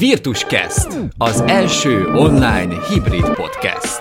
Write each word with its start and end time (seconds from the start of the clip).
Virtuscast, 0.00 0.86
az 1.18 1.40
első 1.40 2.04
online 2.06 2.86
hibrid 2.88 3.34
podcast. 3.34 4.00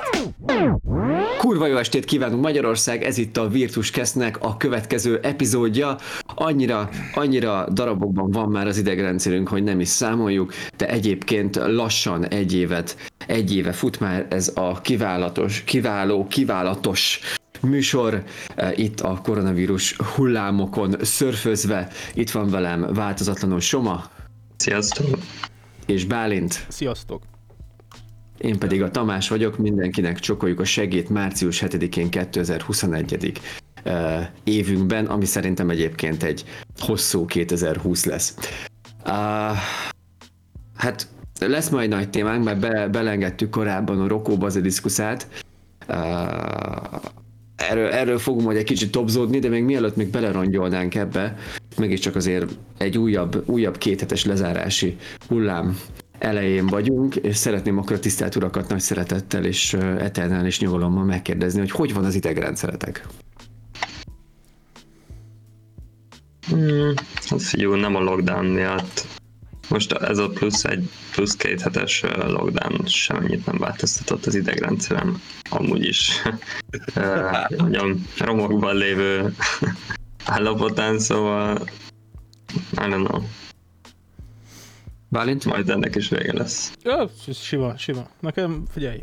Kurva 1.38 1.68
jó 1.68 1.78
estét 1.78 2.06
kívánunk 2.06 2.42
Magyarország, 2.42 3.04
ez 3.04 3.18
itt 3.18 3.38
a 3.38 3.48
Virtuscastnek 3.48 4.38
a 4.41 4.58
következő 4.58 5.20
epizódja. 5.22 5.98
Annyira, 6.36 6.90
annyira 7.14 7.68
darabokban 7.72 8.32
van 8.32 8.50
már 8.50 8.68
az 8.68 8.77
idegrendszerünk, 8.77 9.48
hogy 9.48 9.64
nem 9.64 9.80
is 9.80 9.88
számoljuk, 9.88 10.54
de 10.77 10.88
egyébként 10.90 11.55
lassan 11.55 12.27
egy 12.27 12.54
évet, 12.54 12.98
egy 13.27 13.55
éve 13.55 13.72
fut 13.72 14.00
már 14.00 14.26
ez 14.30 14.52
a 14.55 14.81
kiválatos, 14.81 15.63
kiváló, 15.63 16.27
kiválatos 16.27 17.20
műsor 17.62 18.23
eh, 18.55 18.80
itt 18.80 19.00
a 19.00 19.20
koronavírus 19.23 19.95
hullámokon 20.16 20.95
szörfözve. 21.02 21.88
Itt 22.13 22.31
van 22.31 22.50
velem 22.50 22.94
változatlanul 22.94 23.59
Soma. 23.59 24.04
Sziasztok! 24.58 25.18
És 25.89 26.05
Bálint. 26.05 26.66
Sziasztok! 26.67 27.23
Én 28.38 28.59
pedig 28.59 28.81
a 28.81 28.91
Tamás 28.91 29.29
vagyok, 29.29 29.57
mindenkinek 29.57 30.20
csokoljuk 30.20 30.59
a 30.59 30.63
segít 30.63 31.09
március 31.09 31.63
7-én 31.65 32.09
2021 32.09 33.39
uh, 33.85 33.93
évünkben, 34.43 35.05
ami 35.05 35.25
szerintem 35.25 35.70
egyébként 35.70 36.23
egy 36.23 36.43
hosszú 36.77 37.25
2020 37.25 38.05
lesz. 38.05 38.35
Uh, 39.05 39.57
hát 40.75 41.07
lesz 41.39 41.70
majd 41.70 41.90
nagy 41.90 42.09
témánk, 42.09 42.43
mert 42.43 42.59
be, 42.59 42.87
belengedtük 42.87 43.49
korábban 43.49 44.01
a 44.01 44.07
Rokó 44.07 44.37
Baziliszkuszát. 44.37 45.27
Uh, 45.87 45.95
erről, 47.59 47.91
erről 47.91 48.18
fogunk 48.18 48.45
majd 48.45 48.58
egy 48.58 48.63
kicsit 48.63 48.91
topzódni, 48.91 49.40
de 49.40 49.49
még 49.49 49.63
mielőtt 49.63 49.95
még 49.95 50.09
belerongyolnánk 50.09 50.96
ebbe, 50.96 51.35
mégiscsak 51.77 52.15
azért 52.15 52.46
egy 52.77 52.98
újabb, 52.98 53.43
újabb 53.46 53.77
kéthetes 53.77 54.26
lezárási 54.26 54.98
hullám 55.27 55.80
elején 56.20 56.65
vagyunk, 56.65 57.15
és 57.15 57.35
szeretném 57.35 57.77
akkor 57.77 57.96
a 57.96 57.99
tisztelt 57.99 58.35
urakat 58.35 58.70
nagy 58.70 58.80
szeretettel 58.80 59.46
és 59.46 59.74
eternális 59.98 60.60
nyugalommal 60.60 61.04
megkérdezni, 61.04 61.60
hogy 61.60 61.71
hogy 61.71 61.93
van 61.93 62.05
az 62.05 62.15
idegrendszeretek? 62.15 63.05
Hmm, 66.50 66.94
hát 67.25 67.41
figyelj, 67.41 67.80
nem 67.80 67.96
a 67.96 68.00
lockdown 68.00 68.46
miatt. 68.46 69.19
Most 69.69 69.91
ez 69.91 70.17
a 70.17 70.29
plusz 70.29 70.63
egy, 70.63 70.89
plusz 71.12 71.35
két 71.35 71.62
hetes 71.62 72.01
lockdown 72.17 72.85
semmit 72.85 73.45
nem 73.45 73.57
változtatott 73.57 74.25
az 74.25 74.35
idegrendszerem. 74.35 75.22
Amúgy 75.50 75.85
is 75.85 76.22
nagyon 77.57 78.06
romokban 78.17 78.75
lévő 78.75 79.35
állapotán, 80.25 81.00
szóval 81.00 81.62
I 82.72 82.75
don't 82.75 83.07
know. 83.07 83.22
Bálint? 85.09 85.45
Majd 85.45 85.69
ennek 85.69 85.95
is 85.95 86.09
vége 86.09 86.34
lesz. 86.34 86.73
Ja, 86.84 87.09
sima, 87.34 87.78
sima. 87.78 88.07
Nekem, 88.19 88.63
figyelj, 88.72 89.01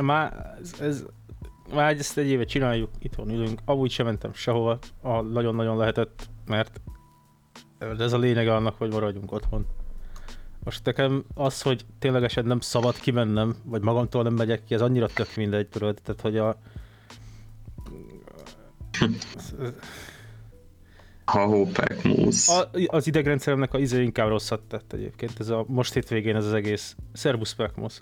már 0.00 0.56
ez, 0.62 0.74
ez 0.80 1.04
már 1.74 1.96
ezt 1.98 2.18
egy 2.18 2.28
éve 2.28 2.44
csináljuk, 2.44 2.90
itthon 2.98 3.30
ülünk, 3.30 3.60
amúgy 3.64 3.90
sem 3.90 4.06
mentem 4.06 4.34
sehova, 4.34 4.78
a 5.02 5.20
nagyon-nagyon 5.20 5.76
lehetett, 5.76 6.28
mert 6.46 6.80
ez 7.78 8.12
a 8.12 8.18
lényeg 8.18 8.48
annak, 8.48 8.78
hogy 8.78 8.92
maradjunk 8.92 9.32
otthon. 9.32 9.66
Most 10.64 10.84
nekem 10.84 11.24
az, 11.34 11.62
hogy 11.62 11.84
ténylegesen 11.98 12.44
nem 12.44 12.60
szabad 12.60 13.00
kimennem, 13.00 13.56
vagy 13.64 13.82
magamtól 13.82 14.22
nem 14.22 14.34
megyek 14.34 14.64
ki, 14.64 14.74
ez 14.74 14.80
annyira 14.80 15.06
tök 15.06 15.36
mindegy, 15.36 15.68
tudod, 15.68 15.98
tehát 16.02 16.20
hogy 16.20 16.36
a... 16.36 16.58
Hahópek, 21.24 22.02
músz. 22.02 22.48
A, 22.48 22.70
az 22.86 23.06
idegrendszeremnek 23.06 23.74
a 23.74 23.78
izé 23.78 24.02
inkább 24.02 24.28
rosszat 24.28 24.60
tett 24.60 24.92
egyébként. 24.92 25.32
Ez 25.38 25.48
a 25.48 25.64
most 25.68 25.94
hétvégén 25.94 26.36
ez 26.36 26.44
az 26.44 26.52
egész 26.52 26.96
Szerbusz 27.12 27.54
Pekmusz. 27.54 27.98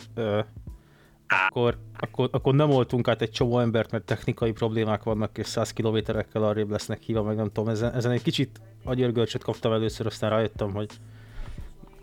Akkor, 1.29 1.79
akkor, 1.99 2.29
akkor 2.33 2.55
nem 2.55 2.69
voltunk 2.69 3.09
át 3.09 3.23
egy 3.23 3.31
csomó 3.31 3.61
embert, 3.61 3.91
mert 3.91 4.05
technikai 4.05 4.53
problémák 4.53 5.03
vannak, 5.03 5.39
és 5.39 5.47
100 5.47 5.73
kilométerekkel 5.73 6.45
arrébb 6.45 6.71
lesznek 6.71 7.03
híva, 7.03 7.23
meg 7.23 7.37
nem 7.37 7.51
tudom, 7.53 7.69
ezen, 7.69 7.95
ezen 7.95 8.11
egy 8.11 8.23
kicsit 8.23 8.61
agyérgörcsöt 8.85 9.45
kaptam 9.45 9.73
először, 9.73 10.07
aztán 10.07 10.31
rájöttem, 10.31 10.73
hogy 10.73 10.89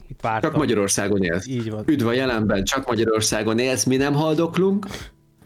itt 0.07 0.21
vártam. 0.21 0.49
Csak 0.49 0.59
Magyarországon 0.59 1.23
élsz. 1.23 1.47
Így 1.47 1.71
van. 1.71 1.83
Üdv 1.85 2.07
a 2.07 2.13
jelenben, 2.13 2.63
csak 2.63 2.87
Magyarországon 2.87 3.59
élsz, 3.59 3.83
mi 3.83 3.95
nem 3.95 4.13
haldoklunk, 4.13 4.85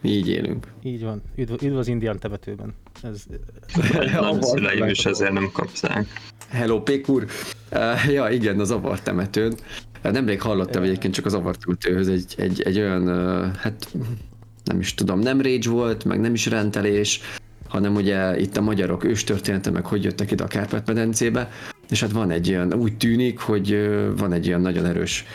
így 0.05 0.29
élünk. 0.29 0.67
Így 0.83 1.03
van. 1.03 1.21
Üdv, 1.35 1.63
üdv 1.63 1.77
az 1.77 1.87
indián 1.87 2.19
temetőben. 2.19 2.73
Ez, 3.03 3.25
nem 4.21 4.41
szüleim 4.41 4.87
is 4.87 5.05
ezért 5.05 5.33
nem 5.33 5.49
kapszák. 5.53 6.07
Hello, 6.49 6.81
Pékur. 6.81 7.25
Uh, 7.71 8.11
ja, 8.13 8.29
igen, 8.29 8.59
az 8.59 8.71
avar 8.71 8.99
temetőn. 8.99 9.55
Nemrég 10.01 10.41
hallottam 10.41 10.83
egyébként 10.83 11.13
csak 11.13 11.25
az 11.25 11.33
avar 11.33 11.55
temetőhöz 11.55 12.07
egy, 12.07 12.33
egy, 12.37 12.61
egy 12.61 12.79
olyan, 12.79 13.07
uh, 13.07 13.55
hát 13.55 13.87
nem 14.63 14.79
is 14.79 14.93
tudom, 14.93 15.19
nem 15.19 15.41
rage 15.41 15.69
volt, 15.69 16.05
meg 16.05 16.19
nem 16.19 16.33
is 16.33 16.45
rendelés, 16.45 17.21
hanem 17.67 17.95
ugye 17.95 18.39
itt 18.39 18.57
a 18.57 18.61
magyarok 18.61 19.03
őstörténete, 19.03 19.71
meg 19.71 19.85
hogy 19.85 20.03
jöttek 20.03 20.31
ide 20.31 20.43
a 20.43 20.47
Kárpát-medencébe, 20.47 21.49
és 21.89 22.01
hát 22.01 22.11
van 22.11 22.31
egy 22.31 22.49
olyan, 22.49 22.73
úgy 22.73 22.97
tűnik, 22.97 23.39
hogy 23.39 23.89
van 24.17 24.33
egy 24.33 24.47
olyan 24.47 24.61
nagyon 24.61 24.85
erős 24.85 25.25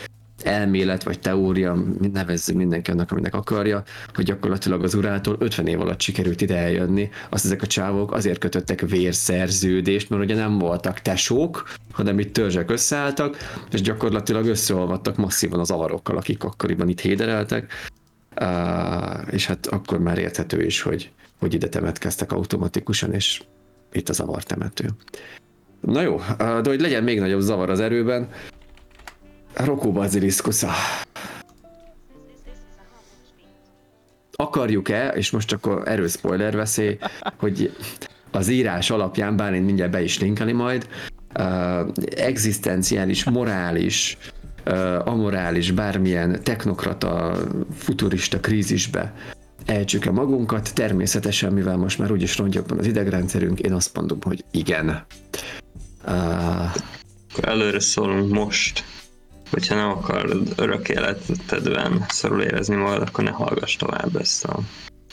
elmélet 0.45 1.03
vagy 1.03 1.19
teória, 1.19 1.83
nevezzük 2.13 2.55
mindenki 2.55 2.91
annak, 2.91 3.11
aminek 3.11 3.35
akarja, 3.35 3.83
hogy 4.13 4.25
gyakorlatilag 4.25 4.83
az 4.83 4.93
urától 4.93 5.35
50 5.39 5.67
év 5.67 5.79
alatt 5.79 6.01
sikerült 6.01 6.41
ide 6.41 6.57
eljönni. 6.57 7.09
Azt 7.29 7.45
ezek 7.45 7.61
a 7.61 7.67
csávok 7.67 8.11
azért 8.11 8.39
kötöttek 8.39 8.81
vérszerződést, 8.81 10.09
mert 10.09 10.23
ugye 10.23 10.35
nem 10.35 10.57
voltak 10.57 10.99
tesók, 10.99 11.69
hanem 11.91 12.19
itt 12.19 12.33
törzsek 12.33 12.71
összeálltak, 12.71 13.37
és 13.71 13.81
gyakorlatilag 13.81 14.45
összeolvadtak 14.45 15.17
masszívan 15.17 15.59
az 15.59 15.71
avarokkal, 15.71 16.17
akik 16.17 16.43
akkoriban 16.43 16.89
itt 16.89 16.99
hédereltek. 16.99 17.73
Uh, 18.41 19.33
és 19.33 19.45
hát 19.45 19.67
akkor 19.67 19.99
már 19.99 20.17
érthető 20.17 20.63
is, 20.63 20.81
hogy, 20.81 21.11
hogy 21.39 21.53
ide 21.53 21.69
temetkeztek 21.69 22.31
automatikusan, 22.31 23.13
és 23.13 23.41
itt 23.91 24.09
az 24.09 24.19
avartemető. 24.19 24.89
Na 25.81 26.01
jó, 26.01 26.21
de 26.37 26.69
hogy 26.69 26.81
legyen 26.81 27.03
még 27.03 27.19
nagyobb 27.19 27.39
zavar 27.39 27.69
az 27.69 27.79
erőben, 27.79 28.29
Rokó 29.53 29.91
Baziliszkusza. 29.91 30.69
Akarjuk-e, 34.31 35.07
és 35.07 35.31
most 35.31 35.51
akkor 35.51 35.81
erős 35.85 36.11
spoiler 36.11 36.55
veszély, 36.55 36.97
hogy 37.37 37.75
az 38.31 38.47
írás 38.47 38.89
alapján, 38.89 39.35
bár 39.35 39.53
én 39.53 39.61
mindjárt 39.61 39.91
be 39.91 40.01
is 40.01 40.19
linkeli 40.19 40.51
majd, 40.51 40.87
uh, 41.39 41.87
egzisztenciális, 42.15 43.23
morális, 43.23 44.17
uh, 44.65 45.07
amorális, 45.07 45.71
bármilyen 45.71 46.43
technokrata, 46.43 47.37
futurista 47.77 48.39
krízisbe 48.39 49.13
eltsük-e 49.65 50.11
magunkat, 50.11 50.73
természetesen, 50.73 51.53
mivel 51.53 51.77
most 51.77 51.99
már 51.99 52.11
úgyis 52.11 52.37
rongyokban 52.37 52.77
az 52.77 52.85
idegrendszerünk, 52.85 53.59
én 53.59 53.73
azt 53.73 53.95
mondom, 53.95 54.17
hogy 54.21 54.43
igen. 54.51 55.05
Uh, 56.05 56.75
előre 57.41 57.79
szólunk 57.79 58.31
most 58.31 58.83
hogyha 59.51 59.75
nem 59.75 59.89
akarod 59.89 60.53
örök 60.55 60.89
életedben 60.89 62.05
szorul 62.07 62.41
érezni 62.41 62.75
magad, 62.75 63.01
akkor 63.01 63.23
ne 63.23 63.29
hallgass 63.29 63.75
tovább 63.75 64.15
ezt 64.15 64.45
a, 64.45 64.59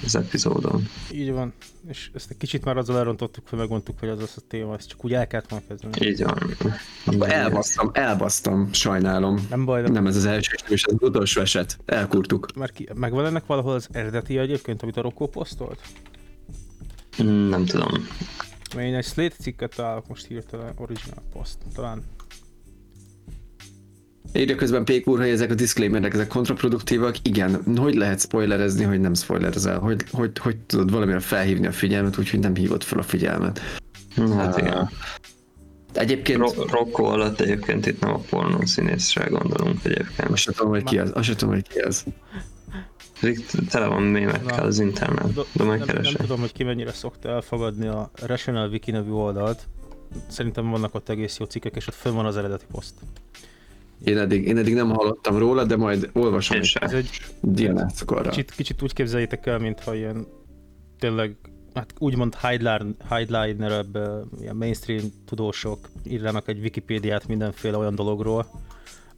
az 0.04 0.16
epizódon. 0.16 0.88
Így 1.12 1.32
van. 1.32 1.52
És 1.88 2.10
ezt 2.14 2.30
egy 2.30 2.36
kicsit 2.36 2.64
már 2.64 2.76
azzal 2.76 2.96
elrontottuk, 2.96 3.48
hogy 3.48 3.58
megmondtuk, 3.58 3.98
hogy 3.98 4.08
az 4.08 4.22
az 4.22 4.34
a 4.36 4.40
téma, 4.48 4.74
ezt 4.74 4.88
csak 4.88 5.04
úgy 5.04 5.12
el 5.12 5.26
kellett 5.26 5.50
már 5.50 5.62
kezdeni. 5.68 6.06
Így 6.06 6.22
van. 6.22 6.56
Akkor 7.06 7.30
elbasztam, 7.30 7.90
elbasztam, 7.92 8.72
sajnálom. 8.72 9.46
Nem 9.50 9.64
baj. 9.64 9.82
Nem, 9.82 9.92
nem 9.92 10.06
ez 10.06 10.16
az 10.16 10.24
első, 10.24 10.56
és 10.68 10.82
ez 10.82 10.94
az 10.98 11.08
utolsó 11.08 11.40
eset. 11.40 11.78
Elkurtuk. 11.86 12.56
Mert 12.56 12.72
ki, 12.72 12.88
megvan 12.94 13.26
ennek 13.26 13.46
valahol 13.46 13.74
az 13.74 13.88
eredeti 13.92 14.38
egyébként, 14.38 14.82
amit 14.82 14.96
a 14.96 15.00
Rokko 15.00 15.26
posztolt? 15.26 15.80
Nem 17.48 17.64
tudom. 17.64 17.92
Én 18.78 18.94
egy 18.94 19.04
Slate 19.04 19.34
cikket 19.40 19.74
találok 19.74 20.08
most 20.08 20.26
hirtelen, 20.26 20.72
original 20.76 21.22
post. 21.32 21.56
Talán 21.74 22.02
Írja 24.32 24.56
közben 24.56 24.84
Pék 24.84 25.08
úr, 25.08 25.18
hogy 25.18 25.28
ezek 25.28 25.50
a 25.50 25.54
disclaimerek, 25.54 26.14
ezek 26.14 26.28
kontraproduktívak. 26.28 27.16
Igen, 27.22 27.62
hogy 27.76 27.94
lehet 27.94 28.20
spoilerezni, 28.20 28.84
hogy 28.84 29.00
nem 29.00 29.14
spoilerezel? 29.14 29.78
Hogy, 29.78 30.04
hogy, 30.10 30.38
hogy 30.38 30.56
tudod 30.56 30.90
valamire 30.90 31.20
felhívni 31.20 31.66
a 31.66 31.72
figyelmet, 31.72 32.18
úgyhogy 32.18 32.40
nem 32.40 32.54
hívod 32.54 32.82
fel 32.82 32.98
a 32.98 33.02
figyelmet? 33.02 33.60
Hát 34.36 34.58
igen. 34.58 34.90
Egyébként... 35.92 36.38
Ro- 36.38 36.70
Rocco 36.70 37.04
alatt 37.04 37.40
egyébként 37.40 37.86
itt 37.86 38.00
nem 38.00 38.10
a 38.10 38.18
pornó 38.30 38.64
színészre 38.64 39.26
gondolunk 39.26 39.84
egyébként. 39.84 40.30
Azt 40.30 40.42
sem 40.42 40.54
tudom, 40.54 40.72
hogy 40.72 40.84
ki 40.84 40.98
az. 40.98 41.10
Azt 41.14 41.24
sem 41.24 41.36
tudom, 41.36 41.54
hogy 41.54 41.68
ki 41.68 41.78
az. 41.78 42.04
Tele 43.68 43.86
van 43.86 44.02
mémekkel 44.02 44.64
az 44.64 44.78
internet, 44.78 45.32
de 45.52 45.64
megkeresem. 45.64 46.02
Nem, 46.02 46.12
nem 46.12 46.26
tudom, 46.26 46.40
hogy 46.40 46.52
ki 46.52 46.64
mennyire 46.64 46.92
szokta 46.92 47.28
elfogadni 47.28 47.86
a 47.86 48.10
Rational 48.26 48.68
Wiki 48.68 48.90
nevű 48.90 49.10
oldalt. 49.10 49.68
Szerintem 50.28 50.70
vannak 50.70 50.94
ott 50.94 51.08
egész 51.08 51.38
jó 51.38 51.44
cikkek, 51.44 51.76
és 51.76 51.86
ott 51.86 51.94
fönn 51.94 52.14
van 52.14 52.26
az 52.26 52.36
eredeti 52.36 52.64
poszt. 52.70 52.94
Én 54.04 54.18
eddig, 54.18 54.46
én 54.46 54.56
eddig 54.56 54.74
nem 54.74 54.90
hallottam 54.90 55.38
róla, 55.38 55.64
de 55.64 55.76
majd 55.76 56.10
olvasom 56.12 56.60
is. 56.60 56.74
Ez 56.74 56.92
egy 56.92 57.10
Kicsit, 58.30 58.50
kicsit 58.50 58.82
úgy 58.82 58.92
képzeljétek 58.92 59.46
el, 59.46 59.58
mintha 59.58 59.94
ilyen 59.94 60.26
tényleg 60.98 61.36
hát 61.74 61.94
úgymond 61.98 62.36
hidliner 63.10 63.84
ilyen 64.40 64.56
mainstream 64.56 65.02
tudósok 65.26 65.88
írnának 66.04 66.48
egy 66.48 66.58
Wikipédiát 66.58 67.28
mindenféle 67.28 67.76
olyan 67.76 67.94
dologról, 67.94 68.46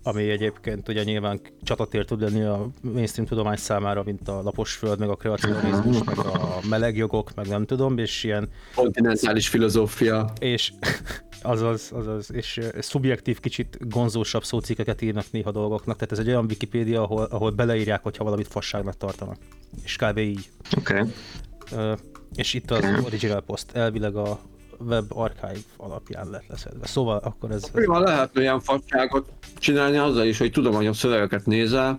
ami 0.03 0.31
egyébként 0.31 0.89
ugye 0.89 1.03
nyilván 1.03 1.41
csatatér 1.63 2.05
tud 2.05 2.21
lenni 2.21 2.43
a 2.43 2.69
mainstream 2.81 3.29
tudomány 3.29 3.57
számára, 3.57 4.03
mint 4.03 4.29
a 4.29 4.43
lapos 4.43 4.73
föld, 4.73 4.99
meg 4.99 5.09
a 5.09 5.15
kreacionizmus, 5.15 6.05
meg 6.05 6.19
a 6.19 6.59
melegjogok, 6.69 7.35
meg 7.35 7.47
nem 7.47 7.67
tudom, 7.67 7.99
és 7.99 8.25
ilyen 8.25 8.49
Kontinentális 8.75 9.49
filozófia. 9.49 10.33
és 10.39 10.73
azaz, 11.43 11.91
azaz, 11.93 12.33
és 12.33 12.61
szubjektív, 12.79 13.41
kicsit 13.41 13.89
gonzósabb 13.89 14.45
szócikkeket 14.45 15.03
írnak 15.03 15.25
néha 15.31 15.51
dolgoknak, 15.51 15.95
tehát 15.95 16.13
ez 16.13 16.19
egy 16.19 16.29
olyan 16.29 16.45
Wikipédia, 16.45 17.03
ahol, 17.03 17.25
ahol 17.25 17.51
beleírják, 17.51 18.03
hogyha 18.03 18.25
valamit 18.25 18.49
fasságnak 18.49 18.97
tartanak. 18.97 19.37
És 19.83 19.97
kb. 19.97 20.19
így. 20.19 20.51
Oké. 20.79 20.99
Okay. 20.99 21.95
És 22.35 22.55
itt 22.55 22.71
az 22.71 22.85
original 23.05 23.41
post 23.41 23.67
elvileg 23.73 24.17
a 24.17 24.41
web 24.79 25.05
archive 25.09 25.61
alapján 25.77 26.31
lett 26.31 26.47
leszedve. 26.47 26.87
Szóval 26.87 27.17
akkor 27.17 27.51
ez, 27.51 27.71
ez 27.75 27.87
Van 27.87 28.03
lehet 28.03 28.37
olyan 28.37 28.61
fasságot 28.61 29.33
csinálni 29.61 29.97
azzal 29.97 30.27
is, 30.27 30.39
hogy 30.39 30.51
tudományos 30.51 30.97
szövegeket 30.97 31.47
nézel, 31.47 31.99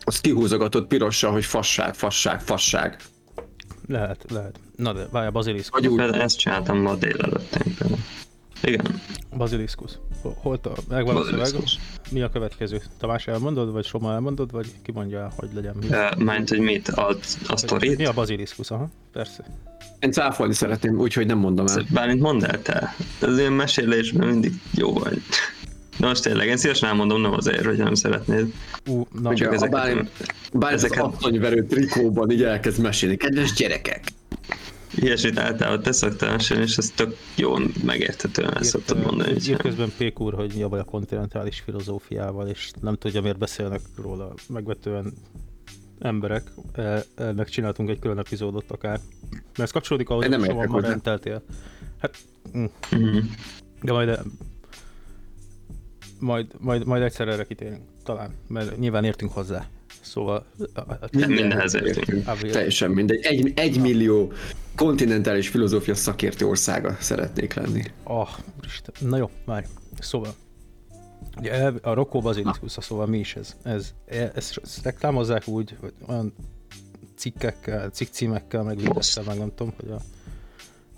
azt 0.00 0.20
kihúzogatod 0.20 0.86
pirossal, 0.86 1.32
hogy 1.32 1.44
fasság, 1.44 1.94
fasság, 1.94 2.40
fasság. 2.40 2.96
lehet, 3.86 4.24
lehet. 4.30 4.60
Na 4.76 4.92
de 4.92 5.08
várj, 5.10 5.30
Basilisk. 5.30 5.72
Vagy 5.72 5.86
úgy. 5.86 6.00
Ezt 6.00 6.38
csináltam 6.38 6.78
ma 6.78 6.94
délelőtt. 6.94 7.58
Igen, 8.62 9.00
Basiliszkusz. 9.36 9.98
Hol 10.22 10.60
a, 10.62 10.68
megvan 10.88 11.16
a 11.16 11.24
szöveg? 11.24 11.48
Mi 12.10 12.22
a 12.22 12.28
következő? 12.28 12.82
Tamás 12.98 13.26
elmondod, 13.26 13.72
vagy 13.72 13.84
Soma 13.84 14.12
elmondod, 14.12 14.50
vagy 14.50 14.66
ki 14.82 14.92
mondja 14.92 15.18
el, 15.18 15.32
hogy 15.36 15.48
legyen 15.54 15.74
mi? 15.80 15.86
Uh, 15.86 16.16
Mind, 16.16 16.48
hogy 16.48 16.58
mit? 16.58 16.88
A, 16.88 17.16
a 17.46 17.56
sztorit? 17.56 17.96
Mi 17.96 18.04
a 18.04 18.12
Basiliszkusz? 18.12 18.70
Aha, 18.70 18.88
persze. 19.12 19.44
Én 19.98 20.12
cáfolni 20.12 20.54
szeretném, 20.54 20.98
úgyhogy 20.98 21.26
nem 21.26 21.38
mondom 21.38 21.66
el. 21.66 21.84
Bálint 21.92 22.20
mondd 22.20 22.44
el 22.44 22.62
te. 22.62 22.94
Ez 23.20 23.38
ilyen 23.38 23.52
mesélésben 23.52 24.28
mindig 24.28 24.52
jó 24.74 24.92
vagy. 24.92 25.22
De 26.00 26.06
most 26.06 26.22
tényleg, 26.22 26.48
én 26.48 26.56
szívesen 26.56 26.88
elmondom, 26.88 27.20
nem 27.20 27.32
azért, 27.32 27.64
hogy 27.64 27.76
nem 27.76 27.94
szeretnéd. 27.94 28.52
Ú, 28.86 29.06
na, 29.22 29.30
Ugye 29.30 29.48
a 29.48 29.52
ezeket- 29.52 29.70
Bálint 29.80 30.10
az 30.52 30.72
ezeket- 30.72 31.04
asszonyverő 31.04 31.64
trikóban 31.66 32.30
így 32.30 32.42
elkezd 32.42 32.80
mesélni. 32.80 33.16
Kedves 33.16 33.52
gyerekek! 33.52 34.04
Ilyesmit 34.94 35.38
általában 35.38 35.82
te 35.82 35.92
szoktál 35.92 36.30
mesélni, 36.30 36.62
és 36.62 36.76
ez 36.76 36.90
tök 36.94 37.16
jól 37.36 37.62
megérthetően 37.84 38.54
el 38.56 38.62
szoktad 38.62 39.02
mondani. 39.04 39.32
Úgyhogy- 39.32 39.56
közben 39.56 39.92
Pék 39.96 40.20
úr, 40.20 40.34
hogy 40.34 40.52
mi 40.54 40.62
a 40.62 40.68
baj 40.68 40.80
a 40.80 40.84
kontinentális 40.84 41.60
filozófiával, 41.64 42.48
és 42.48 42.70
nem 42.80 42.96
tudja, 42.96 43.20
miért 43.20 43.38
beszélnek 43.38 43.80
róla 44.02 44.34
megvetően 44.48 45.12
emberek. 45.98 46.42
E- 46.72 47.04
Ennek 47.16 47.48
csináltunk 47.48 47.88
egy 47.90 47.98
külön 47.98 48.18
epizódot 48.18 48.70
akár. 48.70 49.00
Mert 49.30 49.58
ez 49.58 49.70
kapcsolódik 49.70 50.08
ahhoz, 50.08 50.28
nem 50.28 50.40
hogy 50.40 50.54
ma 50.54 50.66
hozzá. 50.66 50.88
rendeltél. 50.88 51.42
Hát, 52.00 52.16
mm, 52.56 52.64
Mhm. 52.90 53.18
de 53.82 53.92
majd, 53.92 54.18
majd, 56.20 56.46
majd, 56.58 56.86
majd 56.86 57.02
egyszer 57.02 57.28
erre 57.28 57.44
kitérünk, 57.44 57.82
talán, 58.04 58.34
mert 58.48 58.78
nyilván 58.78 59.04
értünk 59.04 59.32
hozzá. 59.32 59.66
Szóval, 60.00 60.46
Mindenhez 61.12 61.74
értünk. 61.74 62.24
Teljesen 62.50 62.90
mindegy. 62.90 63.24
Egy, 63.24 63.52
egy 63.56 63.80
millió 63.80 64.32
kontinentális 64.76 65.48
filozófia 65.48 65.94
szakértő 65.94 66.46
országa 66.46 66.96
szeretnék 67.00 67.54
lenni. 67.54 67.82
Ah, 68.02 68.28
úristen. 68.58 68.94
Na 69.08 69.16
jó, 69.16 69.30
várj. 69.44 69.66
Szóval, 69.98 70.34
ugye 71.38 71.72
a 71.82 71.92
Rocco 71.92 72.20
Basiliscus, 72.20 72.72
szóval 72.78 73.06
mi 73.06 73.18
is 73.18 73.36
ez? 73.36 73.56
Ez, 73.62 73.94
e- 74.06 74.32
ezt, 74.34 74.60
ezt 74.62 74.82
reklámozzák 74.82 75.48
úgy, 75.48 75.76
hogy 75.80 75.92
olyan 76.08 76.34
cikkekkel, 77.16 77.88
cikkcímekkel, 77.88 78.62
meg 78.62 78.76
videókkal, 78.76 79.24
meg 79.26 79.38
nem 79.38 79.52
tudom, 79.54 79.72
hogy, 79.80 79.90
a, 79.90 80.00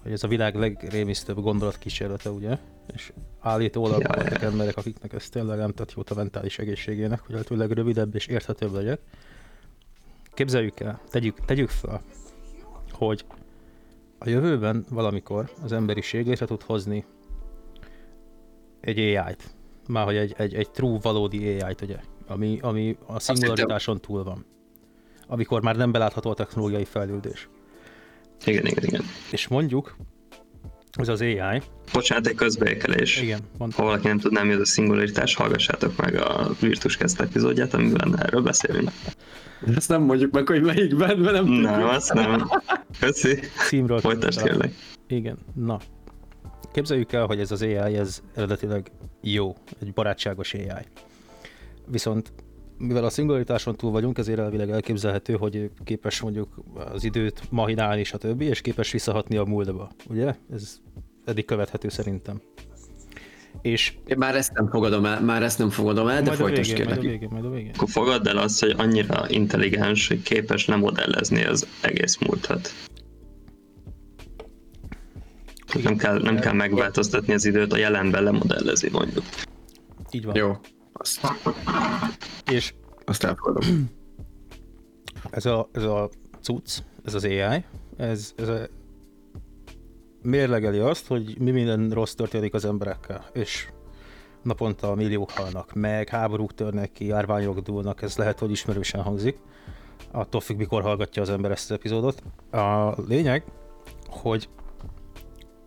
hogy 0.03 0.13
ez 0.13 0.23
a 0.23 0.29
világ 0.29 0.55
legrémisztőbb 0.55 1.41
gondolatkísérlete, 1.41 2.31
ugye? 2.31 2.59
És 2.94 3.12
állító 3.40 3.82
oldalon 3.82 4.06
Jaj. 4.08 4.17
voltak 4.17 4.43
emberek, 4.43 4.76
akiknek 4.76 5.12
ez 5.12 5.29
tényleg 5.29 5.58
nem 5.58 5.73
tett 5.73 5.93
jót 5.93 6.11
a 6.11 6.14
mentális 6.14 6.58
egészségének, 6.58 7.20
hogy 7.20 7.31
lehetőleg 7.31 7.70
rövidebb 7.70 8.14
és 8.14 8.26
érthetőbb 8.26 8.73
legyen. 8.73 8.99
Képzeljük 10.34 10.81
el, 10.81 11.00
tegyük, 11.11 11.44
tegyük 11.44 11.69
fel, 11.69 12.02
hogy 12.90 13.25
a 14.19 14.29
jövőben 14.29 14.84
valamikor 14.88 15.50
az 15.62 15.73
emberiség 15.73 16.26
létre 16.26 16.46
tud 16.46 16.62
hozni 16.62 17.05
egy 18.81 18.99
AI-t. 18.99 19.55
Már 19.88 20.05
hogy 20.05 20.17
egy, 20.17 20.35
egy, 20.37 20.55
egy 20.55 20.70
true, 20.70 20.99
valódi 21.02 21.61
AI-t, 21.61 21.81
ugye? 21.81 21.96
Ami, 22.26 22.58
ami 22.61 22.96
a 23.06 23.19
szingularitáson 23.19 24.00
túl 24.00 24.25
van. 24.25 24.44
Amikor 25.26 25.62
már 25.62 25.76
nem 25.76 25.93
belátható 25.93 26.31
a 26.31 26.35
technológiai 26.35 26.85
fejlődés. 26.85 27.49
Igen, 28.44 28.67
igen, 28.67 28.85
igen. 28.85 29.02
És 29.31 29.49
mondjuk, 29.49 29.96
ez 30.99 31.09
az 31.09 31.21
AI, 31.21 31.62
Bocsánat, 31.93 32.27
egy 32.27 32.35
közbeékelés. 32.35 33.21
igen, 33.23 33.41
mond, 33.59 33.75
Ha 33.75 33.83
valaki 33.83 34.06
nem 34.06 34.19
tudná, 34.19 34.43
mi 34.43 34.53
az 34.53 34.61
a 34.61 34.65
szingularitás, 34.65 35.35
hallgassátok 35.35 35.97
meg 35.97 36.15
a 36.15 36.50
Virtus 36.61 36.97
Cast 36.97 37.21
epizódját, 37.21 37.75
amiben 37.75 38.19
erről 38.19 38.43
beszélünk. 38.43 38.91
Ezt 39.77 39.89
nem 39.89 40.03
mondjuk 40.03 40.33
meg, 40.33 40.47
hogy 40.49 40.62
melyikben, 40.62 41.19
mert 41.19 41.35
nem 41.35 41.44
Nem, 41.44 41.73
tudjuk. 41.73 41.91
azt 41.91 42.12
nem. 42.12 42.49
Köszi. 43.00 43.39
címről 43.69 44.00
Folytasd 44.00 44.43
kérlek. 44.43 44.73
Igen, 45.09 45.39
na. 45.55 45.81
Képzeljük 46.73 47.12
el, 47.12 47.27
hogy 47.27 47.41
ez 47.41 47.50
az 47.50 47.62
AI, 47.62 47.75
ez 47.97 48.23
eredetileg 48.35 48.91
jó, 49.23 49.56
egy 49.81 49.93
barátságos 49.93 50.55
AI. 50.55 50.87
Viszont 51.87 52.33
mivel 52.82 53.05
a 53.05 53.11
szingularitáson 53.11 53.76
túl 53.76 53.90
vagyunk, 53.90 54.19
ezért 54.19 54.38
elvileg 54.38 54.70
elképzelhető, 54.70 55.34
hogy 55.34 55.70
képes 55.84 56.20
mondjuk 56.20 56.49
az 56.93 57.05
időt 57.05 57.43
mahinálni, 57.50 58.05
stb. 58.05 58.40
és 58.40 58.61
képes 58.61 58.93
visszahatni 58.93 59.37
a 59.37 59.44
múltba. 59.44 59.90
Ugye? 60.08 60.34
Ez 60.52 60.81
eddig 61.25 61.44
követhető 61.44 61.88
szerintem. 61.88 62.40
És 63.62 63.94
Én 64.06 64.17
már 64.19 64.37
ezt 64.37 64.52
nem 64.52 64.69
fogadom 64.69 65.05
el, 65.05 65.20
már 65.20 65.43
ezt 65.43 65.58
nem 65.58 65.70
fogadom 65.70 66.08
el, 66.08 66.23
de 66.23 66.26
majd 66.26 66.38
folytasd 66.38 66.70
végén, 66.70 66.84
majd 66.87 66.99
a 66.99 67.00
kérlek. 67.00 67.20
végén, 67.20 67.29
majd 67.32 67.44
a 67.44 67.50
végén. 67.50 67.73
Akkor 67.75 67.88
fogadd 67.88 68.29
el 68.29 68.37
azt, 68.37 68.61
hogy 68.61 68.75
annyira 68.79 69.25
intelligens, 69.28 70.08
hogy 70.08 70.23
képes 70.23 70.67
nem 70.67 70.78
modellezni 70.78 71.44
az 71.44 71.67
egész 71.82 72.19
múltat. 72.19 72.70
Nem 75.82 75.96
kell, 75.96 76.23
nem 76.23 76.38
kell 76.38 76.52
megváltoztatni 76.52 77.32
az 77.32 77.44
időt, 77.44 77.73
a 77.73 77.76
jelenben 77.76 78.23
lemodellezi 78.23 78.88
mondjuk. 78.93 79.25
Így 80.11 80.25
van. 80.25 80.37
Jó, 80.37 80.56
azt, 81.02 81.20
És 82.50 82.75
azt 83.04 83.25
elfogadom. 83.25 83.90
ez 85.31 85.46
a, 85.46 85.69
ez 85.72 85.82
a 85.82 86.10
cucc, 86.40 86.78
ez 87.04 87.14
az 87.14 87.25
AI, 87.25 87.64
ez, 87.96 88.32
ez 88.37 88.49
a, 88.49 88.66
mérlegeli 90.23 90.78
azt, 90.78 91.06
hogy 91.06 91.38
mi 91.38 91.50
minden 91.50 91.90
rossz 91.90 92.12
történik 92.12 92.54
az 92.54 92.64
emberekkel, 92.64 93.26
és 93.32 93.68
naponta 94.42 94.94
milliók 94.94 95.30
halnak 95.30 95.75
meg, 95.75 96.09
háborúk 96.09 96.54
törnek 96.54 96.92
ki, 96.92 97.06
járványok 97.06 97.59
dúlnak, 97.59 98.02
ez 98.02 98.16
lehet, 98.16 98.38
hogy 98.38 98.50
ismerősen 98.50 99.02
hangzik, 99.02 99.38
attól 100.11 100.40
függ, 100.40 100.56
mikor 100.56 100.82
hallgatja 100.82 101.23
az 101.23 101.30
ember 101.30 101.50
ezt 101.50 101.71
az 101.71 101.76
epizódot. 101.76 102.23
A 102.50 102.94
lényeg, 103.09 103.44
hogy 104.06 104.49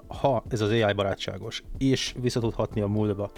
ha 0.08 0.44
ez 0.48 0.62
az 0.62 0.70
AI 0.70 0.94
barátságos, 0.94 1.64
és 1.78 2.16
vissza 2.22 2.40
tud 2.40 2.54
hatni 2.54 2.82
a 2.82 2.88
múltba, 2.88 3.32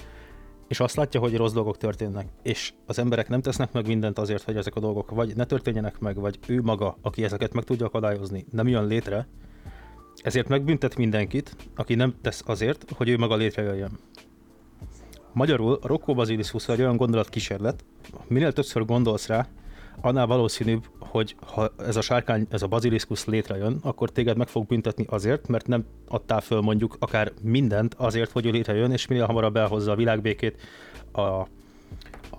és 0.68 0.80
azt 0.80 0.96
látja, 0.96 1.20
hogy 1.20 1.36
rossz 1.36 1.54
dolgok 1.54 1.78
történnek, 1.78 2.28
és 2.44 2.74
az 2.86 3.00
emberek 3.00 3.30
nem 3.30 3.42
tesznek 3.42 3.72
meg 3.72 3.88
mindent 3.88 4.20
azért, 4.20 4.44
hogy 4.44 4.58
ezek 4.58 4.76
a 4.76 4.80
dolgok 4.80 5.12
vagy 5.12 5.36
ne 5.36 5.46
történjenek 5.46 6.00
meg, 6.00 6.16
vagy 6.16 6.40
ő 6.48 6.62
maga, 6.62 6.98
aki 7.02 7.24
ezeket 7.24 7.54
meg 7.54 7.64
tudja 7.64 7.86
akadályozni, 7.86 8.46
nem 8.52 8.68
jön 8.68 8.88
létre, 8.88 9.28
ezért 10.24 10.48
megbüntet 10.48 10.96
mindenkit, 10.98 11.56
aki 11.76 11.96
nem 11.96 12.16
tesz 12.22 12.44
azért, 12.46 12.92
hogy 12.96 13.10
ő 13.10 13.18
maga 13.18 13.36
létrejöjjön. 13.36 14.00
Magyarul 15.34 15.80
a 15.82 15.88
Rocco 15.88 16.14
Basiliscus 16.14 16.68
egy 16.68 16.82
olyan 16.82 16.98
gondolatkísérlet, 16.98 17.84
minél 18.28 18.54
többször 18.54 18.86
gondolsz 18.86 19.28
rá, 19.28 19.48
annál 20.02 20.26
valószínűbb, 20.26 20.84
hogy 21.00 21.36
ha 21.46 21.72
ez 21.78 21.96
a 21.96 22.02
sárkány, 22.02 22.48
ez 22.50 22.62
a 22.62 22.68
Basiliscus 22.68 23.26
létrejön, 23.26 23.80
akkor 23.82 24.10
téged 24.10 24.38
meg 24.38 24.48
fog 24.48 24.66
büntetni 24.66 25.06
azért, 25.10 25.48
mert 25.48 25.68
nem 25.68 25.86
adtál 26.08 26.42
föl 26.42 26.62
mondjuk 26.62 26.96
akár 27.00 27.32
mindent 27.42 27.94
azért, 27.94 28.32
hogy 28.32 28.46
ő 28.46 28.50
létrejön, 28.50 28.92
és 28.92 29.08
minél 29.08 29.26
hamarabb 29.26 29.56
elhozza 29.56 29.92
a 29.92 29.96
világbékét, 29.96 30.62
a, 31.12 31.22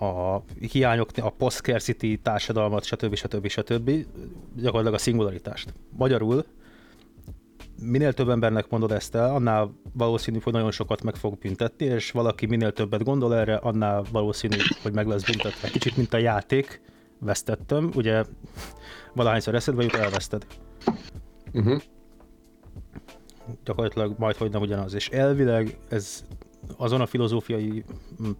a 0.05 0.43
hiányok, 0.71 1.09
a 1.21 1.29
post-scarcity 1.29 2.19
társadalmat, 2.21 2.83
stb. 2.83 3.15
stb. 3.15 3.47
stb. 3.47 3.91
gyakorlatilag 4.55 4.93
a 4.93 4.97
szingularitást. 4.97 5.73
Magyarul 5.97 6.45
minél 7.81 8.13
több 8.13 8.29
embernek 8.29 8.69
mondod 8.69 8.91
ezt 8.91 9.15
el, 9.15 9.35
annál 9.35 9.73
valószínűbb, 9.93 10.43
hogy 10.43 10.53
nagyon 10.53 10.71
sokat 10.71 11.03
meg 11.03 11.15
fog 11.15 11.37
büntetni, 11.37 11.85
és 11.85 12.11
valaki 12.11 12.45
minél 12.45 12.71
többet 12.71 13.03
gondol 13.03 13.35
erre, 13.35 13.55
annál 13.55 14.03
valószínűbb, 14.11 14.61
hogy 14.81 14.93
meg 14.93 15.07
lesz 15.07 15.23
büntetve. 15.23 15.69
Kicsit, 15.69 15.97
mint 15.97 16.13
a 16.13 16.17
játék, 16.17 16.81
vesztettem, 17.19 17.91
ugye 17.95 18.23
valahányszor 19.13 19.55
eszedbe 19.55 19.83
jut, 19.83 19.93
elveszted. 19.93 20.45
Uh-huh. 21.53 21.81
Gyakorlatilag 23.63 24.15
majd, 24.17 24.35
hogy 24.35 24.51
nem 24.51 24.61
ugyanaz. 24.61 24.93
És 24.93 25.09
elvileg 25.09 25.77
ez 25.89 26.23
azon 26.77 27.01
a 27.01 27.05
filozófiai 27.05 27.83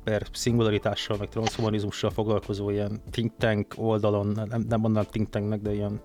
per 0.03 0.27
szingularitással, 0.33 1.17
meg 1.17 1.29
transhumanizmussal 1.29 2.09
foglalkozó 2.09 2.69
ilyen 2.69 3.01
think 3.11 3.31
tank 3.37 3.73
oldalon, 3.77 4.27
nem, 4.27 4.65
nem 4.69 4.79
mondanám 4.79 5.09
think 5.11 5.29
tanknek, 5.29 5.61
de 5.61 5.73
ilyen, 5.73 6.01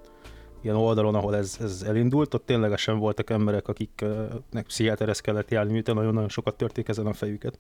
ilyen 0.63 0.77
oldalon, 0.77 1.15
ahol 1.15 1.37
ez, 1.37 1.57
ez 1.61 1.83
elindult, 1.87 2.35
ott 2.35 2.47
ténylegesen 2.47 2.99
voltak 2.99 3.31
emberek, 3.31 3.69
akiknek 3.69 4.65
pszichiáterhez 4.67 5.21
kellett 5.21 5.51
járni, 5.51 5.73
miután 5.73 5.95
nagyon-nagyon 5.95 6.29
sokat 6.29 6.57
törték 6.57 6.89
ezen 6.89 7.07
a 7.07 7.13
fejüket. 7.13 7.59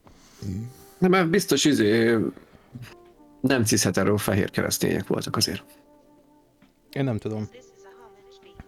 Nem, 0.98 1.10
mert 1.10 1.30
biztos 1.30 1.64
izé, 1.64 2.18
nem 3.46 3.64
cishetero 3.64 4.16
fehér 4.16 4.50
keresztények 4.50 5.06
voltak 5.06 5.36
azért. 5.36 5.62
Én 6.92 7.04
nem 7.04 7.18
tudom. 7.18 7.48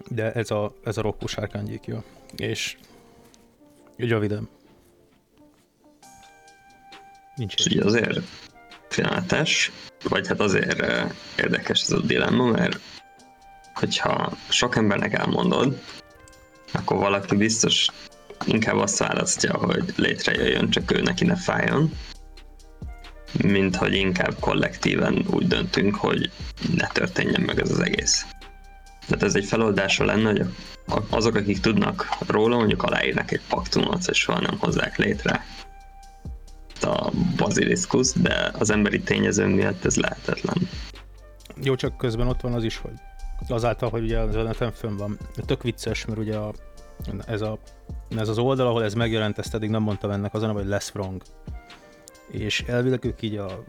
De 0.08 0.32
ez 0.32 0.50
a, 0.50 0.74
ez 0.84 0.96
a 0.96 1.02
rokkó 1.02 1.26
sárkánygyékja. 1.26 2.02
És 2.36 2.76
röviden. 3.96 4.48
Nincs 7.34 7.54
És 7.54 7.66
ugye 7.66 7.84
azért 7.84 8.20
félelmetes, 8.88 9.72
vagy 10.08 10.28
hát 10.28 10.40
azért 10.40 10.80
eh, 10.80 11.10
érdekes 11.38 11.82
ez 11.82 11.90
a 11.90 12.00
dilemma, 12.00 12.44
mert 12.44 12.80
hogyha 13.74 14.32
sok 14.48 14.76
embernek 14.76 15.12
elmondod, 15.12 15.80
akkor 16.72 16.96
valaki 16.96 17.36
biztos 17.36 17.88
inkább 18.46 18.76
azt 18.76 18.98
választja, 18.98 19.56
hogy 19.56 19.92
létrejöjjön, 19.96 20.70
csak 20.70 20.92
ő 20.92 21.00
neki 21.00 21.24
ne 21.24 21.36
fájjon, 21.36 21.90
mint 23.42 23.76
hogy 23.76 23.94
inkább 23.94 24.34
kollektíven 24.40 25.24
úgy 25.30 25.46
döntünk, 25.46 25.94
hogy 25.94 26.30
ne 26.74 26.86
történjen 26.86 27.40
meg 27.40 27.60
ez 27.60 27.70
az 27.70 27.80
egész. 27.80 28.26
Tehát 29.06 29.22
ez 29.22 29.34
egy 29.34 29.44
feloldása 29.44 30.04
lenne, 30.04 30.30
hogy 30.30 30.46
azok, 31.10 31.34
akik 31.34 31.60
tudnak 31.60 32.08
róla, 32.26 32.56
mondjuk 32.56 32.82
aláírnak 32.82 33.32
egy 33.32 33.40
paktumot, 33.48 34.08
és 34.08 34.18
soha 34.18 34.40
nem 34.40 34.58
hozzák 34.58 34.96
létre 34.96 35.44
a 36.80 37.10
baziliszkusz, 37.36 38.12
de 38.18 38.50
az 38.58 38.70
emberi 38.70 39.00
tényező 39.00 39.46
miatt 39.46 39.84
ez 39.84 39.96
lehetetlen. 39.96 40.68
Jó, 41.62 41.74
csak 41.74 41.96
közben 41.96 42.26
ott 42.26 42.40
van 42.40 42.52
az 42.52 42.64
is, 42.64 42.76
hogy 42.76 42.92
azáltal, 43.48 43.90
hogy 43.90 44.02
ugye 44.02 44.18
az 44.18 44.34
neten 44.34 44.72
fönn 44.72 44.96
van, 44.96 45.18
tök 45.46 45.62
vicces, 45.62 46.04
mert 46.04 46.18
ugye 46.18 46.36
a, 46.36 46.52
ez, 47.26 47.40
a, 47.40 47.58
ez 48.16 48.28
az 48.28 48.38
oldal, 48.38 48.66
ahol 48.66 48.84
ez 48.84 48.94
megjelent, 48.94 49.38
ezt 49.38 49.54
eddig 49.54 49.70
nem 49.70 49.82
mondtam 49.82 50.10
ennek, 50.10 50.34
az 50.34 50.42
a 50.42 50.52
hogy 50.52 50.66
Less 50.66 50.90
Wrong. 50.94 51.22
És 52.30 52.60
elvileg 52.66 53.04
ők 53.04 53.22
így 53.22 53.36
a 53.36 53.62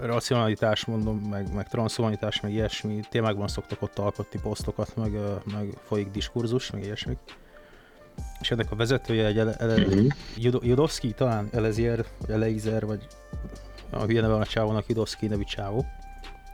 racionalitás, 0.00 0.84
mondom, 0.84 1.18
meg, 1.18 1.54
meg 1.54 1.68
transhumanitás, 1.68 2.40
meg 2.40 2.52
ilyesmi 2.52 3.00
témákban 3.10 3.48
szoktak 3.48 3.82
ott 3.82 3.98
alkotni 3.98 4.40
posztokat, 4.40 4.96
meg, 4.96 5.12
meg 5.52 5.68
folyik 5.86 6.10
diskurzus, 6.10 6.70
meg 6.70 6.82
ilyesmik. 6.84 7.18
És 8.40 8.50
ennek 8.50 8.70
a 8.70 8.76
vezetője 8.76 9.26
egy 9.26 9.38
ele, 9.38 9.54
ele, 9.54 9.76
Mhm. 9.86 10.06
Judo- 10.36 10.64
Judowski 10.64 11.12
talán, 11.12 11.48
Elezier, 11.52 12.04
vagy 12.20 12.30
Eleizer, 12.30 12.86
vagy 12.86 13.06
a 13.90 14.04
hülye 14.04 14.20
neve 14.20 14.32
van 14.32 14.42
a 14.42 14.46
csávónak, 14.46 14.86
Judowski 14.86 15.26
nevű 15.26 15.42
csávó. 15.42 15.84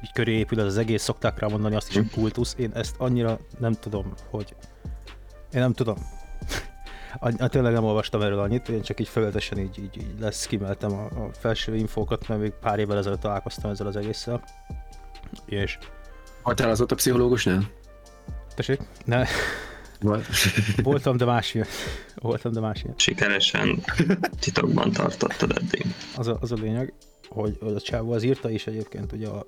Így 0.05 0.13
köré 0.13 0.39
épül 0.39 0.61
ez 0.61 0.67
az 0.67 0.77
egész, 0.77 1.03
szokták 1.03 1.39
rá 1.39 1.47
mondani 1.49 1.75
azt 1.75 1.89
is, 1.89 1.95
hogy 1.95 2.11
kultusz. 2.11 2.55
Én 2.59 2.71
ezt 2.75 2.95
annyira 2.99 3.39
nem 3.59 3.73
tudom, 3.73 4.13
hogy... 4.31 4.55
Én 5.53 5.61
nem 5.61 5.73
tudom. 5.73 5.97
Hát 7.21 7.51
tényleg 7.51 7.73
nem 7.73 7.85
olvastam 7.85 8.23
erről 8.23 8.39
annyit, 8.39 8.69
én 8.69 8.83
csak 8.83 9.01
így 9.01 9.09
felületesen 9.09 9.59
így, 9.59 9.79
így, 9.79 9.97
így 9.97 10.15
lesz 10.21 10.47
kimeltem 10.47 10.93
a, 10.93 11.05
a 11.05 11.31
felső 11.33 11.77
infókat, 11.77 12.29
mert 12.29 12.41
még 12.41 12.53
pár 12.61 12.79
évvel 12.79 12.99
ezelőtt 12.99 13.21
találkoztam 13.21 13.71
ezzel 13.71 13.87
az 13.87 13.97
egésszel. 13.97 14.43
És... 15.47 15.79
Voltál 16.43 16.71
azóta 16.71 16.95
pszichológusnál? 16.95 17.71
Tessék? 18.55 18.81
Ne, 19.05 19.27
Volt. 20.01 20.27
voltam, 20.83 21.17
de 21.17 21.25
más 21.25 21.55
ilyen. 21.55 21.67
Voltam, 22.15 22.53
de 22.53 22.61
más 22.61 22.83
ilyen. 22.83 22.95
Sikeresen 22.99 23.85
titokban 24.41 24.91
tartottad 24.91 25.57
eddig. 25.57 25.87
az 26.17 26.27
a, 26.27 26.37
az 26.41 26.53
a 26.53 26.57
lényeg, 26.61 26.93
hogy, 27.29 27.57
hogy 27.61 27.75
a 27.75 27.81
csávó 27.81 28.13
az 28.13 28.23
írta 28.23 28.51
is 28.51 28.67
egyébként 28.67 29.13
ugye 29.13 29.29
a, 29.29 29.45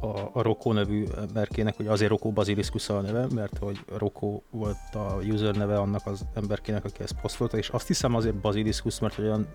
a, 0.00 0.30
a 0.32 0.42
Rokó 0.42 0.72
nevű 0.72 1.04
emberkének, 1.16 1.76
hogy 1.76 1.86
azért 1.86 2.10
Rokó 2.10 2.30
Basiliszkusz 2.30 2.88
a 2.88 3.00
neve, 3.00 3.26
mert 3.34 3.58
hogy 3.58 3.84
Rokó 3.96 4.42
volt 4.50 4.94
a 4.94 5.16
user 5.22 5.54
neve 5.54 5.78
annak 5.78 6.06
az 6.06 6.26
emberkének, 6.34 6.84
aki 6.84 7.02
ezt 7.02 7.20
posztolta, 7.20 7.56
és 7.56 7.68
azt 7.68 7.86
hiszem 7.86 8.14
azért 8.14 8.34
Basiliszkusz, 8.34 8.98
mert 8.98 9.18
olyan 9.18 9.46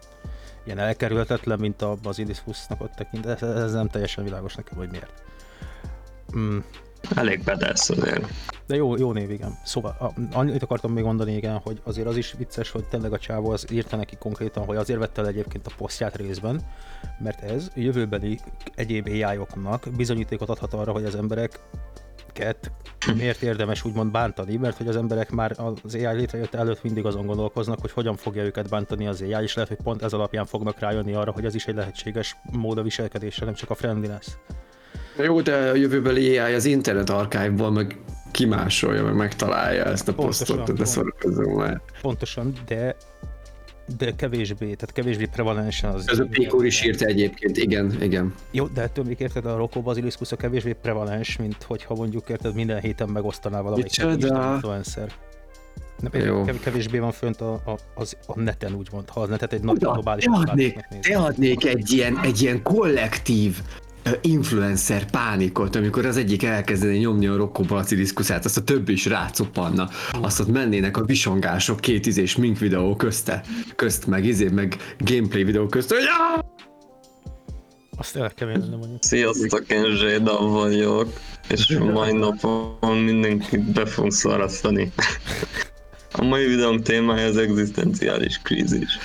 ilyen 0.65 0.79
elkerülhetetlen, 0.79 1.59
mint 1.59 1.81
a 1.81 1.95
Basiliszkusznak 2.01 2.81
ott 2.81 2.91
tekint, 2.91 3.25
ez, 3.25 3.41
ez 3.41 3.73
nem 3.73 3.87
teljesen 3.87 4.23
világos 4.23 4.55
nekem, 4.55 4.77
hogy 4.77 4.89
miért. 4.89 5.23
Mm, 6.37 6.57
Elég 7.15 7.43
bedesz 7.43 7.89
azért. 7.89 8.25
de 8.67 8.75
jó, 8.75 8.97
jó 8.97 9.11
név, 9.11 9.31
igen. 9.31 9.57
Szóval 9.63 9.95
a, 9.99 10.37
annyit 10.37 10.63
akartam 10.63 10.91
még 10.91 11.03
mondani, 11.03 11.35
igen, 11.35 11.57
hogy 11.57 11.81
azért 11.83 12.07
az 12.07 12.17
is 12.17 12.33
vicces, 12.37 12.71
hogy 12.71 12.83
tényleg 12.83 13.13
a 13.13 13.19
csávó 13.19 13.49
az 13.49 13.65
írta 13.71 13.95
neki 13.95 14.15
konkrétan, 14.15 14.65
hogy 14.65 14.75
azért 14.75 14.99
vette 14.99 15.21
el 15.21 15.27
egyébként 15.27 15.67
a 15.67 15.71
posztját 15.77 16.15
részben, 16.15 16.61
mert 17.19 17.41
ez 17.41 17.67
jövőbeli 17.75 18.39
egyéb 18.75 19.07
AI-oknak 19.07 19.87
bizonyítékot 19.95 20.49
adhat 20.49 20.73
arra, 20.73 20.91
hogy 20.91 21.05
az 21.05 21.15
embereket 21.15 22.71
miért 23.15 23.41
érdemes 23.41 23.85
úgymond 23.85 24.11
bántani, 24.11 24.55
mert 24.55 24.77
hogy 24.77 24.87
az 24.87 24.95
emberek 24.95 25.31
már 25.31 25.55
az 25.83 25.95
AI 25.95 26.15
létrejött 26.15 26.53
előtt 26.53 26.83
mindig 26.83 27.05
azon 27.05 27.25
gondolkoznak, 27.25 27.79
hogy 27.79 27.91
hogyan 27.91 28.15
fogja 28.15 28.43
őket 28.43 28.69
bántani 28.69 29.07
az 29.07 29.21
AI, 29.21 29.43
és 29.43 29.53
lehet, 29.53 29.69
hogy 29.69 29.81
pont 29.83 30.01
ez 30.01 30.13
alapján 30.13 30.45
fognak 30.45 30.79
rájönni 30.79 31.13
arra, 31.13 31.31
hogy 31.31 31.45
ez 31.45 31.55
is 31.55 31.65
egy 31.65 31.75
lehetséges 31.75 32.35
mód 32.51 32.77
a 32.77 32.81
viselkedésre, 32.81 33.45
nem 33.45 33.53
csak 33.53 33.69
a 33.69 33.75
friendliness. 33.75 34.27
Jó, 35.17 35.41
de 35.41 35.55
a 35.55 35.75
jövőbeli 35.75 36.37
AI 36.37 36.53
az 36.53 36.65
internet 36.65 37.09
archive-ból 37.09 37.71
meg 37.71 37.97
kimásolja, 38.31 39.03
meg 39.03 39.15
megtalálja 39.15 39.83
ezt 39.85 40.07
a 40.07 40.13
Pontosan, 40.13 40.57
posztot, 40.57 40.77
de 40.77 40.85
szórakozom 40.85 41.53
már. 41.53 41.81
Pontosan, 42.01 42.53
de 42.67 42.95
de 43.97 44.15
kevésbé, 44.15 44.65
tehát 44.65 44.91
kevésbé 44.93 45.25
prevalensen 45.25 45.93
az... 45.93 46.09
Ez 46.09 46.19
a 46.19 46.25
Pékor 46.29 46.65
is 46.65 46.83
írta 46.83 47.05
egyébként, 47.05 47.57
igen, 47.57 48.01
igen. 48.01 48.33
Jó, 48.51 48.67
de 48.67 48.81
ettől 48.81 49.05
még 49.05 49.19
érted, 49.19 49.45
a 49.45 49.55
Rocco 49.55 49.81
Basiliszkusz 49.81 50.31
a 50.31 50.35
kevésbé 50.35 50.73
prevalens, 50.81 51.37
mint 51.37 51.63
hogyha 51.63 51.95
mondjuk 51.95 52.29
érted, 52.29 52.53
minden 52.53 52.79
héten 52.79 53.09
megosztaná 53.09 53.61
valamelyik 53.61 53.83
Micsoda? 53.83 54.15
Isten 54.15 54.53
influencer. 54.53 55.11
Nem, 55.99 56.25
Jó. 56.25 56.43
kev- 56.43 56.63
kevésbé 56.63 56.97
van 56.99 57.11
fönt 57.11 57.41
a, 57.41 57.53
a, 57.53 57.77
az, 57.95 58.17
a 58.25 58.39
neten, 58.39 58.73
úgymond, 58.73 59.09
ha 59.09 59.21
az 59.21 59.29
netet 59.29 59.53
egy 59.53 59.61
nagy 59.61 59.77
globális 59.77 60.23
te 60.23 60.31
adnék, 60.31 60.79
te 61.01 61.17
adnék 61.17 61.65
egy 61.65 61.91
ilyen, 61.91 62.19
egy 62.23 62.41
ilyen 62.41 62.61
kollektív 62.61 63.61
influencer 64.21 65.09
pánikot, 65.09 65.75
amikor 65.75 66.05
az 66.05 66.17
egyik 66.17 66.43
elkezdeni 66.43 66.97
nyomni 66.97 67.27
a 67.27 67.35
Rocco 67.35 67.63
Basiliszkuszát, 67.63 68.45
azt 68.45 68.57
a 68.57 68.63
többi 68.63 68.91
is 68.91 69.05
rácuppanna, 69.05 69.89
azt 70.11 70.39
ott 70.39 70.51
mennének 70.51 70.97
a 70.97 71.05
visongások 71.05 71.79
két 71.79 72.05
izés 72.05 72.35
mink 72.35 72.59
videó 72.59 72.95
közte, 72.95 73.43
közt 73.75 74.07
meg 74.07 74.25
izé, 74.25 74.47
meg 74.47 74.95
gameplay 74.97 75.43
videó 75.43 75.65
közt, 75.65 75.89
hogy 75.89 76.03
"Áh!" 76.35 76.43
Azt 77.97 78.15
el 78.15 78.31
lenne 78.37 78.75
mondjuk. 78.75 79.03
Sziasztok, 79.03 79.63
én 79.67 79.95
Zséda 79.95 80.47
vagyok, 80.47 81.13
és 81.49 81.77
mai 81.93 82.11
napon 82.11 82.97
mindenkit 82.97 83.71
be 83.71 83.85
fogunk 83.85 84.13
szarasztani. 84.13 84.91
A 86.15 86.23
mai 86.23 86.45
videóm 86.45 86.81
témája 86.81 87.27
az 87.27 87.37
egzisztenciális 87.37 88.39
krízis. 88.43 88.97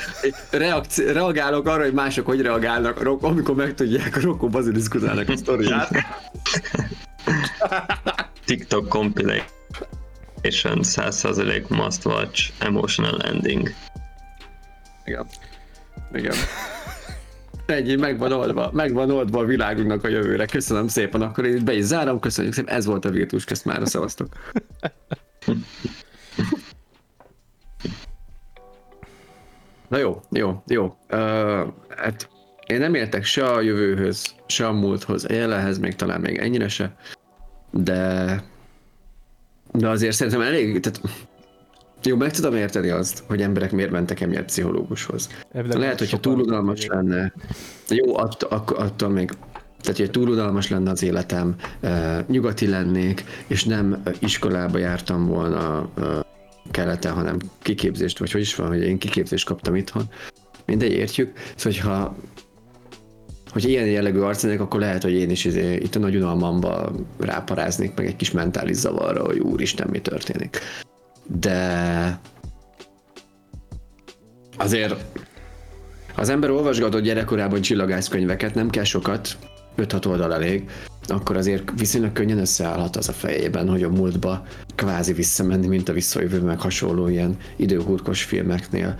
Reakci- 0.51 1.13
reagálok 1.13 1.67
arra, 1.67 1.83
hogy 1.83 1.93
mások 1.93 2.27
hogy 2.27 2.41
reagálnak, 2.41 3.01
a 3.01 3.03
Rock- 3.03 3.25
amikor 3.25 3.55
megtudják 3.55 4.17
a 4.17 4.21
Rocco 4.21 4.49
Basiliszkuszának 4.49 5.29
a 5.29 5.37
sztoriát. 5.37 5.91
TikTok 8.47 8.89
compilation 8.89 9.47
100% 10.43 11.69
must 11.69 12.05
watch 12.05 12.51
emotional 12.59 13.23
ending. 13.23 13.73
Igen. 15.05 15.27
Igen. 16.13 16.35
Ennyi, 17.67 17.97
meg 17.97 18.19
van 18.19 18.33
oldva, 18.33 18.71
meg 18.73 18.93
van 18.93 19.11
oldva 19.11 19.39
a 19.39 19.45
világunknak 19.45 20.05
a 20.05 20.09
jövőre. 20.09 20.47
Köszönöm 20.47 20.89
szépen, 20.89 21.23
akkor 21.23 21.47
én 21.47 21.65
be 21.65 21.73
is 21.73 21.85
zárom, 21.85 22.21
köszönjük 22.21 22.55
szépen, 22.55 22.75
ez 22.75 22.85
volt 22.85 23.05
a 23.05 23.11
Virtus 23.11 23.45
Quest, 23.45 23.65
már 23.65 23.81
szavaztok. 23.85 24.29
Na 29.89 29.99
jó, 29.99 30.21
jó, 30.31 30.63
jó. 30.67 30.85
Uh, 31.11 31.67
hát 31.89 32.29
én 32.67 32.79
nem 32.79 32.95
értek 32.95 33.25
se 33.25 33.45
a 33.45 33.61
jövőhöz, 33.61 34.35
se 34.47 34.67
a 34.67 34.73
múlthoz, 34.73 35.25
a 35.25 35.33
jelenhez 35.33 35.79
még 35.79 35.95
talán 35.95 36.21
még 36.21 36.39
ennyire 36.39 36.69
se, 36.69 36.97
de 37.71 38.43
de 39.73 39.89
azért 39.89 40.17
szerintem 40.17 40.43
elég, 40.43 40.81
tehát 40.81 41.01
jó, 42.03 42.17
meg 42.17 42.31
tudom 42.31 42.55
érteni 42.55 42.89
azt, 42.89 43.23
hogy 43.27 43.43
emberek 43.43 43.73
miért 43.73 43.91
mentek 43.91 44.21
emiatt 44.21 44.45
pszichológushoz. 44.45 45.29
Elvileg 45.53 45.79
Lehet, 45.79 45.99
hogyha 45.99 46.17
sokan- 46.17 46.33
túl 46.33 46.45
unalmas 46.47 46.87
lenne. 46.87 47.33
Jó, 47.89 48.17
att, 48.19 48.43
attól 48.43 49.09
még 49.09 49.31
tehát, 49.81 49.99
hogy 49.99 50.11
túl 50.11 50.29
unalmas 50.29 50.71
lenne 50.71 50.91
az 50.91 51.03
életem, 51.03 51.55
nyugati 52.27 52.69
lennék, 52.69 53.25
és 53.47 53.65
nem 53.65 54.03
iskolába 54.19 54.79
jártam 54.79 55.27
volna 55.27 55.89
keleten, 56.71 57.13
hanem 57.13 57.37
kiképzést, 57.63 58.19
vagy 58.19 58.31
hogy 58.31 58.41
is 58.41 58.55
van, 58.55 58.69
hogy 58.69 58.83
én 58.83 58.99
kiképzést 58.99 59.47
kaptam 59.47 59.75
itthon. 59.75 60.09
Mindegy, 60.67 60.93
értjük. 60.93 61.39
Szóval, 61.57 61.81
hogyha 61.81 62.17
hogy 63.51 63.65
ilyen 63.65 63.87
jellegű 63.87 64.19
arc 64.19 64.43
lennék, 64.43 64.61
akkor 64.61 64.81
lehet, 64.81 65.03
hogy 65.03 65.13
én 65.13 65.31
is 65.31 65.45
izé, 65.45 65.75
itt 65.75 65.95
a 65.95 65.99
nagy 65.99 66.17
unalmamba 66.17 66.93
ráparáznék 67.19 67.95
meg 67.95 68.07
egy 68.07 68.17
kis 68.17 68.31
mentális 68.31 68.77
zavarra, 68.77 69.25
hogy 69.25 69.39
úristen, 69.39 69.89
mi 69.91 70.01
történik. 70.01 70.59
De 71.27 72.21
azért 74.57 74.95
az 76.15 76.29
ember 76.29 76.51
olvasgatott 76.51 77.03
gyerekkorában 77.03 77.61
csillagászkönyveket, 77.61 78.55
nem 78.55 78.71
kell 78.71 78.85
sokat, 78.85 79.37
5-6 79.79 80.07
oldal 80.07 80.35
elég, 80.35 80.71
akkor 81.07 81.37
azért 81.37 81.71
viszonylag 81.77 82.13
könnyen 82.13 82.39
összeállhat 82.39 82.97
az 82.97 83.09
a 83.09 83.13
fejében, 83.13 83.69
hogy 83.69 83.83
a 83.83 83.89
múltba 83.89 84.47
kvázi 84.75 85.13
visszamenni, 85.13 85.67
mint 85.67 85.89
a 85.89 85.93
visszajövő, 85.93 86.41
meg 86.41 86.61
hasonló 86.61 87.09
ilyen 87.09 87.37
időhurkos 87.57 88.23
filmeknél. 88.23 88.99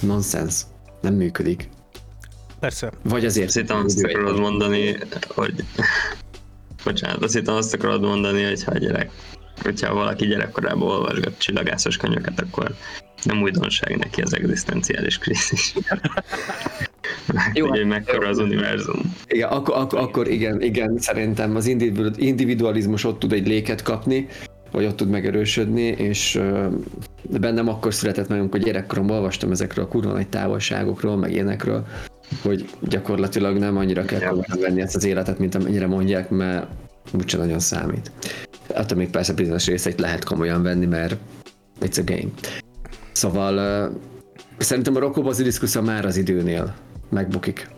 Nonsense. 0.00 0.64
Nem 1.00 1.14
működik. 1.14 1.68
Persze. 2.60 2.92
Vagy 3.02 3.24
azért. 3.24 3.46
Azt 3.46 3.56
hittem 3.56 3.84
azt 3.84 4.04
akarod 4.04 4.38
mondani, 4.38 4.96
hogy... 5.28 5.64
Bocsánat, 6.84 7.22
azt 7.22 7.34
hittem 7.34 7.54
azt 7.54 7.74
akarod 7.74 8.00
mondani, 8.02 8.42
hogy 8.42 8.64
ha 8.64 8.70
a 8.70 8.78
gyerek, 8.78 9.10
hogyha 9.62 9.94
valaki 9.94 10.26
gyerekkorában 10.26 10.88
olvasgat 10.88 11.38
csillagászos 11.38 11.96
könyveket, 11.96 12.40
akkor 12.40 12.74
nem 13.22 13.42
újdonság 13.42 13.96
neki 13.96 14.22
az 14.22 14.34
egzisztenciális 14.34 15.18
krízis. 15.18 15.74
Jó, 17.54 17.64
Jó, 17.64 17.68
hogy 17.68 17.78
hát- 17.78 17.88
mekkora 17.88 18.28
az 18.28 18.38
univerzum. 18.38 19.14
Igen, 19.26 19.48
akkor, 19.48 19.74
akkor, 19.76 19.98
akkor 19.98 20.28
igen, 20.28 20.60
igen, 20.62 20.98
szerintem 20.98 21.56
az 21.56 21.66
individu- 21.66 22.18
individualizmus 22.18 23.04
ott 23.04 23.18
tud 23.18 23.32
egy 23.32 23.46
léket 23.46 23.82
kapni, 23.82 24.26
vagy 24.70 24.84
ott 24.84 24.96
tud 24.96 25.08
megerősödni, 25.08 25.82
és 25.82 26.40
de 27.22 27.38
bennem 27.38 27.68
akkor 27.68 27.94
született 27.94 28.28
meg, 28.28 28.38
amikor 28.38 28.60
gyerekkoromban 28.60 29.16
olvastam 29.16 29.50
ezekről 29.50 29.84
a 29.84 29.88
kurva 29.88 30.12
nagy 30.12 30.28
távolságokról, 30.28 31.16
meg 31.16 31.32
ilyenekről, 31.32 31.86
hogy 32.42 32.68
gyakorlatilag 32.80 33.58
nem 33.58 33.76
annyira 33.76 34.04
kell 34.04 34.20
komolyan 34.20 34.58
venni 34.60 34.80
ezt 34.80 34.96
az 34.96 35.04
életet, 35.04 35.38
mint 35.38 35.54
amennyire 35.54 35.86
mondják, 35.86 36.30
mert 36.30 36.66
úgyse 37.12 37.36
nagyon 37.38 37.58
számít. 37.58 38.10
Attól 38.74 38.96
még 38.98 39.10
persze 39.10 39.32
bizonyos 39.32 39.66
részeit 39.66 40.00
lehet 40.00 40.24
komolyan 40.24 40.62
venni, 40.62 40.86
mert 40.86 41.16
it's 41.80 41.98
a 42.00 42.02
game. 42.04 42.30
Szóval 43.12 43.56
ö, 43.56 43.86
szerintem 44.58 44.96
a 44.96 44.98
Rocco 44.98 45.22
Basiliscus 45.22 45.80
már 45.80 46.04
az 46.04 46.16
időnél 46.16 46.74
megbukik. 47.14 47.68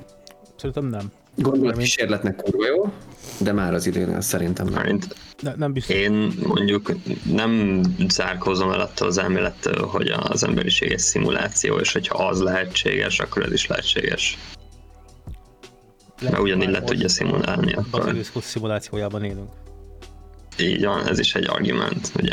Szerintem 0.56 0.84
nem. 0.86 1.12
Gondolatkísérletnek 1.38 2.36
kurva 2.36 2.66
jó, 2.66 2.92
de 3.40 3.52
már 3.52 3.74
az 3.74 3.86
időnél 3.86 4.20
szerintem 4.20 4.66
nem. 4.66 4.82
Mint 4.84 5.14
Ne, 5.42 5.54
nem 5.54 5.72
biztos. 5.72 5.96
én 5.96 6.32
mondjuk 6.46 6.92
nem 7.32 7.80
zárkózom 8.08 8.70
el 8.70 8.80
attól 8.80 9.08
az 9.08 9.18
elmélettől, 9.18 9.86
hogy 9.86 10.08
az 10.08 10.44
emberiség 10.44 10.90
egy 10.92 10.98
szimuláció, 10.98 11.78
és 11.78 11.92
hogyha 11.92 12.26
az 12.26 12.40
lehetséges, 12.40 13.18
akkor 13.20 13.42
ez 13.44 13.52
is 13.52 13.66
lehetséges. 13.66 14.38
Mert 16.22 16.38
ugyanígy 16.38 16.70
le 16.70 16.82
tudja 16.82 17.08
szimulálni, 17.08 17.74
Basiliszkusz 17.90 18.44
szimulációjában 18.44 19.24
élünk. 19.24 19.50
így 20.58 20.84
van, 20.84 21.06
ez 21.08 21.18
is 21.18 21.34
egy 21.34 21.48
argument, 21.48 22.12
ugye? 22.18 22.32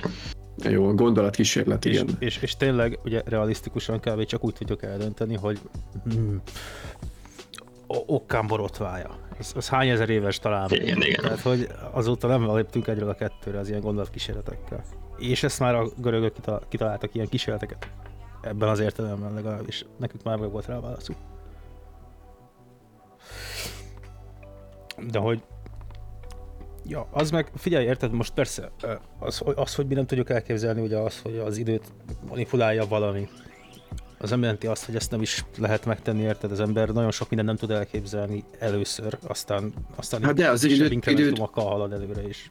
Jó, 0.58 0.88
a 0.88 0.94
gondolatkísérlet, 0.94 1.86
És, 1.86 1.94
igen. 1.94 2.16
és, 2.20 2.38
és 2.38 2.56
tényleg, 2.56 3.00
ugye 3.04 3.22
realisztikusan 3.26 4.00
kb. 4.00 4.26
csak 4.26 4.44
úgy 4.44 4.54
tudjuk 4.54 4.84
eldönteni, 4.84 5.36
hogy 5.36 5.60
hmm, 6.04 6.42
okkán 7.88 8.48
borotvája. 8.48 9.16
Az, 9.40 9.54
az 9.56 9.70
hány 9.70 9.90
ezer 9.90 10.10
éves 10.10 10.40
talán. 10.40 10.70
Igen, 10.72 11.02
igen. 11.02 11.22
Tehát, 11.22 11.40
hogy 11.40 11.68
azóta 11.92 12.28
nem 12.28 12.56
léptünk 12.56 12.88
egyről 12.88 13.10
a 13.10 13.14
kettőre 13.14 13.60
az 13.60 13.70
ilyen 13.70 13.82
gondolatkísérletekkel. 13.82 14.84
És 15.18 15.44
ezt 15.44 15.60
már 15.60 15.76
a 15.76 15.88
görögök 15.98 16.34
kital- 16.34 16.66
kitaláltak 16.70 17.16
ilyen 17.16 17.28
kísérleteket. 17.28 17.88
Ebben 18.42 18.70
az 18.70 18.80
értelemben 18.80 19.34
legalábbis. 19.34 19.86
Nekünk 19.98 20.24
már 20.24 20.38
meg 20.38 20.52
volt 20.52 20.66
rá 20.66 20.76
a 20.76 20.82
válaszuk. 20.82 21.16
De 25.12 25.20
hogy 25.20 25.44
Ja, 26.88 27.08
az 27.12 27.32
meg, 27.32 27.52
figyelj, 27.56 27.86
érted, 27.86 28.12
most 28.12 28.34
persze, 28.34 28.72
az, 29.20 29.38
hogy- 29.38 29.54
az, 29.58 29.76
hogy 29.76 29.88
mi 29.88 29.94
nem 29.94 30.06
tudjuk 30.06 30.30
elképzelni, 30.30 30.82
ugye 30.82 30.98
az, 30.98 31.20
hogy 31.24 31.38
az 31.38 31.58
időt 31.58 31.84
manipulálja 32.28 32.88
valami, 32.88 33.28
az 34.18 34.30
nem 34.30 34.42
jelenti 34.42 34.68
azt, 34.68 34.86
hogy 34.86 34.96
ezt 34.96 35.12
nem 35.12 35.22
is 35.22 35.46
lehet 35.58 35.86
megtenni, 35.86 36.22
érted? 36.22 36.52
Az 36.52 36.60
ember 36.60 36.90
nagyon 36.90 37.12
sok 37.12 37.30
mindent 37.30 37.50
nem 37.50 37.58
tud 37.58 37.72
elképzelni 37.78 38.44
először, 38.60 39.18
aztán, 39.28 39.74
aztán 39.96 40.24
Hát 40.24 40.34
de 40.34 40.50
az 40.50 40.64
időt- 40.64 40.92
inkrementumokkal 40.92 41.66
halad 41.66 41.92
előre 41.92 42.28
is. 42.28 42.48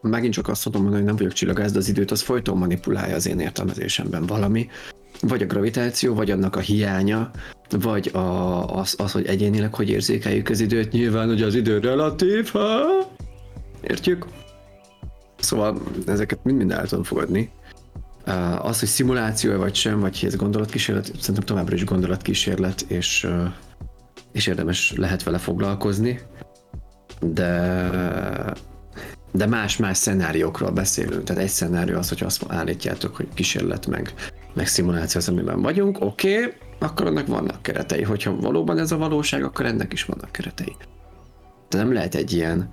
Megint 0.00 0.32
csak 0.34 0.48
azt 0.48 0.62
tudom 0.62 0.80
mondani, 0.82 1.02
hogy 1.02 1.10
nem 1.12 1.18
vagyok 1.20 1.32
csillagász, 1.38 1.72
de 1.72 1.78
az 1.78 1.88
időt 1.88 2.10
az 2.10 2.22
folyton 2.22 2.58
manipulálja 2.58 3.14
az 3.14 3.26
én 3.26 3.40
értelmezésemben 3.40 4.26
valami. 4.26 4.68
Vagy 5.20 5.42
a 5.42 5.46
gravitáció, 5.46 6.14
vagy 6.14 6.30
annak 6.30 6.56
a 6.56 6.60
hiánya, 6.60 7.30
vagy 7.72 8.10
a, 8.12 8.18
az, 8.76 8.94
az, 8.98 9.12
hogy 9.12 9.26
egyénileg 9.26 9.74
hogy 9.74 9.88
érzékeljük 9.88 10.48
az 10.48 10.60
időt. 10.60 10.92
Nyilván, 10.92 11.28
hogy 11.28 11.42
az 11.42 11.54
idő 11.54 11.78
relatív, 11.78 12.48
ha? 12.48 12.82
Értjük? 13.80 14.26
Szóval 15.38 15.82
ezeket 16.06 16.44
mind-mind 16.44 16.70
el 16.70 16.86
tudom 16.86 17.04
fogadni. 17.04 17.50
Az, 18.58 18.78
hogy 18.78 18.88
szimuláció 18.88 19.56
vagy 19.56 19.74
sem, 19.74 20.00
vagy 20.00 20.22
ez 20.26 20.36
gondolatkísérlet, 20.36 21.04
szerintem 21.04 21.44
továbbra 21.44 21.74
is 21.74 21.84
gondolatkísérlet, 21.84 22.80
és, 22.80 23.28
és 24.32 24.46
érdemes 24.46 24.92
lehet 24.96 25.22
vele 25.22 25.38
foglalkozni, 25.38 26.20
de 27.20 28.54
de 29.32 29.46
más-más 29.46 29.96
szenáriókról 29.96 30.70
beszélünk. 30.70 31.24
Tehát 31.24 31.42
egy 31.42 31.48
szenárió 31.48 31.98
az, 31.98 32.08
hogy 32.08 32.22
azt 32.22 32.44
állítjátok, 32.48 33.16
hogy 33.16 33.28
kísérlet 33.34 33.86
meg, 33.86 34.14
meg 34.54 34.66
szimuláció 34.66 35.20
az, 35.20 35.28
amiben 35.28 35.62
vagyunk, 35.62 36.00
oké, 36.00 36.44
okay, 36.44 36.52
akkor 36.80 37.06
annak 37.06 37.26
vannak 37.26 37.62
keretei. 37.62 38.02
Hogyha 38.02 38.36
valóban 38.36 38.78
ez 38.78 38.92
a 38.92 38.96
valóság, 38.96 39.44
akkor 39.44 39.66
ennek 39.66 39.92
is 39.92 40.04
vannak 40.04 40.32
keretei. 40.32 40.76
De 41.68 41.78
nem 41.78 41.92
lehet 41.92 42.14
egy 42.14 42.32
ilyen, 42.32 42.70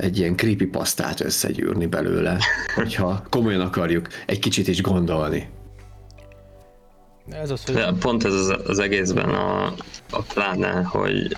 egy 0.00 0.18
ilyen 0.18 0.36
creepypastát 0.36 1.20
összegyűrni 1.20 1.86
belőle, 1.86 2.38
hogyha 2.74 3.22
komolyan 3.30 3.60
akarjuk 3.60 4.08
egy 4.26 4.38
kicsit 4.38 4.68
is 4.68 4.82
gondolni. 4.82 5.48
Ez 7.30 7.50
az, 7.50 7.64
hogy 7.64 7.74
De 7.74 7.92
pont 7.98 8.24
ez 8.24 8.34
az, 8.34 8.56
az 8.66 8.78
egészben 8.78 9.28
a, 9.28 9.64
a 10.10 10.22
pláne, 10.34 10.82
hogy 10.82 11.36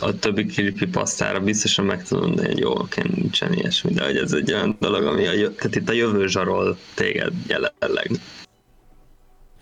a 0.00 0.18
többi 0.18 0.44
creepypastára 0.44 1.40
biztosan 1.40 1.84
meg 1.84 2.02
tudom 2.02 2.24
mondani, 2.26 2.48
hogy 2.48 2.58
jó, 2.58 2.70
oké, 2.70 3.02
nincsen 3.14 3.52
ilyesmi, 3.52 3.92
de 3.92 4.04
hogy 4.04 4.16
ez 4.16 4.32
egy 4.32 4.52
olyan 4.52 4.76
dolog, 4.80 5.04
ami 5.04 5.26
a, 5.26 5.32
jö- 5.32 5.56
tehát 5.56 5.76
itt 5.76 5.88
a 5.88 5.92
jövő 5.92 6.26
zsarol 6.26 6.76
téged 6.94 7.32
jelenleg. 7.46 8.10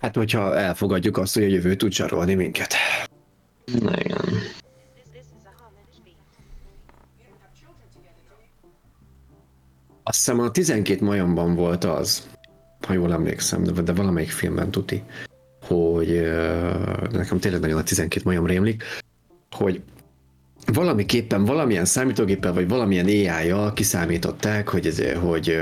Hát, 0.00 0.16
hogyha 0.16 0.56
elfogadjuk 0.56 1.16
azt, 1.16 1.34
hogy 1.34 1.42
a 1.42 1.46
jövő 1.46 1.76
tud 1.76 1.92
zsarolni 1.92 2.34
minket. 2.34 2.74
Na 3.80 4.00
igen. 4.00 4.18
Azt 10.02 10.18
hiszem 10.18 10.40
a 10.40 10.50
12 10.50 11.04
majomban 11.04 11.54
volt 11.54 11.84
az, 11.84 12.28
ha 12.86 12.92
jól 12.92 13.12
emlékszem, 13.12 13.62
de, 13.62 13.82
de 13.82 13.92
valamelyik 13.92 14.30
filmben 14.30 14.70
tuti, 14.70 15.02
hogy 15.62 16.08
nekem 17.12 17.38
tényleg 17.38 17.60
nagyon 17.60 17.78
a 17.78 17.82
12 17.82 18.22
majom 18.24 18.46
rémlik, 18.46 18.82
hogy 19.50 19.82
valamiképpen 20.72 21.44
valamilyen 21.44 21.84
számítógéppel 21.84 22.52
vagy 22.52 22.68
valamilyen 22.68 23.04
AI-jal 23.04 23.72
kiszámították, 23.72 24.68
hogy, 24.68 24.86
ez, 24.86 25.02
hogy 25.12 25.60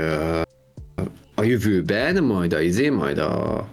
a 1.35 1.43
jövőben, 1.43 2.23
majd 2.23 2.53
a 2.53 2.61
izé, 2.61 2.89
majd 2.89 3.17
a 3.17 3.67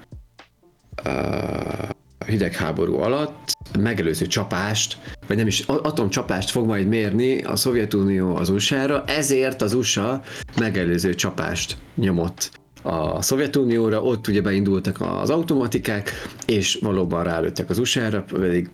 hidegháború 2.26 2.98
alatt 2.98 3.52
megelőző 3.78 4.26
csapást, 4.26 4.98
vagy 5.26 5.36
nem 5.36 5.46
is, 5.46 5.60
atomcsapást 5.60 6.50
fog 6.50 6.66
majd 6.66 6.86
mérni 6.86 7.42
a 7.42 7.56
Szovjetunió 7.56 8.36
az 8.36 8.48
USA-ra, 8.48 9.04
ezért 9.06 9.62
az 9.62 9.72
USA 9.74 10.22
megelőző 10.56 11.14
csapást 11.14 11.76
nyomott 11.94 12.50
a 12.82 13.22
Szovjetunióra, 13.22 14.02
ott 14.02 14.26
ugye 14.26 14.40
beindultak 14.40 15.00
az 15.00 15.30
automatikák, 15.30 16.10
és 16.46 16.78
valóban 16.80 17.24
rálőttek 17.24 17.70
az 17.70 17.78
USA-ra, 17.78 18.22
pedig 18.22 18.70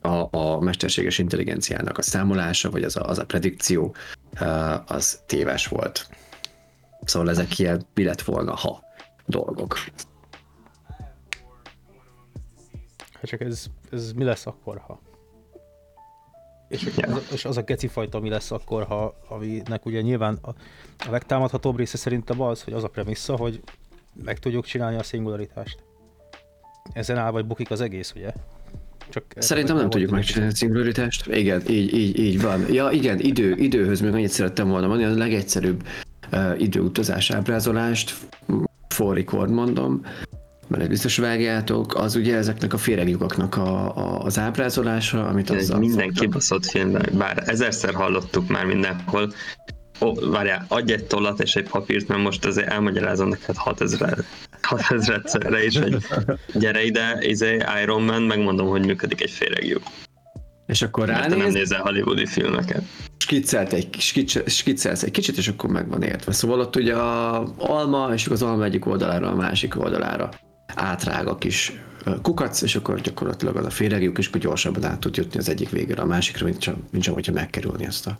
a, 0.00 0.36
a 0.38 0.60
mesterséges 0.60 1.18
intelligenciának 1.18 1.98
a 1.98 2.02
számolása, 2.02 2.70
vagy 2.70 2.82
az 2.82 2.96
a, 2.96 3.08
az 3.08 3.18
a 3.18 3.24
predikció, 3.24 3.94
az 4.86 5.20
téves 5.26 5.66
volt. 5.66 6.08
Szóval 7.04 7.30
ezek 7.30 7.58
ilyen 7.58 7.86
mi 7.94 8.10
volna, 8.24 8.54
ha 8.54 8.82
dolgok. 9.26 9.78
Hát 13.20 13.24
csak 13.26 13.40
ez, 13.40 13.66
ez 13.90 14.12
mi 14.12 14.24
lesz 14.24 14.46
akkor, 14.46 14.78
ha? 14.86 15.00
És, 16.68 16.88
Ja. 16.96 17.14
az, 17.14 17.28
és 17.32 17.44
az 17.44 17.56
a 17.56 17.62
geci 17.62 17.86
fajta 17.86 18.20
mi 18.20 18.28
lesz 18.28 18.50
akkor, 18.50 18.84
ha, 18.84 19.14
aminek 19.28 19.86
ugye 19.86 20.00
nyilván 20.00 20.38
a, 20.42 20.48
a 20.98 21.10
legtámadhatóbb 21.10 21.78
része 21.78 21.96
szerintem 21.96 22.40
az, 22.40 22.62
hogy 22.62 22.72
az 22.72 22.84
a 22.84 22.88
premissza, 22.88 23.36
hogy 23.36 23.62
meg 24.24 24.38
tudjuk 24.38 24.64
csinálni 24.64 24.96
a 24.96 25.02
szingularitást. 25.02 25.78
Ezen 26.92 27.16
áll 27.16 27.30
vagy 27.30 27.46
bukik 27.46 27.70
az 27.70 27.80
egész, 27.80 28.12
ugye? 28.16 28.32
Csak 29.08 29.24
Szerintem 29.38 29.76
nem 29.76 29.90
tudjuk 29.90 30.10
megcsinálni 30.10 30.52
a 30.52 30.56
szingularitást. 30.56 31.26
Igen, 31.26 31.62
így, 31.68 31.94
így, 31.94 32.18
így 32.18 32.40
van. 32.42 32.72
Ja, 32.72 32.90
igen, 32.90 33.20
idő, 33.20 33.54
időhöz 33.54 34.00
még 34.00 34.12
annyit 34.12 34.30
szerettem 34.30 34.68
volna 34.68 34.86
mondani, 34.86 35.12
a 35.12 35.16
legegyszerűbb 35.16 35.86
uh, 36.32 36.60
időutazás 36.60 37.30
ábrázolást, 37.30 38.14
for 38.88 39.16
record 39.16 39.50
mondom, 39.50 40.04
mert 40.68 40.88
biztos 40.88 41.16
vágjátok, 41.16 41.94
az 41.94 42.16
ugye 42.16 42.36
ezeknek 42.36 42.72
a 42.72 42.78
féreglyukaknak 42.78 43.56
a, 43.56 43.96
a, 43.96 44.22
az 44.22 44.38
ábrázolása, 44.38 45.26
amit 45.26 45.50
az 45.50 45.68
minden 45.68 46.12
kibaszott 46.12 46.66
filmben, 46.66 47.08
bár 47.12 47.42
ezerszer 47.46 47.94
hallottuk 47.94 48.48
már 48.48 48.64
mindenhol. 48.64 49.32
Ó, 50.00 50.14
várjál, 50.30 50.64
adj 50.68 50.92
egy 50.92 51.04
tollat 51.04 51.40
és 51.40 51.56
egy 51.56 51.68
papírt, 51.68 52.08
mert 52.08 52.22
most 52.22 52.44
azért 52.44 52.68
elmagyarázom 52.68 53.28
neked 53.28 53.56
6000 53.56 54.24
6000-szerre 54.62 55.62
is, 55.64 55.78
hogy 55.78 55.96
gyere 56.54 56.84
ide, 56.84 57.18
izé, 57.20 57.58
Iron 57.82 58.02
Man, 58.02 58.22
megmondom, 58.22 58.68
hogy 58.68 58.86
működik 58.86 59.22
egy 59.22 59.30
féreglyuk. 59.30 59.82
És 60.66 60.82
akkor 60.82 61.06
Mert 61.06 61.22
te 61.22 61.28
nem 61.28 61.38
ránéz, 61.38 61.54
nézel 61.54 61.80
hollywoodi 61.80 62.26
filmeket. 62.26 62.82
skiccelt 63.18 63.72
egy, 63.72 63.88
skiccelsz 64.46 65.02
egy 65.02 65.10
kicsit, 65.10 65.36
és 65.36 65.48
akkor 65.48 65.70
meg 65.70 65.88
van 65.88 66.02
értve. 66.02 66.32
Szóval 66.32 66.60
ott 66.60 66.76
ugye 66.76 66.94
a 66.94 67.46
alma, 67.56 68.10
és 68.14 68.26
az 68.26 68.42
alma 68.42 68.64
egyik 68.64 68.86
oldalára 68.86 69.30
a 69.30 69.34
másik 69.34 69.80
oldalára 69.80 70.30
átrág 70.74 71.26
a 71.26 71.38
kis 71.38 71.72
kukac, 72.22 72.62
és 72.62 72.76
akkor 72.76 73.00
gyakorlatilag 73.00 73.56
az 73.56 73.64
a 73.64 73.70
félregjük, 73.70 74.18
és 74.18 74.26
akkor 74.26 74.40
gyorsabban 74.40 74.84
át 74.84 75.00
tud 75.00 75.16
jutni 75.16 75.38
az 75.38 75.48
egyik 75.48 75.70
végére 75.70 76.02
a 76.02 76.06
másikra, 76.06 76.44
mint 76.44 76.58
csak, 76.58 76.76
mint 76.90 77.04
csak 77.04 77.14
hogyha 77.14 77.32
megkerülni 77.32 77.84
ezt, 77.84 78.06
a, 78.06 78.18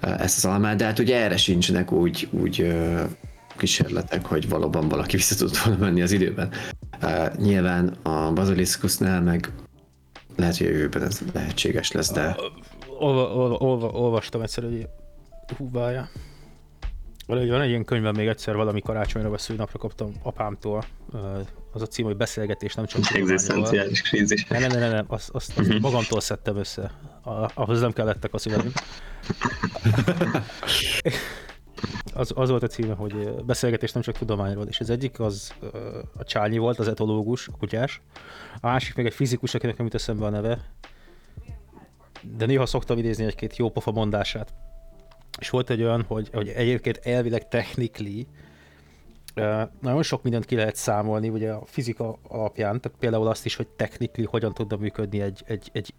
ezt 0.00 0.36
az 0.36 0.44
almát, 0.44 0.76
de 0.76 0.84
hát 0.84 0.98
ugye 0.98 1.16
erre 1.22 1.36
sincsenek 1.36 1.92
úgy, 1.92 2.28
úgy 2.30 2.74
kísérletek, 3.56 4.26
hogy 4.26 4.48
valóban 4.48 4.88
valaki 4.88 5.16
vissza 5.16 5.34
tud 5.34 5.64
volna 5.64 5.80
menni 5.80 6.02
az 6.02 6.12
időben. 6.12 6.50
Uh, 7.02 7.34
nyilván 7.36 7.88
a 8.02 8.32
Basiliskusnál 8.32 9.20
meg 9.20 9.52
lehet, 10.36 10.56
hogy 10.56 10.66
a 10.66 10.70
jövőben 10.70 11.02
ez 11.02 11.20
lehetséges 11.32 11.92
lesz, 11.92 12.12
de 12.12 12.36
Olva, 12.98 13.34
olva, 13.34 13.56
olva, 13.56 13.90
olvastam 13.90 14.42
egyszer, 14.42 14.64
hogy 14.64 14.88
hú, 15.56 15.70
várjál. 15.70 16.08
Valahogy 17.26 17.50
van 17.50 17.60
egy 17.60 17.68
ilyen 17.68 17.84
könyvem, 17.84 18.14
még 18.14 18.26
egyszer 18.26 18.56
valami 18.56 18.80
karácsonyra 18.80 19.28
vagy 19.28 19.38
szülinapra 19.38 19.78
kaptam 19.78 20.12
apámtól. 20.22 20.84
Ö, 21.12 21.40
Az 21.74 21.82
a 21.82 21.86
cím, 21.86 22.04
hogy 22.04 22.16
beszélgetés 22.16 22.74
nem 22.74 22.86
csak. 22.86 23.10
Egzisztenciális 23.14 24.02
krízis. 24.02 24.46
Ne, 24.46 24.58
ne, 24.58 24.66
ne, 24.66 24.78
ne, 24.78 24.88
ne, 24.88 25.02
azt, 25.06 25.30
azt, 25.32 25.58
azt 25.58 25.78
magamtól 25.78 26.20
szedtem 26.20 26.56
össze. 26.56 26.90
A, 27.22 27.50
ahhoz 27.54 27.80
nem 27.80 27.92
kellettek 27.92 28.34
a 28.34 28.38
szüleim. 28.38 28.72
Az, 32.14 32.32
az 32.34 32.50
volt 32.50 32.62
a 32.62 32.66
címe, 32.66 32.94
hogy 32.94 33.44
beszélgetés 33.44 33.92
nem 33.92 34.02
csak 34.02 34.18
tudományról, 34.18 34.66
és 34.66 34.80
az 34.80 34.90
egyik 34.90 35.20
az 35.20 35.54
a 36.16 36.24
Csányi 36.24 36.58
volt, 36.58 36.78
az 36.78 36.88
etológus, 36.88 37.48
a 37.48 37.56
kutyás. 37.58 38.00
A 38.60 38.66
másik 38.66 38.94
meg 38.94 39.06
egy 39.06 39.14
fizikus, 39.14 39.54
akinek 39.54 39.76
nem 39.76 39.86
jut 39.86 39.94
eszembe 39.94 40.24
a 40.24 40.30
neve. 40.30 40.70
De 42.36 42.46
néha 42.46 42.66
szoktam 42.66 42.98
idézni 42.98 43.24
egy-két 43.24 43.56
jó 43.56 43.70
pofa 43.70 43.90
mondását. 43.92 44.54
És 45.38 45.50
volt 45.50 45.70
egy 45.70 45.82
olyan, 45.82 46.02
hogy, 46.02 46.28
hogy 46.32 46.48
egyébként 46.48 47.00
elvileg 47.02 47.48
technically 47.48 48.20
ö, 48.20 48.43
nagyon 49.80 50.02
sok 50.02 50.22
mindent 50.22 50.44
ki 50.44 50.54
lehet 50.54 50.76
számolni, 50.76 51.28
ugye 51.28 51.50
a 51.50 51.62
fizika 51.66 52.18
alapján, 52.28 52.80
tehát 52.80 52.98
például 52.98 53.26
azt 53.26 53.44
is, 53.44 53.56
hogy 53.56 53.68
technically 53.68 54.26
hogyan 54.30 54.52
tudna 54.52 54.76
működni 54.76 55.20
egy, 55.20 55.42
egy, 55.46 55.70
egy, 55.72 55.94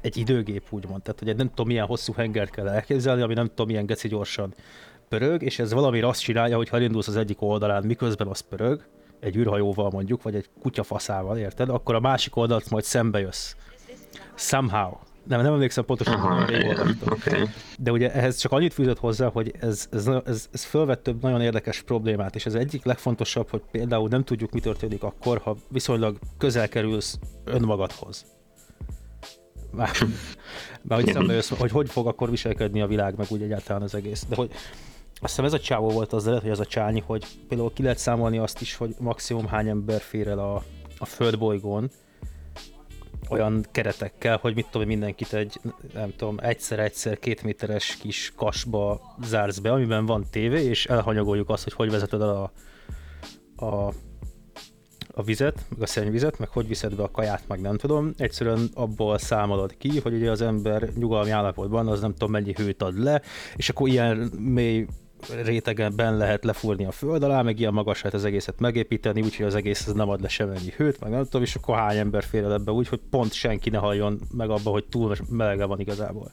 egy 0.00 0.16
időgép, 0.16 0.66
úgymond. 0.70 1.02
Tehát, 1.02 1.18
hogy 1.18 1.36
nem 1.36 1.48
tudom, 1.48 1.66
milyen 1.66 1.86
hosszú 1.86 2.12
hengert 2.12 2.50
kell 2.50 2.68
elképzelni, 2.68 3.22
ami 3.22 3.34
nem 3.34 3.46
tudom, 3.46 3.66
milyen 3.66 3.86
geci 3.86 4.08
gyorsan 4.08 4.54
pörög, 5.08 5.42
és 5.42 5.58
ez 5.58 5.72
valami 5.72 6.00
azt 6.00 6.20
csinálja, 6.20 6.56
hogy 6.56 6.68
ha 6.68 6.76
elindulsz 6.76 7.08
az 7.08 7.16
egyik 7.16 7.42
oldalán, 7.42 7.84
miközben 7.84 8.26
az 8.26 8.40
pörög, 8.40 8.86
egy 9.20 9.36
űrhajóval 9.36 9.90
mondjuk, 9.90 10.22
vagy 10.22 10.34
egy 10.34 10.48
kutyafaszával, 10.60 11.38
érted? 11.38 11.68
Akkor 11.68 11.94
a 11.94 12.00
másik 12.00 12.36
oldalt 12.36 12.70
majd 12.70 12.84
szembe 12.84 13.20
jössz. 13.20 13.54
Somehow. 14.34 14.92
Nem, 15.26 15.42
nem 15.42 15.52
emlékszem 15.52 15.84
pontosan, 15.84 16.14
Aha, 16.14 16.44
hogy 16.44 16.66
oké. 17.10 17.48
De 17.78 17.90
ugye 17.90 18.12
ehhez 18.12 18.36
csak 18.36 18.52
annyit 18.52 18.72
fűzött 18.72 18.98
hozzá, 18.98 19.28
hogy 19.28 19.52
ez, 19.60 19.88
ez, 19.90 20.06
ez, 20.06 20.48
ez 20.52 20.64
fölvett 20.64 21.02
több 21.02 21.22
nagyon 21.22 21.40
érdekes 21.40 21.82
problémát, 21.82 22.34
és 22.34 22.46
ez 22.46 22.54
egyik 22.54 22.84
legfontosabb, 22.84 23.50
hogy 23.50 23.62
például 23.70 24.08
nem 24.08 24.24
tudjuk, 24.24 24.52
mi 24.52 24.60
történik 24.60 25.02
akkor, 25.02 25.38
ha 25.38 25.56
viszonylag 25.68 26.18
közel 26.38 26.68
kerülsz 26.68 27.18
önmagadhoz. 27.44 28.24
Már, 29.70 29.90
már 30.82 31.02
hogy 31.02 31.12
szembe 31.12 31.32
jössz, 31.32 31.50
hogy 31.50 31.70
hogy 31.70 31.90
fog 31.90 32.06
akkor 32.06 32.30
viselkedni 32.30 32.80
a 32.80 32.86
világ, 32.86 33.16
meg 33.16 33.26
úgy 33.30 33.42
egyáltalán 33.42 33.82
az 33.82 33.94
egész. 33.94 34.26
De 34.28 34.36
hogy 34.36 34.50
azt 35.20 35.30
hiszem 35.30 35.44
ez 35.44 35.52
a 35.52 35.60
csávó 35.60 35.88
volt 35.88 36.12
az 36.12 36.26
lehet, 36.26 36.42
hogy 36.42 36.50
ez 36.50 36.60
a 36.60 36.66
csányi, 36.66 37.02
hogy 37.06 37.26
például 37.48 37.72
ki 37.72 37.82
lehet 37.82 37.98
számolni 37.98 38.38
azt 38.38 38.60
is, 38.60 38.76
hogy 38.76 38.94
maximum 38.98 39.46
hány 39.46 39.68
ember 39.68 40.00
fér 40.00 40.28
el 40.28 40.38
a, 40.38 40.62
a 40.98 41.04
földbolygón, 41.04 41.90
olyan 43.32 43.66
keretekkel, 43.70 44.36
hogy 44.36 44.54
mit 44.54 44.66
tudom, 44.70 44.86
mindenkit 44.88 45.32
egy, 45.32 45.60
nem 45.94 46.12
tudom, 46.16 46.38
egyszer-egyszer 46.40 47.18
két 47.18 47.42
méteres 47.42 47.96
kis 47.96 48.32
kasba 48.36 49.00
zársz 49.24 49.58
be, 49.58 49.72
amiben 49.72 50.06
van 50.06 50.26
tévé, 50.30 50.64
és 50.64 50.86
elhanyagoljuk 50.86 51.48
azt, 51.48 51.62
hogy 51.62 51.72
hogy 51.72 51.90
vezeted 51.90 52.20
el 52.20 52.28
a, 52.28 52.52
a, 53.64 53.92
a 55.14 55.22
vizet, 55.22 55.64
meg 55.68 55.82
a 55.82 55.86
szennyvizet, 55.86 56.38
meg 56.38 56.48
hogy 56.48 56.68
viszed 56.68 56.94
be 56.94 57.02
a 57.02 57.10
kaját, 57.10 57.42
meg 57.48 57.60
nem 57.60 57.76
tudom. 57.76 58.12
Egyszerűen 58.16 58.68
abból 58.74 59.18
számolod 59.18 59.76
ki, 59.76 60.00
hogy 60.00 60.14
ugye 60.14 60.30
az 60.30 60.42
ember 60.42 60.88
nyugalmi 60.94 61.30
állapotban 61.30 61.88
az 61.88 62.00
nem 62.00 62.12
tudom 62.12 62.30
mennyi 62.30 62.52
hőt 62.56 62.82
ad 62.82 62.98
le, 62.98 63.22
és 63.56 63.68
akkor 63.68 63.88
ilyen 63.88 64.16
mély 64.38 64.86
rétegenben 65.42 66.16
lehet 66.16 66.44
lefúrni 66.44 66.84
a 66.84 66.90
föld 66.90 67.22
alá, 67.22 67.42
meg 67.42 67.58
ilyen 67.58 67.72
magas 67.72 68.02
lehet 68.02 68.14
az 68.14 68.24
egészet 68.24 68.60
megépíteni, 68.60 69.22
úgyhogy 69.22 69.46
az 69.46 69.54
egész 69.54 69.86
az 69.86 69.92
nem 69.92 70.08
ad 70.08 70.20
le 70.20 70.28
semennyi 70.28 70.72
hőt, 70.76 71.00
meg 71.00 71.10
nem 71.10 71.24
tudom, 71.24 71.42
és 71.42 71.54
akkor 71.54 71.76
hány 71.76 71.96
ember 71.96 72.24
fér 72.24 72.44
el 72.44 72.52
ebbe 72.52 72.70
úgy, 72.70 72.88
hogy 72.88 73.00
pont 73.10 73.32
senki 73.32 73.70
ne 73.70 73.78
halljon 73.78 74.20
meg 74.30 74.50
abba, 74.50 74.70
hogy 74.70 74.84
túl 74.84 75.16
melege 75.28 75.64
van 75.64 75.80
igazából. 75.80 76.32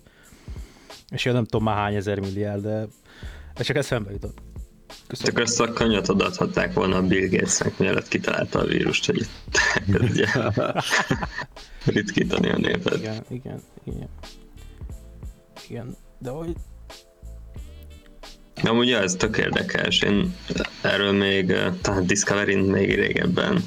És 1.09 1.25
én 1.25 1.33
nem 1.33 1.45
tudom 1.45 1.63
már 1.63 1.75
hány 1.75 1.95
ezer 1.95 2.19
milliárd, 2.19 2.61
de 2.61 2.87
ez 3.53 3.65
csak 3.65 3.75
eszembe 3.75 4.11
jutott. 4.11 4.37
Köszönöm. 5.07 5.33
Csak 5.33 5.43
ezt 5.43 5.59
a 5.59 5.73
kanyat 5.73 6.07
adhatták 6.07 6.73
volna 6.73 6.95
a 6.95 7.01
Bill 7.01 7.29
Gatesnek, 7.29 7.77
mielőtt 7.77 8.07
kitalálta 8.07 8.59
a 8.59 8.65
vírust, 8.65 9.05
hogy 9.05 9.27
ritkítani 11.93 12.49
a 12.49 12.57
népet. 12.57 12.97
Igen, 12.97 13.23
igen, 13.29 13.61
igen. 13.83 14.09
Igen, 15.69 15.95
de 16.19 16.29
hogy 16.29 16.55
Amúgy 18.63 18.87
ja, 18.87 19.01
ez 19.01 19.15
tök 19.15 19.37
érdekes. 19.37 20.01
Én 20.01 20.35
erről 20.81 21.11
még, 21.11 21.49
eh, 21.49 21.73
talán 21.81 22.05
Discovery-n 22.05 22.59
még 22.59 22.95
régebben, 22.95 23.63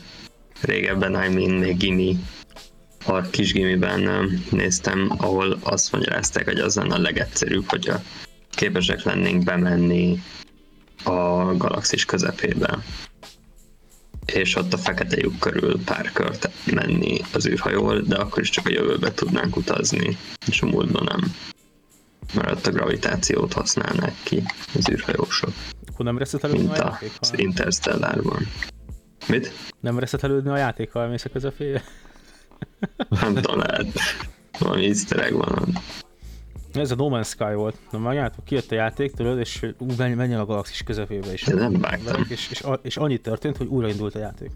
régebben, 0.61 1.11
I 1.11 1.35
mean, 1.35 1.50
még 1.50 1.76
gimi, 1.76 2.16
a 3.07 3.20
kis 3.20 3.52
gimiben 3.52 4.09
eh, 4.09 4.24
néztem, 4.50 5.14
ahol 5.16 5.59
azt 5.62 5.92
magyarázták, 5.92 6.44
hogy 6.44 6.59
az 6.59 6.74
lenne 6.74 6.94
a 6.94 6.98
legegyszerűbb, 6.98 7.64
hogyha 7.68 8.02
képesek 8.50 9.02
lennénk 9.02 9.44
bemenni 9.44 10.22
a 11.05 11.57
galaxis 11.57 12.05
közepébe 12.05 12.78
és 14.26 14.57
ott 14.57 14.72
a 14.72 14.78
fekete 14.78 15.16
lyuk 15.16 15.38
körül 15.38 15.85
pár 15.85 16.12
kört 16.12 16.50
menni 16.64 17.20
az 17.33 17.46
űrhajóval, 17.46 18.00
de 18.00 18.16
akkor 18.16 18.42
is 18.42 18.50
csak 18.50 18.66
a 18.66 18.70
jövőbe 18.70 19.12
tudnánk 19.12 19.57
utazni, 19.57 20.16
és 20.46 20.62
a 20.62 20.66
múltban 20.66 21.05
nem. 21.05 21.35
Mert 22.35 22.66
a 22.66 22.71
gravitációt 22.71 23.53
használnák 23.53 24.14
ki 24.23 24.42
az 24.75 24.88
űrhajósok, 24.90 25.53
akkor 25.92 26.05
nem 26.05 26.18
reszetelődni 26.18 26.68
a 26.68 26.73
a, 26.73 26.77
játék, 26.77 27.12
az. 27.21 27.33
Interstellárban. 27.37 28.47
Mit? 29.29 29.53
Nem 29.81 29.99
reszetelődni 29.99 30.51
a 30.51 30.57
játék, 30.57 30.92
ha 30.92 31.01
elmész 31.01 31.25
a 31.25 31.29
közepébe? 31.29 31.83
Nem 33.21 33.35
tudom, 33.35 33.59
lehet. 33.59 33.87
Valami 34.59 34.87
easter 34.87 35.18
egg 35.18 35.33
van. 35.33 35.79
Ez 36.73 36.90
a 36.90 36.95
No 36.95 37.09
Man's 37.11 37.27
Sky 37.27 37.55
volt. 37.55 37.77
Na 37.90 37.99
megjátok, 37.99 38.45
kijött 38.45 38.71
a 38.71 38.75
játék, 38.75 39.12
tudod, 39.12 39.38
és 39.38 39.66
ú, 39.79 39.87
menj, 39.97 40.14
menjen 40.14 40.40
a 40.40 40.45
galaxis 40.45 40.83
közepébe 40.83 41.33
is. 41.33 41.47
Én 41.47 41.55
nem 41.55 41.81
vágtam. 41.81 42.27
És, 42.29 42.51
és, 42.51 42.64
és, 42.83 42.97
annyi 42.97 43.18
történt, 43.18 43.57
hogy 43.57 43.66
újraindult 43.66 44.14
a 44.14 44.18
játék. 44.18 44.51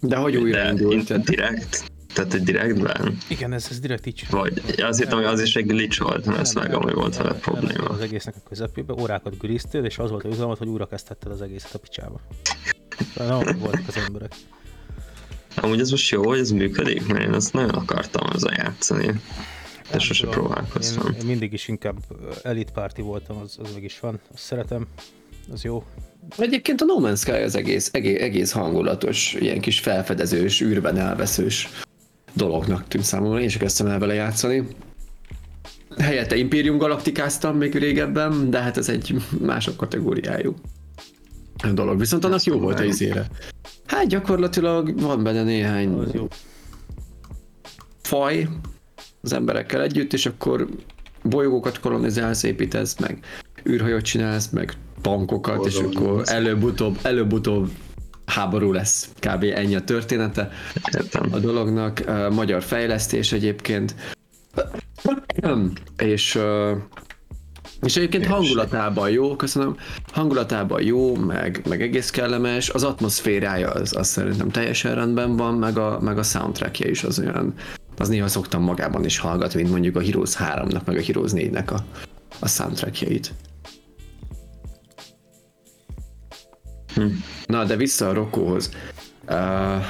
de 0.00 0.16
hogy 0.16 0.36
újra 0.36 0.72
De 0.72 1.18
direkt? 1.18 1.92
Tehát 2.14 2.34
egy 2.34 2.42
direktben? 2.42 3.18
Igen, 3.28 3.52
ez, 3.52 3.66
ez 3.70 3.80
direkt 3.80 4.06
így. 4.06 4.26
Vagy 4.30 4.62
azt 4.76 4.98
hittem, 4.98 5.16
hogy 5.16 5.26
az 5.26 5.40
is 5.40 5.56
egy 5.56 5.66
glitch 5.66 6.02
volt, 6.02 6.26
mert 6.26 6.38
ezt 6.38 6.52
vágom, 6.52 6.82
hogy 6.82 6.94
volt 6.94 7.16
vele 7.16 7.32
probléma. 7.34 7.88
Az 7.88 8.00
egésznek 8.00 8.34
a 8.36 8.48
közepébe, 8.48 8.92
órákat 8.92 9.38
güriztél, 9.38 9.84
és 9.84 9.98
az 9.98 10.10
volt 10.10 10.24
a 10.24 10.28
üzenet, 10.28 10.58
hogy 10.58 10.68
újra 10.68 10.86
kezdhetted 10.86 11.32
az 11.32 11.42
egészet 11.42 11.74
a 11.74 11.78
picsába. 11.78 12.20
Nem 13.16 13.58
voltak 13.58 13.88
az 13.88 13.96
emberek. 13.96 14.34
Amúgy 15.56 15.80
ez 15.80 15.90
most 15.90 16.10
jó, 16.10 16.26
hogy 16.26 16.38
ez 16.38 16.50
működik, 16.50 17.06
mert 17.06 17.24
én 17.24 17.32
azt 17.32 17.52
nagyon 17.52 17.74
akartam 17.74 18.26
azzal 18.32 18.52
játszani. 18.56 19.20
De 19.90 19.98
sose 19.98 20.26
próbálkoztam. 20.26 21.06
Én, 21.06 21.20
én, 21.20 21.26
mindig 21.26 21.52
is 21.52 21.68
inkább 21.68 21.96
Elite 22.42 22.72
Party 22.72 23.00
voltam, 23.00 23.36
az, 23.36 23.58
az 23.62 23.72
meg 23.74 23.82
is 23.82 24.00
van. 24.00 24.20
Azt 24.32 24.42
szeretem, 24.42 24.86
az 25.52 25.62
jó. 25.62 25.84
Egyébként 26.38 26.80
a 26.80 26.84
No 26.84 26.94
Man's 27.00 27.18
Sky 27.18 27.30
az 27.30 27.54
egész, 27.54 27.88
egész, 27.92 28.20
egész 28.20 28.50
hangulatos, 28.50 29.34
ilyen 29.34 29.60
kis 29.60 29.80
felfedezős, 29.80 30.60
űrben 30.60 30.98
elveszős 30.98 31.68
dolognak 32.34 32.88
tűnt 32.88 33.04
számomra, 33.04 33.40
én 33.40 33.44
is 33.44 33.56
kezdtem 33.56 33.86
el 33.86 33.98
vele 33.98 34.14
játszani. 34.14 34.66
Helyette 35.98 36.36
Imperium 36.36 36.78
galaktikáztam 36.78 37.56
még 37.56 37.74
régebben, 37.74 38.50
de 38.50 38.60
hát 38.60 38.76
ez 38.76 38.88
egy 38.88 39.14
mások 39.40 39.76
kategóriájú 39.76 40.54
dolog. 41.72 41.98
Viszont 41.98 42.24
annak 42.24 42.42
jó 42.42 42.58
volt 42.58 42.80
a 42.80 42.84
izére. 42.84 43.26
Hát 43.86 44.06
gyakorlatilag 44.06 45.00
van 45.00 45.22
benne 45.22 45.42
néhány 45.42 46.06
faj 48.02 48.48
az 49.20 49.32
emberekkel 49.32 49.82
együtt, 49.82 50.12
és 50.12 50.26
akkor 50.26 50.68
bolygókat 51.22 51.80
kolonizálsz, 51.80 52.42
építesz, 52.42 52.98
meg 52.98 53.18
űrhajót 53.68 54.02
csinálsz, 54.02 54.50
meg 54.50 54.72
tankokat, 55.00 55.66
és 55.66 55.74
Boldog 55.74 56.02
akkor 56.02 56.18
lesz. 56.18 56.30
előbb-utóbb, 56.30 56.98
előbb-utóbb 57.02 57.70
háború 58.26 58.72
lesz. 58.72 59.08
Kb. 59.18 59.44
ennyi 59.54 59.74
a 59.74 59.84
története 59.84 60.50
Értem. 60.96 61.28
a 61.32 61.38
dolognak. 61.38 62.02
Uh, 62.06 62.30
magyar 62.30 62.62
fejlesztés 62.62 63.32
egyébként. 63.32 63.94
és 65.96 66.34
uh, 66.34 66.76
és 67.84 67.96
egyébként 67.96 68.26
hangulatában 68.26 69.10
jó, 69.10 69.36
köszönöm, 69.36 69.76
hangulatában 70.12 70.82
jó, 70.82 71.14
meg, 71.14 71.62
meg 71.68 71.82
egész 71.82 72.10
kellemes, 72.10 72.70
az 72.70 72.82
atmoszférája 72.84 73.70
az, 73.70 73.96
az 73.96 74.08
szerintem 74.08 74.50
teljesen 74.50 74.94
rendben 74.94 75.36
van, 75.36 75.54
meg 75.54 75.78
a, 75.78 75.98
meg 76.00 76.18
a 76.18 76.22
soundtrackje 76.22 76.90
is 76.90 77.04
az 77.04 77.18
olyan, 77.18 77.54
az 77.98 78.08
néha 78.08 78.28
szoktam 78.28 78.62
magában 78.62 79.04
is 79.04 79.18
hallgatni, 79.18 79.60
mint 79.60 79.72
mondjuk 79.72 79.96
a 79.96 80.02
Heroes 80.02 80.36
3-nak, 80.38 80.84
meg 80.84 80.96
a 80.96 81.02
Heroes 81.02 81.30
4-nek 81.34 81.72
a, 81.72 81.78
a 82.40 82.48
soundtrackjeit. 82.48 83.32
Hm. 86.94 87.06
Na, 87.46 87.64
de 87.64 87.76
vissza 87.76 88.08
a 88.08 88.12
Rokóhoz. 88.12 88.70
Uh, 89.28 89.84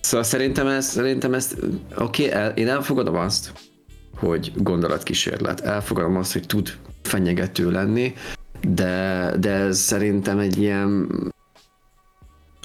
szóval 0.00 0.26
szerintem 0.26 0.66
ez, 0.66 0.86
szerintem 0.86 1.34
ezt, 1.34 1.56
oké, 1.96 2.26
okay, 2.26 2.40
el, 2.40 2.50
én 2.50 2.68
elfogadom 2.68 3.16
azt, 3.16 3.52
hogy 4.16 4.52
gondolatkísérlet. 4.56 5.60
Elfogadom 5.60 6.16
azt, 6.16 6.32
hogy 6.32 6.46
tud 6.46 6.76
fenyegető 7.02 7.70
lenni, 7.70 8.14
de, 8.60 9.32
de 9.40 9.50
ez 9.50 9.78
szerintem 9.78 10.38
egy 10.38 10.58
ilyen 10.58 11.08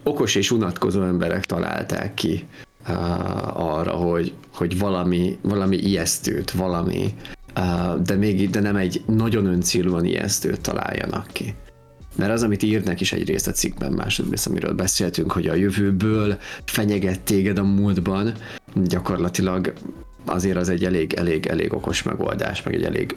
okos 0.04 0.36
és 0.36 0.52
unatkozó 0.52 1.02
emberek 1.02 1.46
találták 1.46 2.14
ki 2.14 2.48
uh, 2.88 3.76
arra, 3.76 3.92
hogy, 3.92 4.34
hogy 4.54 4.80
valami, 4.80 5.38
valami 5.42 5.78
ijesztőt, 5.78 6.52
valami, 6.52 7.14
uh, 7.56 8.02
de 8.02 8.16
még 8.16 8.50
de 8.50 8.60
nem 8.60 8.76
egy 8.76 9.04
nagyon 9.06 9.46
öncélúan 9.46 10.06
ijesztőt 10.06 10.62
találjanak 10.62 11.28
ki. 11.32 11.56
Mert 12.16 12.32
az, 12.32 12.44
amit 12.44 12.64
írnak 12.64 13.02
is 13.02 13.14
egyrészt 13.14 13.48
a 13.48 13.52
cikkben, 13.52 13.92
másodrészt, 13.92 14.48
amiről 14.48 14.74
beszéltünk, 14.74 15.32
hogy 15.32 15.48
a 15.48 15.54
jövőből 15.54 16.38
fenyeget 16.66 17.22
téged 17.22 17.58
a 17.58 17.64
múltban, 17.64 18.34
gyakorlatilag 18.76 19.74
azért 20.26 20.58
az 20.58 20.70
egy 20.70 20.86
elég, 20.86 21.14
elég, 21.14 21.46
elég 21.46 21.74
okos 21.74 22.04
megoldás, 22.04 22.64
meg 22.64 22.74
egy 22.74 22.84
elég 22.84 23.16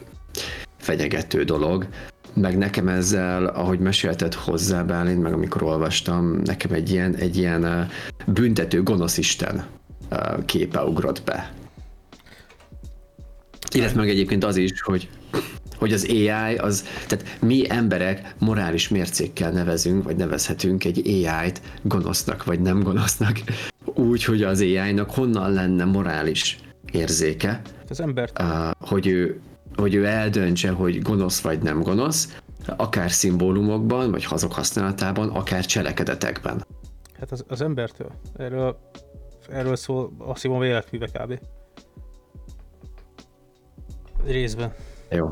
fenyegető 0.78 1.44
dolog. 1.44 1.86
Meg 2.34 2.58
nekem 2.58 2.88
ezzel, 2.88 3.46
ahogy 3.46 3.78
mesélted 3.78 4.34
hozzá, 4.34 4.82
Bálint, 4.82 5.22
meg 5.22 5.32
amikor 5.32 5.62
olvastam, 5.62 6.40
nekem 6.44 6.72
egy 6.72 6.90
ilyen, 6.90 7.14
egy 7.14 7.36
ilyen 7.36 7.88
büntető 8.26 8.82
gonosz 8.82 9.18
isten 9.18 9.66
uh, 10.10 10.44
képe 10.44 10.82
ugrott 10.82 11.22
be. 11.22 11.52
Illetve 13.74 14.00
meg 14.00 14.08
egyébként 14.08 14.44
az 14.44 14.56
is, 14.56 14.80
hogy 14.80 15.08
hogy 15.78 15.92
az 15.92 16.06
AI, 16.08 16.56
az, 16.56 16.84
tehát 17.06 17.38
mi 17.40 17.70
emberek 17.70 18.34
morális 18.38 18.88
mércékkel 18.88 19.50
nevezünk, 19.50 20.04
vagy 20.04 20.16
nevezhetünk 20.16 20.84
egy 20.84 21.02
AI-t 21.06 21.60
gonosznak, 21.82 22.44
vagy 22.44 22.60
nem 22.60 22.82
gonosznak, 22.82 23.38
úgy, 23.84 24.24
hogy 24.24 24.42
az 24.42 24.60
AI-nak 24.60 25.10
honnan 25.10 25.52
lenne 25.52 25.84
morális 25.84 26.58
érzéke, 26.92 27.62
Az 27.88 28.00
embert 28.00 28.42
uh, 28.42 28.70
hogy 28.88 29.06
ő, 29.06 29.40
hogy 29.76 29.94
ő 29.94 30.04
eldöntse, 30.06 30.70
hogy 30.70 31.02
gonosz 31.02 31.40
vagy 31.40 31.62
nem 31.62 31.82
gonosz, 31.82 32.40
akár 32.76 33.10
szimbólumokban, 33.10 34.10
vagy 34.10 34.26
azok 34.30 34.52
használatában, 34.52 35.28
akár 35.28 35.64
cselekedetekben. 35.64 36.66
Hát 37.18 37.32
az, 37.32 37.44
az 37.48 37.60
embertől. 37.60 38.10
Erről, 38.36 38.78
erről 39.48 39.76
szól 39.76 40.12
a 40.18 40.34
Simon 40.34 40.64
életműve 40.64 41.06
kb. 41.06 41.40
Részben. 44.24 44.74
Jó. 45.10 45.28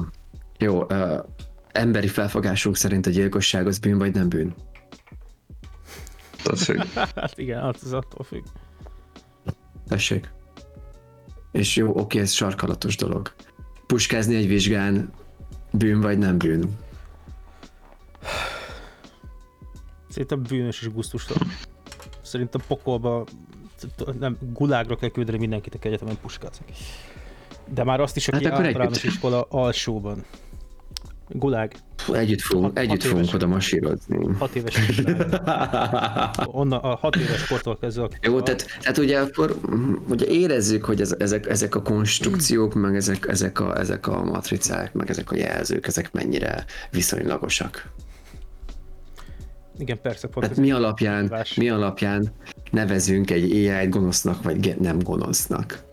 Jó, 0.58 0.82
uh, 0.82 1.24
emberi 1.72 2.08
felfogásunk 2.08 2.76
szerint 2.76 3.06
a 3.06 3.10
gyilkosság 3.10 3.66
az 3.66 3.78
bűn 3.78 3.98
vagy 3.98 4.14
nem 4.14 4.28
bűn? 4.28 4.54
Függ. 6.56 6.82
Hát 7.14 7.38
igen, 7.38 7.62
az, 7.62 7.82
az 7.84 7.92
attól 7.92 8.24
függ. 8.24 8.44
Tessék. 9.88 10.32
És 11.52 11.76
jó, 11.76 11.98
oké, 11.98 12.18
ez 12.20 12.30
sarkalatos 12.30 12.96
dolog. 12.96 13.34
Puskázni 13.86 14.34
egy 14.34 14.48
vizsgán 14.48 15.12
bűn 15.72 16.00
vagy 16.00 16.18
nem 16.18 16.38
bűn? 16.38 16.76
Szerintem 20.08 20.42
bűnös 20.42 20.80
és 20.80 20.92
gusztustalan. 20.92 21.48
Szerintem 22.22 22.60
pokolba, 22.66 23.24
nem, 24.18 24.38
gulágra 24.52 24.96
kell 24.96 25.08
küldeni 25.08 25.38
mindenkit, 25.38 25.74
aki 25.74 25.88
egyetemen 25.88 26.18
puskázik. 26.20 26.72
De 27.74 27.84
már 27.84 28.00
azt 28.00 28.16
is, 28.16 28.28
aki 28.28 28.36
Hát 28.36 28.44
hát 28.44 28.52
akkor 28.52 28.66
általános 28.66 28.98
együtt. 28.98 29.12
iskola 29.12 29.46
alsóban. 29.50 30.24
Gulág, 31.28 31.74
Együtt 32.12 32.40
fogunk, 32.40 32.66
Hat- 32.66 32.78
együtt 32.78 33.02
hat 33.02 33.10
fogunk 33.10 33.34
oda 33.34 33.46
masírozni. 33.46 34.18
6 34.38 34.54
éves. 34.54 35.02
Onnan 36.44 36.78
a 36.80 36.94
6 36.94 37.16
éves 37.16 37.46
kortól 37.46 37.78
kezdve 37.78 38.08
Jó, 38.22 38.40
tehát, 38.40 38.66
tehát 38.80 38.98
ugye 38.98 39.20
akkor 39.20 39.56
mm, 39.74 39.94
ugye 40.08 40.26
érezzük, 40.26 40.84
hogy 40.84 41.00
ez, 41.00 41.14
ezek, 41.18 41.48
ezek 41.48 41.74
a 41.74 41.82
konstrukciók, 41.82 42.74
meg 42.74 42.96
ezek, 42.96 43.26
ezek, 43.28 43.60
a, 43.60 43.78
ezek 43.78 44.06
a 44.06 44.24
matricák, 44.24 44.92
meg 44.92 45.10
ezek 45.10 45.30
a 45.30 45.36
jelzők, 45.36 45.86
ezek 45.86 46.12
mennyire 46.12 46.64
viszonylagosak. 46.90 47.90
Igen, 49.78 50.00
persze, 50.00 50.28
pont 50.28 50.34
Tehát 50.34 50.50
ez 50.50 50.64
mi 50.64 50.70
alapján, 50.72 51.32
mi 51.56 51.68
alapján 51.68 52.32
nevezünk 52.70 53.30
egy 53.30 53.52
AI-t 53.52 53.90
gonosznak, 53.90 54.42
vagy 54.42 54.76
nem 54.80 54.98
gonosznak? 54.98 55.84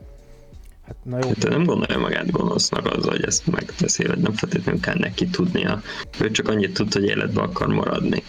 Hát, 0.91 1.05
na 1.05 1.17
jó, 1.17 1.31
De 1.39 1.49
nem 1.49 1.63
gondolja 1.63 1.99
magát 1.99 2.31
gonosznak 2.31 2.85
az, 2.85 3.05
hogy 3.05 3.23
ezt 3.23 3.47
megteszi, 3.47 4.05
vagy 4.05 4.17
nem 4.17 4.33
feltétlenül 4.33 4.81
kell 4.81 4.97
neki 4.97 5.27
tudnia. 5.27 5.81
Ő 6.19 6.31
csak 6.31 6.47
annyit 6.47 6.73
tud, 6.73 6.93
hogy 6.93 7.03
életbe 7.03 7.41
akar 7.41 7.67
maradni. 7.67 8.23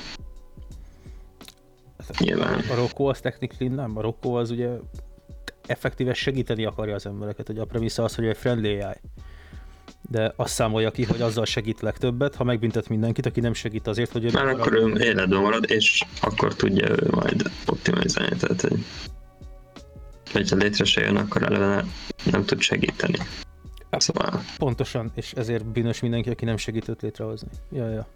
Nyilván. 2.18 2.64
a 2.70 2.74
Rocco 2.74 3.04
az 3.04 3.20
technically 3.20 3.74
nem, 3.74 3.96
a 3.96 4.00
Rocco 4.00 4.32
az 4.32 4.50
ugye 4.50 4.68
effektíve 5.66 6.14
segíteni 6.14 6.64
akarja 6.64 6.94
az 6.94 7.06
embereket, 7.06 7.46
hogy 7.46 7.58
a 7.58 7.64
premissza 7.64 8.04
az, 8.04 8.14
hogy 8.14 8.24
egy 8.24 8.36
friendly 8.36 8.80
AI. 8.80 9.00
De 10.10 10.32
azt 10.36 10.54
számolja 10.54 10.90
ki, 10.90 11.04
hogy 11.04 11.20
azzal 11.20 11.44
segít 11.44 11.80
legtöbbet, 11.80 12.34
ha 12.34 12.44
megbüntet 12.44 12.88
mindenkit, 12.88 13.26
aki 13.26 13.40
nem 13.40 13.54
segít 13.54 13.86
azért, 13.86 14.12
hogy 14.12 14.24
ő 14.24 14.30
Már 14.32 14.46
akkor 14.46 14.72
ő 14.72 14.92
életben 14.98 15.40
marad, 15.40 15.70
és 15.70 16.04
akkor 16.20 16.54
tudja 16.54 16.88
ő 16.88 17.08
majd 17.10 17.50
optimalizálni. 17.66 18.36
Tehát, 18.36 18.60
hogy 18.60 18.84
hogyha 20.32 20.56
létre 20.56 20.84
se 20.84 21.00
jön, 21.00 21.16
akkor 21.16 21.42
eleve 21.42 21.84
nem 22.30 22.44
tud 22.44 22.60
segíteni. 22.60 23.18
Szóval 23.90 24.42
Pontosan, 24.58 25.12
és 25.14 25.32
ezért 25.32 25.66
bűnös 25.66 26.00
mindenki, 26.00 26.30
aki 26.30 26.44
nem 26.44 26.56
segített 26.56 27.02
létrehozni. 27.02 27.48
Ja, 27.72 27.88
ja. 27.88 28.08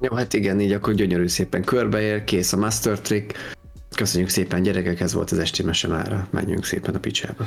Jó, 0.00 0.14
hát 0.14 0.34
igen, 0.34 0.60
így 0.60 0.72
akkor 0.72 0.94
gyönyörű 0.94 1.26
szépen 1.26 1.64
körbeér, 1.64 2.24
kész 2.24 2.52
a 2.52 2.56
master 2.56 3.00
trick. 3.00 3.56
Köszönjük 3.94 4.30
szépen 4.30 4.62
gyerekek, 4.62 5.00
ez 5.00 5.12
volt 5.12 5.30
az 5.30 5.38
esti 5.38 5.62
mese 5.62 5.88
mára. 5.88 6.28
Menjünk 6.30 6.64
szépen 6.64 6.94
a 6.94 6.98
picsába. 6.98 7.46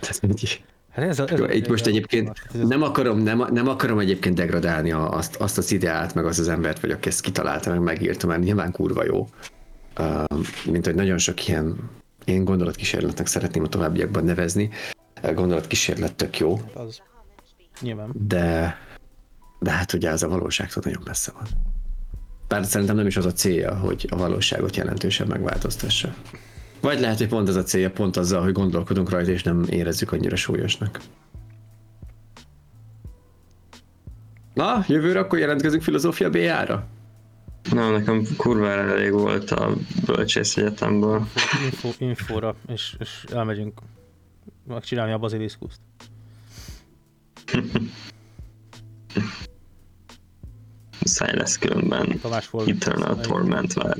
Tehát 0.00 0.42
így, 0.42 0.64
Hát 0.90 1.04
ez 1.04 1.18
a, 1.18 1.28
ez 1.28 1.38
jó, 1.38 1.48
így 1.48 1.68
most 1.68 1.86
egyébként 1.86 2.32
nem 2.52 2.82
akarom, 2.82 3.18
nem, 3.18 3.46
nem 3.50 3.68
akarom 3.68 3.98
egyébként 3.98 4.34
degradálni 4.34 4.92
azt, 4.92 5.36
azt 5.36 5.58
az 5.58 5.72
ideát, 5.72 6.14
meg 6.14 6.24
azt 6.24 6.38
az 6.38 6.48
embert, 6.48 6.80
vagy 6.80 6.90
aki 6.90 7.08
ezt 7.08 7.20
kitalálta, 7.20 7.70
meg 7.70 7.80
megírta, 7.80 8.26
mert 8.26 8.42
nyilván 8.42 8.72
kurva 8.72 9.04
jó. 9.04 9.28
Uh, 9.98 10.24
mint 10.70 10.84
hogy 10.84 10.94
nagyon 10.94 11.18
sok 11.18 11.48
ilyen 11.48 11.90
én 12.24 12.44
gondolatkísérletnek 12.44 13.26
szeretném 13.26 13.62
a 13.62 13.68
továbbiakban 13.68 14.24
nevezni. 14.24 14.70
Gondolatkísérlet 15.22 16.14
tök 16.14 16.38
jó, 16.38 16.60
Az. 16.74 17.02
Nyilván. 17.80 18.10
de, 18.14 18.78
de 19.58 19.70
hát 19.70 19.92
ugye 19.92 20.10
ez 20.10 20.22
a 20.22 20.28
valóságtól 20.28 20.82
nagyon 20.86 21.02
messze 21.04 21.32
van. 21.32 21.46
Bár 22.48 22.64
szerintem 22.64 22.96
nem 22.96 23.06
is 23.06 23.16
az 23.16 23.24
a 23.24 23.32
célja, 23.32 23.76
hogy 23.76 24.06
a 24.10 24.16
valóságot 24.16 24.76
jelentősen 24.76 25.26
megváltoztassa. 25.26 26.14
Vagy 26.80 27.00
lehet, 27.00 27.18
hogy 27.18 27.28
pont 27.28 27.48
ez 27.48 27.56
a 27.56 27.62
célja, 27.62 27.90
pont 27.90 28.16
azzal, 28.16 28.42
hogy 28.42 28.52
gondolkodunk 28.52 29.10
rajta, 29.10 29.30
és 29.30 29.42
nem 29.42 29.64
érezzük 29.68 30.12
annyira 30.12 30.36
súlyosnak. 30.36 31.00
Na, 34.54 34.84
jövőre 34.88 35.18
akkor 35.18 35.38
jelentkezünk 35.38 35.82
filozófia 35.82 36.30
BA-ra? 36.30 36.86
Na, 37.72 37.90
nekem 37.90 38.26
kurvára 38.36 38.90
elég 38.90 39.12
volt 39.12 39.50
a 39.50 39.76
bölcsész 40.06 40.56
egyetemből. 40.56 41.26
Info, 41.64 41.90
infóra, 41.98 42.56
és, 42.68 42.94
és 42.98 43.24
elmegyünk 43.32 43.80
megcsinálni 44.66 45.12
a 45.12 45.18
baziliszkuszt. 45.18 45.80
Muszáj 51.00 51.36
lesz 51.36 51.58
különben. 51.58 52.20
Eternal 52.66 53.20
Torment 53.20 53.72
vár. 53.72 53.96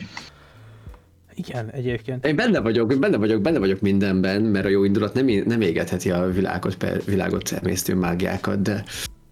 Igen, 1.34 1.70
egyébként. 1.70 2.26
Én 2.26 2.36
benne 2.36 2.60
vagyok, 2.60 2.98
benne 2.98 3.16
vagyok, 3.16 3.40
benne 3.40 3.58
vagyok 3.58 3.80
mindenben, 3.80 4.42
mert 4.42 4.64
a 4.64 4.68
jó 4.68 4.84
indulat 4.84 5.14
nem, 5.14 5.26
nem 5.26 5.60
égetheti 5.60 6.10
a 6.10 6.26
világot, 6.26 6.76
per, 6.76 7.04
világot 7.04 7.52
emésztő 7.52 7.94
mágiákat, 7.94 8.62
de 8.62 8.84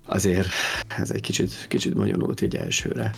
azért 0.06 0.48
ez 0.98 1.10
egy 1.10 1.20
kicsit, 1.20 1.66
kicsit 1.68 1.94
bonyolult 1.94 2.40
így 2.40 2.56
elsőre. 2.56 3.14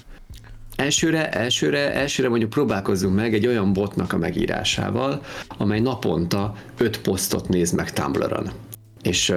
Elsőre, 0.80 1.30
elsőre, 1.30 1.92
elsőre 1.94 2.28
mondjuk 2.28 2.50
próbálkozzunk 2.50 3.14
meg 3.14 3.34
egy 3.34 3.46
olyan 3.46 3.72
botnak 3.72 4.12
a 4.12 4.16
megírásával, 4.16 5.22
amely 5.48 5.80
naponta 5.80 6.54
öt 6.78 7.00
posztot 7.00 7.48
néz 7.48 7.70
meg 7.70 7.92
Tumblr-on. 7.92 8.50
És 9.02 9.28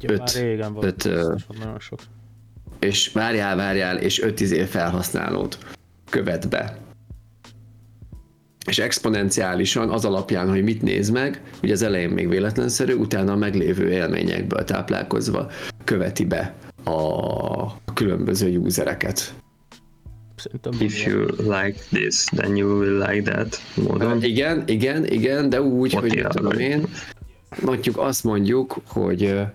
Ja, 0.00 0.10
már 0.10 0.20
öt, 0.20 0.32
régen 0.32 0.72
volt. 0.72 0.86
öt, 0.86 1.04
ö, 1.04 1.34
nagyon 1.58 1.78
sok. 1.78 1.98
és 2.78 3.12
várjál, 3.12 3.56
várjál, 3.56 3.96
és 3.96 4.22
öt 4.22 4.40
izé 4.40 4.64
felhasználót 4.64 5.58
követ 6.10 6.48
be. 6.48 6.78
És 8.66 8.78
exponenciálisan 8.78 9.90
az 9.90 10.04
alapján, 10.04 10.48
hogy 10.48 10.62
mit 10.62 10.82
néz 10.82 11.10
meg, 11.10 11.42
ugye 11.62 11.72
az 11.72 11.82
elején 11.82 12.10
még 12.10 12.28
véletlenszerű, 12.28 12.94
utána 12.94 13.32
a 13.32 13.36
meglévő 13.36 13.90
élményekből 13.90 14.64
táplálkozva 14.64 15.50
követi 15.84 16.24
be 16.24 16.54
a 16.84 17.92
különböző 17.94 18.58
usereket. 18.58 19.34
Szerintem 20.36 20.72
If 20.78 21.06
you 21.06 21.26
like 21.36 21.78
this, 21.90 22.24
then 22.24 22.56
you 22.56 22.78
will 22.78 22.98
like 23.10 23.30
that 23.30 23.60
módon. 23.74 24.22
Igen, 24.22 24.62
igen, 24.66 25.06
igen, 25.06 25.48
de 25.48 25.62
úgy, 25.62 25.92
What 25.92 26.10
hogy 26.10 26.26
tudom 26.28 26.58
én, 26.58 26.86
mondjuk 27.62 27.98
azt 27.98 28.24
mondjuk, 28.24 28.76
hogy 28.86 29.46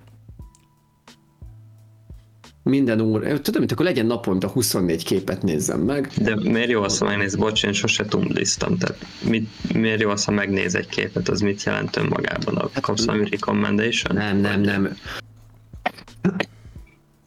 minden 2.64 3.02
óra, 3.02 3.42
tudom, 3.42 3.60
mint 3.60 3.72
akkor 3.72 3.86
legyen 3.86 4.06
naponta 4.06 4.48
24 4.48 5.04
képet 5.04 5.44
nézzem 5.44 5.80
meg. 5.80 6.12
De 6.22 6.36
miért 6.36 6.70
jó 6.70 6.82
az, 6.82 6.98
ha 6.98 7.06
megnéz, 7.06 7.36
bocs, 7.36 7.64
én 7.64 7.74
sose 7.74 8.06
tumbliztam, 8.06 8.78
tehát 8.78 9.06
mit, 9.28 9.50
miért 9.74 10.02
jó 10.02 10.10
az, 10.10 10.26
ha 10.26 10.32
megnéz 10.32 10.76
egy 10.76 10.88
képet, 10.88 11.30
az 11.30 11.42
mit 11.42 11.64
jelent 11.64 11.96
önmagában? 11.96 12.56
A 12.56 12.70
kapsz 12.82 13.06
valami 13.06 13.30
recommendation? 13.30 14.16
Nem, 14.16 14.38
nem, 14.38 14.62
nem. 14.62 14.98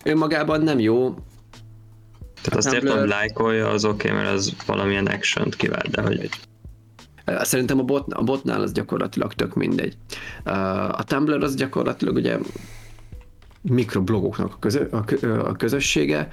Önmagában 0.05 0.61
nem 0.61 0.79
jó, 0.79 1.14
Tehát 2.45 2.59
azt 2.59 2.67
értem, 2.67 2.81
Tumblr- 2.81 3.01
hogy 3.01 3.09
lájkolja, 3.09 3.69
az 3.69 3.85
oké, 3.85 4.09
okay, 4.09 4.23
mert 4.23 4.35
az 4.35 4.55
valamilyen 4.67 5.07
action 5.07 5.51
kivált, 5.51 5.91
de 5.91 6.03
hogy 6.03 6.31
Szerintem 7.25 7.79
a, 7.79 7.83
bot, 7.83 8.13
a 8.13 8.23
botnál 8.23 8.61
az 8.61 8.73
gyakorlatilag 8.73 9.33
tök 9.33 9.55
mindegy. 9.55 9.97
Uh, 10.45 10.99
A 10.99 11.03
Tumblr 11.07 11.43
az 11.43 11.55
gyakorlatilag 11.55 12.15
ugye 12.15 12.39
mikroblogoknak 13.63 14.53
a, 14.53 14.57
közö, 14.59 14.85
a, 14.91 15.05
kö- 15.05 15.23
a 15.23 15.53
közössége, 15.53 16.29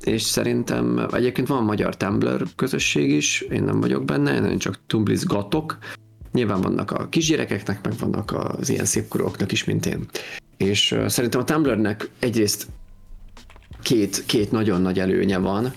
és 0.00 0.22
szerintem 0.22 1.06
egyébként 1.12 1.48
van 1.48 1.64
magyar 1.64 1.96
Tumblr 1.96 2.46
közösség 2.56 3.10
is, 3.10 3.40
én 3.40 3.62
nem 3.62 3.80
vagyok 3.80 4.04
benne, 4.04 4.50
én 4.50 4.58
csak 4.58 4.78
tumblizgatok. 4.86 5.78
Nyilván 6.32 6.60
vannak 6.60 6.90
a 6.90 7.08
kisgyerekeknek, 7.08 7.84
meg 7.84 7.92
vannak 7.98 8.32
az 8.32 8.68
ilyen 8.68 8.84
szépkorúaknak 8.84 9.52
is, 9.52 9.64
mint 9.64 9.86
én. 9.86 10.06
És 10.56 10.92
uh, 10.92 11.06
szerintem 11.06 11.40
a 11.40 11.44
Tumblrnek 11.44 12.10
egyrészt 12.18 12.66
két, 13.84 14.22
két 14.26 14.52
nagyon 14.52 14.80
nagy 14.80 14.98
előnye 14.98 15.38
van. 15.38 15.72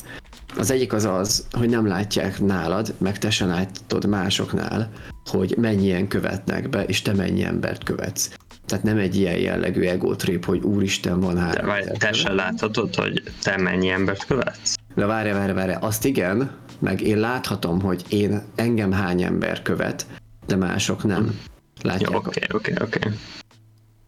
Az 0.57 0.71
egyik 0.71 0.93
az 0.93 1.05
az, 1.05 1.47
hogy 1.51 1.69
nem 1.69 1.87
látják 1.87 2.39
nálad, 2.39 2.93
meg 2.97 3.17
te 3.17 3.29
sem 3.29 3.47
látod 3.47 4.05
másoknál, 4.05 4.91
hogy 5.25 5.55
mennyien 5.57 6.07
követnek 6.07 6.69
be, 6.69 6.83
és 6.83 7.01
te 7.01 7.13
mennyi 7.13 7.43
embert 7.43 7.83
követsz. 7.83 8.31
Tehát 8.65 8.83
nem 8.83 8.97
egy 8.97 9.15
ilyen 9.15 9.37
jellegű 9.37 9.81
ego 9.81 10.15
trip, 10.15 10.45
hogy 10.45 10.63
úristen 10.63 11.19
van 11.19 11.33
de 11.33 11.39
három. 11.39 11.65
várj, 11.65 11.81
ezer 11.81 11.97
te 11.97 12.07
követ. 12.07 12.15
se 12.15 12.33
láthatod, 12.33 12.95
hogy 12.95 13.23
te 13.43 13.57
mennyi 13.57 13.89
embert 13.89 14.25
követsz? 14.25 14.75
De 14.95 15.05
várj, 15.05 15.31
várj, 15.31 15.51
várj, 15.51 15.71
azt 15.79 16.05
igen, 16.05 16.51
meg 16.79 17.01
én 17.01 17.17
láthatom, 17.17 17.81
hogy 17.81 18.03
én 18.09 18.41
engem 18.55 18.91
hány 18.91 19.21
ember 19.21 19.61
követ, 19.61 20.05
de 20.45 20.55
mások 20.55 21.03
nem. 21.03 21.39
Látják. 21.81 22.15
Oké, 22.15 22.41
oké, 22.53 22.73
oké. 22.81 22.99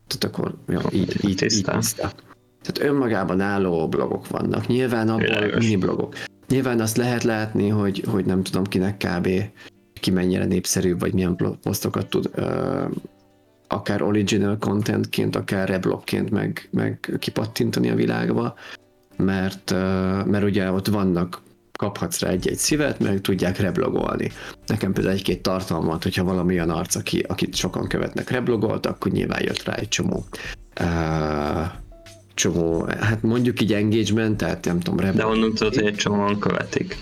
Tehát 0.07 0.23
akkor 0.23 0.53
jó, 0.67 0.79
így, 0.91 1.15
így, 1.23 1.29
így 1.29 1.35
Tiszta. 1.35 2.12
Tehát 2.62 2.91
önmagában 2.91 3.41
álló 3.41 3.88
blogok 3.88 4.28
vannak. 4.28 4.67
Nyilván 4.67 5.10
abból 5.10 5.58
mini 5.58 5.76
blogok. 5.76 6.15
Nyilván 6.48 6.80
azt 6.80 6.98
lehet 6.98 7.24
látni, 7.24 7.67
hogy, 7.67 8.04
hogy 8.08 8.26
nem 8.26 8.43
tudom 8.43 8.63
kinek 8.63 8.98
kb. 8.98 9.30
ki 10.00 10.12
mennyire 10.12 10.45
népszerű, 10.45 10.98
vagy 10.98 11.13
milyen 11.13 11.58
posztokat 11.62 12.10
tud 12.10 12.30
ö, 12.34 12.84
akár 13.67 14.02
original 14.02 14.58
contentként, 14.58 15.36
akár 15.36 15.69
reblogként 15.69 16.30
meg, 16.30 16.67
meg 16.72 17.17
kipattintani 17.19 17.89
a 17.89 17.95
világba, 17.95 18.56
mert, 19.17 19.72
ö, 19.72 19.76
mert 20.24 20.43
ugye 20.43 20.72
ott 20.72 20.88
vannak 20.88 21.41
kaphatsz 21.80 22.19
rá 22.19 22.30
egy-egy 22.30 22.58
szívet, 22.58 23.00
meg 23.00 23.22
tudják 23.22 23.58
reblogolni. 23.58 24.32
Nekem 24.65 24.93
például 24.93 25.15
egy-két 25.15 25.41
tartalmat, 25.41 26.04
hogyha 26.04 26.24
valami 26.24 26.54
olyan 26.54 26.69
arc, 26.69 26.95
aki, 26.95 27.19
akit 27.28 27.56
sokan 27.56 27.88
követnek, 27.88 28.30
reblogolt, 28.30 28.86
akkor 28.86 29.12
nyilván 29.12 29.43
jött 29.43 29.63
rá 29.63 29.74
egy 29.74 29.88
csomó 29.88 30.26
uh, 30.82 31.65
csomó, 32.39 32.86
hát 32.99 33.21
mondjuk 33.21 33.62
így 33.62 33.73
engagement, 33.73 34.38
tehát 34.38 34.65
nem 34.65 34.80
tudom, 34.80 34.97
De 34.97 35.04
reblog. 35.06 35.28
honnan 35.28 35.54
tudod, 35.54 35.75
hogy 35.75 35.86
egy 35.86 35.95
csomóan 35.95 36.39
követik? 36.39 36.97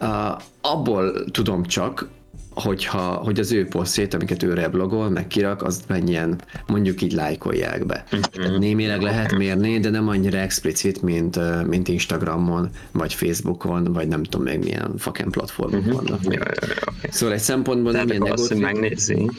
Uh, 0.00 0.42
abból 0.60 1.24
tudom 1.30 1.62
csak, 1.64 2.08
hogyha, 2.50 2.98
hogy 2.98 3.38
az 3.40 3.52
ő 3.52 3.66
posztjét, 3.66 4.14
amiket 4.14 4.42
ő 4.42 4.54
reblogol, 4.54 5.08
meg 5.10 5.26
kirak, 5.26 5.62
azt 5.62 5.88
mennyien 5.88 6.40
mondjuk 6.66 7.02
így 7.02 7.12
lájkolják 7.12 7.86
be. 7.86 8.04
Tehát 8.32 8.58
némileg 8.58 9.00
lehet 9.00 9.36
mérni, 9.36 9.78
de 9.78 9.90
nem 9.90 10.08
annyira 10.08 10.38
explicit, 10.38 11.02
mint, 11.02 11.66
mint 11.66 11.88
Instagramon, 11.88 12.70
vagy 12.92 13.14
Facebookon, 13.14 13.92
vagy 13.92 14.08
nem 14.08 14.22
tudom 14.22 14.46
még 14.46 14.58
milyen 14.58 14.94
fucking 14.96 15.30
platformok 15.30 15.84
vannak. 15.84 16.24
Jó, 16.24 16.30
jó, 16.30 16.38
jó, 16.38 16.92
oké. 16.96 17.08
Szóval 17.10 17.34
egy 17.34 17.40
szempontból 17.40 17.92
nem 17.92 18.06
Tehát 18.06 18.10
ilyen 18.10 18.22
akkor 18.22 18.40
azt, 18.40 18.48
hogy 18.52 18.60
negatív. 18.60 18.82
megnézi, 18.82 19.30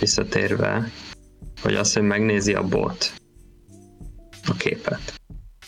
visszatérve, 0.00 0.90
hogy 1.62 1.74
azt, 1.74 1.94
hogy 1.94 2.02
megnézi 2.06 2.54
a 2.54 2.62
bot 2.62 3.12
a 4.46 4.54
képet, 4.54 5.20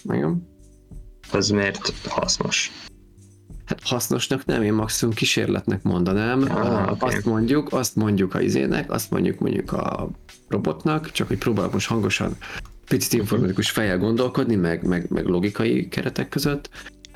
Igen. 0.02 0.48
az 1.32 1.48
miért 1.48 1.92
hasznos? 2.08 2.72
Hát 3.64 3.82
hasznosnak 3.82 4.44
nem, 4.44 4.62
én 4.62 4.72
maximum 4.72 5.14
kísérletnek 5.14 5.82
mondanám. 5.82 6.42
Ah, 6.42 6.90
oké. 6.90 7.16
Azt 7.16 7.24
mondjuk, 7.24 7.72
azt 7.72 7.96
mondjuk 7.96 8.34
a 8.34 8.40
izének, 8.40 8.90
azt 8.90 9.10
mondjuk 9.10 9.38
mondjuk 9.38 9.72
a 9.72 10.10
robotnak, 10.48 11.10
csak 11.10 11.28
hogy 11.28 11.38
próbálok 11.38 11.72
most 11.72 11.88
hangosan 11.88 12.36
picit 12.88 13.12
informatikus 13.12 13.70
fejjel 13.70 13.98
gondolkodni, 13.98 14.54
meg, 14.54 14.82
meg, 14.82 15.10
meg 15.10 15.26
logikai 15.26 15.88
keretek 15.88 16.28
között. 16.28 16.70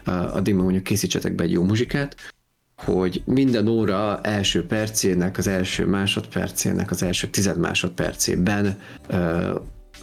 Addig 0.05 0.55
meg 0.55 0.62
mondjuk 0.62 0.85
készítsetek 0.85 1.35
be 1.35 1.42
egy 1.42 1.53
jó 1.53 1.62
muzsikát, 1.62 2.16
hogy 2.77 3.23
minden 3.25 3.68
óra 3.68 4.21
első 4.21 4.66
percének, 4.66 5.38
az 5.38 5.47
első 5.47 5.87
másodpercének, 5.87 6.90
az 6.90 7.03
első 7.03 7.29
tized 7.29 7.59
másodpercében 7.59 8.79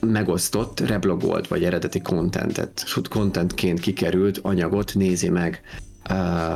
megosztott, 0.01 0.79
reblogolt 0.79 1.47
vagy 1.47 1.63
eredeti 1.63 2.01
contentet, 2.01 2.85
contentként 3.09 3.79
kikerült 3.79 4.39
anyagot 4.41 4.91
nézi 4.95 5.29
meg 5.29 5.61
ö, 6.09 6.13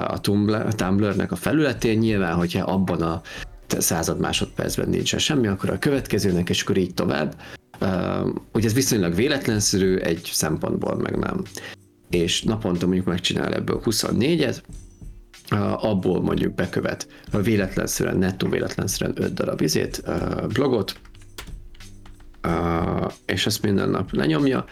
a 0.08 0.20
Tumblr, 0.22 0.66
a 0.66 0.74
Tumblr-nek 0.74 1.32
a 1.32 1.36
felületén. 1.36 1.98
Nyilván, 1.98 2.36
hogyha 2.36 2.64
abban 2.64 3.02
a 3.02 3.22
század 3.68 4.20
másodpercben 4.20 4.90
nincsen 4.90 5.20
semmi, 5.20 5.48
akkor 5.48 5.70
a 5.70 5.80
következőnek, 5.80 6.50
és 6.50 6.62
akkor 6.62 6.78
így 6.78 6.94
tovább. 6.94 7.36
Uh, 7.82 8.30
ugye 8.54 8.68
ez 8.68 8.74
viszonylag 8.74 9.16
véletlenszerű, 9.16 9.96
egy 9.96 10.30
szempontból 10.34 10.96
meg 10.96 11.18
nem. 11.18 11.44
És 12.10 12.44
naponta 12.44 12.86
mondjuk 12.86 13.06
megcsinál 13.06 13.54
ebből 13.54 13.82
24-et, 13.86 14.58
uh, 15.52 15.86
abból 15.86 16.22
mondjuk 16.22 16.54
bekövet 16.54 17.08
uh, 17.34 17.44
véletlenszerűen, 17.44 18.18
nettó 18.18 18.50
véletlenszerűen 18.50 19.24
5 19.24 19.34
darab 19.34 19.62
izét, 19.62 20.04
blogot, 20.48 20.96
és 23.26 23.46
ezt 23.46 23.62
minden 23.62 23.90
nap 23.90 24.12
lenyomja, 24.12 24.66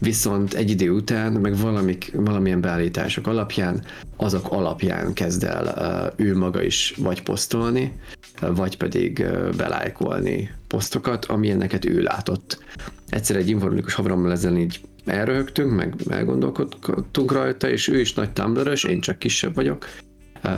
viszont 0.00 0.54
egy 0.54 0.70
idő 0.70 0.90
után, 0.90 1.32
meg 1.32 1.56
valamik, 1.56 2.10
valamilyen 2.14 2.60
beállítások 2.60 3.26
alapján, 3.26 3.84
azok 4.16 4.50
alapján 4.50 5.12
kezd 5.12 5.44
el 5.44 6.12
ő 6.16 6.36
maga 6.36 6.62
is 6.62 6.94
vagy 6.98 7.22
posztolni, 7.22 7.92
vagy 8.40 8.76
pedig 8.76 9.18
uh, 9.18 9.54
belájkolni 9.56 10.50
posztokat, 10.66 11.24
amilyeneket 11.24 11.84
ő 11.84 12.02
látott. 12.02 12.64
Egyszer 13.08 13.36
egy 13.36 13.48
informatikus 13.48 13.94
haverommal 13.94 14.32
ezen 14.32 14.56
így 14.56 14.80
elröhögtünk, 15.04 15.74
meg 15.74 15.94
elgondolkodtunk 16.08 17.32
rajta, 17.32 17.68
és 17.68 17.88
ő 17.88 18.00
is 18.00 18.14
nagy 18.14 18.32
tumblr 18.32 18.78
én 18.88 19.00
csak 19.00 19.18
kisebb 19.18 19.54
vagyok, 19.54 19.86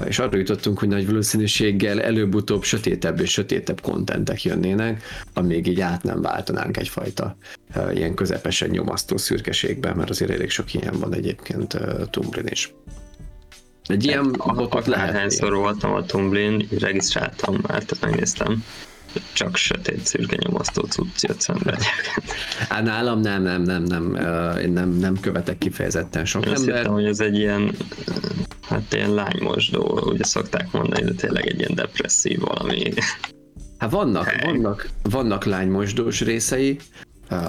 és 0.06 0.18
arra 0.18 0.36
jutottunk, 0.36 0.78
hogy 0.78 0.88
nagy 0.88 1.06
valószínűséggel 1.06 2.02
előbb-utóbb 2.02 2.62
sötétebb 2.62 3.20
és 3.20 3.30
sötétebb 3.30 3.80
kontentek 3.80 4.42
jönnének, 4.42 5.02
amíg 5.34 5.66
így 5.66 5.80
át 5.80 6.02
nem 6.02 6.22
váltanánk 6.22 6.76
egyfajta 6.76 7.36
ilyen 7.94 8.14
közepesen 8.14 8.68
nyomasztó 8.68 9.16
szürkeségben, 9.16 9.96
mert 9.96 10.10
azért 10.10 10.30
elég 10.30 10.50
sok 10.50 10.74
ilyen 10.74 10.98
van 10.98 11.14
egyébként 11.14 11.78
Tumblr-n 12.10 12.46
is. 12.46 12.74
Egy 13.84 14.04
ilyen 14.04 14.32
botot 14.32 14.86
lehet. 14.86 15.14
Hányszor 15.14 15.54
voltam 15.54 15.92
a 15.92 16.04
Tumblin, 16.04 16.68
regisztráltam 16.78 17.54
már, 17.54 17.84
tehát 17.84 18.00
megnéztem. 18.00 18.64
Csak 19.32 19.56
sötét 19.56 20.06
szürke 20.06 20.36
nyomasztó 20.40 20.82
cucc 20.82 21.22
jött 21.22 21.40
szembe. 21.40 21.78
Hát 22.68 22.82
nálam 22.92 23.20
nem, 23.20 23.42
nem, 23.42 23.62
nem, 23.62 23.82
nem, 23.82 24.14
én 24.56 24.72
nem, 24.72 24.90
nem 24.90 25.20
követek 25.20 25.58
kifejezetten 25.58 26.24
sok 26.24 26.46
azt 26.46 26.60
ember. 26.60 26.76
hittem, 26.76 26.92
hogy 26.92 27.04
ez 27.04 27.20
egy 27.20 27.36
ilyen, 27.36 27.74
hát 28.70 28.94
ilyen 28.94 29.14
lánymosdó, 29.14 30.00
ugye 30.04 30.24
szokták 30.24 30.72
mondani, 30.72 31.04
de 31.04 31.12
tényleg 31.12 31.46
egy 31.46 31.58
ilyen 31.58 31.74
depresszív 31.74 32.40
valami. 32.40 32.92
Hát 33.78 33.90
vannak, 33.90 34.24
Hely. 34.24 34.52
vannak, 34.52 34.88
vannak 35.02 35.44
lánymosdós 35.44 36.20
részei, 36.20 36.78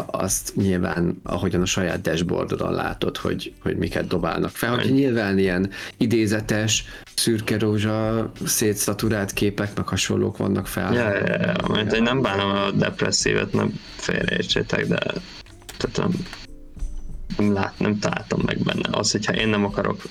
azt 0.06 0.56
nyilván, 0.56 1.20
ahogyan 1.24 1.62
a 1.62 1.66
saját 1.66 2.02
dashboardodon 2.02 2.74
látod, 2.74 3.18
hogy, 3.18 3.54
hogy 3.62 3.78
miket 3.78 4.08
dobálnak 4.08 4.50
fel, 4.50 4.76
hogy 4.76 4.94
nyilván 4.94 5.38
ilyen 5.38 5.70
idézetes, 5.98 6.86
szürke 7.16 7.60
rózsa, 7.60 8.32
szétszaturált 8.46 9.32
képek, 9.34 9.76
meg 9.76 9.88
hasonlók 9.88 10.38
vannak 10.38 10.68
fel. 10.68 10.94
Ja, 10.94 11.10
ja, 11.10 11.40
ja, 11.40 11.54
mert 11.68 11.94
én 11.94 12.04
nem 12.04 12.22
bánom 12.22 12.52
a 12.52 12.72
depresszívet, 12.72 13.54
nem 13.54 13.80
félreértsétek, 13.96 14.88
de 14.88 14.98
tehát 15.78 15.98
nem, 15.98 16.12
nem, 17.38 17.54
lát, 17.54 17.80
nem 17.80 18.00
találtam 18.00 18.42
meg 18.46 18.58
benne. 18.58 18.90
Az, 18.92 19.12
hogyha 19.12 19.34
én 19.34 19.48
nem 19.48 19.66
akarok 19.66 20.02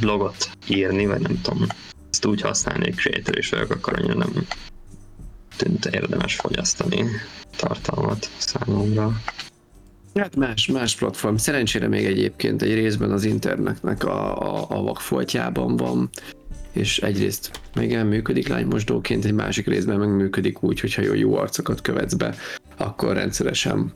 blogot 0.00 0.50
írni, 0.68 1.06
vagy 1.06 1.20
nem 1.20 1.40
tudom, 1.40 1.66
ezt 2.10 2.26
úgy 2.26 2.40
használni, 2.40 2.84
hogy 2.84 2.94
creator 2.94 3.38
vagyok, 3.50 3.70
akkor 3.70 3.98
annyira 3.98 4.14
nem 4.14 4.32
tűnt 5.56 5.84
érdemes 5.84 6.34
fogyasztani 6.34 7.04
tartalmat 7.56 8.30
számomra. 8.36 9.20
Hát 10.14 10.36
más, 10.36 10.66
más 10.66 10.94
platform. 10.96 11.34
Szerencsére 11.36 11.88
még 11.88 12.04
egyébként 12.04 12.62
egy 12.62 12.74
részben 12.74 13.10
az 13.10 13.24
internetnek 13.24 14.04
a, 14.04 14.40
a, 14.40 14.66
a 14.68 14.82
vakfoltjában 14.82 15.76
van, 15.76 16.10
és 16.72 16.98
egyrészt 16.98 17.60
igen, 17.80 18.06
működik 18.06 18.48
lánymosdóként, 18.48 19.24
egy 19.24 19.32
másik 19.32 19.66
részben 19.66 19.98
meg 19.98 20.08
működik 20.08 20.62
úgy, 20.62 20.80
hogyha 20.80 21.02
jó, 21.02 21.14
jó 21.14 21.36
arcokat 21.36 21.80
követsz 21.80 22.14
be, 22.14 22.34
akkor 22.76 23.12
rendszeresen 23.12 23.92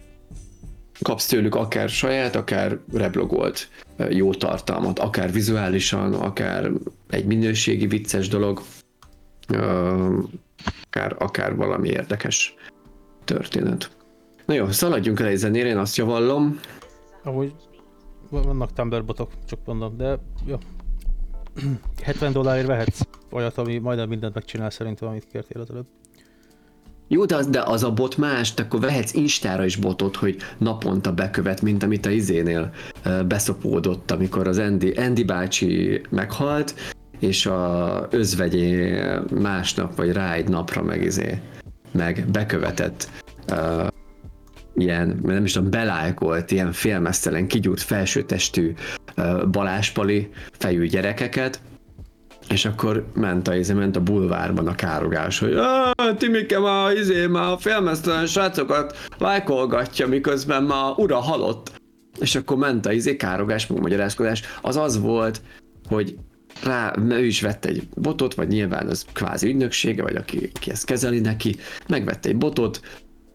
kapsz 1.03 1.26
tőlük 1.26 1.55
akár 1.55 1.88
saját, 1.88 2.36
akár 2.36 2.78
reblogolt 2.92 3.68
jó 4.09 4.34
tartalmat, 4.34 4.98
akár 4.98 5.32
vizuálisan, 5.32 6.14
akár 6.14 6.70
egy 7.11 7.24
minőségi 7.24 7.86
vicces 7.86 8.28
dolog, 8.28 8.62
akár, 10.86 11.16
akár 11.18 11.57
valami 11.57 11.88
érdekes 11.88 12.55
történet. 13.24 13.90
Na 14.46 14.55
jó, 14.55 14.70
szaladjunk 14.70 15.20
el 15.20 15.26
egy 15.26 15.36
zenére, 15.36 15.68
én 15.68 15.78
azt 15.78 15.96
javallom. 15.96 16.61
Amúgy 17.24 17.55
vannak 18.30 18.72
Tumblr 18.72 19.05
botok, 19.05 19.30
csak 19.46 19.59
mondom, 19.64 19.96
de 19.96 20.18
jó. 20.46 20.57
70 22.03 22.32
dollárért 22.32 22.66
vehetsz 22.66 23.01
olyat, 23.30 23.59
ami 23.59 23.78
majdnem 23.78 24.09
mindent 24.09 24.34
megcsinál 24.34 24.70
szerintem, 24.70 25.09
amit 25.09 25.26
kértél 25.32 25.61
az 25.61 25.70
előbb. 25.70 25.86
Jó, 27.12 27.24
de 27.24 27.36
az, 27.36 27.46
de 27.46 27.62
az 27.62 27.84
a 27.84 27.92
bot 27.92 28.16
más, 28.16 28.54
te 28.54 28.62
akkor 28.62 28.80
vehetsz 28.80 29.14
Instára 29.14 29.64
is 29.64 29.76
botot, 29.76 30.16
hogy 30.16 30.36
naponta 30.58 31.12
bekövet, 31.12 31.62
mint 31.62 31.82
amit 31.82 32.06
a 32.06 32.11
izénél 32.11 32.72
beszopódott, 33.28 34.11
amikor 34.11 34.48
az 34.48 34.58
Andy, 34.58 34.90
Andy 34.90 35.24
bácsi 35.24 36.00
meghalt, 36.11 36.74
és 37.18 37.46
a 37.46 38.06
özvegyé 38.11 39.00
másnap, 39.40 39.96
vagy 39.96 40.12
rá 40.12 40.32
egy 40.34 40.48
napra 40.48 40.82
meg 40.82 41.02
izé, 41.02 41.40
meg 41.92 42.24
bekövetett 42.32 43.08
ö, 43.48 43.86
ilyen, 44.74 45.20
nem 45.22 45.44
is 45.44 45.52
tudom, 45.52 45.70
belájkolt, 45.70 46.50
ilyen 46.50 46.72
félmeztelen, 46.72 47.46
kigyúrt 47.46 47.82
felsőtestű 47.82 48.74
ö, 49.14 49.46
baláspali 49.50 50.30
fejű 50.50 50.86
gyerekeket, 50.86 51.61
és 52.53 52.64
akkor 52.64 53.07
ment 53.14 53.48
a, 53.48 53.55
izé, 53.55 53.72
ment 53.72 53.96
a 53.96 54.01
bulvárban 54.01 54.66
a 54.66 54.74
károgás, 54.74 55.38
hogy 55.38 55.55
"Á, 55.55 55.92
Timike 56.18 56.59
ma, 56.59 56.92
izé, 56.92 57.26
ma 57.26 57.53
a 57.53 57.59
félmeztelen 57.59 58.26
srácokat 58.26 58.96
lájkolgatja, 59.18 60.07
miközben 60.07 60.62
ma 60.64 60.94
ura 60.96 61.18
halott. 61.18 61.72
És 62.20 62.34
akkor 62.34 62.57
ment 62.57 62.86
a 62.86 62.92
izé, 62.92 63.16
károgás, 63.16 63.66
magyarázkodás. 63.66 64.42
Az 64.62 64.76
az 64.76 65.01
volt, 65.01 65.42
hogy 65.88 66.16
rá, 66.64 66.94
ő 67.09 67.24
is 67.24 67.40
vett 67.40 67.64
egy 67.64 67.88
botot, 67.94 68.34
vagy 68.34 68.48
nyilván 68.48 68.86
az 68.86 69.05
kvázi 69.12 69.48
ügynöksége, 69.48 70.03
vagy 70.03 70.16
aki, 70.16 70.51
aki 70.55 70.70
ezt 70.70 70.84
kezeli 70.84 71.20
neki, 71.20 71.57
megvette 71.88 72.28
egy 72.28 72.36
botot, 72.36 72.80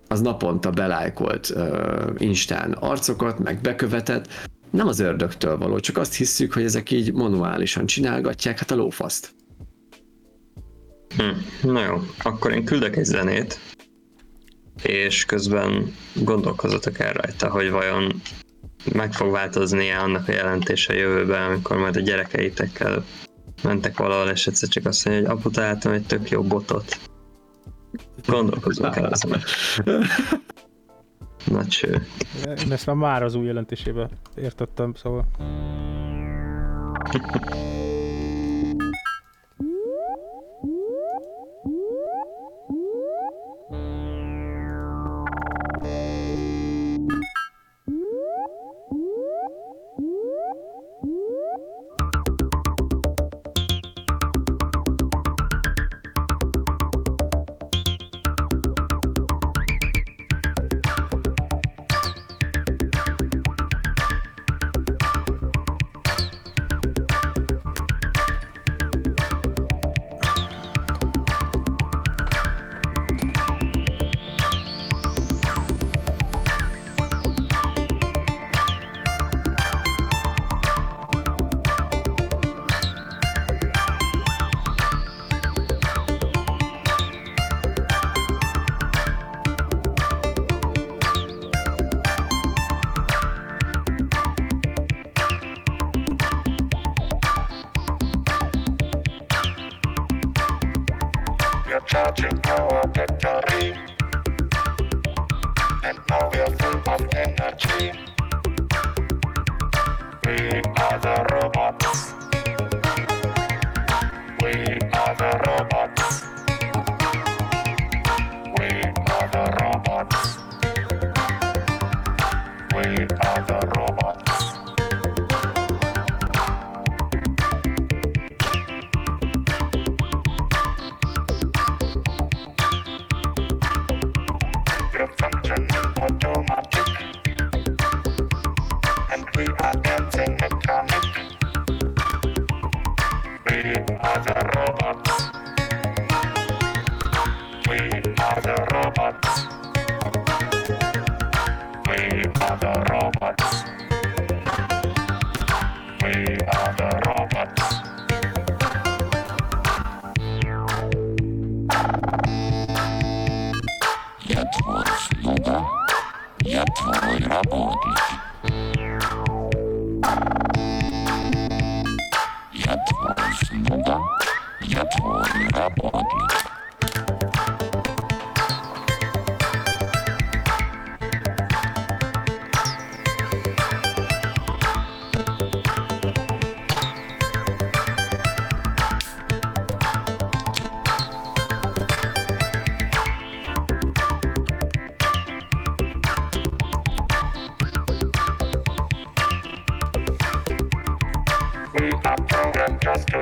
az 0.08 0.22
naponta 0.22 0.70
belájkolt 0.70 1.54
uh, 1.56 1.70
Instán 2.18 2.72
arcokat, 2.72 3.40
meg 3.40 3.62
bekövetett, 3.62 4.28
nem 4.76 4.88
az 4.88 5.00
ördögtől 5.00 5.58
való, 5.58 5.80
csak 5.80 5.98
azt 5.98 6.16
hiszük, 6.16 6.54
hogy 6.54 6.64
ezek 6.64 6.92
így 6.92 7.14
manuálisan 7.14 7.86
csinálgatják, 7.86 8.60
hát 8.60 8.72
a 8.72 8.76
lófaszt. 8.76 9.34
Hm. 11.18 11.68
Na 11.70 11.86
jó, 11.86 12.02
akkor 12.24 12.52
én 12.52 12.66
küldök 12.66 12.96
egy 12.96 13.06
zenét, 13.06 13.60
és 14.84 15.26
közben 15.26 15.96
gondolkozzatok 16.14 17.00
el 17.00 17.14
rajta, 17.14 17.50
hogy 17.50 17.70
vajon 17.70 18.22
meg 18.94 19.14
fog 19.14 19.32
változni 19.32 19.92
annak 19.92 20.28
a 20.28 20.32
jelentése 20.32 20.94
a 20.94 20.98
jövőben, 20.98 21.42
amikor 21.42 21.78
majd 21.78 21.96
a 21.96 22.00
gyerekeitekkel 22.00 23.06
mentek 23.64 23.98
valahol, 23.98 24.30
és 24.30 24.48
egyszer 24.48 24.70
csak 24.70 24.86
azt 24.86 25.06
mondja, 25.06 25.30
hogy 25.30 25.38
apu, 25.38 25.50
találtam 25.50 25.92
egy 25.92 26.06
tök 26.06 26.30
jó 26.30 26.42
botot. 26.42 26.98
Gondolkozzunk 28.28 28.96
el 28.96 29.10
ezen. 29.12 29.42
Nagy 31.46 31.68
cső. 31.68 32.06
Én 32.66 32.72
ezt 32.72 32.86
már 32.86 32.96
már 32.96 33.24
az 33.24 33.36
új 33.36 33.46
jelentésébe 33.46 34.10
értettem, 34.36 34.94
szóval. 34.94 35.26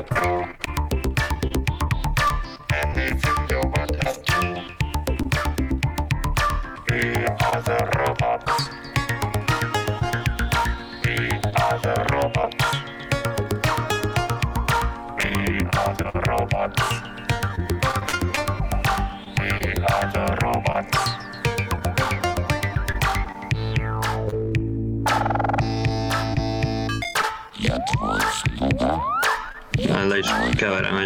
Thank. 0.02 0.63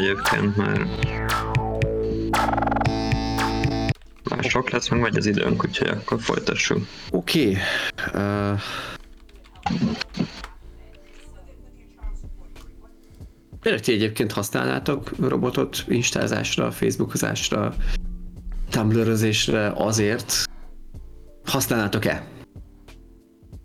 Egyébként, 0.07 0.55
mert 0.55 1.05
már 4.29 4.43
sok 4.43 4.69
lesz, 4.69 4.89
meg 4.89 4.99
megy 4.99 5.17
az 5.17 5.25
időnk, 5.25 5.63
úgyhogy 5.63 5.87
akkor 5.87 6.21
folytassuk. 6.21 6.87
Oké. 7.11 7.41
Okay. 7.41 7.57
Uh, 8.13 8.59
Tényleg 13.61 13.81
ti 13.81 13.91
egyébként 13.93 14.31
használnátok 14.31 15.11
robotot 15.19 15.85
instázásra, 15.87 16.71
facebookozásra, 16.71 17.75
tumblrözésre 18.69 19.71
azért? 19.75 20.43
Használnátok-e? 21.45 22.27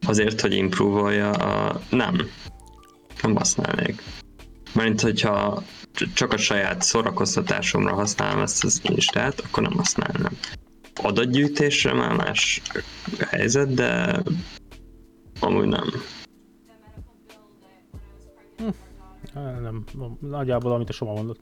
Azért, 0.06 0.40
hogy 0.40 0.54
improvolja 0.54 1.30
a... 1.30 1.80
Nem. 1.90 2.16
Nem 3.22 3.34
használnék. 3.36 4.02
Mert 4.74 5.00
hogyha 5.00 5.62
csak 6.14 6.32
a 6.32 6.36
saját 6.36 6.82
szórakoztatásomra 6.82 7.94
használom 7.94 8.42
ezt 8.42 8.64
az 8.64 8.80
instát, 8.84 9.40
akkor 9.40 9.62
nem 9.62 9.72
használnám. 9.72 10.32
Adatgyűjtésre 11.02 11.92
már 11.92 12.16
más 12.16 12.62
helyzet, 13.18 13.74
de 13.74 14.22
amúgy 15.40 15.66
nem. 15.66 15.84
Á, 19.34 19.40
Nem, 19.60 19.84
nagyjából 20.20 20.72
amit 20.72 20.88
a 20.88 20.92
Soma 20.92 21.12
mondott. 21.12 21.40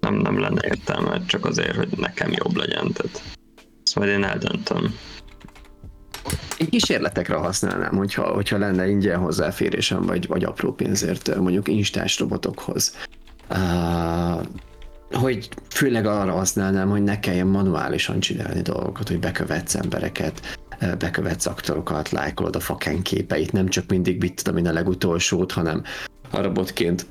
Nem, 0.00 0.14
nem 0.14 0.38
lenne 0.40 0.60
értelme, 0.64 1.24
csak 1.26 1.44
azért, 1.44 1.76
hogy 1.76 1.88
nekem 1.96 2.32
jobb 2.32 2.56
legyen. 2.56 2.92
Tehát 2.92 3.22
ezt 3.84 3.94
majd 3.94 4.10
én 4.10 4.24
eldöntöm. 4.24 4.94
Én 6.58 6.68
kísérletekre 6.68 7.34
használnám, 7.34 7.96
hogyha, 7.96 8.22
hogyha 8.22 8.58
lenne 8.58 8.88
ingyen 8.88 9.18
hozzáférésem, 9.18 10.02
vagy, 10.02 10.26
vagy 10.26 10.44
apró 10.44 10.72
pénzért 10.72 11.36
mondjuk 11.36 11.68
instás 11.68 12.18
robotokhoz. 12.18 12.94
Uh, 13.50 14.46
hogy 15.12 15.48
főleg 15.68 16.06
arra 16.06 16.32
használnám, 16.32 16.88
hogy 16.88 17.02
ne 17.02 17.20
kelljen 17.20 17.46
manuálisan 17.46 18.20
csinálni 18.20 18.62
dolgokat, 18.62 19.08
hogy 19.08 19.18
bekövetsz 19.18 19.74
embereket, 19.74 20.58
bekövetsz 20.98 21.46
aktorokat, 21.46 22.10
lájkolod 22.10 22.56
a 22.56 22.60
faken 22.60 23.02
képeit, 23.02 23.52
nem 23.52 23.68
csak 23.68 23.88
mindig 23.88 24.20
mit 24.20 24.42
tudom 24.42 24.58
én 24.58 24.66
a 24.66 24.72
legutolsót, 24.72 25.52
hanem 25.52 25.82
a 26.30 26.40
robotként 26.40 27.06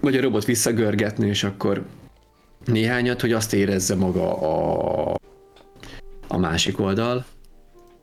vagy 0.00 0.16
a 0.16 0.20
robot 0.20 0.44
visszagörgetni, 0.44 1.26
és 1.26 1.44
akkor 1.44 1.84
néhányat, 2.64 3.20
hogy 3.20 3.32
azt 3.32 3.54
érezze 3.54 3.94
maga 3.94 4.38
a, 4.40 5.16
a 6.28 6.36
másik 6.36 6.80
oldal, 6.80 7.24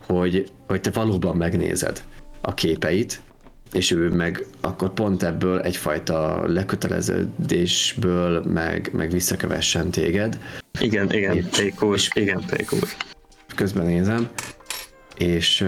hogy, 0.06 0.52
hogy 0.68 0.82
te 0.82 0.92
valóban 0.92 1.38
megnézed 1.38 2.04
a 2.42 2.54
képeit, 2.54 3.22
és 3.72 3.92
ő 3.92 4.10
meg 4.10 4.46
akkor 4.62 4.94
pont 4.94 5.24
ebből 5.24 5.60
egyfajta 5.60 6.48
leköteleződésből 6.48 8.44
meg, 8.44 8.90
meg 8.94 9.12
visszakövessen 9.12 9.92
téged. 9.92 10.40
Igen, 10.80 11.12
igen, 11.12 11.50
Pékúr, 11.50 12.00
igen, 12.14 12.44
Pékúr. 12.46 12.88
Közben 13.56 13.86
nézem, 13.86 14.30
és 15.18 15.66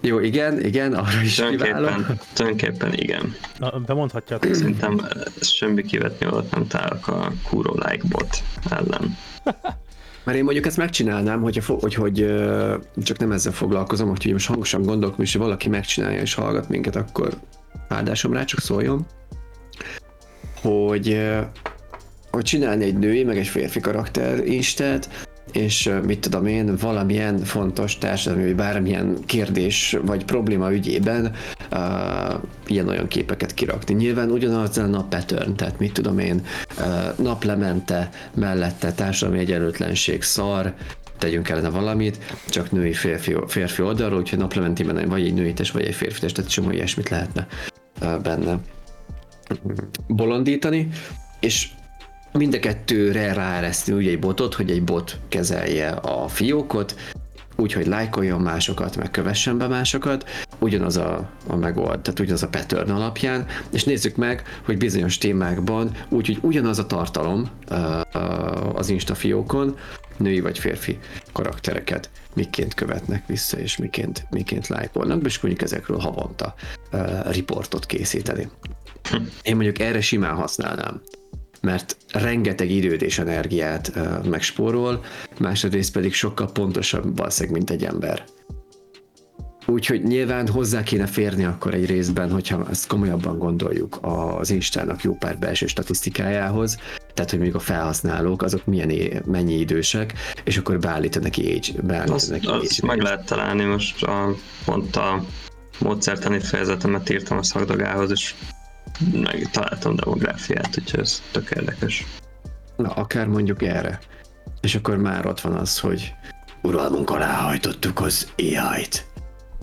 jó, 0.00 0.18
igen, 0.18 0.64
igen, 0.64 0.94
arra 0.94 1.20
is. 1.22 1.34
Tulajdonképpen, 1.34 2.20
tulajdonképpen 2.32 2.92
igen. 2.92 3.34
Na, 3.58 3.78
bemondhatjátok. 3.78 4.54
Szerintem 4.54 5.00
semmi 5.40 5.82
kivetni 5.82 6.26
volt 6.26 6.50
nem 6.50 6.66
találok 6.66 7.08
a 7.08 7.32
Kuro 7.48 7.72
Like 7.74 8.04
bot 8.08 8.42
ellen. 8.70 9.16
Mert 10.24 10.38
én 10.38 10.44
mondjuk 10.44 10.66
ezt 10.66 10.76
megcsinálnám, 10.76 11.40
hogyha, 11.42 11.74
hogy, 11.80 11.94
hogy 11.94 12.16
csak 13.02 13.18
nem 13.18 13.32
ezzel 13.32 13.52
foglalkozom, 13.52 14.08
hogy 14.08 14.32
most 14.32 14.46
hangosan 14.46 14.82
gondolok, 14.82 15.18
és 15.18 15.34
valaki 15.34 15.68
megcsinálja 15.68 16.20
és 16.20 16.34
hallgat 16.34 16.68
minket, 16.68 16.96
akkor 16.96 17.38
áldásom 17.88 18.32
rá, 18.32 18.44
csak 18.44 18.60
szóljon, 18.60 19.06
hogy, 20.62 21.20
hogy 22.30 22.44
csinálni 22.44 22.84
egy 22.84 22.98
női, 22.98 23.24
meg 23.24 23.38
egy 23.38 23.46
férfi 23.46 23.80
karakter 23.80 24.46
instát, 24.46 25.28
és 25.52 25.90
mit 26.06 26.20
tudom 26.20 26.46
én, 26.46 26.76
valamilyen 26.76 27.38
fontos 27.38 27.98
társadalmi, 27.98 28.44
vagy 28.44 28.54
bármilyen 28.54 29.16
kérdés 29.26 29.96
vagy 30.02 30.24
probléma 30.24 30.72
ügyében 30.72 31.32
uh, 31.72 31.80
ilyen-olyan 32.66 33.08
képeket 33.08 33.54
kirakni. 33.54 33.94
Nyilván 33.94 34.30
ugyanaz 34.30 34.76
lenne 34.76 34.96
a 34.96 35.02
pattern, 35.02 35.56
tehát 35.56 35.78
mit 35.78 35.92
tudom 35.92 36.18
én, 36.18 36.42
uh, 36.78 37.18
naplemente 37.18 38.08
mellette 38.34 38.92
társadalmi 38.92 39.40
egyenlőtlenség 39.40 40.22
szar, 40.22 40.74
tegyünk 41.18 41.44
kellene 41.44 41.68
valamit, 41.68 42.18
csak 42.48 42.70
női 42.70 42.92
férfi, 42.92 43.36
férfi 43.46 43.82
oldalról, 43.82 44.18
úgyhogy 44.18 44.38
naplementében 44.38 45.08
vagy 45.08 45.24
egy 45.24 45.34
női 45.34 45.52
test, 45.52 45.72
vagy 45.72 45.84
egy 45.84 45.94
férfi 45.94 46.20
test, 46.20 46.34
tehát 46.34 46.50
csomó 46.50 46.70
ilyesmit 46.70 47.08
lehetne 47.08 47.46
uh, 48.02 48.20
benne 48.20 48.58
bolondítani, 50.06 50.88
és 51.40 51.68
mind 52.32 52.54
a 52.54 52.58
kettőre 52.58 53.32
ráereszteni 53.32 53.98
ugye 53.98 54.10
egy 54.10 54.18
botot, 54.18 54.54
hogy 54.54 54.70
egy 54.70 54.82
bot 54.82 55.18
kezelje 55.28 55.88
a 55.90 56.28
fiókot, 56.28 56.94
úgyhogy 57.56 57.86
lájkoljon 57.86 58.40
másokat, 58.40 58.96
meg 58.96 59.10
kövessen 59.10 59.58
be 59.58 59.66
másokat, 59.66 60.28
ugyanaz 60.58 60.96
a, 60.96 61.30
a 61.46 61.56
megold, 61.56 62.00
tehát 62.00 62.20
ugyanaz 62.20 62.42
a 62.42 62.48
pattern 62.48 62.90
alapján, 62.90 63.46
és 63.72 63.84
nézzük 63.84 64.16
meg, 64.16 64.42
hogy 64.64 64.78
bizonyos 64.78 65.18
témákban, 65.18 65.90
úgyhogy 66.08 66.38
ugyanaz 66.40 66.78
a 66.78 66.86
tartalom 66.86 67.50
az 68.74 68.88
Insta 68.88 69.14
fiókon, 69.14 69.76
női 70.16 70.40
vagy 70.40 70.58
férfi 70.58 70.98
karaktereket 71.32 72.10
miként 72.34 72.74
követnek 72.74 73.26
vissza, 73.26 73.58
és 73.58 73.76
miként, 73.76 74.26
miként 74.30 74.68
lájkolnak, 74.68 75.24
és 75.24 75.40
mondjuk 75.40 75.64
ezekről 75.64 75.98
havonta 75.98 76.54
ö, 76.90 77.30
riportot 77.30 77.86
készíteni. 77.86 78.50
Én 79.42 79.54
mondjuk 79.54 79.78
erre 79.78 80.00
simán 80.00 80.34
használnám 80.34 81.00
mert 81.60 81.96
rengeteg 82.12 82.70
időt 82.70 83.02
és 83.02 83.18
energiát 83.18 83.92
uh, 83.96 84.24
megspórol, 84.26 85.04
másrészt 85.38 85.92
pedig 85.92 86.14
sokkal 86.14 86.52
pontosabb 86.52 87.16
valószínűleg, 87.16 87.56
mint 87.56 87.70
egy 87.70 87.84
ember. 87.84 88.24
Úgyhogy 89.66 90.02
nyilván 90.02 90.48
hozzá 90.48 90.82
kéne 90.82 91.06
férni 91.06 91.44
akkor 91.44 91.74
egy 91.74 91.86
részben, 91.86 92.30
hogyha 92.30 92.66
ezt 92.70 92.86
komolyabban 92.86 93.38
gondoljuk 93.38 93.98
az 94.00 94.50
Instának 94.50 95.02
jó 95.02 95.14
pár 95.14 95.38
belső 95.38 95.66
statisztikájához, 95.66 96.78
tehát 97.14 97.30
hogy 97.30 97.40
még 97.40 97.54
a 97.54 97.58
felhasználók 97.58 98.42
azok 98.42 98.66
milyen 98.66 99.22
mennyi 99.26 99.58
idősek, 99.58 100.12
és 100.44 100.56
akkor 100.56 100.78
beállít 100.78 101.20
neki 101.20 101.54
age, 101.54 101.82
beállít 101.82 102.14
Azt, 102.14 102.30
neki 102.30 102.46
azt 102.46 102.82
age 102.82 102.86
meg 102.86 103.02
lehet 103.02 103.26
találni, 103.26 103.64
most 103.64 104.02
a, 104.02 104.34
pont 104.64 104.96
a 104.96 105.24
módszertani 105.78 106.40
fejezetemet 106.40 107.10
írtam 107.10 107.38
a 107.38 107.42
szakdogához, 107.42 108.10
és 108.10 108.34
meg 109.12 109.50
találtam 109.50 109.96
demográfiát, 109.96 110.78
úgyhogy 110.78 111.00
ez 111.00 111.22
tök 111.30 111.50
érdekes. 111.50 112.06
Na, 112.76 112.88
akár 112.88 113.26
mondjuk 113.26 113.62
erre. 113.62 113.98
És 114.60 114.74
akkor 114.74 114.96
már 114.96 115.26
ott 115.26 115.40
van 115.40 115.52
az, 115.52 115.78
hogy 115.78 116.14
uralmunk 116.62 117.10
alá 117.10 117.32
hajtottuk 117.32 118.00
az 118.00 118.32
AI-t. 118.38 119.06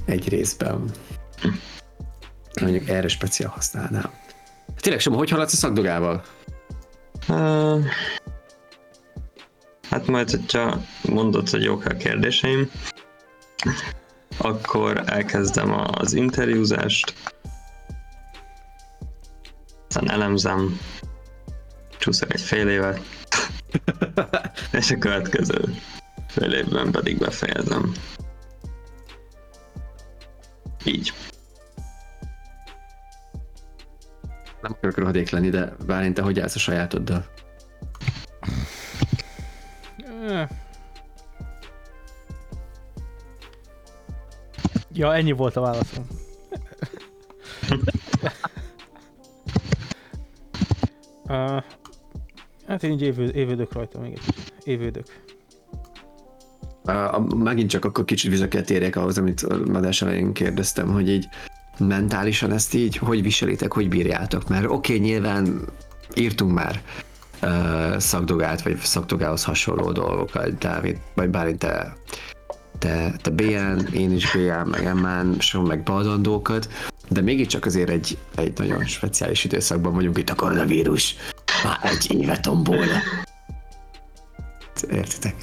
Egy 0.05 0.29
részben. 0.29 0.91
Mondjuk 2.61 2.89
erre 2.89 3.07
speciál 3.07 3.49
használnám. 3.49 4.11
Tényleg 4.79 5.01
sem, 5.01 5.13
hogy 5.13 5.29
haladsz 5.29 5.53
a 5.53 5.55
szakdogával? 5.55 6.23
Uh, 7.27 7.83
hát 9.89 10.07
majd, 10.07 10.29
hogyha 10.29 10.81
mondod, 11.01 11.49
hogy 11.49 11.63
jók 11.63 11.85
a 11.85 11.93
kérdéseim, 11.93 12.69
akkor 14.37 15.03
elkezdem 15.05 15.73
az 15.91 16.13
interjúzást, 16.13 17.13
aztán 19.87 20.09
elemzem, 20.09 20.79
csúszok 21.97 22.33
egy 22.33 22.41
fél 22.41 22.69
évet, 22.69 23.01
és 24.79 24.91
a 24.91 24.97
következő 24.97 25.75
fél 26.27 26.53
évben 26.53 26.91
pedig 26.91 27.17
befejezem. 27.17 27.91
Így. 30.85 31.13
Nem 34.61 34.71
akarok 34.71 34.97
rohadék 34.97 35.29
lenni, 35.29 35.49
de 35.49 35.75
Bálint, 35.85 36.13
te 36.13 36.21
hogy 36.21 36.39
állsz 36.39 36.55
a 36.55 36.59
sajátoddal? 36.59 37.25
Ja, 44.91 45.15
ennyi 45.15 45.31
volt 45.31 45.55
a 45.55 45.61
válaszom. 45.61 46.07
Uh, 51.27 51.63
hát 52.67 52.83
én 52.83 52.91
így 52.91 53.01
évő, 53.01 53.31
évődök 53.31 53.73
rajta 53.73 53.99
még 53.99 54.11
egy. 54.11 54.43
Évődök. 54.63 55.05
Uh, 56.83 57.33
megint 57.33 57.69
csak 57.69 57.85
akkor 57.85 58.05
kicsit 58.05 58.31
vissza 58.31 58.47
kell 58.47 58.61
térjek 58.61 58.95
ahhoz, 58.95 59.17
amit 59.17 59.41
a 59.41 59.55
adás 59.73 60.01
elején 60.01 60.33
kérdeztem, 60.33 60.87
hogy 60.87 61.09
így 61.09 61.27
mentálisan 61.79 62.51
ezt 62.51 62.73
így 62.73 62.97
hogy 62.97 63.21
viselitek, 63.21 63.73
hogy 63.73 63.89
bírjátok? 63.89 64.47
Mert 64.47 64.65
oké, 64.65 64.73
okay, 64.73 65.07
nyilván 65.07 65.59
írtunk 66.15 66.51
már 66.51 66.81
uh, 67.41 67.97
szakdogát, 67.97 68.61
vagy 68.61 68.77
szakdogához 68.77 69.43
hasonló 69.43 69.91
dolgokat, 69.91 70.57
Dávid, 70.57 70.97
vagy 71.13 71.29
bár 71.29 71.51
te 71.51 71.95
te, 72.79 73.13
te 73.21 73.29
BN, 73.29 73.93
én 73.93 74.11
is 74.11 74.31
BN, 74.31 74.69
meg 74.69 74.93
MN, 74.93 75.39
so 75.39 75.61
meg 75.61 75.83
beadandókat, 75.83 76.67
de 77.09 77.21
mégiscsak 77.21 77.65
azért 77.65 77.89
egy, 77.89 78.17
egy 78.35 78.53
nagyon 78.57 78.85
speciális 78.85 79.43
időszakban 79.43 79.93
vagyunk 79.93 80.17
itt 80.17 80.29
a 80.29 80.35
koronavírus. 80.35 81.15
Már 81.63 81.79
egy 81.83 82.15
éve 82.21 82.39
tombol. 82.39 82.85
Értitek? 84.91 85.35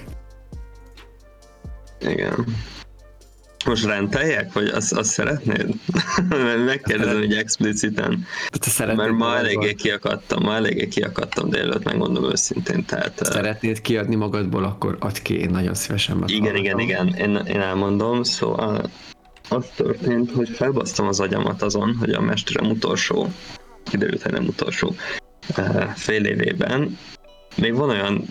Igen. 2.00 2.44
Most 3.64 3.84
renteljek, 3.84 4.52
vagy 4.52 4.68
azt, 4.68 4.92
azt 4.92 5.10
szeretnéd? 5.10 5.74
Megkérdezem 6.66 7.22
így 7.22 7.34
expliciten, 7.34 8.24
Te 8.50 8.70
szeretnéd 8.70 9.06
mert 9.06 9.18
ma 9.18 9.36
eléggé 9.36 9.74
kiakadtam, 9.74 10.42
ma 10.42 10.54
eléggé 10.54 10.88
kiakadtam 10.88 11.48
délőtt, 11.50 11.84
megmondom 11.84 12.24
őszintén, 12.24 12.84
tehát... 12.84 13.20
eh, 13.20 13.32
Szeretnéd 13.32 13.80
kiadni 13.80 14.14
magadból, 14.14 14.64
akkor 14.64 14.96
add 15.00 15.22
ki, 15.22 15.38
én 15.38 15.50
nagyon 15.50 15.74
szívesen 15.74 16.22
Igen, 16.26 16.56
igen, 16.56 16.76
meghallgatom. 16.76 17.06
igen, 17.08 17.36
én, 17.36 17.54
én 17.54 17.60
elmondom, 17.60 18.22
szóval 18.22 18.90
az 19.48 19.66
történt, 19.76 20.30
hogy 20.30 20.48
felbasztam 20.48 21.06
az 21.06 21.20
agyamat 21.20 21.62
azon, 21.62 21.96
hogy 21.96 22.10
a 22.10 22.20
mesterem 22.20 22.70
utolsó, 22.70 23.28
kiderült, 23.82 24.22
hogy 24.22 24.32
nem 24.32 24.46
utolsó, 24.46 24.94
eh, 25.56 25.94
fél 25.94 26.24
évében 26.24 26.98
még 27.56 27.74
van 27.74 27.90
olyan 27.90 28.24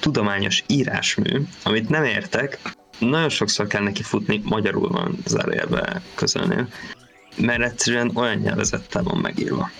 tudományos 0.00 0.64
írásmű, 0.66 1.42
amit 1.64 1.88
nem 1.88 2.04
értek, 2.04 2.58
nagyon 2.98 3.28
sokszor 3.28 3.66
kell 3.66 3.82
neki 3.82 4.02
futni, 4.02 4.40
magyarul 4.44 4.88
van 4.88 5.16
zárójelbe 5.26 6.02
közölnél, 6.14 6.68
mert 7.36 7.62
egyszerűen 7.62 8.10
olyan 8.14 8.36
nyelvezettel 8.36 9.02
van 9.02 9.18
megírva. 9.18 9.70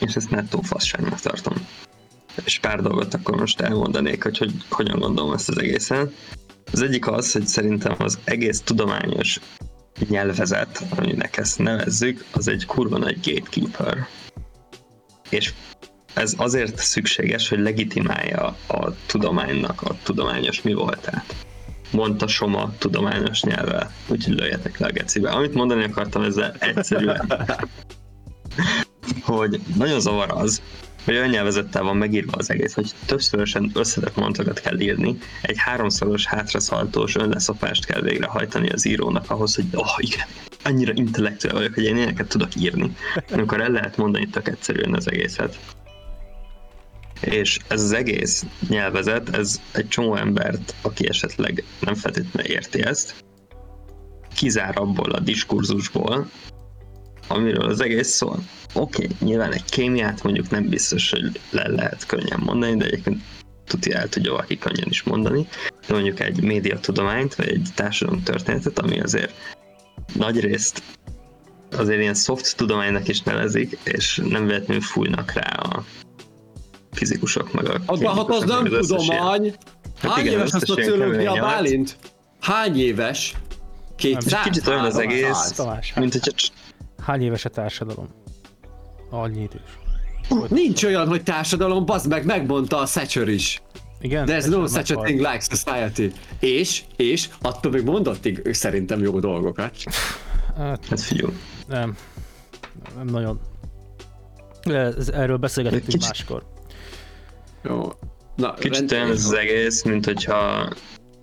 És 0.00 0.14
ezt 0.14 0.30
nettó 0.30 0.60
fasságnak 0.60 1.20
tartom. 1.20 1.54
És 2.44 2.58
pár 2.58 2.80
dolgot 2.80 3.14
akkor 3.14 3.36
most 3.36 3.60
elmondanék, 3.60 4.22
hogy, 4.22 4.38
hogy 4.38 4.52
hogyan 4.70 4.98
gondolom 4.98 5.32
ezt 5.32 5.48
az 5.48 5.58
egészen. 5.58 6.14
Az 6.72 6.82
egyik 6.82 7.06
az, 7.06 7.32
hogy 7.32 7.46
szerintem 7.46 7.94
az 7.98 8.18
egész 8.24 8.60
tudományos 8.60 9.40
nyelvezet, 10.08 10.84
aminek 10.96 11.36
ezt 11.36 11.58
nevezzük, 11.58 12.24
az 12.32 12.48
egy 12.48 12.66
kurva 12.66 12.98
nagy 12.98 13.20
gatekeeper. 13.22 14.06
És 15.28 15.52
ez 16.14 16.34
azért 16.36 16.78
szükséges, 16.78 17.48
hogy 17.48 17.58
legitimálja 17.58 18.56
a 18.68 18.94
tudománynak 19.06 19.82
a 19.82 19.96
tudományos 20.02 20.62
mi 20.62 20.72
voltát. 20.72 21.34
Mondta 21.90 22.26
Soma 22.26 22.72
tudományos 22.78 23.42
nyelvvel, 23.42 23.92
úgyhogy 24.08 24.34
lőjetek 24.34 24.78
le 24.78 24.86
a 24.86 24.90
gecibe. 24.90 25.30
Amit 25.30 25.54
mondani 25.54 25.84
akartam 25.84 26.22
ezzel 26.22 26.54
egyszerűen, 26.58 27.32
hogy 29.22 29.60
nagyon 29.76 30.00
zavar 30.00 30.30
az, 30.30 30.62
hogy 31.08 31.16
olyan 31.16 31.28
nyelvezettel 31.28 31.82
van 31.82 31.96
megírva 31.96 32.32
az 32.36 32.50
egész, 32.50 32.74
hogy 32.74 32.92
többszörösen 33.06 33.70
összetett 33.74 34.16
mondatokat 34.16 34.60
kell 34.60 34.80
írni, 34.80 35.18
egy 35.42 35.58
háromszoros 35.58 36.26
hátraszaltós 36.26 37.16
önleszopást 37.16 37.86
kell 37.86 38.00
végrehajtani 38.00 38.68
az 38.68 38.86
írónak 38.86 39.30
ahhoz, 39.30 39.54
hogy 39.54 39.64
oh 39.72 39.96
igen, 39.96 40.26
annyira 40.62 40.92
intellektuál 40.94 41.54
vagyok, 41.54 41.74
hogy 41.74 41.84
én 41.84 41.96
ilyeneket 41.96 42.28
tudok 42.28 42.54
írni, 42.54 42.96
amikor 43.30 43.60
el 43.60 43.70
lehet 43.70 43.96
mondani 43.96 44.26
tök 44.26 44.48
egyszerűen 44.48 44.94
az 44.94 45.10
egészet. 45.10 45.58
És 47.20 47.58
ez 47.68 47.82
az 47.82 47.92
egész 47.92 48.46
nyelvezet, 48.68 49.36
ez 49.36 49.60
egy 49.72 49.88
csomó 49.88 50.16
embert, 50.16 50.74
aki 50.82 51.08
esetleg 51.08 51.64
nem 51.80 51.94
feltétlenül 51.94 52.50
érti 52.50 52.82
ezt, 52.82 53.14
kizár 54.34 54.78
abból 54.78 55.10
a 55.10 55.20
diskurzusból, 55.20 56.28
amiről 57.28 57.64
az 57.64 57.80
egész 57.80 58.08
szól. 58.08 58.38
Oké, 58.74 59.04
okay, 59.04 59.16
nyilván 59.20 59.52
egy 59.52 59.64
kémiát 59.64 60.22
mondjuk 60.22 60.50
nem 60.50 60.68
biztos, 60.68 61.10
hogy 61.10 61.40
le 61.50 61.68
lehet 61.68 62.06
könnyen 62.06 62.40
mondani, 62.44 62.76
de 62.76 62.84
egyébként 62.84 63.22
tuti 63.66 63.92
el 63.92 64.08
tudja 64.08 64.30
valaki 64.30 64.58
könnyen 64.58 64.88
is 64.88 65.02
mondani, 65.02 65.46
de 65.86 65.94
mondjuk 65.94 66.20
egy 66.20 66.42
médiatudományt, 66.42 67.34
vagy 67.34 67.48
egy 67.48 67.68
társadalomtörténetet, 67.74 68.78
ami 68.78 69.00
azért 69.00 69.32
nagy 70.14 70.40
részt 70.40 70.82
azért 71.76 72.00
ilyen 72.00 72.14
soft 72.14 72.56
tudománynak 72.56 73.08
is 73.08 73.22
nevezik, 73.22 73.78
és 73.84 74.20
nem 74.28 74.46
véletlenül 74.46 74.82
fújnak 74.82 75.32
rá 75.32 75.50
a 75.50 75.84
fizikusok 76.92 77.52
meg 77.52 77.68
a 77.68 77.80
Az, 77.86 78.02
hát 78.02 78.28
az 78.28 78.44
nem 78.44 78.64
az 78.64 78.72
összes 78.72 79.06
ilyen- 79.06 79.18
tudomány. 79.18 79.54
Hány 80.00 80.20
igen, 80.20 80.32
éves 80.32 80.52
a 80.52 80.56
összes 80.56 80.76
ilyen 80.76 80.88
cőlőkni 80.88 81.26
a 81.26 81.32
kemény 81.32 81.50
Bálint? 81.50 81.96
Hány 82.40 82.80
éves? 82.80 83.34
Két 83.96 84.22
És 84.26 84.32
kicsit 84.42 84.66
olyan 84.66 84.84
az 84.84 84.98
egész, 84.98 85.60
mint 85.94 86.12
hogyha 86.12 86.30
Hány 87.08 87.22
éves 87.22 87.44
a 87.44 87.48
társadalom? 87.48 88.08
Annyi 89.10 89.42
idős. 89.42 90.48
Nincs 90.50 90.84
olyan, 90.84 91.08
hogy 91.08 91.22
társadalom, 91.22 91.84
bazd 91.86 92.08
meg, 92.08 92.24
megmondta 92.24 92.78
a 92.78 92.84
Thatcher 92.84 93.28
is. 93.28 93.62
Igen? 94.00 94.26
There's 94.26 94.48
no 94.48 94.66
such 94.66 94.96
a 94.96 95.02
thing 95.02 95.18
like 95.18 95.40
society. 95.40 96.12
És, 96.40 96.82
és 96.96 97.28
attól 97.40 97.72
még 97.72 97.84
mondott 97.84 98.28
szerintem 98.50 99.00
jó 99.00 99.20
dolgokat. 99.20 99.76
Hát 100.56 100.86
hát 100.86 101.00
figyelj, 101.00 101.32
nem. 101.68 101.96
Nem 102.96 103.06
nagyon. 103.06 103.40
Ez, 104.62 105.08
erről 105.08 105.36
beszélgetünk 105.36 105.84
Kicsit- 105.84 106.02
máskor. 106.02 106.42
Jó. 107.62 107.92
Na, 108.36 108.54
Kicsit 108.54 108.92
olyan 108.92 109.10
ez 109.10 109.24
az 109.24 109.32
egész, 109.32 109.82
mint 109.82 110.04
hogyha 110.04 110.72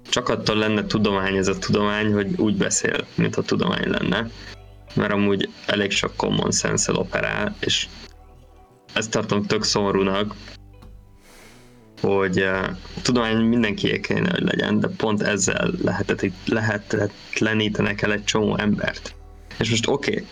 csak 0.10 0.30
attól 0.30 0.56
lenne 0.56 0.86
tudomány 0.86 1.36
ez 1.36 1.48
a 1.48 1.58
tudomány, 1.58 2.14
hogy 2.14 2.40
úgy 2.40 2.58
beszél, 2.58 3.06
mint 3.16 3.36
a 3.36 3.42
tudomány 3.42 3.90
lenne. 3.90 4.30
Mert 4.96 5.12
amúgy 5.12 5.50
elég 5.66 5.92
sok 5.92 6.16
common 6.16 6.52
sense 6.52 6.92
operál, 6.94 7.56
és 7.60 7.88
ezt 8.94 9.12
tartom 9.12 9.44
tök 9.44 9.64
szomorúnak, 9.64 10.36
hogy 12.02 12.38
a 12.38 12.78
tudomány 13.02 13.38
mindenkié 13.38 14.00
kéne, 14.00 14.30
hogy 14.30 14.44
legyen, 14.44 14.80
de 14.80 14.88
pont 14.88 15.22
ezzel 15.22 15.72
lehetett, 15.84 16.26
lehetetlenítenek 16.46 18.02
el 18.02 18.12
egy 18.12 18.24
csomó 18.24 18.58
embert. 18.58 19.16
És 19.60 19.70
most 19.70 19.88
oké, 19.88 20.12
okay, 20.12 20.26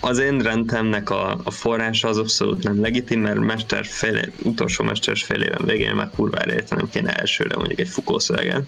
az 0.00 0.18
én 0.18 0.38
rendemnek 0.38 1.10
a, 1.10 1.40
a 1.44 1.50
forrása 1.50 2.08
az 2.08 2.18
abszolút 2.18 2.62
nem 2.62 2.80
legitim, 2.80 3.20
mert 3.20 3.38
mester 3.38 3.84
fél, 3.84 4.32
utolsó 4.42 4.84
mesteres 4.84 5.24
fél 5.24 5.42
éven 5.42 5.64
végén 5.64 5.94
már 5.94 6.10
kurvára 6.10 6.52
értenem 6.52 6.88
kéne 6.90 7.12
elsőre 7.14 7.56
mondjuk 7.56 7.78
egy 7.80 7.88
Foucault 7.88 8.22
szöveget. 8.22 8.66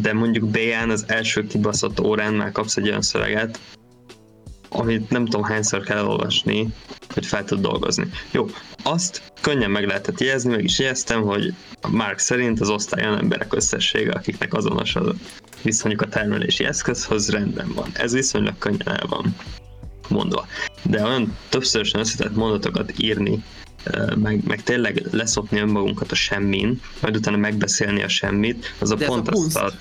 De 0.00 0.12
mondjuk 0.12 0.48
B-án 0.48 0.90
az 0.90 1.04
első 1.06 1.46
kibaszott 1.46 2.00
órán 2.00 2.34
már 2.34 2.52
kapsz 2.52 2.76
egy 2.76 2.88
olyan 2.88 3.02
szöveget, 3.02 3.58
amit 4.68 5.10
nem 5.10 5.24
tudom 5.24 5.42
hányszor 5.42 5.82
kell 5.82 5.96
elolvasni, 5.96 6.68
hogy 7.14 7.26
fel 7.26 7.44
tud 7.44 7.60
dolgozni. 7.60 8.10
Jó, 8.30 8.46
azt 8.82 9.22
könnyen 9.40 9.70
meg 9.70 9.86
lehetett 9.86 10.20
jegyezni, 10.20 10.50
meg 10.50 10.64
is 10.64 10.78
jegyeztem, 10.78 11.22
hogy 11.22 11.54
Mark 11.90 12.18
szerint 12.18 12.60
az 12.60 12.70
osztály 12.70 13.06
olyan 13.06 13.18
emberek 13.18 13.54
összessége, 13.54 14.12
akiknek 14.12 14.54
azonos 14.54 14.96
a 14.96 15.14
viszonyuk 15.62 16.00
a 16.00 16.08
termelési 16.08 16.64
eszközhöz, 16.64 17.30
rendben 17.30 17.72
van. 17.74 17.90
Ez 17.92 18.12
viszonylag 18.12 18.58
könnyen 18.58 18.88
el 18.88 19.06
van 19.08 19.36
mondva. 20.08 20.46
De 20.82 21.02
olyan 21.02 21.36
többszörösen 21.48 22.00
összetett 22.00 22.34
mondatokat 22.34 22.92
írni, 22.98 23.42
meg, 24.16 24.44
meg 24.46 24.62
tényleg 24.62 25.02
leszopni 25.10 25.58
önmagunkat 25.58 26.12
a 26.12 26.14
semmin, 26.14 26.80
majd 27.00 27.16
utána 27.16 27.36
megbeszélni 27.36 28.02
a 28.02 28.08
semmit, 28.08 28.74
az 28.78 28.90
a 28.90 28.94
De 28.94 29.06
pont 29.06 29.28
a 29.28 29.32
azt 29.32 29.40
kunst. 29.40 29.56
a 29.56 29.72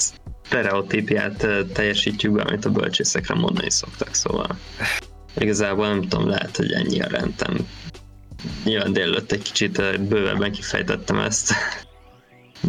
stereotípiát 0.46 1.44
ö, 1.44 1.66
teljesítjük 1.66 2.34
be, 2.34 2.42
amit 2.42 2.66
a 2.66 2.70
bölcsészekre 2.70 3.36
mondani 3.36 3.70
szoktak, 3.70 4.14
szóval 4.14 4.58
igazából 5.38 5.88
nem 5.88 6.02
tudom, 6.02 6.28
lehet, 6.28 6.58
hogy 6.58 6.72
ennyi 6.72 7.02
a 7.02 7.08
rendem. 7.08 7.68
Nyilván 8.64 8.94
délelőtt 8.94 9.32
egy 9.32 9.42
kicsit 9.42 10.02
bővebben 10.08 10.52
kifejtettem 10.52 11.20
ezt, 11.20 11.54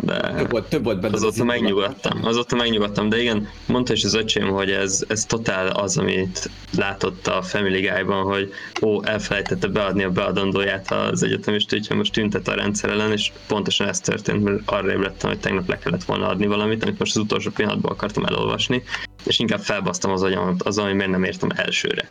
de 0.03 0.34
Több 0.34 0.51
volt, 0.51 0.68
több 0.68 0.84
volt 0.84 1.01
benne. 1.01 1.14
az 1.14 1.22
azóta 1.22 1.36
indulat. 1.36 1.61
megnyugodtam, 1.61 2.24
azóta 2.24 2.57
megnyugodtam, 2.57 3.09
de 3.09 3.20
igen, 3.20 3.49
mondta 3.66 3.92
is 3.92 4.05
az 4.05 4.14
öcsém, 4.14 4.49
hogy 4.49 4.70
ez, 4.70 5.05
ez 5.09 5.24
totál 5.24 5.66
az, 5.66 5.99
amit 5.99 6.51
látott 6.76 7.26
a 7.26 7.42
Family 7.42 7.80
Guy-ban, 7.80 8.22
hogy 8.24 8.53
ó, 8.82 9.05
elfelejtette 9.05 9.66
beadni 9.66 10.03
a 10.03 10.11
beadandóját 10.11 10.90
az 10.90 11.22
egyetemist, 11.22 11.74
úgyhogy 11.74 11.97
most 11.97 12.12
tüntet 12.12 12.49
a 12.49 12.55
rendszer 12.55 12.90
ellen, 12.90 13.12
és 13.12 13.32
pontosan 13.47 13.88
ez 13.88 14.01
történt, 14.01 14.45
mert 14.45 14.61
arra 14.64 14.92
ébredtem, 14.92 15.30
hogy 15.30 15.40
tegnap 15.40 15.68
le 15.68 15.78
kellett 15.78 16.05
volna 16.05 16.28
adni 16.28 16.47
valamit, 16.47 16.82
amit 16.82 16.99
most 16.99 17.16
az 17.16 17.22
utolsó 17.22 17.51
pillanatban 17.51 17.92
akartam 17.92 18.24
elolvasni, 18.24 18.82
és 19.24 19.38
inkább 19.38 19.61
felbasztam 19.61 20.11
az 20.11 20.22
agyamat 20.22 20.62
azon, 20.62 20.84
hogy 20.84 20.95
miért 20.95 21.11
nem 21.11 21.24
értem 21.24 21.49
elsőre. 21.55 22.09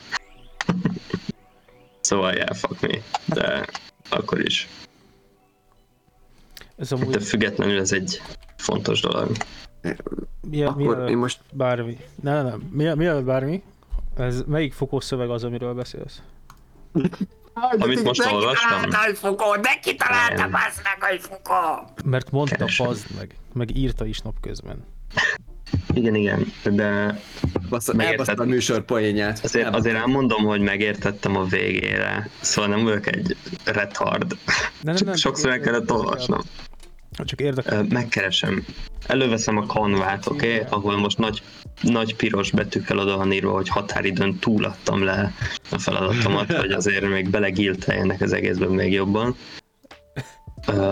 szóval 2.02 2.34
yeah, 2.34 2.56
fuck 2.56 2.82
me, 2.82 2.98
de 3.26 3.66
akkor 4.10 4.40
is. 4.40 4.68
Ez 6.78 6.90
De 6.90 6.96
amúgy 6.96 7.24
függetlenül 7.24 7.80
ez 7.80 7.92
egy 7.92 8.22
fontos 8.58 9.02
dolog. 9.02 9.32
mi, 10.50 10.64
Akkor 10.64 10.98
mi, 11.04 11.10
én 11.12 11.18
most 11.18 11.40
bármi. 11.54 11.98
Nem, 12.22 12.34
nem, 12.36 12.46
nem. 12.46 12.60
Mi, 12.72 12.94
mi 13.08 13.22
bármi? 13.22 13.64
Ez 14.18 14.42
melyik 14.48 14.74
fokós 14.74 15.04
szöveg 15.04 15.30
az, 15.30 15.44
amiről 15.44 15.74
beszélsz? 15.74 16.22
Amit 17.54 18.04
most 18.04 18.32
olvastam. 18.32 18.80
hogy 18.82 19.60
de 19.60 19.80
kitalálta 19.82 20.42
Nem. 20.42 20.52
bassz 20.52 20.82
meg, 20.84 21.10
hogy 21.10 21.20
Foucault. 21.22 22.04
Mert 22.04 22.32
mondta, 22.32 22.66
pazd 22.78 23.06
meg. 23.18 23.36
Meg 23.54 23.78
írta 23.78 24.06
is 24.06 24.20
napközben. 24.20 24.86
Igen, 25.94 26.16
igen, 26.16 26.54
de 26.64 27.20
bassza, 27.70 27.94
Megérted. 27.94 28.20
elbaszta 28.20 28.44
a 28.44 28.46
műsor 28.46 28.86
poénját. 28.86 29.40
azért, 29.44 29.76
azért 29.76 29.96
elmondom, 29.96 30.44
hogy 30.44 30.62
megértettem 30.62 31.36
a 31.36 31.44
végére, 31.44 32.30
szóval 32.42 32.76
nem 32.76 32.84
vagyok 32.84 33.16
egy 33.16 33.36
retard. 33.66 34.38
Nem, 34.82 34.96
Csak 34.96 35.18
sokszor 35.18 35.52
el 35.52 35.60
kellett 35.60 35.92
olvasnom. 35.92 36.40
Csak 37.26 37.42
érdekel. 37.42 37.86
Megkeresem. 37.90 38.66
Előveszem 39.08 39.58
a 39.58 39.66
kanvát, 39.66 40.28
oké? 40.28 40.56
Okay? 40.56 40.68
Ahol 40.70 40.98
most 40.98 41.18
nagy, 41.18 41.42
nagy 41.82 42.16
piros 42.16 42.52
betűkkel 42.52 42.98
oda 42.98 43.18
van 43.18 43.32
írva, 43.32 43.52
hogy 43.52 43.70
határidőn 43.70 44.40
túladtam 44.40 45.04
le 45.04 45.34
a 45.72 45.80
feladatomat, 45.80 46.54
hogy 46.54 46.72
azért 46.72 47.10
még 47.10 47.30
belegilteljenek 47.30 48.22
az 48.22 48.34
egészben 48.34 48.70
még 48.70 48.92
jobban. 48.92 49.36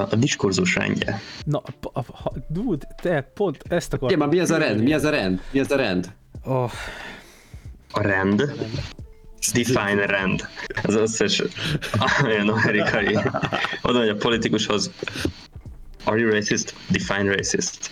A 0.10 0.16
diskurzus 0.16 0.76
rendje. 0.76 1.22
Na, 1.46 1.62
a- 1.94 2.32
dude, 2.50 2.88
te 3.02 3.22
pont 3.34 3.64
ezt 3.70 3.94
akartam. 3.94 4.08
Igen, 4.08 4.20
már 4.20 4.28
mi 4.30 4.40
az 4.40 4.52
a 4.52 4.58
rend? 4.58 4.84
Mi 4.84 4.94
az 4.94 5.04
a 5.04 5.10
rend? 5.10 5.42
Mi 5.52 5.60
az 5.60 5.72
a 5.72 5.76
rend? 5.76 6.14
Oh, 6.44 6.72
A 7.92 8.02
rend. 8.02 8.54
Define 9.54 10.06
rend. 10.06 10.48
Az 10.84 10.96
összes 10.96 11.44
olyan 12.26 12.50
amerikai. 12.50 13.18
Oda, 13.82 14.00
hogy 14.00 14.10
a 14.10 14.16
politikushoz 14.16 14.92
Are 16.04 16.20
you 16.20 16.32
racist? 16.32 16.74
Define 16.90 17.36
racist. 17.36 17.92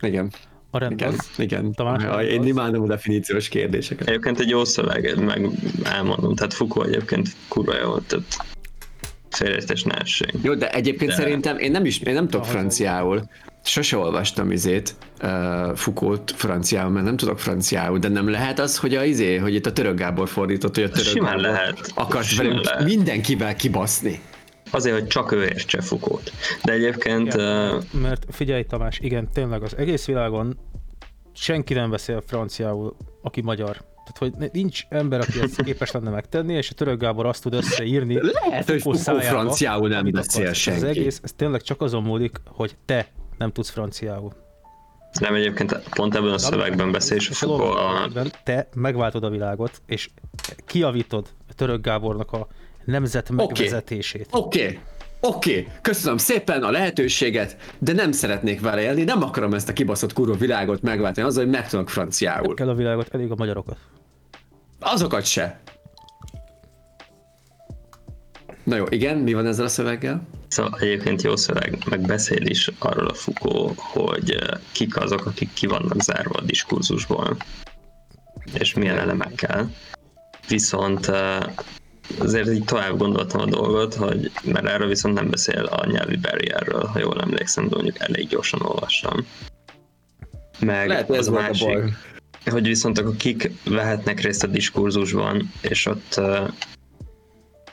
Igen, 0.00 0.30
a 0.70 0.78
rend 0.78 0.92
igen, 1.00 1.12
az. 1.12 1.28
igen. 1.38 1.72
Tamás, 1.72 2.02
Ja, 2.02 2.10
az? 2.10 2.24
Én 2.26 2.44
imádom 2.46 2.82
a 2.82 2.86
definíciós 2.86 3.48
kérdéseket. 3.48 4.08
Egyébként 4.08 4.40
egy 4.40 4.48
jó 4.48 4.64
szöveg, 4.64 5.24
meg 5.24 5.48
elmondom. 5.84 6.34
Tehát 6.34 6.54
Foucault 6.54 6.88
egyébként 6.88 7.28
kurva 7.48 7.76
jó, 7.76 7.98
tehát 7.98 8.24
félreértés 9.36 9.82
ne 9.82 9.94
essék. 9.94 10.32
Jó, 10.42 10.54
de 10.54 10.70
egyébként 10.70 11.10
De- 11.10 11.16
szerintem 11.16 11.58
én 11.58 11.70
nem 11.70 11.84
is, 11.84 11.98
én 11.98 12.14
nem 12.14 12.28
tudok 12.28 12.46
franciául. 12.46 13.22
Sose 13.64 13.96
olvastam 13.96 14.50
izét, 14.50 14.94
uh, 15.22 15.74
Foucault 15.74 16.32
franciául, 16.36 16.90
mert 16.90 17.04
nem 17.04 17.16
tudok 17.16 17.38
franciául, 17.38 17.98
de 17.98 18.08
nem 18.08 18.30
lehet 18.30 18.58
az, 18.58 18.78
hogy 18.78 18.94
a 18.94 19.04
izé, 19.04 19.36
hogy 19.36 19.54
itt 19.54 19.66
a 19.66 19.72
török 19.72 19.98
Gábor 19.98 20.28
fordított, 20.28 20.74
hogy 20.74 20.84
a 20.84 20.88
török 20.88 21.06
Simán 21.06 21.36
Gábor 21.36 21.50
lehet. 21.50 21.92
akart 21.94 22.24
Simán 22.26 22.46
velünk 22.46 22.64
lehet. 22.64 22.84
mindenkivel 22.84 23.56
kibaszni. 23.56 24.20
Azért, 24.70 24.98
hogy 24.98 25.06
csak 25.06 25.32
ő 25.32 25.42
értse 25.42 25.80
Foucault. 25.80 26.32
De 26.64 26.72
egyébként 26.72 27.34
Igen. 27.34 27.74
uh, 27.74 27.82
Mert 28.02 28.24
figyelj 28.30 28.62
Tamás, 28.62 28.98
igen, 29.02 29.28
tényleg 29.32 29.62
az 29.62 29.76
egész 29.76 30.04
világon 30.06 30.58
senki 31.34 31.74
nem 31.74 31.90
beszél 31.90 32.22
franciául, 32.26 32.96
aki 33.22 33.40
magyar. 33.40 33.76
Tehát, 34.06 34.34
hogy 34.38 34.50
nincs 34.52 34.82
ember, 34.88 35.20
aki 35.20 35.40
ezt 35.40 35.62
képes 35.62 35.90
lenne 35.90 36.10
megtenni, 36.10 36.54
és 36.54 36.70
a 36.70 36.74
török 36.74 37.00
Gábor 37.00 37.26
azt 37.26 37.42
tud 37.42 37.54
összeírni. 37.54 38.18
Lehet, 38.44 38.70
hogy 38.82 38.96
szájába, 38.96 39.26
franciául 39.26 39.88
nem 39.88 40.10
beszél 40.10 40.42
akarsz. 40.42 40.58
senki. 40.58 40.84
Az 40.84 40.88
egész, 40.88 41.20
ez 41.22 41.32
tényleg 41.32 41.62
csak 41.62 41.80
azon 41.80 42.02
múlik, 42.02 42.40
hogy 42.46 42.76
te 42.84 43.08
nem 43.38 43.52
tudsz 43.52 43.70
franciául. 43.70 44.32
nem 45.20 45.34
egyébként 45.34 45.78
pont 45.90 46.14
ebben 46.14 46.30
a 46.30 46.38
szövegben 46.38 46.92
beszél, 46.92 47.16
és 47.16 47.42
a, 47.42 48.10
Te 48.44 48.68
megváltod 48.74 49.24
a 49.24 49.28
világot, 49.30 49.82
és 49.86 50.10
kiavítod 50.66 51.28
a 51.48 51.54
török 51.54 51.80
Gábornak 51.80 52.32
a 52.32 52.48
nemzet 52.84 53.30
megvezetését. 53.30 54.28
Oké, 54.30 54.62
okay. 54.62 54.78
Oké, 55.26 55.50
okay. 55.50 55.72
köszönöm 55.82 56.16
szépen 56.16 56.62
a 56.62 56.70
lehetőséget, 56.70 57.56
de 57.78 57.92
nem 57.92 58.12
szeretnék 58.12 58.60
vele 58.60 58.82
élni, 58.82 59.02
nem 59.02 59.22
akarom 59.22 59.54
ezt 59.54 59.68
a 59.68 59.72
kibaszott 59.72 60.12
kurva 60.12 60.34
világot 60.34 60.82
megváltani 60.82 61.26
azzal, 61.26 61.42
hogy 61.44 61.52
megtudok 61.52 61.90
franciául. 61.90 62.54
Kell 62.54 62.68
a 62.68 62.74
világot, 62.74 63.14
elég 63.14 63.30
a 63.30 63.34
magyarokat. 63.36 63.76
Azokat 64.80 65.24
se. 65.24 65.60
Na 68.64 68.76
jó, 68.76 68.84
igen, 68.88 69.16
mi 69.18 69.32
van 69.32 69.46
ezzel 69.46 69.64
a 69.64 69.68
szöveggel? 69.68 70.22
Szóval 70.48 70.78
egyébként 70.80 71.22
jó 71.22 71.36
szöveg, 71.36 71.78
meg 71.90 72.00
beszél 72.00 72.46
is 72.46 72.70
arról 72.78 73.06
a 73.06 73.14
Foucault, 73.14 73.78
hogy 73.78 74.30
eh, 74.30 74.58
kik 74.72 74.96
azok, 74.96 75.26
akik 75.26 75.52
ki 75.52 75.66
vannak 75.66 76.02
zárva 76.02 76.38
a 76.38 76.42
diskurzusból, 76.42 77.36
és 78.52 78.74
milyen 78.74 78.98
elemekkel. 78.98 79.70
Viszont 80.48 81.06
eh, 81.06 81.38
azért 82.18 82.52
így 82.52 82.64
tovább 82.64 82.96
gondoltam 82.96 83.40
a 83.40 83.46
dolgot, 83.46 83.94
hogy 83.94 84.30
mert 84.44 84.66
erről 84.66 84.88
viszont 84.88 85.14
nem 85.14 85.30
beszél 85.30 85.64
a 85.64 85.86
nyelvi 85.86 86.16
barrierről, 86.16 86.84
ha 86.84 86.98
jól 86.98 87.20
emlékszem, 87.20 87.68
de 87.68 87.74
mondjuk 87.74 88.00
elég 88.00 88.28
gyorsan 88.28 88.60
olvastam. 88.62 89.26
Meg 90.58 90.88
Lehet, 90.88 91.10
ez 91.10 91.18
az 91.18 91.28
a 91.28 91.30
volt 91.30 91.42
a 91.42 91.46
másik, 91.46 91.66
baj. 91.66 91.92
hogy 92.44 92.66
viszont 92.66 92.98
akkor 92.98 93.16
kik 93.16 93.50
vehetnek 93.64 94.20
részt 94.20 94.42
a 94.42 94.46
diskurzusban, 94.46 95.52
és 95.60 95.86
ott 95.86 96.20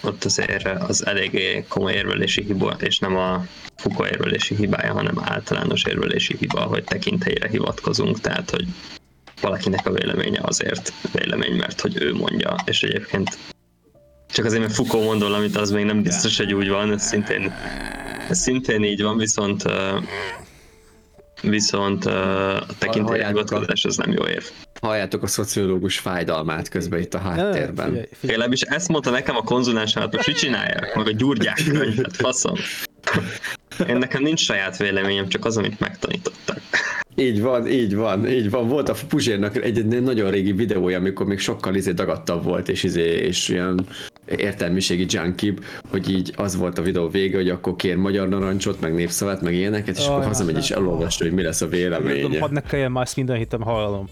ott 0.04 0.24
azért 0.24 0.68
az 0.68 1.06
eléggé 1.06 1.66
komoly 1.68 1.94
érvelési 1.94 2.44
hiba, 2.44 2.76
és 2.80 3.00
nem 3.00 3.16
a 3.18 3.46
Foucault 3.76 4.12
érvelési 4.12 4.56
hibája, 4.56 4.94
hanem 4.94 5.20
általános 5.22 5.84
érvelési 5.84 6.36
hiba, 6.40 6.62
hogy 6.62 6.84
tekintélyre 6.84 7.48
hivatkozunk, 7.48 8.20
tehát 8.20 8.50
hogy 8.50 8.66
valakinek 9.42 9.86
a 9.88 9.92
véleménye 9.92 10.40
azért 10.44 10.94
vélemény, 11.12 11.56
mert 11.56 11.82
hogy 11.82 12.02
ő 12.02 12.14
mondja, 12.14 12.56
és 12.66 12.84
egyébként 12.84 13.38
csak 14.34 14.46
azért, 14.46 14.62
mert 14.62 14.74
Foucault 14.74 15.06
mond 15.06 15.22
valamit, 15.22 15.56
az 15.56 15.72
még 15.72 15.86
nem 15.86 16.02
biztos, 16.02 16.38
hogy 16.38 16.54
úgy 16.54 16.70
van, 16.70 16.92
ez 16.92 17.04
szintén, 17.04 17.54
ez 18.30 18.38
szintén 18.40 18.84
így 18.84 19.02
van, 19.02 19.18
viszont 19.18 19.64
viszont 21.42 22.06
a 22.06 22.66
tekintélyre 22.78 23.24
Halljátok 23.24 23.52
a- 23.52 23.56
hivatkozás 23.56 23.86
az 23.86 23.98
nem 23.98 24.12
jó 24.12 24.26
érv. 24.28 24.44
Halljátok 24.82 25.24
a 25.24 25.28
szociológus 25.28 26.00
fájdalmát 26.00 26.70
közben 26.70 27.00
itt 27.00 27.14
a 27.14 27.18
háttérben. 27.18 28.08
Legalábbis 28.22 28.62
ezt 28.62 28.88
mondta 28.88 29.10
nekem 29.10 29.36
a 29.36 29.42
konzulánsámat, 29.42 30.16
most 30.16 30.28
mit 30.28 30.38
csinálják? 30.38 30.96
Meg 30.96 31.08
a 31.08 31.12
gyurgyák 31.12 31.62
könyvet, 31.72 32.16
faszom. 32.16 32.56
Én 33.88 33.98
nekem 33.98 34.24
nincs 34.24 34.40
saját 34.40 34.78
véleményem, 34.78 35.28
csak 35.28 35.46
az, 35.46 35.58
amit 35.58 35.80
megtanítottak. 35.80 36.60
Így 37.16 37.42
van, 37.42 37.68
így 37.68 37.96
van, 37.96 38.28
így 38.28 38.50
van. 38.50 38.68
Volt 38.68 38.90
a 38.90 38.96
Puzsérnak 39.08 39.64
egy, 39.64 39.78
egy 39.78 40.02
nagyon 40.02 40.32
régi 40.32 40.52
videója, 40.52 40.98
amikor 40.98 41.26
még 41.26 41.40
sokkal 41.40 41.76
izé 41.76 41.92
dagadtabb 41.92 42.44
volt, 42.44 42.70
és, 42.70 42.84
izé, 42.84 43.02
és 43.02 43.50
ilyen 43.50 43.86
értelmiségi 44.26 45.06
junkie, 45.10 45.54
hogy 45.90 46.10
így 46.10 46.34
az 46.36 46.56
volt 46.56 46.78
a 46.78 46.82
videó 46.82 47.08
vége, 47.10 47.38
hogy 47.38 47.50
akkor 47.50 47.76
kér 47.76 47.96
magyar 47.96 48.30
narancsot, 48.30 48.80
meg 48.82 48.94
népszavát, 48.94 49.42
meg 49.42 49.54
ilyeneket, 49.54 49.98
és 49.98 50.06
Aj, 50.06 50.14
akkor 50.14 50.26
hazamegy 50.26 50.58
és 50.58 50.70
nem. 50.70 50.80
elolvassa, 50.80 51.24
hogy 51.24 51.34
mi 51.34 51.42
lesz 51.42 51.62
a 51.62 51.66
Tudom, 51.66 51.80
véleménye. 51.80 52.40
hadd 52.40 52.52
ne 52.54 52.62
kelljen 52.62 52.92
már 52.92 53.04
ezt 53.04 53.16
minden 53.16 53.38
hitem 53.38 53.62
hallom. 53.62 54.08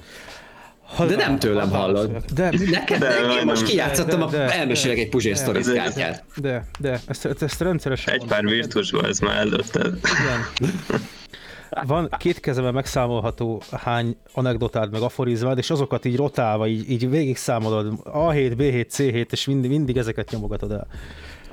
Hadd 0.83 1.07
De 1.07 1.15
nem 1.15 1.39
tőlem 1.39 1.69
hallod. 1.69 2.11
De, 2.33 2.49
Neked, 2.71 2.99
De, 2.99 3.07
de, 3.07 3.39
én 3.39 3.45
most 3.45 3.63
kijátszottam, 3.63 4.19
De, 4.19 4.25
a, 4.25 4.29
de, 4.29 4.37
de, 4.37 4.53
elmesélek 4.53 4.97
egy 4.97 5.09
Puzsér 5.09 5.33
de, 5.35 5.73
kártyát. 5.73 6.23
de, 6.35 6.65
de, 6.79 6.99
ezt, 7.07 7.25
ezt 7.41 7.61
rendszeresen 7.61 8.13
Egy 8.13 8.25
pár 8.25 8.45
virtusban 8.45 9.05
ez 9.05 9.19
már 9.19 9.37
előtte. 9.37 9.79
Igen. 9.79 10.69
Van 11.85 12.09
két 12.17 12.39
kezemben 12.39 12.73
megszámolható 12.73 13.61
hány 13.71 14.17
anekdotád 14.33 14.91
meg 14.91 15.01
aforizmád, 15.01 15.57
és 15.57 15.69
azokat 15.69 16.05
így 16.05 16.15
rotálva, 16.15 16.67
így, 16.67 16.89
így 16.91 17.09
végig 17.09 17.37
számolod 17.37 17.93
A7, 18.05 18.53
B7, 18.57 18.85
C7, 18.91 19.31
és 19.31 19.45
mindig, 19.45 19.69
mindig 19.69 19.97
ezeket 19.97 20.31
nyomogatod 20.31 20.71
el. 20.71 20.87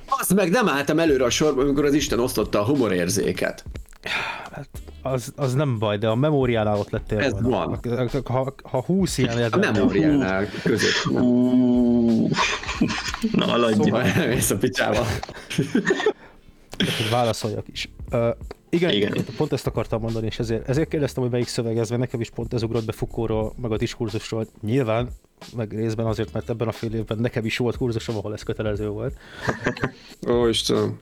Azt 0.08 0.34
meg 0.34 0.50
nem 0.50 0.68
álltam 0.68 0.98
előre 0.98 1.24
a 1.24 1.30
sorban, 1.30 1.64
amikor 1.64 1.84
az 1.84 1.94
Isten 1.94 2.18
osztotta 2.18 2.60
a 2.60 2.64
humorérzéket. 2.64 3.64
Hát 4.52 4.68
az, 5.02 5.32
az 5.36 5.54
nem 5.54 5.78
baj, 5.78 5.98
de 5.98 6.08
a 6.08 6.14
memóriánál 6.14 6.78
ott 6.78 6.90
lettél 6.90 7.18
Ez 7.18 7.32
volna. 7.40 7.78
Ha, 8.24 8.54
ha 8.62 8.82
20 8.82 9.18
ilyen 9.18 9.52
A 9.52 9.56
memóriánál 9.56 10.46
között. 10.62 11.10
Nem. 11.12 11.22
Ú, 11.22 12.28
Na, 13.32 13.52
aladj. 13.52 13.74
Szóval 13.74 14.02
elmész 14.02 14.50
a 14.50 14.56
picsába. 14.56 15.06
válaszoljak 17.10 17.68
is. 17.68 17.88
Igen, 18.70 18.90
Igen. 18.90 19.14
igen, 19.14 19.24
pont 19.36 19.52
ezt 19.52 19.66
akartam 19.66 20.00
mondani, 20.00 20.26
és 20.26 20.38
ezért, 20.38 20.68
ezért 20.68 20.88
kérdeztem, 20.88 21.22
hogy 21.22 21.32
melyik 21.32 21.46
szöveg 21.46 21.78
ez, 21.78 21.88
mert 21.88 22.00
nekem 22.00 22.20
is 22.20 22.30
pont 22.30 22.54
ez 22.54 22.62
ugrott 22.62 22.84
be 22.84 22.92
Fukóról, 22.92 23.52
meg 23.60 23.72
a 23.72 23.76
diskurzusról. 23.76 24.46
Nyilván, 24.62 25.08
meg 25.56 25.72
részben 25.72 26.06
azért, 26.06 26.32
mert 26.32 26.50
ebben 26.50 26.68
a 26.68 26.72
fél 26.72 26.94
évben 26.94 27.18
nekem 27.18 27.44
is 27.44 27.56
volt 27.56 27.76
kurzusom, 27.76 28.16
ahol 28.16 28.32
ez 28.32 28.42
kötelező 28.42 28.88
volt. 28.88 29.16
Ó, 30.30 30.46
Istenem. 30.46 31.00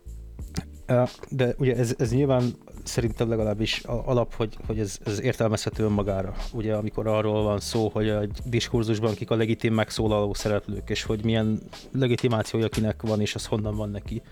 De 1.30 1.54
ugye 1.58 1.76
ez, 1.76 1.94
ez 1.98 2.12
nyilván 2.12 2.42
szerintem 2.82 3.28
legalábbis 3.28 3.82
alap, 3.84 4.34
hogy, 4.34 4.56
hogy 4.66 4.78
ez, 4.78 4.98
ez 5.04 5.20
értelmezhető 5.20 5.84
önmagára. 5.84 6.34
Ugye 6.52 6.74
amikor 6.74 7.06
arról 7.06 7.42
van 7.42 7.60
szó, 7.60 7.88
hogy 7.88 8.08
egy 8.08 8.38
diskurzusban 8.44 9.14
kik 9.14 9.30
a 9.30 9.36
legitim 9.36 9.74
megszólaló 9.74 10.34
szereplők, 10.34 10.90
és 10.90 11.02
hogy 11.02 11.24
milyen 11.24 11.60
legitimációja 11.92 12.68
kinek 12.68 13.02
van, 13.02 13.20
és 13.20 13.34
az 13.34 13.46
honnan 13.46 13.76
van 13.76 13.90
neki. 13.90 14.22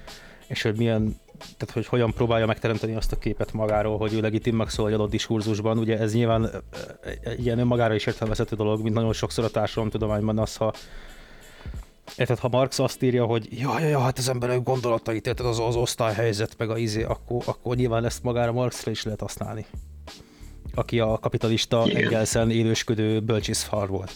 És 0.47 0.63
hogy 0.63 0.77
milyen, 0.77 1.21
tehát 1.39 1.75
hogy 1.75 1.87
hogyan 1.87 2.13
próbálja 2.13 2.47
megteremteni 2.47 2.95
azt 2.95 3.13
a 3.13 3.19
képet 3.19 3.53
magáról, 3.53 3.99
hogy 3.99 4.13
ő 4.13 4.21
legitim 4.21 4.57
megszólal 4.57 4.91
egy 4.91 4.97
adott 4.97 5.11
diskurzusban. 5.11 5.79
Ugye 5.79 5.99
ez 5.99 6.15
nyilván 6.15 6.51
egy 7.21 7.45
ilyen 7.45 7.59
önmagára 7.59 7.95
is 7.95 8.07
értelmezhető 8.07 8.57
dolog, 8.57 8.83
mint 8.83 8.95
nagyon 8.95 9.13
sokszor 9.13 9.45
a 9.45 9.51
társadalomtudományban 9.51 10.39
az, 10.39 10.57
ha 10.57 10.73
Érted, 12.17 12.39
ha 12.39 12.49
Marx 12.49 12.79
azt 12.79 13.03
írja, 13.03 13.25
hogy 13.25 13.61
ja, 13.61 13.81
ja, 13.81 13.87
ja 13.87 14.01
hát 14.01 14.19
az 14.19 14.29
emberek 14.29 14.63
gondolatait, 14.63 15.27
érted, 15.27 15.47
az, 15.47 15.59
az 15.59 15.77
osztályhelyzet, 15.77 16.55
meg 16.59 16.71
a 16.71 16.79
izé, 16.79 17.03
akkor, 17.03 17.43
akkor 17.47 17.77
nyilván 17.77 18.05
ezt 18.05 18.23
magára 18.23 18.53
Marxra 18.53 18.91
is 18.91 19.03
lehet 19.03 19.21
használni. 19.21 19.67
Aki 20.75 21.01
a 21.01 21.19
kapitalista 21.19 21.83
Igen. 21.87 22.03
Engelszen 22.03 22.51
élősködő 22.51 23.21
bölcsészfar 23.21 23.89
volt. 23.89 24.13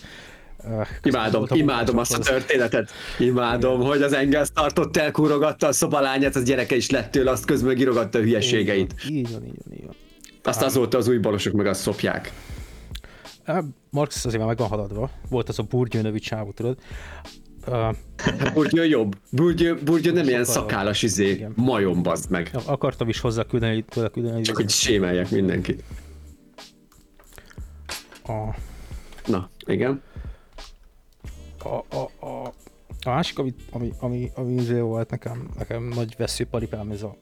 Imádom, 1.03 1.45
imádom 1.51 1.99
azt 1.99 2.15
a 2.15 2.19
történetet. 2.19 2.91
Imádom, 3.19 3.81
hogy 3.81 4.03
az 4.03 4.13
Engels 4.13 4.49
tartott 4.55 4.97
el, 4.97 5.11
kúrogatta 5.11 5.67
a 5.67 5.73
szobalányát, 5.73 6.37
az 6.37 6.43
gyereke 6.43 6.77
is 6.77 6.91
lett 6.91 7.11
tőle, 7.11 7.31
azt 7.31 7.45
közben 7.45 7.69
megírogatta 7.69 8.19
a 8.19 8.23
hülyeségeit. 8.23 8.95
Így 9.09 9.33
van, 9.33 9.45
így 9.45 9.59
van, 9.65 9.75
így 9.75 9.85
van. 9.85 9.95
Azt 10.43 10.63
azóta 10.63 10.99
az 10.99 11.09
új 11.09 11.19
balosok 11.19 11.53
meg 11.53 11.67
azt 11.67 11.81
szopják. 11.81 12.33
Marx 13.91 14.25
azért 14.25 14.39
már 14.39 14.49
meg 14.49 14.59
van 14.59 14.69
haladva. 14.69 15.11
Volt 15.29 15.49
az 15.49 15.59
a 15.59 15.63
Bourdieu 15.63 16.03
nevű 16.03 16.19
csávó, 16.19 16.53
tudod. 16.53 16.79
Uh, 17.67 17.95
Burgyó 18.55 18.83
jobb. 18.83 19.17
Burgyó, 19.31 19.75
Burgyó 19.85 20.13
nem 20.13 20.29
ilyen 20.29 20.45
szakállas 20.45 21.03
izé, 21.03 21.29
Igen. 21.31 21.53
majom 21.57 22.03
bazd 22.03 22.31
meg. 22.31 22.51
akartam 22.67 23.09
is 23.09 23.21
hozzá 23.21 23.43
küldeni, 23.43 23.85
tőle 23.89 24.09
küldeni 24.09 24.43
Csak 24.43 24.57
hogy 24.57 24.71
sémeljek 24.71 25.31
mindenkit. 25.31 25.83
a, 28.25 28.55
Na, 29.27 29.51
igen. 29.67 30.03
A, 31.69 31.85
a, 31.97 32.27
a, 32.27 32.53
a 33.03 33.11
másik, 33.11 33.39
ami, 33.39 33.55
ami, 33.71 33.93
ami, 33.99 34.31
ami 34.35 34.55
izé 34.55 34.81
volt 34.81 35.11
nekem, 35.11 35.49
nekem 35.59 35.83
nagy 35.83 36.15
veszőparipám, 36.19 36.91
ez 36.91 37.03
a 37.03 37.17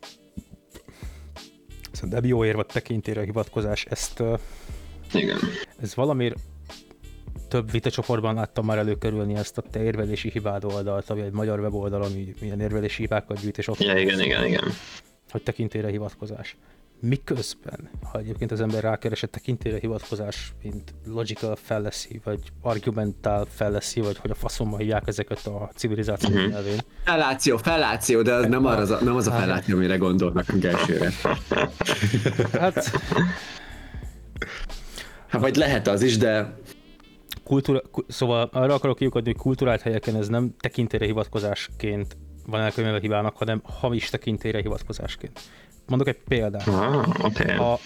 ez 1.93 2.13
a 2.13 2.21
jó 2.23 2.45
érve 2.45 2.63
tekintére 2.63 3.25
hivatkozás, 3.25 3.85
ezt 3.85 4.23
Igen. 5.13 5.39
ez 5.81 5.95
valamiért 5.95 6.37
több 7.49 7.71
vitacsoportban 7.71 8.35
láttam 8.35 8.65
már 8.65 8.79
előkerülni 8.79 9.35
ezt 9.35 9.59
a 9.59 9.63
te 9.63 9.83
érvelési 9.83 10.31
hibád 10.31 10.65
oldalt, 10.65 11.11
ami 11.11 11.21
egy 11.21 11.33
magyar 11.33 11.61
weboldal, 11.61 12.03
ami 12.03 12.35
milyen 12.41 12.61
érvelési 12.61 13.03
hibákat 13.03 13.41
gyűjt, 13.41 13.59
és 13.59 13.69
ott 13.69 13.79
Ja, 13.79 13.99
igen, 13.99 14.21
igen, 14.21 14.47
igen. 14.47 14.65
hogy 15.31 15.43
tekintére 15.43 15.89
hivatkozás. 15.89 16.57
Miközben, 17.01 17.91
ha 18.13 18.19
egyébként 18.19 18.51
az 18.53 18.61
ember 18.61 18.83
rákeresett 18.83 19.31
tekintére 19.33 19.79
hivatkozás, 19.79 20.53
mint 20.63 20.95
logical 21.07 21.57
fallacy, 21.57 22.21
vagy 22.25 22.39
argumental 22.63 23.47
fallacy, 23.51 24.01
vagy 24.01 24.17
hogy 24.17 24.31
a 24.31 24.35
faszommal 24.35 24.79
hívják 24.79 25.03
ezeket 25.07 25.47
a 25.47 25.71
civilizáció 25.75 26.29
Mhm. 26.29 26.39
uh-huh. 26.39 26.53
nyelvén. 26.53 26.79
Felláció, 27.05 27.57
felláció, 27.57 28.23
de 28.23 28.35
az 28.35 28.47
nem, 28.47 28.65
arra, 28.67 28.81
az 28.81 28.91
a- 28.91 29.01
nem 29.05 29.17
az 29.17 29.27
a 29.27 29.31
felláció, 29.31 29.77
amire 29.77 29.97
gondolnak 29.97 30.47
elsőre. 30.65 31.11
Hát 32.53 32.91
Hát 35.27 35.41
vagy 35.41 35.57
lehet 35.57 35.87
az 35.89 36.03
is, 36.03 36.17
de 36.17 36.55
kultúra, 37.45 37.81
ku- 37.91 38.13
szóval 38.13 38.49
arra 38.53 38.75
akarok 38.75 38.97
kiukadni, 38.97 39.33
hogy 39.33 39.41
kulturált 39.41 39.81
helyeken 39.81 40.17
ez 40.17 40.29
nem 40.29 40.55
tekintére 40.61 41.05
hivatkozásként 41.05 42.17
van 42.47 42.61
elkönyvelve 42.61 43.01
hibának, 43.01 43.37
hanem 43.37 43.61
hamis 43.65 44.11
tekintére 44.11 44.61
hivatkozásként. 44.61 45.41
Mondok 45.87 46.09
egy 46.09 46.19
példát. 46.29 46.67
Ah. 46.67 47.09
Okay. 47.25 47.57
Ha, 47.57 47.79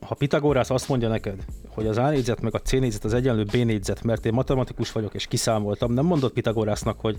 ha 0.00 0.14
Pitagorász 0.14 0.70
azt 0.70 0.88
mondja 0.88 1.08
neked, 1.08 1.44
hogy 1.68 1.86
az 1.86 1.96
A 1.96 2.10
négyzet 2.10 2.40
meg 2.40 2.54
a 2.54 2.60
C 2.60 2.70
négyzet 2.70 3.04
az 3.04 3.14
egyenlő 3.14 3.44
B 3.44 3.54
négyzet, 3.54 4.02
mert 4.02 4.26
én 4.26 4.32
matematikus 4.32 4.92
vagyok 4.92 5.14
és 5.14 5.26
kiszámoltam, 5.26 5.92
nem 5.92 6.04
mondott 6.04 6.32
Pitagorásznak, 6.32 7.00
hogy 7.00 7.16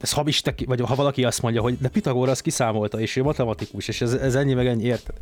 ez 0.00 0.40
teki, 0.42 0.64
vagy 0.64 0.80
ha 0.80 0.94
valaki 0.94 1.24
azt 1.24 1.42
mondja, 1.42 1.62
hogy 1.62 1.78
de 1.78 1.88
Pitagorász 1.88 2.40
kiszámolta, 2.40 3.00
és 3.00 3.16
ő 3.16 3.22
matematikus, 3.22 3.88
és 3.88 4.00
ez, 4.00 4.12
ez 4.12 4.34
ennyi 4.34 4.54
meg 4.54 4.66
ennyi, 4.66 4.84
érted? 4.84 5.14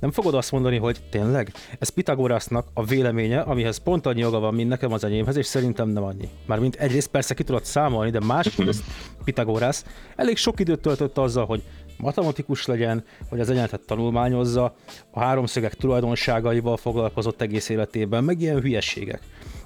Nem 0.00 0.10
fogod 0.10 0.34
azt 0.34 0.52
mondani, 0.52 0.76
hogy 0.76 1.00
tényleg? 1.10 1.52
Ez 1.78 1.88
Pitagorásznak 1.88 2.66
a 2.74 2.84
véleménye, 2.84 3.40
amihez 3.40 3.76
pont 3.76 4.06
annyi 4.06 4.20
joga 4.20 4.38
van, 4.38 4.54
mint 4.54 4.68
nekem 4.68 4.92
az 4.92 5.04
enyémhez, 5.04 5.36
és 5.36 5.46
szerintem 5.46 5.88
nem 5.88 6.02
annyi. 6.02 6.28
Mármint 6.46 6.74
egyrészt 6.74 7.08
persze 7.08 7.34
ki 7.34 7.42
tudod 7.42 7.64
számolni, 7.64 8.10
de 8.10 8.20
másrészt 8.20 8.82
Pitagorász 9.24 9.84
elég 10.16 10.36
sok 10.36 10.60
időt 10.60 10.80
töltött 10.80 11.18
azzal, 11.18 11.46
hogy 11.46 11.62
matematikus 11.98 12.66
legyen, 12.66 13.04
hogy 13.28 13.40
az 13.40 13.50
egyenletet 13.50 13.86
tanulmányozza, 13.86 14.74
a 15.10 15.20
háromszögek 15.20 15.74
tulajdonságaival 15.74 16.76
foglalkozott 16.76 17.40
egész 17.40 17.68
életében, 17.68 18.24
meg 18.24 18.40
ilyen 18.40 18.60
hülyeségek. 18.60 19.20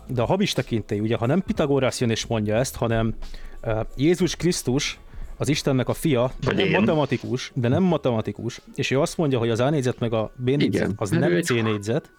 De 0.07 0.23
a 0.23 0.27
habis 0.27 0.53
tekintély, 0.53 1.01
ugye, 1.01 1.17
ha 1.17 1.27
nem 1.27 1.43
Pitagorász 1.43 2.01
jön 2.01 2.11
és 2.11 2.27
mondja 2.27 2.57
ezt, 2.57 2.77
hanem 2.77 3.15
uh, 3.63 3.81
Jézus 3.97 4.37
Krisztus, 4.37 5.01
az 5.37 5.49
Istennek 5.49 5.89
a 5.89 5.95
fia, 5.95 6.31
de 6.41 6.53
nem 6.53 6.69
matematikus, 6.69 7.53
de 7.55 7.69
nem 7.69 7.83
matematikus, 7.83 8.61
és 8.75 8.91
ő 8.91 9.01
azt 9.01 9.17
mondja, 9.17 9.39
hogy 9.39 9.51
az 9.51 9.61
A 9.61 9.71
négyzet 9.71 9.99
meg 9.99 10.13
a 10.13 10.33
B 10.37 10.45
négyzet 10.45 10.73
Igen. 10.73 10.95
az 10.97 11.11
nem 11.11 11.41
C 11.41 11.49
négyzet, 11.49 12.11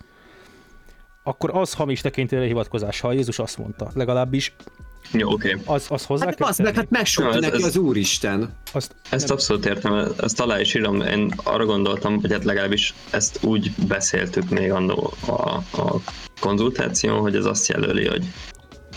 akkor 1.23 1.49
az 1.53 1.73
hamis 1.73 2.01
tekintélyre 2.01 2.45
hivatkozás, 2.45 2.99
ha 2.99 3.11
Jézus 3.11 3.39
azt 3.39 3.57
mondta. 3.57 3.91
Legalábbis 3.93 4.55
Jó, 5.11 5.31
oké. 5.31 5.53
Okay. 5.53 5.75
az, 5.75 5.85
az 5.89 6.05
hozzá 6.05 6.25
hát 6.25 6.35
kell 6.35 6.47
az 6.47 6.57
meg, 6.57 6.75
hát 6.75 6.89
megsúgta 6.89 7.39
neki 7.39 7.55
ez- 7.55 7.63
az 7.63 7.77
úristen. 7.77 8.53
Azt, 8.71 8.95
Ezt 9.09 9.27
nem- 9.27 9.35
abszolút 9.37 9.65
értem, 9.65 10.13
ezt 10.21 10.39
alá 10.39 10.59
is 10.59 10.73
írom, 10.73 11.01
én 11.01 11.33
arra 11.43 11.65
gondoltam, 11.65 12.19
hogy 12.21 12.31
hát 12.31 12.43
legalábbis 12.43 12.93
ezt 13.09 13.39
úgy 13.43 13.71
beszéltük 13.87 14.49
még 14.49 14.71
annó 14.71 15.13
a, 15.27 15.31
a 15.81 16.01
konzultáción, 16.39 17.19
hogy 17.19 17.35
ez 17.35 17.45
azt 17.45 17.67
jelöli, 17.67 18.05
hogy 18.07 18.25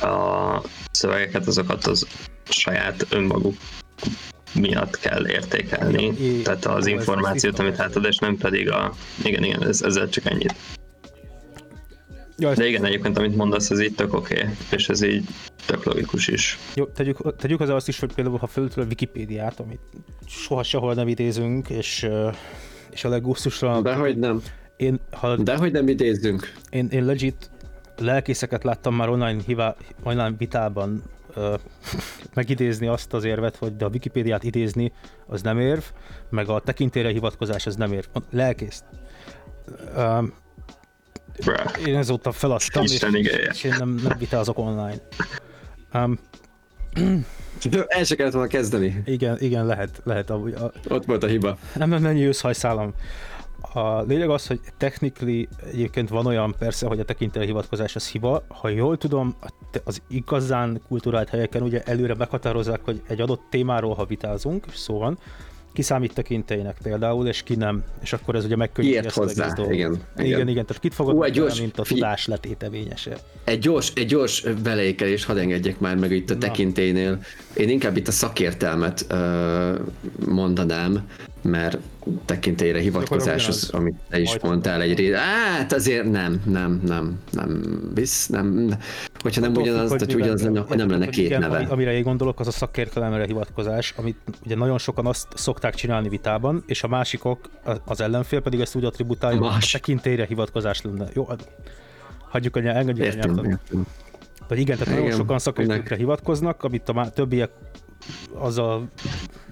a 0.00 0.62
szövegeket 0.90 1.46
azokat 1.46 1.86
az 1.86 2.07
saját 2.48 3.07
önmaguk 3.11 3.57
miatt 4.52 4.98
kell 4.98 5.28
értékelni, 5.28 6.04
i- 6.07 6.42
tehát 6.42 6.64
az 6.66 6.86
információt, 6.86 7.59
amit 7.59 7.78
átad, 7.80 8.04
és 8.04 8.16
nem 8.16 8.36
pedig 8.36 8.70
a... 8.70 8.92
Igen, 9.24 9.44
igen, 9.44 9.66
ez, 9.66 9.82
ezzel 9.82 10.09
csak 10.09 10.24
ennyit. 10.26 10.54
Ja, 12.39 12.49
ezt- 12.49 12.59
De 12.59 12.66
igen, 12.66 12.84
egyébként 12.84 13.18
amit 13.18 13.37
mondasz, 13.37 13.70
ez 13.70 13.80
így 13.80 13.95
tök 13.95 14.14
oké, 14.14 14.41
okay, 14.41 14.55
és 14.70 14.89
ez 14.89 15.03
így 15.03 15.24
tök 15.66 15.84
logikus 15.84 16.28
is. 16.28 16.59
Jó, 16.74 16.84
tegyük, 16.84 17.37
tegyük 17.37 17.59
hozzá 17.59 17.74
azt 17.74 17.89
is, 17.89 17.99
hogy 18.01 18.14
például 18.14 18.39
ha 18.39 18.47
fölültől 18.47 18.84
a 18.84 18.87
Wikipédiát, 18.87 19.61
amit 19.61 19.80
soha 20.26 20.62
sehol 20.62 20.95
nem 20.95 21.09
idézünk, 21.09 21.68
és, 21.68 22.09
és 22.91 23.05
a 23.05 23.09
leggusztusra... 23.09 23.80
Dehogy 23.80 24.18
nem. 24.18 24.43
Én, 24.76 25.01
ha, 25.12 25.37
Dehogy 25.37 25.72
nem 25.72 25.89
idézzünk. 25.89 26.53
én, 26.70 26.89
én 26.91 27.05
legit 27.05 27.51
lelkészeket 27.99 28.64
láttam 28.64 28.95
már 28.95 29.09
online, 29.09 29.41
hivá, 29.47 29.76
online 30.03 30.34
vitában 30.39 31.03
ö, 31.34 31.55
megidézni 32.34 32.87
azt 32.87 33.14
az 33.14 33.24
érvet, 33.24 33.57
hogy 33.57 33.76
de 33.76 33.84
a 33.84 33.89
Wikipédiát 33.89 34.45
idézni 34.45 34.93
az 35.26 35.43
nem 35.43 35.59
érv, 35.61 35.82
meg 36.30 36.49
a 36.49 36.61
tekintére 36.61 37.11
hivatkozás 37.11 37.66
az 37.66 37.76
nem 37.76 37.93
érv. 37.93 38.07
Lelkész. 38.30 38.84
Ö, 39.97 40.18
Bruh. 41.45 41.89
én 41.89 41.97
ezóta 41.97 42.32
feladtam, 42.32 42.82
és, 42.84 42.93
Isten 42.93 43.14
igéje. 43.14 43.51
és 43.53 43.64
én 43.64 43.74
nem, 43.78 43.89
nem 44.03 44.18
vitázok 44.18 44.59
online. 44.59 45.01
Um, 45.95 46.18
El 47.87 48.05
se 48.05 48.14
kellett 48.14 48.32
volna 48.32 48.49
kezdeni. 48.49 49.03
igen, 49.07 49.37
igen, 49.41 49.66
lehet, 49.66 50.01
lehet. 50.05 50.30
A, 50.30 50.34
a, 50.34 50.72
Ott 50.89 51.05
volt 51.05 51.22
a 51.22 51.26
hiba. 51.26 51.59
nem, 51.74 51.89
nem, 51.89 52.03
nem 52.03 52.16
őszhajszálam. 52.16 52.95
A 53.72 54.01
lényeg 54.01 54.30
az, 54.30 54.47
hogy 54.47 54.61
technically 54.76 55.49
egyébként 55.72 56.09
van 56.09 56.26
olyan 56.26 56.55
persze, 56.59 56.87
hogy 56.87 57.01
a 57.01 57.05
tekintély 57.05 57.45
hivatkozás 57.45 57.97
az 57.97 58.09
hiba. 58.09 58.45
Ha 58.49 58.68
jól 58.68 58.97
tudom, 58.99 59.37
az 59.84 60.03
igazán 60.09 60.80
kulturált 60.89 61.28
helyeken 61.28 61.62
ugye 61.62 61.82
előre 61.82 62.14
meghatározzák, 62.14 62.80
hogy 62.84 63.03
egy 63.09 63.20
adott 63.20 63.43
témáról, 63.51 63.95
ha 63.95 64.05
vitázunk, 64.05 64.64
és 64.68 64.76
szó 64.76 64.99
van, 64.99 65.18
ki 65.77 65.83
számít 65.83 66.14
tekintélynek 66.14 66.77
például, 66.83 67.27
és 67.27 67.43
ki 67.43 67.55
nem. 67.55 67.83
És 68.03 68.12
akkor 68.12 68.35
ez 68.35 68.45
ugye 68.45 68.57
megkönnyíti 68.57 68.97
ezt 68.97 69.07
az 69.07 69.14
hozzá, 69.14 69.53
dolgot. 69.53 69.74
igen, 69.74 69.93
igen. 70.16 70.27
igen. 70.27 70.49
igen, 70.49 70.66
tehát 70.66 70.83
kit 70.83 70.95
fogod 70.95 71.14
Ú, 71.14 71.22
egy 71.22 71.33
gyors- 71.33 71.61
mint 71.61 71.79
a 71.79 71.83
tudás 71.83 72.27
letéteményese. 72.27 73.16
Egy 73.45 73.59
gyors, 73.59 73.93
egy 73.95 74.07
gyors 74.07 74.45
beleékelés, 74.62 75.24
hadd 75.24 75.37
engedjek 75.37 75.79
már 75.79 75.97
meg 75.97 76.12
itt 76.12 76.31
a 76.31 76.33
Na. 76.33 76.39
tekintélynél. 76.39 77.18
Én 77.57 77.68
inkább 77.68 77.97
itt 77.97 78.09
a 78.09 78.12
szakértelmet 78.12 79.07
ö, 79.09 79.79
mondanám, 80.27 81.07
mert 81.47 81.78
tekintélyre 82.24 82.78
hivatkozás, 82.78 83.49
az, 83.49 83.70
amit 83.72 83.94
te 84.09 84.18
is 84.20 84.38
mondtál 84.42 84.80
egy 84.80 84.99
rész. 84.99 85.14
Hát 85.14 85.72
azért 85.72 86.11
nem, 86.11 86.42
nem, 86.44 86.80
nem, 86.86 87.18
nem, 87.32 87.80
visz, 87.94 88.26
nem, 88.26 88.70
hogyha 89.18 89.40
nem 89.40 89.55
ugyanaz, 89.55 89.90
hogy 89.90 90.14
ugyanaz 90.14 90.42
lenne, 90.42 90.61
akkor 90.61 90.76
nem 90.76 90.90
lenne 90.90 91.07
két 91.07 91.38
neve. 91.38 91.57
Ami, 91.57 91.66
amire 91.70 91.92
én 91.92 92.03
gondolok, 92.03 92.40
az 92.40 92.47
a 92.47 92.51
szakértelemre 92.51 93.24
hivatkozás, 93.26 93.94
amit 93.97 94.16
ugye 94.44 94.55
nagyon 94.55 94.78
sokan 94.78 95.07
azt 95.07 95.26
szokták 95.34 95.74
csinálni 95.74 96.09
vitában, 96.09 96.62
és 96.66 96.82
a 96.82 96.88
másikok, 96.88 97.49
a- 97.64 97.76
az 97.84 98.01
ellenfél 98.01 98.40
pedig 98.40 98.61
ezt 98.61 98.74
úgy 98.74 98.84
attributálja, 98.84 99.38
hogy 99.38 99.49
a 99.61 99.68
tekintélyre 99.72 100.24
hivatkozás 100.26 100.82
lenne. 100.82 101.07
Jó, 101.14 101.28
ad- 101.28 101.49
hagyjuk 102.28 102.57
a 102.57 102.61
nyelv, 102.61 102.76
engedjük 102.76 103.05
a 103.05 103.09
Értem, 103.09 103.30
nyelvtan. 103.30 103.51
értem. 103.51 103.86
Vagy 104.49 104.59
igen, 104.59 104.76
tehát 104.76 104.90
nagyon 104.92 105.07
Igen, 105.07 105.18
sokan 105.18 105.38
szakértőkre 105.38 105.97
hivatkoznak, 105.97 106.62
amit 106.64 106.88
a 106.88 107.11
többiek 107.11 107.51
azzal 108.34 108.88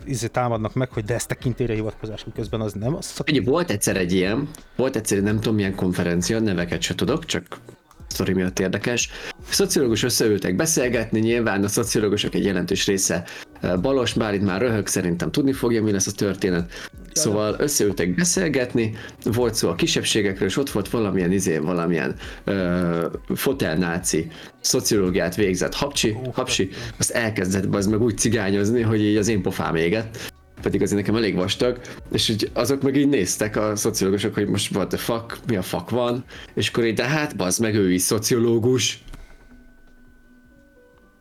izé 0.07 0.27
támadnak 0.27 0.75
meg, 0.75 0.91
hogy 0.91 1.05
de 1.05 1.15
ez 1.15 1.27
tekintélyre 1.27 1.75
hivatkozás, 1.75 2.25
miközben 2.25 2.61
az 2.61 2.73
nem. 2.73 2.95
Az 2.97 3.07
szak... 3.07 3.29
Ugye 3.29 3.43
volt 3.43 3.71
egyszer 3.71 3.97
egy 3.97 4.13
ilyen, 4.13 4.49
volt 4.77 4.97
egyszer 4.97 5.23
nem 5.23 5.37
tudom 5.37 5.55
milyen 5.55 5.75
konferencia, 5.75 6.41
neveket 6.41 6.83
se 6.83 6.95
tudok, 6.95 7.25
csak 7.25 7.61
sztori 8.07 8.33
miatt 8.33 8.59
érdekes. 8.59 9.11
Szociológus 9.49 10.03
összeültek 10.03 10.57
beszélgetni, 10.57 11.21
nyilván 11.21 11.65
a 11.65 11.69
szociológusok 11.69 12.35
egy 12.35 12.45
jelentős 12.45 12.87
része 12.87 13.25
eh, 13.61 13.77
balos, 13.77 14.13
bár 14.13 14.35
itt 14.35 14.43
már 14.43 14.61
röhög, 14.61 14.87
szerintem 14.87 15.31
tudni 15.31 15.53
fogja, 15.53 15.83
mi 15.83 15.93
lesz 15.93 16.07
a 16.07 16.13
történet. 16.13 16.73
Szóval 17.15 17.57
összeültek 17.59 18.15
beszélgetni, 18.15 18.95
volt 19.23 19.55
szó 19.55 19.69
a 19.69 19.75
kisebbségekről, 19.75 20.49
és 20.49 20.57
ott 20.57 20.71
volt 20.71 20.89
valamilyen 20.89 21.33
izé, 21.33 21.59
valamilyen 21.59 22.15
uh, 22.47 23.05
fotelnáci 23.35 24.27
szociológiát 24.61 25.35
végzett 25.35 25.75
hapsi, 25.75 26.17
hapsi, 26.33 26.69
azt 26.99 27.11
elkezdett 27.11 27.75
az 27.75 27.87
meg 27.87 28.03
úgy 28.03 28.19
cigányozni, 28.19 28.81
hogy 28.81 29.03
így 29.03 29.17
az 29.17 29.29
én 29.29 29.43
pofám 29.43 29.75
égett 29.75 30.33
pedig 30.65 30.83
azért 30.83 31.01
nekem 31.01 31.17
elég 31.17 31.35
vastag, 31.35 31.81
és 32.13 32.29
úgy 32.29 32.51
azok 32.53 32.83
meg 32.83 32.97
így 32.97 33.09
néztek 33.09 33.57
a 33.57 33.77
szociológusok, 33.77 34.35
hogy 34.35 34.47
most 34.47 34.75
what 34.75 34.89
the 34.89 34.97
fuck, 34.97 35.39
mi 35.47 35.57
a 35.57 35.63
fuck 35.63 35.91
van, 35.91 36.25
és 36.55 36.69
akkor 36.69 36.85
így, 36.85 36.95
de 36.95 37.05
hát 37.05 37.37
bazd 37.37 37.61
meg, 37.61 37.75
ő 37.75 37.93
is 37.93 38.03
szociológus. 38.03 39.03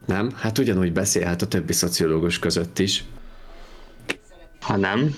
Nem? 0.06 0.32
Hát 0.36 0.58
ugyanúgy 0.58 0.94
beszélhet 0.94 1.42
a 1.42 1.48
többi 1.48 1.74
szociológus 1.74 2.40
között 2.40 2.80
is. 2.80 3.04
Ha 4.62 4.78
nem, 4.78 5.16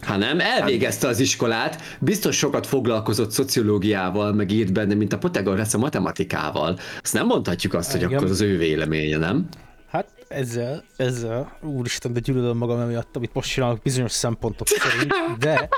Ha 0.00 0.16
nem, 0.16 0.40
elvégezte 0.40 1.08
az 1.08 1.20
iskolát, 1.20 1.82
biztos 1.98 2.36
sokat 2.36 2.66
foglalkozott 2.66 3.30
szociológiával, 3.30 4.32
meg 4.32 4.50
írt 4.50 4.72
benne, 4.72 4.94
mint 4.94 5.12
a 5.12 5.18
Pythagoras 5.18 5.74
a 5.74 5.78
matematikával. 5.78 6.78
Azt 7.02 7.12
nem 7.12 7.26
mondhatjuk 7.26 7.74
azt, 7.74 7.90
hogy 7.90 8.02
Igen. 8.02 8.14
akkor 8.14 8.30
az 8.30 8.40
ő 8.40 8.56
véleménye, 8.56 9.16
nem? 9.16 9.48
Hát 9.90 10.08
ezzel, 10.28 10.84
ezzel, 10.96 11.58
úristen, 11.62 12.12
de 12.12 12.20
gyűlölöm 12.20 12.56
magam 12.56 12.80
emiatt, 12.80 13.16
amit 13.16 13.34
most 13.34 13.50
csinálok 13.50 13.82
bizonyos 13.82 14.12
szempontok 14.12 14.66
szerint, 14.66 15.12
de 15.38 15.68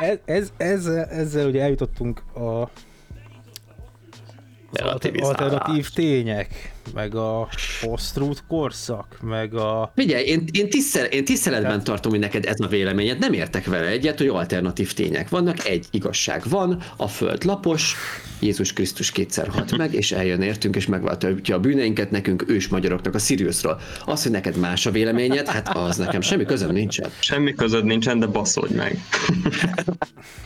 ez, 0.00 0.18
ez, 0.24 0.52
ezzel, 0.56 1.04
ezzel 1.04 1.46
ugye 1.46 1.62
eljutottunk 1.62 2.22
a 2.34 2.70
az 4.72 5.20
alternatív 5.20 5.88
tények, 5.90 6.72
meg 6.94 7.14
a 7.14 7.48
post 7.80 8.20
korszak, 8.48 9.18
meg 9.22 9.54
a... 9.54 9.92
Figyelj, 9.94 10.24
én, 10.24 10.44
én, 10.52 10.70
tisztel, 10.70 11.04
én 11.04 11.24
tiszteletben 11.24 11.84
tartom, 11.84 12.10
hogy 12.10 12.20
neked 12.20 12.44
ez 12.44 12.60
a 12.60 12.66
véleményed, 12.66 13.18
nem 13.18 13.32
értek 13.32 13.64
vele 13.64 13.86
egyet, 13.86 14.18
hogy 14.18 14.28
alternatív 14.28 14.92
tények 14.92 15.28
vannak, 15.28 15.66
egy 15.66 15.86
igazság 15.90 16.42
van, 16.48 16.82
a 16.96 17.08
föld 17.08 17.44
lapos, 17.44 17.94
Jézus 18.40 18.72
Krisztus 18.72 19.10
kétszer 19.10 19.48
halt 19.48 19.76
meg, 19.76 19.94
és 19.94 20.12
eljön 20.12 20.40
értünk, 20.40 20.76
és 20.76 20.86
megváltja 20.86 21.56
a 21.56 21.60
bűneinket 21.60 22.10
nekünk, 22.10 22.44
ős 22.48 22.68
magyaroknak 22.68 23.14
a 23.14 23.18
Siriusról. 23.18 23.80
Az, 24.04 24.22
hogy 24.22 24.32
neked 24.32 24.56
más 24.56 24.86
a 24.86 24.90
véleményed, 24.90 25.48
hát 25.48 25.76
az 25.76 25.96
nekem 25.96 26.20
semmi 26.20 26.44
közöm 26.44 26.72
nincsen. 26.72 27.10
Semmi 27.18 27.54
közöd 27.54 27.84
nincsen, 27.84 28.18
de 28.18 28.26
baszódj 28.26 28.74
meg. 28.74 28.98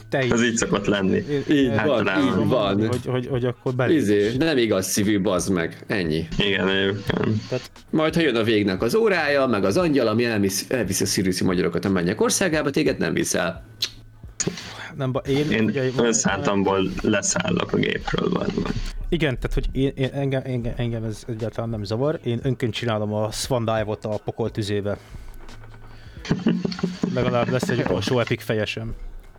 Te 0.09 0.19
Ez 0.19 0.43
így 0.43 0.57
szokott 0.57 0.87
lenni. 0.87 1.25
Így 1.51 1.69
van, 1.69 1.79
Általában. 1.79 2.41
így 2.41 2.49
van. 2.49 2.87
Hogy, 2.87 3.07
hogy, 3.07 3.27
hogy 3.27 3.45
akkor 3.45 3.75
belé. 3.75 3.95
Izé, 3.95 4.33
nem 4.39 4.59
igaz 4.59 4.87
szívű, 4.87 5.21
bazd 5.21 5.53
meg. 5.53 5.85
Ennyi. 5.87 6.26
Igen, 6.39 6.69
egyébként. 6.69 7.71
Majd, 7.91 8.15
ha 8.15 8.21
jön 8.21 8.37
a 8.37 8.43
végnek 8.43 8.83
az 8.83 8.95
órája, 8.95 9.47
meg 9.47 9.65
az 9.65 9.77
angyal, 9.77 10.07
ami 10.07 10.25
elvisz, 10.25 10.67
elviszi 10.69 11.05
a 11.05 11.07
szirűszi 11.07 11.45
magyarokat 11.45 11.85
a 11.85 11.89
mennyek 11.89 12.21
országába, 12.21 12.71
téged 12.71 12.99
nem 12.99 13.13
viszel. 13.13 13.65
Nem, 14.97 15.13
ba, 15.13 15.19
én, 15.19 15.51
Én 15.51 15.65
ugye, 15.65 15.91
önszántamból 15.99 16.91
leszállok 17.03 17.73
a 17.73 17.77
gépről, 17.77 18.31
vagy 18.31 18.55
van. 18.55 18.73
Igen, 19.09 19.39
tehát 19.39 19.55
hogy 19.55 19.69
én, 19.73 19.93
én, 19.95 20.11
engem, 20.13 20.43
engem, 20.45 20.73
engem 20.77 21.05
ez 21.05 21.25
egyáltalán 21.29 21.71
nem 21.71 21.85
zavar. 21.85 22.21
Én 22.25 22.41
önként 22.43 22.75
csinálom 22.75 23.13
a 23.13 23.31
Swan 23.31 23.65
Dive-ot 23.65 24.05
a 24.05 24.21
pokol 24.25 24.51
tüzébe. 24.51 24.99
Legalább 27.15 27.49
lesz 27.49 27.69
egy 27.69 27.79
utolsó 27.81 28.19
epic 28.19 28.45
fejesem. 28.45 28.95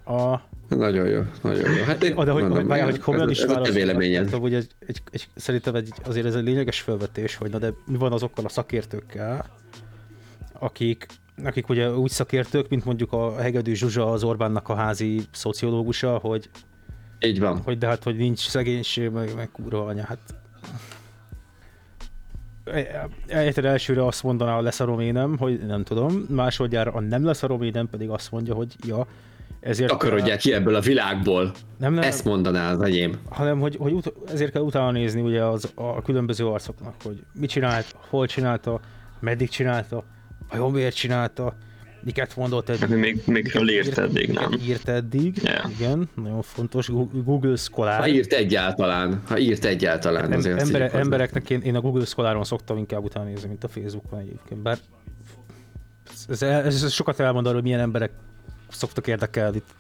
A, 0.08 0.42
Nagyon 0.68 1.08
jó, 1.08 1.22
nagyon 1.42 1.72
jó. 1.76 1.84
Hát 1.84 2.04
én 2.04 2.16
de 2.16 2.32
hogy, 2.32 2.44
mondom, 2.44 2.68
várjál, 2.68 2.90
hogy 2.90 3.00
komolyan 3.00 3.30
is 3.30 3.46
véleményed. 3.74 4.26
tehát, 4.26 4.40
hogy 4.40 4.54
egy, 4.54 4.68
egy, 4.80 5.02
egy, 5.12 5.28
szerintem 5.36 5.76
egy, 5.76 5.92
azért 6.06 6.26
ez 6.26 6.36
egy 6.36 6.44
lényeges 6.44 6.82
felvetés, 6.82 7.36
hogy 7.36 7.52
na 7.52 7.58
de 7.58 7.74
mi 7.86 7.98
van 7.98 8.12
azokkal 8.12 8.46
a 8.46 8.50
szakértőkkel, 8.50 9.46
akik, 10.60 11.06
akik 11.44 11.70
ugye 11.70 11.92
úgy 11.94 12.10
szakértők, 12.10 12.70
mint 12.70 12.86
mondjuk 12.86 13.14
a 13.14 13.36
Hegedű 13.36 13.74
Zsuzsa, 13.74 14.12
az 14.12 14.24
Orbánnak 14.24 14.70
a 14.70 14.76
házi 14.76 15.22
szociológusa, 15.32 16.18
hogy, 16.18 16.50
Így 17.20 17.40
van. 17.40 17.62
hogy 17.62 17.78
de 17.78 17.88
hát, 17.88 18.04
hogy 18.04 18.16
nincs 18.16 18.48
szegénység, 18.48 19.10
meg, 19.10 19.36
meg 19.36 19.52
kurva 19.52 19.86
anya, 19.86 20.04
hát 20.04 20.20
Egyszer 23.28 23.66
elsőre 23.66 24.06
azt 24.06 24.24
mondaná, 24.24 24.58
a 24.58 24.62
leszarom 24.62 25.00
én 25.00 25.14
nem, 25.14 25.38
hogy 25.38 25.66
nem 25.66 25.84
tudom, 25.84 26.26
másodjára 26.30 26.92
a 26.92 27.00
nem 27.00 27.26
leszarom 27.26 27.62
én 27.62 27.72
nem 27.74 27.90
pedig 27.90 28.10
azt 28.10 28.32
mondja, 28.32 28.54
hogy 28.54 28.76
ja, 28.88 29.08
ezért 29.60 29.92
Akarodják 29.92 30.40
ki 30.40 30.54
ebből 30.54 30.76
a 30.76 30.80
világból. 30.80 31.52
nem, 31.78 31.94
nem, 31.94 32.04
Ezt 32.04 32.26
mondaná 32.26 32.72
az 32.72 32.82
enyém. 32.82 33.20
hanem 33.30 33.60
hogy, 33.60 33.76
hogy 33.80 33.92
ut- 33.92 34.14
ezért 34.32 34.52
kell 34.52 34.62
utána 34.62 34.92
nézni 34.92 35.22
ugye 35.22 35.44
az, 35.44 35.72
a 35.76 36.02
különböző 36.02 36.46
arcoknak, 36.48 36.94
hogy 37.04 37.24
mit 37.40 37.50
csinált, 37.50 37.96
hol 38.10 38.28
csinálta, 38.28 38.80
meddig 39.20 39.50
csinálta, 39.50 40.04
vajon 40.50 40.72
miért 40.72 40.96
csinálta, 40.96 41.54
miket 42.04 42.36
mondott 42.36 42.70
eddig. 42.70 42.80
Hát 42.80 42.90
még, 42.90 43.22
mikről 43.26 43.70
írt 43.70 43.98
eddig, 43.98 44.32
nem? 44.34 44.52
írt 44.68 44.88
eddig, 44.90 45.40
Yeah. 45.44 45.72
igen, 45.72 46.10
nagyon 46.16 46.42
fontos, 46.42 46.90
Google 47.24 47.56
Scholar. 47.56 48.00
Ha 48.00 48.08
írt 48.08 48.34
egyáltalán, 48.34 49.22
ha 49.28 49.38
írt 49.38 49.66
egyáltalán, 49.66 50.32
Em, 50.32 50.38
azért 50.38 50.62
embere, 50.62 50.90
embereknek 50.92 51.50
én, 51.50 51.62
én 51.62 51.76
a 51.76 51.82
Google 51.82 52.06
Scholaron 52.06 52.44
szoktam 52.44 52.78
inkább 52.78 53.04
utána 53.04 53.26
nézni, 53.26 53.48
mint 53.48 53.64
a 53.64 53.68
Facebookon 53.68 54.20
egyébként, 54.20 54.62
bár 54.62 54.78
ez, 56.30 56.42
ez, 56.42 56.84
ez 56.84 56.92
sokat 56.92 57.20
elmond 57.20 57.46
arról, 57.46 57.56
hogy 57.60 57.64
milyen 57.68 57.80
emberek 57.84 58.12
szoktak 58.72 59.08
érdekelni 59.08 59.58
itt 59.58 59.74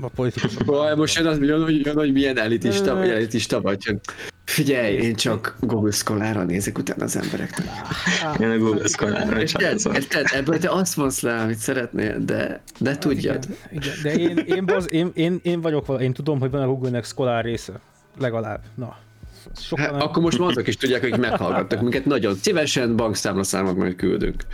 a 0.00 0.08
politikusok. 0.08 0.64
Vaj, 0.64 0.96
most 0.96 1.16
jön, 1.16 1.26
az, 1.26 1.38
jön, 1.38 1.62
hogy, 1.62 1.84
jön, 1.84 1.94
hogy 1.94 2.12
milyen 2.12 2.38
elitista, 2.38 2.94
vagy 2.94 3.08
elitista 3.08 3.60
vagy. 3.60 4.00
Figyelj, 4.44 4.94
én 4.94 5.14
csak 5.14 5.56
Google 5.60 5.90
Scholar-ra 5.90 6.42
nézek 6.42 6.78
utána 6.78 7.04
az 7.04 7.16
embereknek. 7.16 7.66
Én 8.40 8.50
a 8.50 8.58
Google 8.58 8.88
Scholar-ra 8.88 9.40
Érted? 9.40 10.24
Ebből 10.32 10.58
te 10.58 10.70
azt 10.70 10.96
mondsz 10.96 11.20
le, 11.20 11.40
amit 11.40 11.58
szeretnél, 11.58 12.24
de, 12.24 12.62
de 12.78 12.98
tudjad. 12.98 13.46
Igen, 13.70 13.82
igen, 13.82 13.94
de 14.02 14.14
én, 14.14 14.36
én, 14.56 14.66
baz, 14.66 14.92
én, 14.92 15.10
én, 15.14 15.40
én 15.42 15.60
vagyok 15.60 16.00
én 16.00 16.12
tudom, 16.12 16.38
hogy 16.40 16.50
van 16.50 16.62
a 16.62 16.66
Google-nek 16.66 17.04
Scholar 17.04 17.44
része. 17.44 17.80
Legalább. 18.18 18.60
Na. 18.74 18.96
Sokkal 19.56 19.84
Hát, 19.84 19.92
nem- 19.94 20.00
akkor 20.00 20.22
most 20.22 20.38
már 20.38 20.48
azok 20.48 20.66
is 20.66 20.76
tudják, 20.76 21.02
akik 21.02 21.16
meghallgattak 21.16 21.80
minket. 21.80 22.04
Nagyon 22.04 22.34
szívesen 22.34 22.96
bankszámlaszámot 22.96 23.76
majd 23.76 23.94
küldünk. 23.94 24.44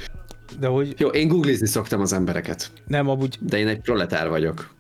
De 0.59 0.67
hogy 0.67 0.95
Jó, 0.99 1.09
én 1.09 1.29
googlizni 1.29 1.67
szoktam 1.67 2.01
az 2.01 2.13
embereket, 2.13 2.71
nem, 2.87 3.09
amúgy 3.09 3.39
de 3.41 3.59
én 3.59 3.69
egy 3.69 3.81
proletár 3.81 4.29
vagyok. 4.29 4.75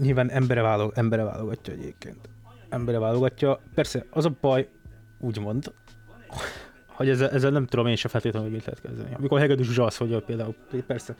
nyilván 0.00 0.30
embere, 0.30 0.62
válog, 0.62 0.92
embere 0.94 1.22
válogatja 1.22 1.72
egyébként. 1.72 2.28
Embere 2.68 2.98
válogatja. 2.98 3.60
Persze, 3.74 4.06
az 4.10 4.24
a 4.24 4.36
baj, 4.40 4.68
úgymond, 5.20 5.72
hogy 6.86 7.08
ezzel, 7.08 7.30
ezzel 7.30 7.50
nem 7.50 7.66
tudom 7.66 7.86
én 7.86 7.96
se 7.96 8.08
feltétlenül, 8.08 8.48
hogy 8.48 8.56
mit 8.56 8.66
lehet 8.66 8.80
kezdeni. 8.80 9.14
Amikor 9.18 9.40
Hegedű 9.40 9.62
Zsuzsa 9.62 9.84
azt 9.84 10.00
mondja 10.00 10.20
például, 10.20 10.54
hogy 10.70 10.82
persze, 10.82 11.16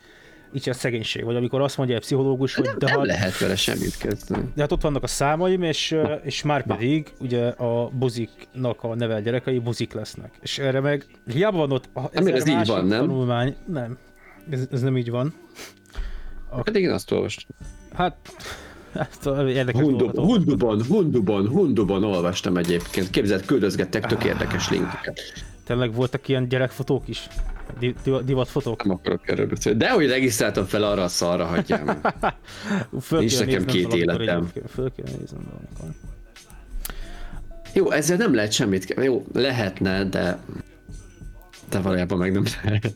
így 0.55 0.69
a 0.69 0.73
szegénység, 0.73 1.25
vagy 1.25 1.37
amikor 1.37 1.61
azt 1.61 1.77
mondja 1.77 1.95
egy 1.97 2.01
pszichológus, 2.01 2.55
hogy 2.55 2.65
de, 2.65 2.87
Nem 2.87 2.97
ha, 2.97 3.05
lehet 3.05 3.39
vele 3.39 3.57
semmit 3.57 3.97
kezdeni. 3.97 4.51
de 4.55 4.61
hát 4.61 4.73
ott 4.73 4.83
vannak 4.83 5.03
a 5.03 5.07
számaim, 5.07 5.63
és, 5.63 5.97
és 6.23 6.43
már 6.43 6.67
pedig 6.67 7.13
ugye 7.21 7.49
a 7.49 7.89
buziknak 7.93 8.83
a 8.83 8.95
nevelt 8.95 9.25
gyerekei 9.25 9.59
buzik 9.59 9.93
lesznek. 9.93 10.31
És 10.41 10.59
erre 10.59 10.81
meg 10.81 11.07
hiába 11.27 11.57
van 11.57 11.73
ott 11.73 11.89
a 11.95 12.01
Nem, 12.13 12.27
ez 12.27 12.35
ezer 12.43 12.61
így 12.61 12.67
van, 12.67 12.87
nem? 12.87 13.01
tanulmány, 13.01 13.57
nem. 13.67 13.99
Ez, 14.51 14.67
ez 14.71 14.81
nem 14.83 14.97
így 14.97 15.11
van. 15.11 15.35
Pedig 16.63 16.83
én 16.83 16.91
azt 16.91 17.11
olvastam. 17.13 17.57
Hát, 17.93 18.17
a 19.25 19.33
Hundu. 19.73 20.11
Hunduban, 20.15 20.85
Hunduban, 20.85 21.49
Hunduban 21.49 22.05
olvastam 22.05 22.57
egyébként. 22.57 23.11
Képzeld, 23.11 23.45
küldözgettek 23.47 24.07
tök 24.07 24.25
érdekes 24.25 24.71
linkeket. 24.71 25.21
Tényleg 25.65 25.95
voltak 25.95 26.29
ilyen 26.29 26.49
gyerekfotók 26.49 27.09
is? 27.09 27.29
Di- 27.79 27.95
di- 28.03 28.25
divatfotók? 28.25 28.85
Nem 28.85 28.95
akarok 28.95 29.29
erről 29.29 29.47
beszélni. 29.47 29.79
De 29.79 29.91
hogy 29.91 30.09
regisztráltam 30.09 30.65
fel 30.65 30.83
arra 30.83 31.03
a 31.03 31.09
szarra, 31.09 31.45
hagyjám. 31.45 31.87
Nincs 33.11 33.39
nekem 33.39 33.65
két 33.65 33.85
valamikor 33.85 34.21
életem. 34.21 34.51
Föl 34.69 34.93
kéne 34.97 35.11
néznem 35.19 35.43
valamikor. 35.45 35.89
Jó, 37.73 37.91
ezzel 37.91 38.17
nem 38.17 38.35
lehet 38.35 38.53
semmit. 38.53 38.95
Jó, 39.03 39.25
lehetne, 39.33 40.05
de... 40.05 40.39
De 41.71 41.81
valójában 41.81 42.19
meg 42.19 42.33
nem 42.33 42.45
lehet. 42.63 42.95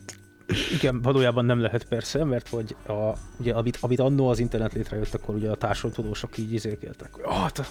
Igen, 0.73 1.01
valójában 1.01 1.45
nem 1.45 1.59
lehet 1.61 1.83
persze, 1.83 2.23
mert 2.23 2.49
hogy 2.49 2.75
a, 2.87 3.13
ugye, 3.39 3.53
amit, 3.53 3.77
amit 3.81 3.99
annó 3.99 4.27
az 4.29 4.39
internet 4.39 4.73
létrejött, 4.73 5.13
akkor 5.13 5.35
ugye 5.35 5.49
a 5.49 5.55
társadalomtudósok 5.55 6.37
így 6.37 6.53
izékeltek, 6.53 7.13
hogy 7.13 7.23
ah, 7.27 7.49
te- 7.49 7.67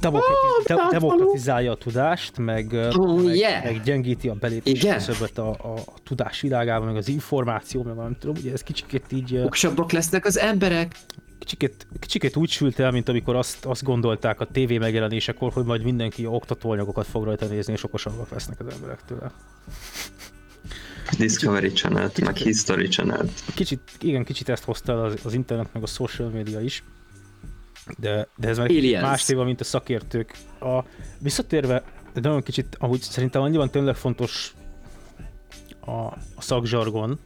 demokratiz, 0.00 0.66
de, 0.66 0.76
demokratizálja 0.90 1.72
a 1.72 1.74
tudást, 1.76 2.38
meg, 2.38 2.72
Oh, 2.96 3.22
meg, 3.22 3.36
yeah. 3.36 3.64
meg 3.64 3.82
gyengíti 3.82 4.28
a 4.28 4.34
belépés 4.34 4.80
küszöböt 4.80 5.38
a, 5.38 5.48
a, 5.50 5.72
a 5.72 5.92
tudás 6.04 6.40
világában, 6.40 6.86
meg 6.86 6.96
az 6.96 7.08
információ, 7.08 7.82
meg 7.82 7.94
nem 7.94 8.16
tudom, 8.18 8.36
ugye 8.38 8.52
ez 8.52 8.62
kicsikét 8.62 9.04
így 9.12 9.34
ö, 9.34 9.44
Okosabbak 9.44 9.92
lesznek 9.92 10.24
az 10.24 10.38
emberek. 10.38 10.96
kicsikét, 11.38 11.86
kicsikét 11.98 12.36
úgy 12.36 12.50
sült 12.50 12.78
el, 12.78 12.90
mint 12.90 13.08
amikor 13.08 13.36
azt, 13.36 13.64
azt 13.64 13.82
gondolták 13.82 14.40
a 14.40 14.44
tévé 14.44 14.78
megjelenésekor, 14.78 15.52
hogy 15.52 15.64
majd 15.64 15.82
mindenki 15.82 16.26
oktatóanyagokat 16.26 17.06
fog 17.06 17.24
rajta 17.24 17.46
nézni, 17.46 17.72
és 17.72 17.84
okosabbak 17.84 18.30
lesznek 18.30 18.60
az 18.60 18.66
emberek 18.74 19.04
tőle. 19.06 19.32
Discovery 21.18 21.72
channel 21.72 22.10
meg 22.24 22.36
History 22.36 22.88
channel 22.88 23.28
Kicsit, 23.54 23.80
igen, 24.00 24.24
kicsit 24.24 24.48
ezt 24.48 24.64
hozta 24.64 24.92
el 24.92 25.04
az, 25.04 25.20
az 25.24 25.34
internet, 25.34 25.72
meg 25.72 25.82
a 25.82 25.86
social 25.86 26.28
media 26.28 26.60
is. 26.60 26.84
De, 27.98 28.28
de 28.36 28.48
ez 28.48 28.58
már 28.58 28.70
egy 28.70 28.76
Aliens. 28.76 29.02
más 29.02 29.24
téma, 29.24 29.44
mint 29.44 29.60
a 29.60 29.64
szakértők. 29.64 30.36
A, 30.60 30.84
visszatérve, 31.18 31.82
de 32.14 32.20
nagyon 32.20 32.42
kicsit, 32.42 32.76
ahogy 32.78 33.00
szerintem 33.00 33.42
annyiban 33.42 33.70
tényleg 33.70 33.94
fontos 33.94 34.54
a, 35.80 35.90
a 35.90 36.38
szakzsargon, 36.38 37.18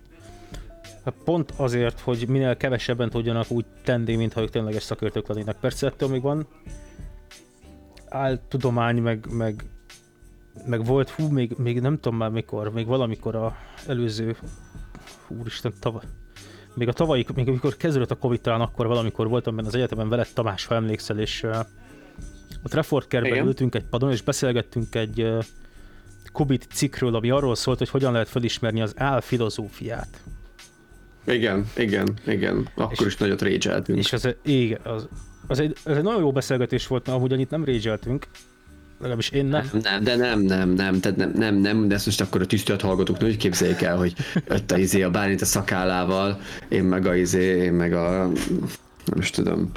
Hát 1.04 1.14
pont 1.24 1.52
azért, 1.56 2.00
hogy 2.00 2.24
minél 2.28 2.56
kevesebben 2.56 3.10
tudjanak 3.10 3.50
úgy 3.50 3.64
tenni, 3.84 4.16
mintha 4.16 4.40
ők 4.40 4.50
tényleges 4.50 4.82
szakértők 4.82 5.28
lennének. 5.28 5.56
Persze 5.60 5.86
ettől 5.86 6.08
még 6.08 6.22
van 6.22 6.46
áltudomány, 8.10 8.96
meg, 8.96 9.26
meg, 9.30 9.64
meg 10.66 10.84
volt, 10.84 11.10
hú, 11.10 11.28
még, 11.28 11.54
még 11.56 11.80
nem 11.80 11.94
tudom 11.94 12.18
már 12.18 12.30
mikor, 12.30 12.72
még 12.72 12.86
valamikor 12.86 13.34
a 13.34 13.56
előző, 13.86 14.36
úristen, 15.28 15.72
tavaly, 15.80 16.04
még 16.74 16.88
a 16.88 16.92
tavalyi, 16.92 17.26
még 17.34 17.48
amikor 17.48 17.76
kezdődött 17.76 18.10
a 18.10 18.16
Covid, 18.16 18.40
talán 18.40 18.60
akkor 18.60 18.86
valamikor 18.86 19.28
voltam 19.28 19.56
benne 19.56 19.68
az 19.68 19.74
egyetemen 19.74 20.08
veled 20.08 20.28
Tamás, 20.34 20.66
ha 20.66 20.74
emlékszel, 20.74 21.18
és 21.18 21.42
uh, 21.42 21.56
ott 22.64 22.74
Refort 22.74 23.08
kertben 23.08 23.32
Igen. 23.32 23.46
ültünk 23.46 23.74
egy 23.74 23.84
padon, 23.84 24.10
és 24.10 24.22
beszélgettünk 24.22 24.94
egy 24.94 25.22
uh, 25.22 25.44
Kubit 26.32 26.66
cikkről, 26.72 27.14
ami 27.14 27.30
arról 27.30 27.54
szólt, 27.54 27.78
hogy 27.78 27.88
hogyan 27.88 28.12
lehet 28.12 28.28
felismerni 28.28 28.80
az 28.80 28.94
álfilozófiát. 28.96 30.22
Igen, 31.26 31.66
igen, 31.76 32.18
igen. 32.26 32.68
Akkor 32.74 33.06
És- 33.06 33.06
is 33.06 33.16
nagyot 33.16 33.42
régyeltünk. 33.42 33.98
És 33.98 34.12
az, 34.12 34.36
igen, 34.42 34.80
az, 34.82 35.08
az 35.46 35.58
egy, 35.60 35.76
ez 35.84 35.96
egy 35.96 36.02
nagyon 36.02 36.20
jó 36.20 36.32
beszélgetés 36.32 36.86
volt, 36.86 37.06
mert 37.06 37.18
amúgy 37.18 37.32
annyit 37.32 37.50
nem 37.50 37.64
régyeltünk, 37.64 38.26
Legalábbis 39.00 39.28
én 39.28 39.46
nem. 39.46 39.70
Nem, 39.82 40.04
de 40.04 40.16
nem, 40.16 40.40
nem, 40.40 40.70
nem, 40.70 41.00
tehát 41.00 41.16
nem, 41.18 41.32
nem, 41.34 41.54
nem, 41.54 41.88
de 41.88 41.94
ezt 41.94 42.06
most 42.06 42.20
akkor 42.20 42.40
a 42.40 42.46
tisztelt 42.46 42.80
hallgatók 42.80 43.22
úgy 43.22 43.36
képzeljék 43.36 43.82
el, 43.82 43.96
hogy 43.96 44.14
ott 44.50 44.70
a 44.70 44.78
izé 44.78 45.02
a 45.02 45.10
Bálint 45.10 45.40
a 45.40 45.44
szakállával, 45.44 46.40
én 46.68 46.84
meg 46.84 47.06
a 47.06 47.14
izé, 47.16 47.62
én 47.62 47.72
meg 47.72 47.92
a, 47.92 48.30
nem 49.04 49.18
is 49.18 49.30
tudom, 49.30 49.70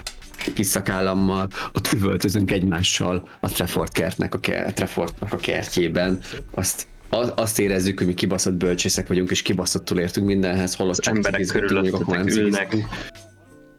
kis 0.54 0.68
szakállammal, 0.68 1.48
ott 1.74 1.92
üvöltözünk 1.94 2.52
egymással 2.52 3.30
a 3.40 3.50
Trefford 3.50 3.92
kertnek 3.92 4.34
a, 4.36 4.40
ke- 4.40 4.74
Treffordnak 4.74 5.34
a 5.34 5.38
kertjében, 5.38 6.20
azt, 6.52 6.88
azt 7.36 7.60
érezzük, 7.60 7.98
hogy 7.98 8.08
mi 8.08 8.14
kibaszott 8.14 8.54
bölcsészek 8.54 9.08
vagyunk, 9.08 9.32
és 9.32 9.42
kibaszottul 9.42 10.00
értünk 10.00 10.28
mindenhez, 10.28 10.76
holott 10.76 10.98
Az 10.98 11.08
emberek 11.08 11.56
akkor 11.94 12.18
nem 12.18 12.28
ülnek. 12.28 12.76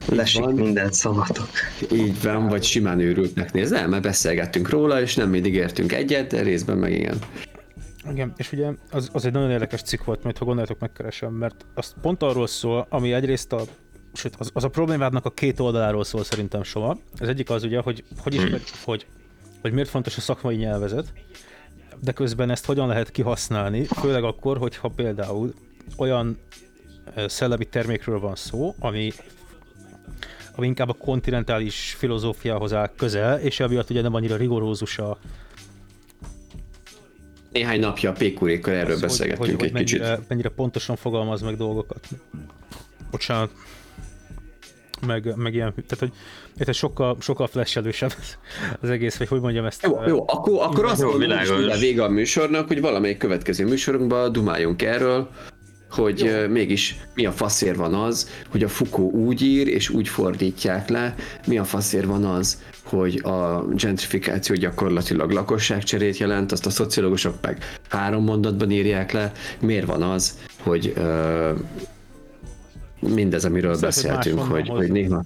Lesik 0.09 0.44
van. 0.44 0.55
minden 0.55 0.92
szavatok. 0.92 1.48
Így 1.92 2.22
van, 2.22 2.48
vagy 2.48 2.62
simán 2.64 3.00
őrültnek 3.00 3.52
néz. 3.52 3.70
Nem, 3.70 3.90
mert 3.90 4.02
beszélgettünk 4.02 4.68
róla, 4.68 5.00
és 5.00 5.14
nem 5.14 5.30
mindig 5.30 5.55
értünk 5.55 5.92
egyet, 5.92 6.30
de 6.30 6.42
részben 6.42 6.76
meg 6.76 6.92
igen. 6.92 7.18
Igen, 8.11 8.32
és 8.36 8.52
ugye 8.52 8.68
az, 8.90 9.09
az 9.12 9.24
egy 9.24 9.32
nagyon 9.32 9.50
érdekes 9.50 9.82
cikk 9.82 10.05
volt, 10.05 10.22
majd 10.22 10.38
ha 10.38 10.44
gondoljátok 10.44 10.78
megkeresem, 10.78 11.32
mert 11.32 11.66
az 11.74 11.94
pont 12.02 12.22
arról 12.22 12.46
szól, 12.46 12.86
ami 12.88 13.12
egyrészt 13.12 13.52
a 13.52 13.62
sőt, 14.12 14.34
az, 14.38 14.50
az 14.52 14.64
a 14.64 14.68
problémádnak 14.68 15.24
a 15.24 15.30
két 15.30 15.61
oldaláról 15.61 16.05
szól 16.05 16.24
szerintem 16.24 16.62
soha. 16.62 16.98
Az 17.20 17.28
egyik 17.28 17.50
az 17.50 17.64
ugye, 17.64 17.80
hogy 17.80 18.05
hogy, 18.22 18.34
ismer, 18.34 18.61
hogy, 18.84 19.07
hogy 19.61 19.72
miért 19.72 19.88
fontos 19.88 20.16
a 20.16 20.20
szakmai 20.20 20.57
nyelvezet, 20.57 21.12
de 22.00 22.12
közben 22.12 22.50
ezt 22.50 22.64
hogyan 22.64 22.88
lehet 22.88 23.11
kihasználni, 23.11 23.84
főleg 23.84 24.24
akkor, 24.24 24.59
hogyha 24.59 24.88
például 24.88 25.55
olyan 25.96 26.38
szellemi 27.26 27.64
termékről 27.64 28.20
van 28.20 28.34
szó, 28.34 28.74
ami 28.78 29.12
ami 30.57 30.66
inkább 30.66 30.88
a 30.88 30.92
kontinentális 30.92 31.94
filozófiához 31.98 32.72
áll 32.72 32.90
közel, 32.96 33.38
és 33.38 33.61
emiatt 33.61 33.90
ugye 33.90 34.02
nem 34.02 34.14
annyira 34.14 34.36
rigorózus 34.36 34.98
a, 34.98 35.18
Néhány 37.55 37.80
napja 37.80 38.11
a 38.11 38.12
pékurékkal 38.12 38.74
erről 38.74 38.94
az, 38.94 39.00
beszélgettünk 39.00 39.46
hogy, 39.46 39.55
hogy, 39.55 39.64
egy 39.64 39.70
hogy 39.70 39.80
kicsit. 39.80 40.00
mennyire, 40.00 40.20
mennyire 40.28 40.48
pontosan 40.48 40.96
fogalmaz 40.96 41.42
meg 41.42 41.57
dolgokat. 41.57 42.09
Bocsánat. 43.11 43.50
Meg, 45.07 45.36
meg 45.36 45.55
ilyen, 45.55 45.74
tehát 45.74 45.98
hogy 45.98 46.12
ez 46.57 46.76
sokkal, 46.76 47.16
sokkal 47.20 47.46
flashelősebb 47.46 48.12
az 48.82 48.90
egész, 48.90 49.16
vagy 49.16 49.28
hogy 49.28 49.40
mondjam 49.40 49.64
ezt. 49.64 49.82
Jó, 49.82 50.00
jó, 50.07 50.24
akkor, 50.26 50.62
akkor 50.62 50.84
azt 50.84 51.02
mondom, 51.02 51.20
hogy 51.20 51.28
minden 51.28 51.78
vége 51.78 52.02
a 52.02 52.09
műsornak, 52.09 52.66
hogy 52.66 52.80
valamelyik 52.80 53.16
következő 53.16 53.66
műsorunkban 53.66 54.32
dumáljunk 54.32 54.82
erről, 54.82 55.30
hogy 55.95 56.26
ö, 56.26 56.49
mégis 56.49 56.97
mi 57.14 57.26
a 57.26 57.32
faszér 57.32 57.76
van 57.76 57.95
az, 57.95 58.30
hogy 58.49 58.62
a 58.62 58.68
Foucault 58.68 59.14
úgy 59.14 59.42
ír, 59.42 59.68
és 59.68 59.88
úgy 59.88 60.09
fordítják 60.09 60.88
le, 60.88 61.14
mi 61.47 61.59
a 61.59 61.64
faszér 61.64 62.07
van 62.07 62.24
az, 62.24 62.62
hogy 62.82 63.20
a 63.24 63.66
gentrifikáció 63.74 64.57
gyakorlatilag 64.57 65.30
lakosságcserét 65.30 66.16
jelent, 66.16 66.53
azt 66.53 66.66
a 66.66 66.70
szociológusok 66.70 67.34
meg 67.42 67.78
három 67.88 68.24
mondatban 68.24 68.70
írják 68.70 69.12
le, 69.12 69.32
miért 69.61 69.86
van 69.86 70.03
az, 70.03 70.38
hogy 70.62 70.92
ö, 70.97 71.51
mindez, 73.01 73.45
amiről 73.45 73.72
hogy 73.72 73.80
beszéltünk, 73.80 74.38
hogy, 74.38 74.68
hogy 74.68 74.90
néha 74.90 75.24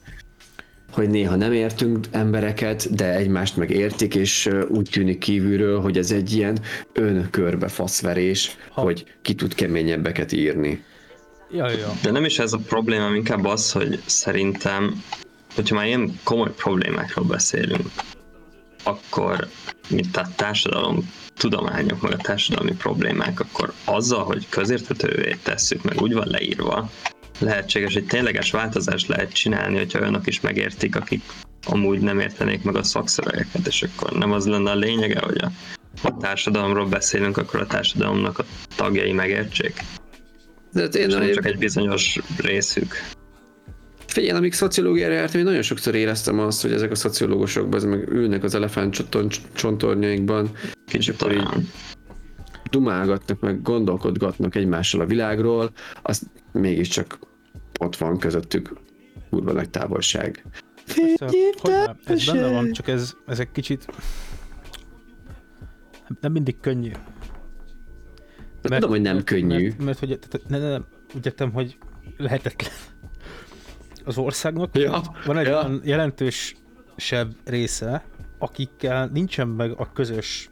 hogy 0.93 1.09
néha 1.11 1.37
nem 1.37 1.53
értünk 1.53 2.07
embereket, 2.11 2.95
de 2.95 3.15
egymást 3.15 3.57
meg 3.57 3.71
értik, 3.71 4.15
és 4.15 4.51
úgy 4.69 4.89
tűnik 4.93 5.19
kívülről, 5.19 5.81
hogy 5.81 5.99
ez 5.99 6.11
egy 6.11 6.33
ilyen 6.33 6.59
önkörbe 6.93 7.69
faszverés, 7.69 8.57
Ha- 8.71 8.83
hogy 8.83 9.05
ki 9.23 9.35
tud 9.35 9.55
keményebbeket 9.55 10.33
írni. 10.33 10.83
Ja, 11.51 11.71
ja. 11.71 11.93
De 12.03 12.11
nem 12.11 12.25
is 12.25 12.39
ez 12.39 12.53
a 12.53 12.59
probléma, 12.59 13.15
inkább 13.15 13.45
az, 13.45 13.73
hogy 13.73 14.03
szerintem, 14.07 15.03
hogyha 15.55 15.75
már 15.75 15.87
ilyen 15.87 16.19
komoly 16.25 16.53
problémákról 16.57 17.25
beszélünk, 17.25 17.87
akkor 18.83 19.49
mint 19.89 20.17
a 20.17 20.29
társadalom 20.37 21.11
tudományok, 21.35 22.01
meg 22.03 22.13
a 22.13 22.17
társadalmi 22.17 22.73
problémák, 22.73 23.41
akkor 23.41 23.73
azzal, 23.85 24.25
hogy 24.25 24.49
közérthetővé 24.49 25.37
tesszük, 25.43 25.83
meg 25.83 26.01
úgy 26.01 26.15
van 26.15 26.27
leírva, 26.29 26.91
lehetséges, 27.39 27.95
hogy 27.95 28.05
tényleges 28.05 28.51
változást 28.51 29.07
lehet 29.09 29.33
csinálni, 29.33 29.77
hogyha 29.77 29.99
olyanok 29.99 30.27
is 30.27 30.41
megértik, 30.41 30.97
akik 30.97 31.23
amúgy 31.67 32.01
nem 32.01 32.21
értenék 32.21 32.63
meg 32.63 32.77
a 32.77 32.83
szakszövegeket, 32.83 33.67
és 33.67 33.83
akkor 33.83 34.19
nem 34.19 34.33
az 34.33 34.47
lenne 34.47 34.71
a 34.71 34.75
lényege, 34.75 35.21
hogy 35.21 35.39
a, 35.39 35.51
a 36.03 36.17
társadalomról 36.17 36.87
beszélünk, 36.87 37.37
akkor 37.37 37.61
a 37.61 37.67
társadalomnak 37.67 38.39
a 38.39 38.45
tagjai 38.77 39.13
megértsék. 39.13 39.85
De 40.73 40.81
hát 40.81 40.95
én, 40.95 41.09
És 41.09 41.15
nem 41.15 41.33
csak 41.33 41.47
egy 41.47 41.59
bizonyos 41.59 42.19
részük. 42.37 42.95
figyelj, 44.07 44.39
amíg 44.39 44.53
szociológiára 44.53 45.15
jártam, 45.15 45.39
én 45.39 45.47
nagyon 45.47 45.63
sokszor 45.63 45.95
éreztem 45.95 46.39
azt, 46.39 46.63
hogy 46.63 46.73
ezek 46.73 46.91
a 46.91 46.95
szociológusok 46.95 47.75
az 47.75 47.85
meg 47.85 48.09
ülnek 48.09 48.45
az 48.45 48.55
elefánt 48.55 49.05
csontornyaikban, 49.55 50.51
Kicsit 50.87 51.23
akkor 51.23 51.33
így 51.33 51.67
dumálgatnak, 52.71 53.41
meg 53.41 53.63
gondolkodgatnak 53.63 54.55
egymással 54.55 55.01
a 55.01 55.07
világról, 55.07 55.71
az 56.03 56.23
mégiscsak 56.53 57.19
ott 57.79 57.97
van 57.97 58.19
közöttük 58.19 58.73
kurva 59.31 59.53
nagy 59.53 59.71
távolság. 59.71 60.45
Persze, 60.95 61.37
hogy 61.61 61.73
nem, 61.73 61.99
ez 62.05 62.25
benne 62.25 62.51
van, 62.51 62.73
csak 62.73 62.89
ez, 62.89 63.15
ez 63.27 63.39
egy 63.41 63.53
kicsit 63.53 63.87
nem 66.21 66.33
mindig 66.33 66.61
könnyű. 66.61 66.91
Mert, 68.63 68.75
tudom, 68.75 68.91
hogy 68.91 69.01
nem 69.01 69.25
könnyű. 69.25 69.63
Mert, 69.67 69.79
mert 69.83 69.99
hogy 69.99 70.19
tehát, 70.19 70.49
ne, 70.49 70.59
ne, 70.59 70.71
nem, 70.71 70.87
úgy 71.15 71.27
értem, 71.27 71.53
hogy 71.53 71.79
lehetetlen. 72.17 72.73
Az 74.05 74.19
országnak 74.19 74.77
Ja, 74.77 75.03
van 75.25 75.39
egy 75.39 75.47
ja. 75.47 75.57
olyan 75.59 75.81
jelentősebb 75.85 77.35
része, 77.45 78.05
akikkel 78.39 79.07
nincsen 79.07 79.49
meg 79.49 79.73
a 79.77 79.93
közös 79.93 80.51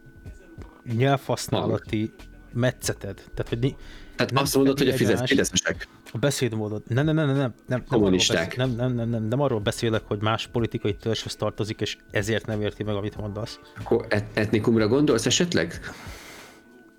nyelvhasználati 0.97 2.12
metszeted. 2.53 3.14
Tehát, 3.14 3.49
hogy 3.49 3.59
ni- 3.59 3.77
Tehát 4.16 4.33
nem 4.33 4.43
azt 4.43 4.55
mondod, 4.55 4.79
hogy 4.79 4.89
a 4.89 4.93
fideszesek. 4.93 5.89
A 6.17 6.19
beszédmódod. 6.19 6.83
Nem, 6.89 7.05
nem, 7.05 7.14
nem, 7.14 7.27
nem, 7.27 7.37
nem, 7.37 7.55
nem, 7.67 7.85
Kommunisták. 7.89 8.57
Nem, 8.57 8.71
nem, 8.71 8.95
nem, 8.95 9.09
nem, 9.09 9.25
nem, 9.25 9.41
arról 9.41 9.61
beszélek, 9.61 10.03
hogy 10.05 10.23
más 10.23 10.47
politikai 10.47 10.95
törzshöz 10.95 11.35
tartozik, 11.35 11.81
és 11.81 11.97
ezért 12.11 12.47
nem 12.47 12.61
érti 12.61 12.83
meg, 12.83 12.95
amit 12.95 13.17
mondasz. 13.17 13.59
Akkor 13.79 14.07
et- 14.09 14.25
etnikumra 14.35 14.89
gondolsz 14.89 15.27
esetleg? 15.27 15.81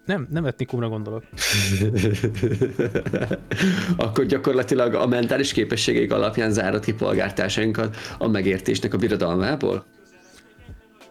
Nem, 0.06 0.28
nem 0.32 0.46
etnikumra 0.46 0.90
gondolok. 0.90 1.24
Akkor 3.98 4.26
gyakorlatilag 4.26 4.94
a 4.94 5.08
mentális 5.08 5.52
képességeik 5.52 6.12
alapján 6.12 6.52
zárod 6.52 6.84
ki 6.84 6.94
polgártársainkat 6.94 7.98
a 8.18 8.28
megértésnek 8.28 8.94
a 8.94 8.98
birodalmából? 8.98 9.86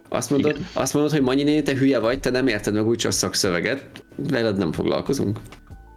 Azt 0.08 0.30
mondod, 0.30 0.50
Igen. 0.50 0.66
azt 0.72 0.94
mondod, 0.94 1.12
hogy 1.12 1.22
Manyi 1.22 1.42
néni, 1.42 1.62
te 1.62 1.74
hülye 1.74 1.98
vagy, 1.98 2.20
te 2.20 2.30
nem 2.30 2.46
érted 2.46 2.74
meg 2.74 2.86
úgyse 2.86 3.08
a 3.08 3.10
szakszöveget, 3.10 3.84
veled 4.16 4.56
nem 4.56 4.72
foglalkozunk. 4.72 5.38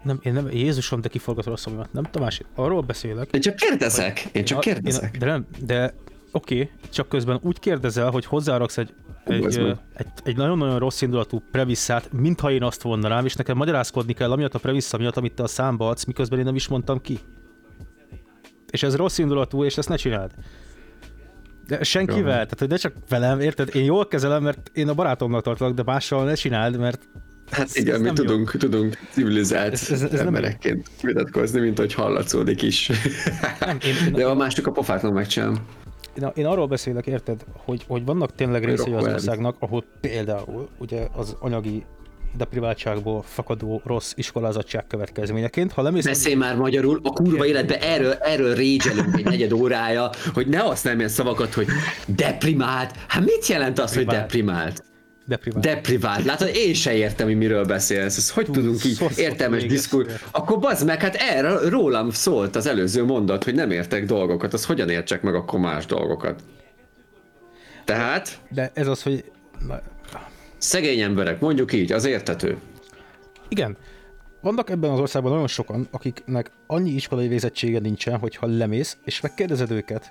Nem, 0.03 0.19
én 0.23 0.33
nem, 0.33 0.51
Jézusom, 0.51 1.01
te 1.01 1.09
kiforgatod 1.09 1.53
a 1.53 1.57
szamimat. 1.57 1.93
Nem, 1.93 2.03
Tamás, 2.03 2.41
arról 2.55 2.81
beszélek. 2.81 3.29
Én 3.31 3.41
csak 3.41 3.55
kérdezek, 3.55 4.29
én 4.31 4.45
csak 4.45 4.59
kérdezek. 4.59 5.13
Én, 5.13 5.19
de 5.19 5.25
nem, 5.25 5.47
de 5.65 5.93
oké, 6.31 6.61
okay, 6.61 6.71
csak 6.89 7.09
közben 7.09 7.39
úgy 7.41 7.59
kérdezel, 7.59 8.09
hogy 8.09 8.25
hozzáraksz 8.25 8.77
egy, 8.77 8.93
egy, 9.25 9.57
ö, 9.57 9.73
egy, 9.93 10.07
egy 10.23 10.37
nagyon-nagyon 10.37 10.79
rossz 10.79 11.01
indulatú 11.01 11.41
premisszát, 11.51 12.11
mintha 12.11 12.51
én 12.51 12.63
azt 12.63 12.83
mondanám, 12.83 13.25
és 13.25 13.35
nekem 13.35 13.57
magyarázkodni 13.57 14.13
kell 14.13 14.31
amiatt 14.31 14.53
a 14.53 14.59
premissza 14.59 14.97
miatt, 14.97 15.17
amit 15.17 15.33
te 15.33 15.43
a 15.43 15.47
számba 15.47 15.89
adsz, 15.89 16.05
miközben 16.05 16.39
én 16.39 16.45
nem 16.45 16.55
is 16.55 16.67
mondtam 16.67 17.01
ki. 17.01 17.19
És 18.69 18.83
ez 18.83 18.95
rossz 18.95 19.17
indulatú, 19.17 19.63
és 19.63 19.77
ezt 19.77 19.89
ne 19.89 19.95
csináld. 19.95 20.31
De 21.67 21.83
senkivel, 21.83 22.21
Jó. 22.21 22.25
tehát 22.27 22.59
hogy 22.59 22.69
ne 22.69 22.75
csak 22.75 22.93
velem, 23.09 23.39
érted? 23.39 23.75
Én 23.75 23.83
jól 23.83 24.07
kezelem, 24.07 24.43
mert 24.43 24.71
én 24.73 24.89
a 24.89 24.93
barátomnak 24.93 25.41
tartalak, 25.41 25.73
de 25.73 25.83
mással 25.83 26.25
ne 26.25 26.33
csináld, 26.33 26.77
mert 26.77 27.09
Hát 27.51 27.65
ez- 27.65 27.75
igen, 27.75 27.93
ez 27.93 27.99
mi 27.99 28.05
nem 28.05 28.15
jó. 28.17 28.23
tudunk, 28.23 28.51
tudunk 28.57 28.97
civilizált 29.11 29.73
Ez- 29.73 29.91
ez- 29.91 30.01
ez 30.01 30.11
nem 30.11 30.27
emberekként 30.27 30.89
vitatkozni, 31.01 31.59
mint 31.59 31.77
hogy 31.77 31.93
hallatszódik 31.93 32.61
is. 32.61 32.91
Nem, 33.59 33.77
én, 33.85 33.93
én, 34.07 34.13
De 34.13 34.25
a 34.25 34.35
másik 34.35 34.67
a 34.67 34.71
pofátlan 34.71 35.13
megcsinálom. 35.13 35.55
Én, 36.21 36.29
én 36.35 36.45
arról 36.45 36.67
beszélek, 36.67 37.07
érted, 37.07 37.45
hogy, 37.65 37.83
hogy 37.87 38.05
vannak 38.05 38.35
tényleg 38.35 38.61
Hogy 38.61 38.69
részei 38.69 38.93
az 38.93 39.03
országnak, 39.05 39.55
ahol 39.59 39.83
például 40.01 40.69
ugye 40.77 41.07
az 41.15 41.35
anyagi 41.39 41.83
depriváltságból 42.37 43.23
fakadó 43.27 43.81
rossz 43.85 44.11
iskolázatság 44.15 44.87
következményeként, 44.87 45.71
ha 45.71 45.81
lemész... 45.81 46.05
Beszélj 46.05 46.35
már 46.35 46.55
magyarul, 46.55 46.99
a 47.03 47.09
kurva 47.09 47.45
életbe 47.45 47.79
erről, 47.81 48.11
erről 48.11 48.55
régyelünk 48.55 49.17
egy 49.17 49.23
negyed 49.23 49.51
órája, 49.51 50.09
hogy 50.33 50.47
ne 50.47 50.57
használj 50.57 50.97
ilyen 50.97 51.09
szavakat, 51.09 51.53
hogy 51.53 51.67
deprimált. 52.07 52.91
Hát 53.07 53.23
mit 53.25 53.47
jelent 53.47 53.79
az, 53.79 53.93
hogy 53.93 54.05
Deprivált. 54.05 54.27
deprimált? 54.27 54.83
Deprivált. 55.29 55.63
Deprivált. 55.65 56.25
Látod, 56.25 56.49
én 56.53 56.73
se 56.73 56.93
értem, 56.93 57.27
hogy 57.27 57.37
miről 57.37 57.65
beszélsz. 57.65 58.17
Ez 58.17 58.29
hogy 58.29 58.45
tudunk 58.45 58.83
így 58.85 59.01
értelmes 59.15 59.63
egyszer. 59.63 60.05
Akkor 60.31 60.59
bazd 60.59 60.85
meg, 60.85 61.01
hát 61.01 61.15
erről 61.15 61.69
rólam 61.69 62.09
szólt 62.09 62.55
az 62.55 62.65
előző 62.65 63.03
mondat, 63.03 63.43
hogy 63.43 63.55
nem 63.55 63.71
értek 63.71 64.05
dolgokat. 64.05 64.53
Az 64.53 64.65
hogyan 64.65 64.89
értsek 64.89 65.21
meg 65.21 65.35
akkor 65.35 65.59
más 65.59 65.85
dolgokat? 65.85 66.41
Tehát 67.85 68.39
De 68.49 68.71
ez 68.73 68.87
az, 68.87 69.03
hogy... 69.03 69.31
Szegény 70.57 70.99
emberek, 70.99 71.39
mondjuk 71.39 71.73
így, 71.73 71.91
az 71.91 72.05
értető. 72.05 72.57
igen, 73.49 73.77
vannak 74.41 74.69
ebben 74.69 74.89
az 74.91 74.99
országban 74.99 75.31
nagyon 75.31 75.47
sokan, 75.47 75.87
akiknek 75.91 76.51
annyi 76.67 76.89
iskolai 76.89 77.27
végzettsége 77.27 77.79
nincsen, 77.79 78.17
hogyha 78.17 78.47
lemész, 78.47 78.97
és 79.05 79.21
megkérdezed 79.21 79.71
őket, 79.71 80.07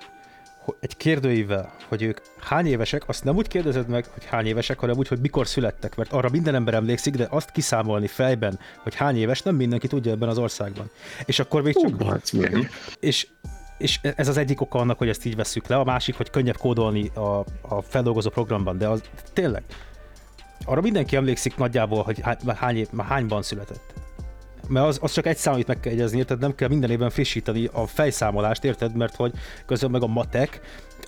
egy 0.79 0.97
kérdőivel, 0.97 1.73
hogy 1.87 2.01
ők 2.01 2.19
hány 2.39 2.65
évesek, 2.65 3.03
azt 3.07 3.23
nem 3.23 3.35
úgy 3.35 3.47
kérdezed 3.47 3.87
meg, 3.87 4.05
hogy 4.13 4.25
hány 4.25 4.45
évesek, 4.45 4.79
hanem 4.79 4.97
úgy, 4.97 5.07
hogy 5.07 5.19
mikor 5.19 5.47
születtek, 5.47 5.95
mert 5.95 6.13
arra 6.13 6.29
minden 6.29 6.55
ember 6.55 6.73
emlékszik, 6.73 7.15
de 7.15 7.27
azt 7.29 7.51
kiszámolni 7.51 8.07
fejben, 8.07 8.59
hogy 8.83 8.95
hány 8.95 9.17
éves, 9.17 9.41
nem 9.41 9.55
mindenki 9.55 9.87
tudja 9.87 10.11
ebben 10.11 10.29
az 10.29 10.37
országban. 10.37 10.89
És 11.25 11.39
akkor 11.39 11.61
még 11.61 11.73
csak 11.73 11.97
meg. 12.31 12.69
és, 12.99 13.27
és 13.77 13.99
ez 14.15 14.27
az 14.27 14.37
egyik 14.37 14.61
oka 14.61 14.79
annak, 14.79 14.97
hogy 14.97 15.09
ezt 15.09 15.25
így 15.25 15.35
veszük 15.35 15.67
le, 15.67 15.75
a 15.75 15.83
másik, 15.83 16.15
hogy 16.15 16.29
könnyebb 16.29 16.57
kódolni 16.57 17.11
a, 17.13 17.45
a 17.61 17.81
feldolgozó 17.81 18.29
programban, 18.29 18.77
de 18.77 18.87
az 18.87 19.01
tényleg, 19.33 19.63
arra 20.65 20.81
mindenki 20.81 21.15
emlékszik 21.15 21.57
nagyjából, 21.57 22.03
hogy 22.03 22.19
hány, 22.21 22.37
hány, 22.55 22.87
hányban 22.97 23.41
született. 23.41 23.93
Mert 24.67 24.85
az, 24.85 24.99
az 25.01 25.11
csak 25.11 25.25
egy 25.25 25.37
szám, 25.37 25.53
amit 25.53 25.67
meg 25.67 25.79
kell 25.79 25.91
jegyezni, 25.91 26.17
érted? 26.17 26.39
Nem 26.39 26.55
kell 26.55 26.67
minden 26.67 26.89
évben 26.89 27.09
frissíteni 27.09 27.69
a 27.71 27.85
fejszámolást, 27.85 28.63
érted? 28.63 28.95
Mert 28.95 29.15
hogy 29.15 29.31
közben 29.65 29.91
meg 29.91 30.03
a 30.03 30.07
matek, 30.07 30.61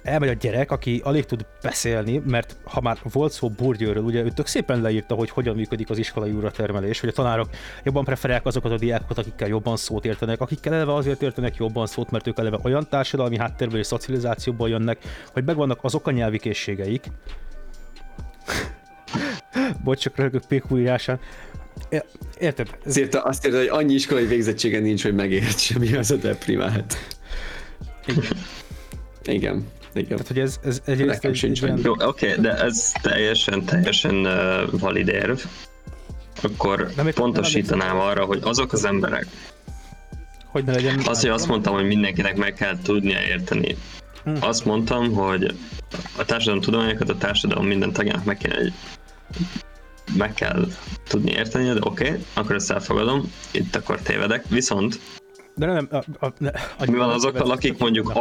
elmegy 0.03 0.29
a 0.29 0.33
gyerek, 0.33 0.71
aki 0.71 1.01
alig 1.03 1.25
tud 1.25 1.45
beszélni, 1.61 2.21
mert 2.25 2.55
ha 2.63 2.81
már 2.81 2.97
volt 3.11 3.31
szó 3.31 3.49
burgyőről, 3.49 4.03
ugye 4.03 4.23
ő 4.23 4.29
tök 4.29 4.47
szépen 4.47 4.81
leírta, 4.81 5.15
hogy 5.15 5.29
hogyan 5.29 5.55
működik 5.55 5.89
az 5.89 5.97
iskolai 5.97 6.31
úratermelés, 6.31 6.99
hogy 6.99 7.09
a 7.09 7.11
tanárok 7.11 7.49
jobban 7.83 8.03
preferálják 8.03 8.45
azokat 8.45 8.71
a 8.71 8.77
diákokat, 8.77 9.17
akikkel 9.17 9.47
jobban 9.47 9.77
szót 9.77 10.05
értenek, 10.05 10.41
akikkel 10.41 10.73
eleve 10.73 10.93
azért 10.93 11.21
értenek 11.21 11.55
jobban 11.55 11.85
szót, 11.85 12.11
mert 12.11 12.27
ők 12.27 12.39
eleve 12.39 12.59
olyan 12.63 12.87
társadalmi 12.89 13.37
háttérből 13.37 13.79
és 13.79 13.87
szocializációból 13.87 14.69
jönnek, 14.69 14.97
hogy 15.33 15.43
megvannak 15.43 15.83
azok 15.83 16.07
a 16.07 16.11
nyelvi 16.11 16.39
készségeik, 16.39 17.05
Bocs, 19.83 19.99
csak 19.99 20.15
rögök 20.15 20.45
PQ 20.45 20.75
É- 21.89 22.05
Érted? 22.39 22.67
Ez, 22.71 22.89
Azért 22.89 23.15
azt 23.15 23.45
érted, 23.45 23.59
hogy 23.59 23.69
annyi 23.69 23.93
iskolai 23.93 24.25
végzettsége 24.25 24.79
nincs, 24.79 25.03
hogy 25.03 25.13
megért 25.13 25.59
semmi 25.59 25.93
az 25.93 26.11
a 26.11 26.15
deprimált. 26.15 26.97
Igen, 29.25 29.67
igen. 29.93 30.07
tehát, 30.07 30.27
hogy 30.27 30.39
ez, 30.39 30.59
ez 30.63 30.81
egyrészt 30.85 31.09
Nekem 31.09 31.31
egy, 31.31 31.37
sincs 31.37 31.57
egy 31.57 31.63
olyan, 31.63 31.75
meg. 31.75 31.85
Jó, 31.85 32.07
oké, 32.07 32.35
de 32.39 32.57
ez 32.57 32.91
teljesen, 33.01 33.65
teljesen 33.65 34.15
uh, 34.15 34.79
valid 34.79 35.07
érv. 35.07 35.39
Akkor 36.41 36.91
Nem, 36.95 37.11
pontosítanám 37.13 37.97
arra, 37.99 38.25
hogy 38.25 38.39
azok 38.43 38.73
az 38.73 38.85
emberek, 38.85 39.25
hogy 40.45 40.63
ne 40.63 40.73
legyen... 40.73 41.01
az, 41.05 41.21
hogy 41.21 41.29
azt 41.29 41.47
mondtam, 41.47 41.73
hogy 41.73 41.85
mindenkinek 41.85 42.35
meg 42.35 42.53
kell 42.53 42.77
tudnia 42.83 43.19
érteni. 43.21 43.75
Hm. 44.23 44.35
Azt 44.39 44.65
mondtam, 44.65 45.13
hogy 45.13 45.55
a 46.17 46.25
társadalom 46.25 46.61
tudományokat 46.61 47.09
a 47.09 47.17
társadalom 47.17 47.65
minden 47.67 47.93
tagjának 47.93 48.25
meg 48.25 48.37
kell, 48.37 48.67
meg 50.17 50.33
kell 50.33 50.67
tudni 51.07 51.31
érteni, 51.31 51.65
de 51.65 51.79
oké, 51.81 52.07
okay, 52.07 52.25
akkor 52.33 52.55
ezt 52.55 52.71
elfogadom, 52.71 53.31
itt 53.51 53.75
akkor 53.75 53.99
tévedek. 54.01 54.45
Viszont, 54.49 54.99
De 55.55 55.65
nem, 55.65 55.87
a, 55.91 56.25
a, 56.25 56.33
ne, 56.37 56.49
a, 56.49 56.85
Mi 56.85 56.97
van 56.97 57.09
azokkal, 57.09 57.51
akik 57.51 57.77
mondjuk 57.77 58.13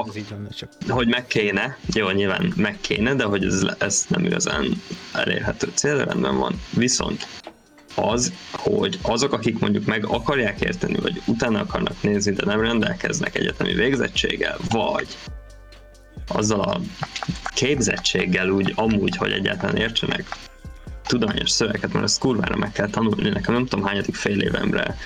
csak. 0.55 0.69
hogy 0.89 1.09
meg 1.09 1.27
kéne, 1.27 1.79
jó, 1.95 2.11
nyilván 2.11 2.53
meg 2.57 2.79
kéne, 2.81 3.15
de 3.15 3.25
hogy 3.25 3.45
ez, 3.45 3.67
ez 3.79 4.05
nem 4.09 4.25
igazán 4.25 4.83
elérhető 5.13 5.71
cél, 5.75 6.05
rendben 6.05 6.37
van. 6.37 6.61
Viszont 6.77 7.27
az, 7.95 8.33
hogy 8.53 8.99
azok, 9.03 9.33
akik 9.33 9.59
mondjuk 9.59 9.85
meg 9.85 10.07
akarják 10.07 10.61
érteni, 10.61 10.95
vagy 10.95 11.23
utána 11.27 11.61
akarnak 11.61 12.03
nézni, 12.03 12.33
de 12.33 12.45
nem 12.45 12.61
rendelkeznek 12.61 13.37
egyetemi 13.37 13.75
végzettséggel, 13.75 14.57
vagy 14.69 15.17
azzal 16.29 16.61
a 16.61 16.81
képzettséggel 17.55 18.49
úgy 18.49 18.73
amúgy, 18.77 19.17
hogy 19.17 19.33
egyáltalán 19.33 19.77
értsenek 19.77 20.25
tudományos 21.11 21.51
szövegeket, 21.51 21.93
mert 21.93 22.05
ezt 22.05 22.19
kurvára 22.19 22.57
meg 22.57 22.73
kell 22.73 22.89
tanulni. 22.89 23.29
Nekem 23.29 23.55
nem 23.55 23.67
tudom 23.67 23.85
hányadik 23.85 24.15
fél 24.15 24.41
évemre 24.41 24.97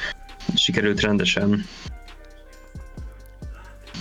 sikerült 0.54 1.00
rendesen 1.00 1.66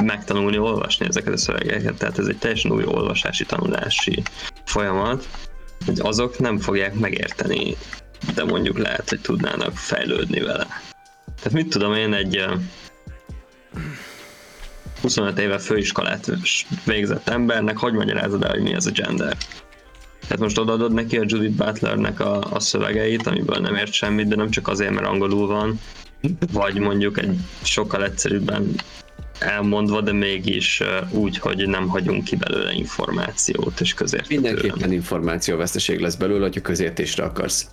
megtanulni, 0.04 0.58
olvasni 0.58 1.06
ezeket 1.06 1.34
a 1.34 1.38
szövegeket, 1.38 1.98
tehát 1.98 2.20
ez 2.20 2.26
egy 2.26 2.38
teljesen 2.38 2.72
új 2.72 2.84
olvasási, 2.86 3.46
tanulási 3.46 4.24
folyamat, 4.66 5.28
hogy 5.86 6.00
azok 6.00 6.40
nem 6.40 6.58
fogják 6.58 6.94
megérteni, 6.94 7.76
de 8.36 8.44
mondjuk 8.44 8.78
lehet, 8.78 9.10
hogy 9.10 9.22
tudnának 9.22 9.78
fejlődni 9.78 10.40
vele. 10.40 10.68
Tehát 11.36 11.52
mit 11.52 11.70
tudom 11.70 11.94
én 11.94 12.14
egy 12.14 12.38
ö, 12.38 12.56
25 15.02 15.40
éve 15.40 15.58
főiskolát 15.60 16.32
végzett 16.86 17.28
embernek, 17.28 17.78
hogy 17.78 17.94
magyarázod 17.94 18.44
el, 18.44 18.50
hogy 18.50 18.62
mi 18.62 18.76
az 18.76 18.86
a 18.86 18.92
gender? 18.92 19.38
Tehát 20.28 20.40
most 20.40 20.58
odaadod 20.58 20.94
neki 20.94 21.18
a 21.18 21.24
Judith 21.26 21.56
Butlernek 21.56 22.20
a, 22.20 22.42
a 22.52 22.60
szövegeit, 22.60 23.28
amiből 23.28 23.58
nem 23.58 23.76
ért 23.76 23.92
semmit, 23.92 24.28
de 24.28 24.36
nem 24.36 24.50
csak 24.50 24.68
azért, 24.68 24.92
mert 24.92 25.08
angolul 25.08 25.48
van, 25.48 25.80
vagy 26.54 26.80
mondjuk 26.80 27.20
egy 27.20 27.38
sokkal 27.64 28.04
egyszerűbben 28.04 28.76
elmondva, 29.40 30.02
de 30.02 30.12
mégis 30.12 30.84
úgy, 31.10 31.38
hogy 31.38 31.68
nem 31.68 31.88
hagyunk 31.88 32.24
ki 32.24 32.36
belőle 32.36 32.74
információt 32.74 33.82
és 33.82 33.94
közérthetően. 33.94 34.42
Mindenképpen 34.42 34.92
információveszteség 34.92 36.00
lesz 36.00 36.16
belőle, 36.16 36.44
hogyha 36.44 36.62
közértésre 36.62 37.24
akarsz 37.24 37.68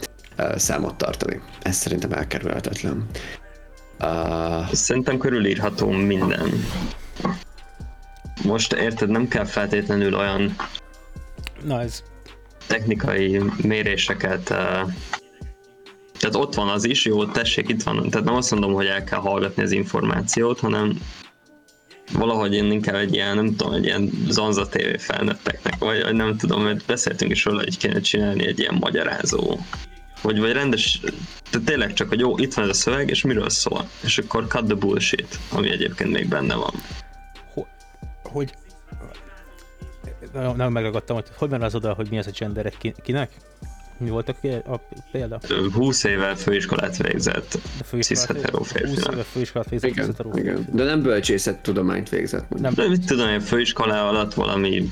számot 0.57 0.95
tartani. 0.95 1.41
Ez 1.63 1.77
szerintem 1.77 2.13
elkerülhetetlen. 2.13 3.07
Uh, 4.01 4.73
Szerintem 4.73 5.19
körülírható 5.19 5.91
minden. 5.91 6.65
Most 8.45 8.73
érted, 8.73 9.09
nem 9.09 9.29
kell 9.29 9.45
feltétlenül 9.45 10.15
olyan 10.15 10.57
Na 11.65 11.81
ez, 11.81 12.03
technikai 12.71 13.43
méréseket 13.63 14.51
uh, 14.51 14.93
tehát 16.19 16.35
ott 16.35 16.55
van 16.55 16.69
az 16.69 16.85
is, 16.85 17.05
jó, 17.05 17.27
tessék, 17.27 17.69
itt 17.69 17.83
van. 17.83 18.11
Tehát 18.11 18.27
nem 18.27 18.35
azt 18.35 18.51
mondom, 18.51 18.73
hogy 18.73 18.87
el 18.87 19.05
kell 19.05 19.19
hallgatni 19.19 19.63
az 19.63 19.71
információt, 19.73 20.61
hanem 20.61 21.01
valahogy 22.13 22.55
én 22.55 22.73
inkább 22.73 22.95
egy 22.95 23.15
ilyen, 23.15 23.35
nem 23.35 23.57
tudom, 23.57 23.73
egy 23.73 23.85
ilyen 23.85 24.11
Zanza 24.29 24.69
TV 24.69 24.99
felnőtteknek, 24.99 25.79
vagy, 25.79 26.03
vagy 26.03 26.15
nem 26.15 26.37
tudom, 26.37 26.63
mert 26.63 26.87
beszéltünk 26.87 27.31
is 27.31 27.45
róla, 27.45 27.59
hogy 27.59 27.79
kéne 27.79 28.01
csinálni 28.01 28.47
egy 28.47 28.59
ilyen 28.59 28.77
magyarázó, 28.81 29.59
vagy, 30.23 30.41
vagy 30.41 30.53
rendes, 30.53 31.01
tehát 31.51 31.67
tényleg 31.67 31.93
csak, 31.93 32.09
hogy 32.09 32.21
jó, 32.21 32.39
itt 32.39 32.55
van 32.55 32.65
ez 32.65 32.71
a 32.71 32.75
szöveg, 32.75 33.11
és 33.11 33.23
miről 33.23 33.51
szól, 33.51 33.89
és 34.05 34.19
akkor 34.19 34.47
cut 34.47 34.65
the 34.65 34.75
bullshit, 34.75 35.39
ami 35.53 35.71
egyébként 35.71 36.11
még 36.11 36.29
benne 36.29 36.55
van. 36.55 36.75
hogy, 37.55 37.65
hogy 38.23 38.53
nem, 40.32 40.57
nem 40.57 40.73
megragadtam, 40.73 41.16
hogy 41.16 41.27
hogy 41.36 41.48
van 41.51 41.62
az 41.62 41.74
oda, 41.74 41.93
hogy 41.93 42.11
mi 42.11 42.19
az 42.19 42.27
a 42.27 42.31
gender 42.39 42.66
egy 42.66 42.78
ki- 42.78 42.94
kinek? 43.02 43.31
Mi 43.98 44.11
volt 44.11 44.28
a, 44.28 44.73
a 44.73 44.81
példa? 45.12 45.40
20 45.73 46.05
éve 46.05 46.35
főiskolát 46.35 46.97
végzett, 46.97 47.59
A 47.93 47.97
cis 47.97 48.24
hetero 48.27 48.59
20 48.59 48.73
férfinak. 48.73 49.12
éve 49.12 49.23
főiskolát 49.23 49.69
végzett 49.69 49.90
igen, 49.90 50.15
igen. 50.35 50.66
De 50.73 50.85
nem 50.85 51.02
bölcsészet 51.02 51.62
tudományt 51.62 52.09
végzett. 52.09 52.48
Nem. 52.48 52.74
De 52.74 52.89
mit 52.89 53.07
tudom, 53.07 53.28
én 53.28 53.40
főiskola 53.40 54.09
alatt 54.09 54.35
valami, 54.35 54.90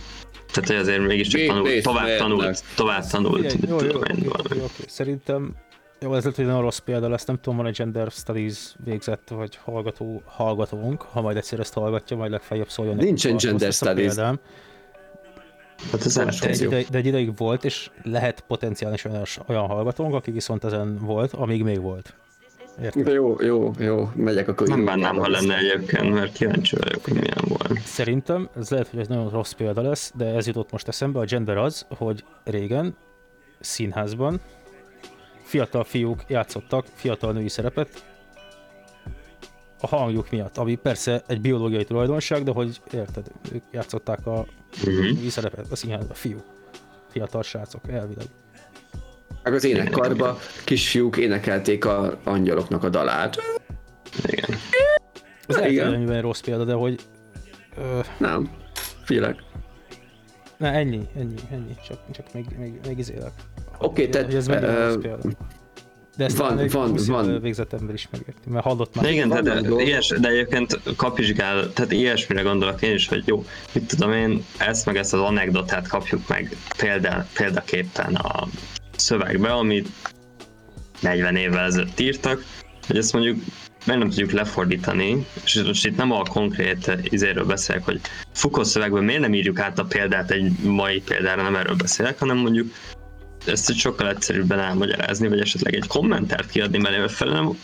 tehát 0.52 0.69
hogy 0.69 0.77
azért 0.77 1.06
mégiscsak 1.06 1.47
tanult, 1.47 1.82
tovább 1.82 2.16
tanult, 2.16 2.62
tovább 2.77 3.06
tanult, 3.06 3.36
Figyelj, 3.52 3.56
mit 3.60 3.70
jó, 3.70 3.77
jó, 3.81 3.86
tudom 3.86 4.02
én, 4.16 4.23
jó, 4.24 4.31
valami. 4.31 4.56
jó, 4.56 4.65
oké. 4.65 4.82
Szerintem 4.86 5.55
jó, 6.01 6.15
ez 6.15 6.20
lehet, 6.23 6.36
hogy 6.36 6.47
nagyon 6.47 6.60
rossz 6.60 6.78
példa 6.78 7.09
lesz, 7.09 7.24
nem 7.24 7.36
tudom, 7.40 7.56
van 7.56 7.66
egy 7.66 7.77
Gender 7.77 8.10
Studies 8.10 8.74
végzett, 8.85 9.28
vagy 9.28 9.59
hallgató, 9.65 10.23
hallgatónk, 10.24 11.02
ha 11.02 11.20
majd 11.20 11.36
egyszer 11.36 11.60
ezt 11.60 11.73
hallgatja, 11.74 12.16
majd 12.16 12.31
legfeljebb 12.31 12.69
szóljon. 12.69 12.97
Nincsen 12.97 13.36
Gender 13.36 13.73
Studies. 13.73 14.15
példám. 14.15 14.39
Hát 15.93 16.05
ez 16.05 16.15
De 16.15 16.21
egy, 16.21 16.27
eltérő. 16.27 16.67
ideig, 16.67 16.87
de 16.91 16.99
egy 16.99 17.07
ideig 17.07 17.37
volt, 17.37 17.65
és 17.65 17.91
lehet 18.03 18.41
potenciálisan 18.41 19.11
olyan, 19.13 19.25
olyan 19.47 19.67
hallgatónk, 19.67 20.15
aki 20.15 20.31
viszont 20.31 20.65
ezen 20.65 20.99
volt, 21.01 21.33
amíg 21.33 21.63
még 21.63 21.81
volt. 21.81 22.15
Érted? 22.83 23.05
De 23.05 23.13
jó, 23.13 23.37
jó, 23.41 23.73
jó, 23.79 24.11
megyek 24.15 24.49
akkor. 24.49 24.69
Nem 24.69 24.85
bánnám, 24.85 25.17
ha 25.17 25.29
lenne 25.29 25.57
egyébként, 25.57 26.15
mert 26.15 26.33
kíváncsi 26.33 26.77
vagyok, 26.77 27.05
hogy 27.05 27.13
milyen 27.13 27.45
volt. 27.49 27.81
Szerintem 27.81 28.49
ez 28.57 28.71
lehet, 28.71 28.89
hogy 28.89 28.99
ez 29.01 29.09
nagyon 29.09 29.31
rossz 29.31 29.53
példa 29.53 29.83
lesz, 29.83 30.13
de 30.15 30.25
ez 30.25 30.47
jutott 30.47 30.71
most 30.73 30.89
eszembe. 30.89 31.19
A 31.19 31.25
gender 31.25 31.57
az, 31.57 31.87
hogy 31.89 32.25
régen 32.45 32.97
színházban 33.61 34.41
fiatal 35.43 35.85
fiúk 35.85 36.25
játszottak 36.29 36.87
fiatal 36.95 37.33
női 37.33 37.49
szerepet 37.49 38.05
a 39.81 39.87
hangjuk 39.87 40.31
miatt, 40.31 40.57
ami 40.57 40.75
persze 40.75 41.23
egy 41.27 41.41
biológiai 41.41 41.85
tulajdonság, 41.85 42.43
de 42.43 42.51
hogy 42.53 42.81
érted, 42.93 43.27
ők 43.53 43.63
játszották 43.73 44.27
a 44.27 44.47
Uh-huh. 44.77 44.95
női 45.01 45.29
szerepet 45.29 45.67
a 45.71 45.77
színházban, 45.77 46.11
a 46.11 46.15
fiúk, 46.15 46.45
fiatal 47.11 47.43
srácok, 47.43 47.89
elvileg. 47.91 48.27
Meg 49.43 49.55
az 49.55 49.65
énekkarba 49.65 50.39
kisfiúk 50.65 51.17
énekelték 51.17 51.85
a 51.85 52.19
angyaloknak 52.25 52.85
a 52.85 52.89
dalát. 52.89 53.37
Igen. 54.27 54.57
Ez 55.47 55.57
ennyiben 55.57 56.21
rossz 56.23 56.41
példa, 56.41 56.65
de 56.65 56.73
hogy 56.73 57.01
ö, 57.77 58.01
Nem, 58.19 58.51
figyelek. 59.05 59.43
ne, 60.57 60.71
ennyi, 60.73 61.01
ennyi, 61.17 61.35
ennyi, 61.51 61.77
csak, 61.87 61.99
csak 62.11 62.33
még, 62.33 62.45
még, 62.59 62.81
még 62.87 62.99
izélek. 62.99 63.33
Oké, 63.79 64.01
Hogy- 64.03 64.11
tehát, 64.11 64.27
hogy 64.27 64.37
ez 64.37 64.47
példa. 64.47 65.19
De 66.19 66.24
ezt 66.24 66.36
van- 66.36 66.57
van, 66.57 66.69
van- 66.69 66.90
20 66.90 67.07
van. 67.07 67.28
éve 67.28 67.39
végzett 67.39 67.73
ember 67.73 67.95
is 67.95 68.09
megérti, 68.11 68.49
mert 68.51 68.65
hallott 68.65 68.95
már. 68.95 69.05
De 69.05 69.11
igen, 69.11 69.28
Vannak 69.28 69.45
tehát 69.45 69.62
dolgok. 69.62 69.86
ilyes, 69.86 70.09
de 70.20 70.28
egyébként 70.28 70.81
kapizsgál, 70.97 71.73
tehát 71.73 71.93
ilyesmire 71.93 72.43
gondolok 72.43 72.82
én 72.82 72.95
is, 72.95 73.09
hogy 73.09 73.23
jó, 73.27 73.45
mit 73.73 73.85
tudom 73.86 74.12
én, 74.12 74.45
ezt 74.57 74.86
meg 74.86 74.97
ezt 74.97 75.15
az 75.15 75.20
anekdotát 75.20 75.89
kapjuk 75.89 76.28
meg 76.28 76.57
példa, 76.77 77.27
példaképpen 77.35 78.15
a 78.15 78.49
szövegbe, 78.97 79.53
amit 79.53 79.89
40 81.01 81.36
évvel 81.36 81.65
ezelőtt 81.65 82.01
írtak, 82.01 82.45
hogy 82.86 82.97
ezt 82.97 83.12
mondjuk 83.12 83.36
meg 83.86 83.99
nem 83.99 84.09
tudjuk 84.09 84.31
lefordítani, 84.31 85.27
és 85.45 85.62
most 85.66 85.86
itt 85.86 85.97
nem 85.97 86.12
a 86.12 86.23
konkrét 86.23 86.90
izéről 87.03 87.45
beszélek, 87.45 87.85
hogy 87.85 88.01
Foucault 88.32 88.66
szövegben 88.69 89.05
miért 89.05 89.20
nem 89.20 89.35
írjuk 89.35 89.59
át 89.61 89.78
a 89.78 89.85
példát 89.85 90.31
egy 90.31 90.53
mai 90.62 91.01
példára, 91.01 91.43
nem 91.43 91.57
erről 91.57 91.77
beszélek, 91.77 92.19
hanem 92.19 92.36
mondjuk 92.36 92.73
ezt 93.47 93.70
egy 93.70 93.77
sokkal 93.77 94.09
egyszerűbben 94.09 94.59
elmagyarázni, 94.59 95.28
vagy 95.28 95.40
esetleg 95.40 95.74
egy 95.74 95.86
kommentárt 95.86 96.51
kiadni 96.51 96.78
mellé 96.78 97.06
fel, 97.06 97.28
nem 97.28 97.59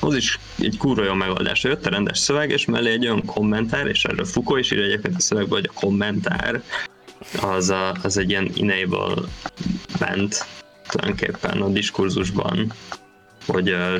az 0.00 0.14
is 0.14 0.38
egy 0.58 0.76
kurva 0.78 1.04
jó 1.04 1.12
megoldás. 1.12 1.62
Jött 1.62 1.86
a 1.86 1.90
rendes 1.90 2.18
szöveg, 2.18 2.50
és 2.50 2.64
mellé 2.64 2.92
egy 2.92 3.04
olyan 3.04 3.24
kommentár, 3.24 3.86
és 3.86 4.04
erről 4.04 4.24
Foucault 4.24 4.60
is 4.60 4.70
írja 4.70 4.84
egyébként 4.84 5.16
a 5.16 5.20
szövegben, 5.20 5.58
hogy 5.58 5.70
a 5.74 5.80
kommentár 5.80 6.62
az, 7.42 7.70
a, 7.70 7.96
az 8.02 8.16
egy 8.16 8.30
ilyen 8.30 8.50
enable 8.58 9.14
bent 9.98 10.46
tulajdonképpen 10.88 11.62
a 11.62 11.68
diskurzusban, 11.68 12.72
hogy 13.46 13.68
ö, 13.68 13.96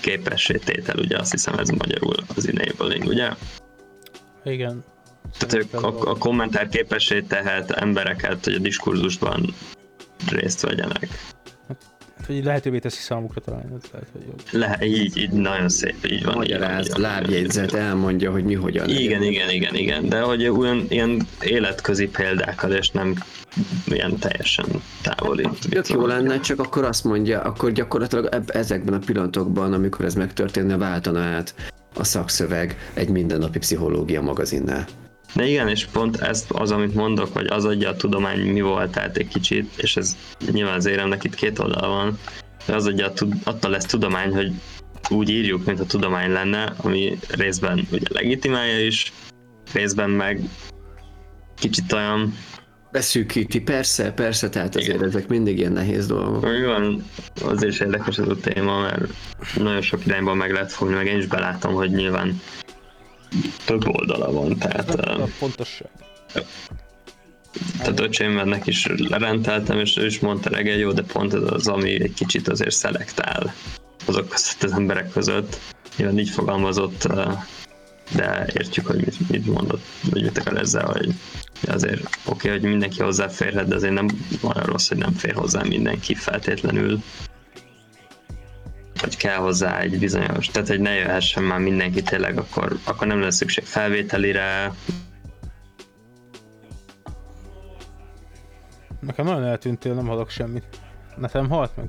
képessé 0.00 0.56
tétel, 0.56 0.98
ugye 0.98 1.18
azt 1.18 1.30
hiszem 1.30 1.54
ez 1.54 1.68
magyarul 1.68 2.14
az 2.36 2.48
enabling, 2.48 3.04
ugye? 3.04 3.30
Igen. 4.44 4.84
Tehát 5.38 5.54
ők 5.54 5.82
a, 5.84 6.10
a 6.10 6.18
kommentár 6.18 6.68
képessé 6.68 7.20
tehet 7.20 7.70
embereket, 7.70 8.44
hogy 8.44 8.54
a 8.54 8.58
diskurzusban 8.58 9.54
részt 10.30 10.60
vegyenek. 10.60 11.08
Hát, 11.68 12.26
hogy 12.26 12.36
így 12.36 12.44
lehetővé 12.44 12.78
teszi 12.78 13.00
számukra 13.00 13.40
talán, 13.40 13.80
ez 13.82 13.90
lehet, 13.92 14.08
hogy 14.12 14.22
jobb. 14.26 14.42
Le, 14.50 14.86
így, 14.86 15.16
így 15.16 15.30
nagyon 15.30 15.68
szép, 15.68 16.06
így 16.10 16.24
van. 16.24 16.34
Magyaráz, 16.34 16.96
lábjegyzet, 16.96 17.72
elmondja, 17.72 18.30
hogy 18.30 18.44
mi 18.44 18.54
hogyan. 18.54 18.88
Igen, 18.88 19.22
igen, 19.22 19.50
igen, 19.50 19.74
igen, 19.74 20.08
de 20.08 20.20
hogy 20.20 20.48
olyan 20.48 20.86
ilyen 20.88 21.26
életközi 21.40 22.08
példákkal, 22.08 22.72
és 22.72 22.90
nem 22.90 23.14
ilyen 23.86 24.18
teljesen 24.18 24.66
távoli. 25.02 25.48
Tök 25.70 25.88
jó 25.88 26.06
lenne, 26.06 26.40
csak 26.40 26.58
akkor 26.58 26.84
azt 26.84 27.04
mondja, 27.04 27.40
akkor 27.40 27.72
gyakorlatilag 27.72 28.44
ezekben 28.46 28.94
a 28.94 29.04
pillanatokban, 29.06 29.72
amikor 29.72 30.04
ez 30.04 30.14
megtörténne, 30.14 30.76
váltana 30.76 31.20
át 31.20 31.54
a 31.94 32.04
szakszöveg 32.04 32.90
egy 32.94 33.08
mindennapi 33.08 33.58
pszichológia 33.58 34.22
magazinnál. 34.22 34.86
De 35.34 35.46
igen, 35.46 35.68
és 35.68 35.84
pont 35.84 36.16
ez 36.16 36.44
az, 36.48 36.70
amit 36.70 36.94
mondok, 36.94 37.32
hogy 37.32 37.46
az 37.46 37.64
adja 37.64 37.88
a 37.88 37.96
tudomány 37.96 38.40
mi 38.40 38.60
volt, 38.60 38.90
tehát 38.90 39.16
egy 39.16 39.28
kicsit, 39.28 39.72
és 39.76 39.96
ez 39.96 40.16
nyilván 40.50 40.74
az 40.74 40.86
éremnek 40.86 41.24
itt 41.24 41.34
két 41.34 41.58
oldal 41.58 41.88
van, 41.88 42.18
de 42.66 42.74
az 42.74 42.86
adja, 42.86 43.12
attól 43.44 43.70
lesz 43.70 43.84
tudomány, 43.84 44.32
hogy 44.34 44.52
úgy 45.10 45.28
írjuk, 45.28 45.64
mint 45.64 45.80
a 45.80 45.86
tudomány 45.86 46.30
lenne, 46.30 46.74
ami 46.76 47.18
részben 47.28 47.86
ugye 47.92 48.06
legitimálja 48.08 48.86
is, 48.86 49.12
részben 49.72 50.10
meg 50.10 50.40
kicsit 51.54 51.92
olyan, 51.92 52.34
Beszűkíti, 52.94 53.60
persze, 53.60 54.12
persze, 54.12 54.48
tehát 54.48 54.76
azért 54.76 54.96
Igen. 54.96 55.08
ezek 55.08 55.28
mindig 55.28 55.58
ilyen 55.58 55.72
nehéz 55.72 56.06
dolgok. 56.06 56.40
Van, 56.64 57.04
azért 57.42 57.72
is 57.72 57.80
érdekes 57.80 58.18
ez 58.18 58.28
a 58.28 58.36
téma, 58.36 58.80
mert 58.80 59.12
nagyon 59.56 59.80
sok 59.82 60.06
irányban 60.06 60.36
meg 60.36 60.52
lehet 60.52 60.72
fogni, 60.72 60.94
meg 60.94 61.06
én 61.06 61.18
is 61.18 61.26
belátom, 61.26 61.74
hogy 61.74 61.90
nyilván 61.90 62.40
több 63.64 63.88
oldala 63.88 64.32
van, 64.32 64.58
tehát, 64.58 64.90
A 64.94 65.16
uh, 65.16 65.28
pontosság. 65.38 65.88
tehát 67.78 68.00
öcsémnek 68.00 68.66
is 68.66 68.86
lerenteltem, 68.96 69.78
és 69.78 69.96
ő 69.96 70.06
is 70.06 70.18
mondta 70.18 70.50
reggel, 70.50 70.76
jó, 70.76 70.92
de 70.92 71.02
pont 71.02 71.34
ez 71.34 71.42
az, 71.42 71.68
ami 71.68 72.02
egy 72.02 72.14
kicsit 72.14 72.48
azért 72.48 72.74
szelektál 72.74 73.54
azok 74.06 74.28
között 74.28 74.62
az 74.62 74.72
emberek 74.72 75.10
között. 75.10 75.58
Nyilván 75.96 76.18
így 76.18 76.30
fogalmazott, 76.30 77.08
de 78.14 78.46
értjük, 78.54 78.86
hogy 78.86 78.96
mit, 78.96 79.30
mit 79.30 79.46
mondott, 79.46 79.84
vagy 80.10 80.22
mit 80.22 80.38
akar 80.38 80.58
ezzel, 80.58 80.84
hogy 80.84 81.14
azért 81.66 82.00
oké, 82.02 82.48
okay, 82.48 82.50
hogy 82.50 82.70
mindenki 82.70 83.02
hozzáférhet, 83.02 83.68
de 83.68 83.74
azért 83.74 83.94
nem 83.94 84.06
olyan 84.42 84.64
rossz, 84.64 84.88
hogy 84.88 84.98
nem 84.98 85.12
fér 85.12 85.34
hozzá 85.34 85.62
mindenki 85.62 86.14
feltétlenül. 86.14 87.02
Hogy 89.04 89.16
kell 89.16 89.36
hozzá 89.36 89.78
egy 89.80 89.98
bizonyos, 89.98 90.46
tehát 90.46 90.68
hogy 90.68 90.80
ne 90.80 90.94
jöhessen 90.94 91.42
már 91.42 91.58
mindenki 91.58 92.02
tényleg, 92.02 92.38
akkor, 92.38 92.78
akkor 92.84 93.06
nem 93.06 93.20
lesz 93.20 93.36
szükség 93.36 93.64
felvételire, 93.64 94.72
Nekem 99.06 99.24
nagyon 99.24 99.44
eltűntél, 99.44 99.94
nem 99.94 100.06
hallok 100.06 100.30
semmit. 100.30 100.64
Nekem 101.16 101.48
halt 101.48 101.76
meg? 101.76 101.86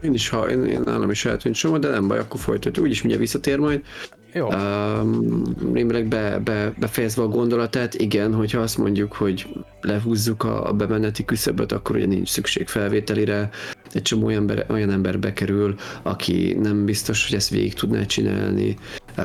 Én 0.00 0.14
is, 0.14 0.28
ha 0.28 0.50
én, 0.50 0.64
én 0.64 0.80
nálam 0.80 1.10
is 1.10 1.24
eltűnt 1.24 1.54
soha, 1.54 1.78
de 1.78 1.88
nem 1.88 2.08
baj, 2.08 2.18
akkor 2.18 2.40
folytatjuk. 2.40 2.84
Úgyis 2.84 2.98
mindjárt 2.98 3.22
visszatér 3.22 3.58
majd. 3.58 3.84
Jó. 4.32 4.48
Um, 4.52 5.42
Némrek 5.72 6.08
be, 6.08 6.38
be, 6.38 6.72
befejezve 6.78 7.22
a 7.22 7.28
gondolatát, 7.28 7.94
igen, 7.94 8.34
hogyha 8.34 8.60
azt 8.60 8.78
mondjuk, 8.78 9.12
hogy 9.12 9.46
lehúzzuk 9.80 10.44
a, 10.44 10.68
a 10.68 10.72
bemeneti 10.72 11.24
küszöböt, 11.24 11.72
akkor 11.72 11.96
ugye 11.96 12.06
nincs 12.06 12.28
szükség 12.28 12.68
felvételire. 12.68 13.50
Egy 13.92 14.02
csomó 14.02 14.26
olyan 14.26 14.40
ember, 14.40 14.66
olyan 14.68 14.90
ember 14.90 15.18
bekerül, 15.18 15.74
aki 16.02 16.56
nem 16.60 16.84
biztos, 16.84 17.28
hogy 17.28 17.36
ezt 17.36 17.48
végig 17.48 17.74
tudná 17.74 18.04
csinálni, 18.04 18.76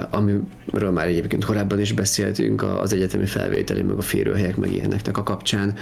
amiről 0.10 0.92
már 0.92 1.08
egyébként 1.08 1.46
korábban 1.46 1.80
is 1.80 1.92
beszéltünk, 1.92 2.64
az 2.64 2.94
egyetemi 2.94 3.26
felvételi, 3.26 3.82
meg 3.82 3.98
a 3.98 4.02
férőhelyek, 4.02 4.58
meg 4.58 4.74
ilyeneknek 4.74 5.18
a 5.18 5.24
kapcsán. 5.24 5.76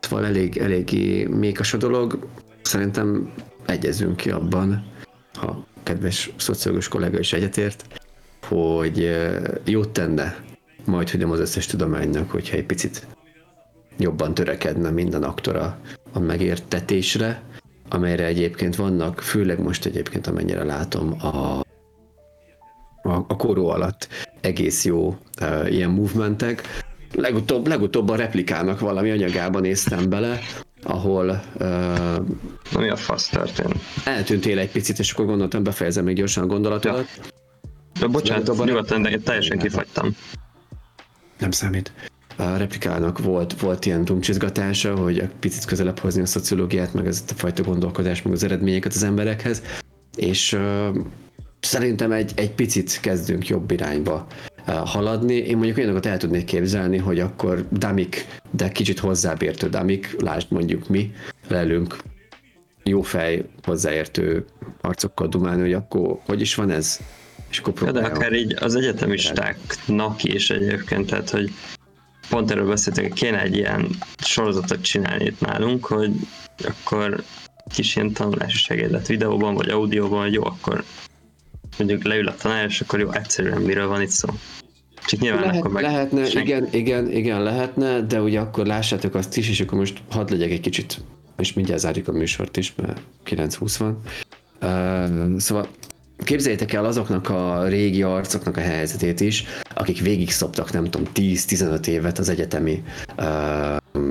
Szóval 0.00 0.26
elég, 0.26 0.56
eléggé 0.56 1.24
mékas 1.24 1.74
a 1.74 1.76
dolog. 1.76 2.26
Szerintem 2.62 3.32
egyezünk 3.66 4.16
ki 4.16 4.30
abban, 4.30 4.84
ha 5.34 5.66
kedves 5.82 6.32
szociológus 6.36 6.88
kollega 6.88 7.18
is 7.18 7.32
egyetért, 7.32 7.84
hogy 8.50 9.10
jót 9.64 9.90
tenne 9.90 10.36
majd, 10.84 11.10
hogy 11.10 11.20
nem 11.20 11.30
az 11.30 11.40
összes 11.40 11.66
tudománynak, 11.66 12.30
hogyha 12.30 12.56
egy 12.56 12.64
picit 12.66 13.06
jobban 13.98 14.34
törekedne 14.34 14.90
minden 14.90 15.22
aktora 15.22 15.78
a 16.12 16.18
megértetésre, 16.18 17.42
amelyre 17.88 18.24
egyébként 18.24 18.76
vannak, 18.76 19.20
főleg 19.20 19.60
most 19.62 19.86
egyébként 19.86 20.26
amennyire 20.26 20.64
látom 20.64 21.14
a, 21.18 21.60
a, 23.02 23.24
a 23.28 23.36
koró 23.36 23.68
alatt 23.68 24.08
egész 24.40 24.84
jó 24.84 25.16
uh, 25.40 25.72
ilyen 25.72 25.90
movementek. 25.90 26.62
Legutóbb, 27.14 27.66
legutóbb 27.66 28.08
a 28.08 28.16
replikának 28.16 28.80
valami 28.80 29.10
anyagában 29.10 29.60
néztem 29.60 30.08
bele, 30.08 30.38
ahol 30.82 31.42
uh, 31.60 32.14
ami 32.72 32.88
a 32.88 32.96
fasz 32.96 33.28
történt. 33.28 33.74
eltűntél 34.04 34.58
egy 34.58 34.70
picit, 34.70 34.98
és 34.98 35.12
akkor 35.12 35.26
gondoltam, 35.26 35.62
befejezem 35.62 36.04
még 36.04 36.16
gyorsan 36.16 36.42
a 36.42 36.46
gondolatodat. 36.46 37.06
De 38.00 38.06
bocsánat, 38.06 38.48
a 38.48 38.64
nyugodtan, 38.64 39.02
de 39.02 39.18
teljesen 39.18 39.58
kifagytam. 39.58 40.16
Nem 41.38 41.50
számít. 41.50 41.92
A 42.36 42.56
replikának 42.56 43.18
volt, 43.18 43.60
volt 43.60 43.86
ilyen 43.86 44.04
dumcsizgatása, 44.04 44.96
hogy 44.96 45.18
egy 45.18 45.30
picit 45.40 45.64
közelebb 45.64 45.98
hozni 45.98 46.22
a 46.22 46.26
szociológiát, 46.26 46.94
meg 46.94 47.06
ezt 47.06 47.30
a 47.30 47.34
fajta 47.34 47.62
gondolkodást, 47.62 48.24
meg 48.24 48.32
az 48.32 48.44
eredményeket 48.44 48.92
az 48.92 49.02
emberekhez, 49.02 49.62
és 50.16 50.52
uh, 50.52 50.96
szerintem 51.60 52.12
egy, 52.12 52.32
egy 52.34 52.50
picit 52.50 52.98
kezdünk 53.00 53.48
jobb 53.48 53.70
irányba 53.70 54.26
uh, 54.66 54.74
haladni. 54.74 55.34
Én 55.34 55.56
mondjuk 55.56 55.76
olyanokat 55.76 56.06
el 56.06 56.16
tudnék 56.16 56.44
képzelni, 56.44 56.96
hogy 56.96 57.20
akkor 57.20 57.66
damik, 57.72 58.26
de 58.50 58.68
kicsit 58.68 58.98
hozzábértő 58.98 59.68
damik, 59.68 60.20
lásd 60.20 60.46
mondjuk 60.50 60.88
mi, 60.88 61.12
lelünk 61.48 61.96
jó 62.84 63.02
fej, 63.02 63.44
hozzáértő 63.62 64.44
arcokkal 64.80 65.28
dumálni, 65.28 65.60
hogy 65.60 65.72
akkor 65.72 66.18
hogy 66.26 66.40
is 66.40 66.54
van 66.54 66.70
ez? 66.70 67.00
És 67.50 67.58
akkor 67.58 67.72
próbálja. 67.72 68.08
akár 68.08 68.32
így 68.32 68.56
az 68.60 68.74
egyetemistáknak 68.74 70.24
is 70.24 70.50
egyébként, 70.50 71.06
tehát 71.06 71.30
hogy 71.30 71.50
pont 72.28 72.50
erről 72.50 72.68
beszéltünk, 72.68 73.08
hogy 73.08 73.18
kéne 73.18 73.42
egy 73.42 73.56
ilyen 73.56 73.88
sorozatot 74.18 74.82
csinálni 74.82 75.24
itt 75.24 75.40
nálunk, 75.40 75.84
hogy 75.84 76.12
akkor 76.64 77.22
kis 77.74 77.96
ilyen 77.96 78.12
tanulási 78.12 78.56
segédet 78.56 79.06
videóban 79.06 79.54
vagy 79.54 79.68
audióban, 79.68 80.22
hogy 80.22 80.32
jó, 80.32 80.44
akkor 80.44 80.84
mondjuk 81.78 82.04
leül 82.04 82.28
a 82.28 82.34
tanár, 82.34 82.66
és 82.66 82.80
akkor 82.80 83.00
jó, 83.00 83.12
egyszerűen 83.12 83.62
miről 83.62 83.88
van 83.88 84.02
itt 84.02 84.08
szó. 84.08 84.28
Csak 85.06 85.20
nyilván 85.20 85.40
Lehet, 85.40 85.56
akkor 85.56 85.70
meg 85.70 85.82
lehetne, 85.82 86.24
senki- 86.24 86.48
igen, 86.48 86.68
igen, 86.70 87.10
igen, 87.10 87.42
lehetne, 87.42 88.00
de 88.00 88.20
ugye 88.22 88.40
akkor 88.40 88.66
lássátok 88.66 89.14
azt 89.14 89.36
is, 89.36 89.48
és 89.48 89.60
akkor 89.60 89.78
most 89.78 90.02
hadd 90.10 90.30
legyek 90.30 90.50
egy 90.50 90.60
kicsit, 90.60 90.98
és 91.38 91.52
mindjárt 91.52 91.80
zárjuk 91.80 92.08
a 92.08 92.12
műsort 92.12 92.56
is, 92.56 92.74
mert 92.76 93.00
9-20 93.26 93.74
van. 93.78 94.00
Uh, 94.62 95.38
szóval 95.38 95.68
képzeljétek 96.24 96.72
el 96.72 96.84
azoknak 96.84 97.28
a 97.28 97.68
régi 97.68 98.02
arcoknak 98.02 98.56
a 98.56 98.60
helyzetét 98.60 99.20
is, 99.20 99.44
akik 99.74 100.00
végig 100.00 100.30
szoptak, 100.30 100.72
nem 100.72 100.84
tudom, 100.84 101.06
10-15 101.14 101.86
évet 101.86 102.18
az 102.18 102.28
egyetemi 102.28 102.82
uh, 103.18 103.26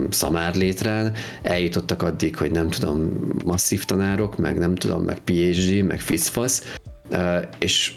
szamárlétrán, 0.09 1.13
eljutottak 1.41 2.01
addig, 2.01 2.35
hogy 2.35 2.51
nem 2.51 2.69
tudom, 2.69 3.09
masszív 3.45 3.83
tanárok, 3.85 4.37
meg 4.37 4.57
nem 4.57 4.75
tudom, 4.75 5.03
meg 5.03 5.19
PhD, 5.19 5.83
meg 5.83 5.99
fiszfasz, 5.99 6.75
uh, 7.11 7.41
és 7.59 7.93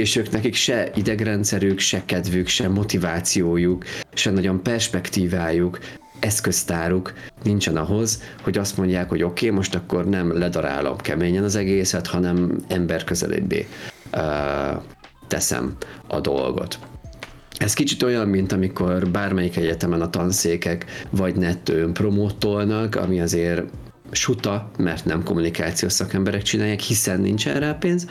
és 0.00 0.16
ők 0.16 0.30
nekik 0.30 0.54
se 0.54 0.90
idegrendszerük, 0.94 1.78
se 1.78 2.02
kedvük, 2.04 2.48
se 2.48 2.68
motivációjuk, 2.68 3.84
se 4.14 4.30
nagyon 4.30 4.62
perspektívájuk, 4.62 5.78
eszköztáruk 6.20 7.12
nincsen 7.42 7.76
ahhoz, 7.76 8.22
hogy 8.42 8.58
azt 8.58 8.76
mondják, 8.76 9.08
hogy 9.08 9.22
oké, 9.22 9.46
okay, 9.46 9.56
most 9.56 9.74
akkor 9.74 10.08
nem 10.08 10.38
ledarálom 10.38 10.96
keményen 10.96 11.44
az 11.44 11.54
egészet, 11.56 12.06
hanem 12.06 12.56
ember 12.68 13.04
közelébbé 13.04 13.68
uh, 14.12 14.82
teszem 15.28 15.76
a 16.06 16.20
dolgot. 16.20 16.78
Ez 17.58 17.74
kicsit 17.74 18.02
olyan, 18.02 18.28
mint 18.28 18.52
amikor 18.52 19.08
bármelyik 19.08 19.56
egyetemen 19.56 20.00
a 20.00 20.10
tanszékek 20.10 21.06
vagy 21.10 21.34
nettőn 21.34 21.92
promótolnak, 21.92 22.94
ami 22.94 23.20
azért 23.20 23.62
suta, 24.10 24.70
mert 24.78 25.04
nem 25.04 25.22
kommunikációs 25.22 25.92
szakemberek 25.92 26.42
csinálják, 26.42 26.80
hiszen 26.80 27.20
nincsen 27.20 27.60
rá 27.60 27.72
pénz, 27.72 28.06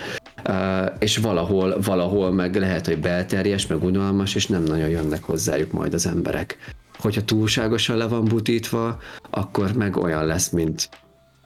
Uh, 0.48 0.92
és 1.00 1.18
valahol, 1.18 1.80
valahol 1.82 2.32
meg 2.32 2.56
lehet, 2.56 2.86
hogy 2.86 3.00
belterjes, 3.00 3.68
meg 3.68 3.84
unalmas, 3.84 4.36
és 4.36 4.48
nem 4.48 4.64
nagyon 4.64 4.90
jönnek 4.90 5.24
hozzájuk 5.24 5.72
majd 5.72 5.94
az 5.94 6.06
emberek. 6.06 6.58
Hogyha 7.00 7.24
túlságosan 7.24 7.98
le 7.98 8.08
van 8.08 8.26
butítva, 8.26 9.00
akkor 9.30 9.74
meg 9.74 9.98
olyan 9.98 10.26
lesz, 10.26 10.50
mint 10.50 10.90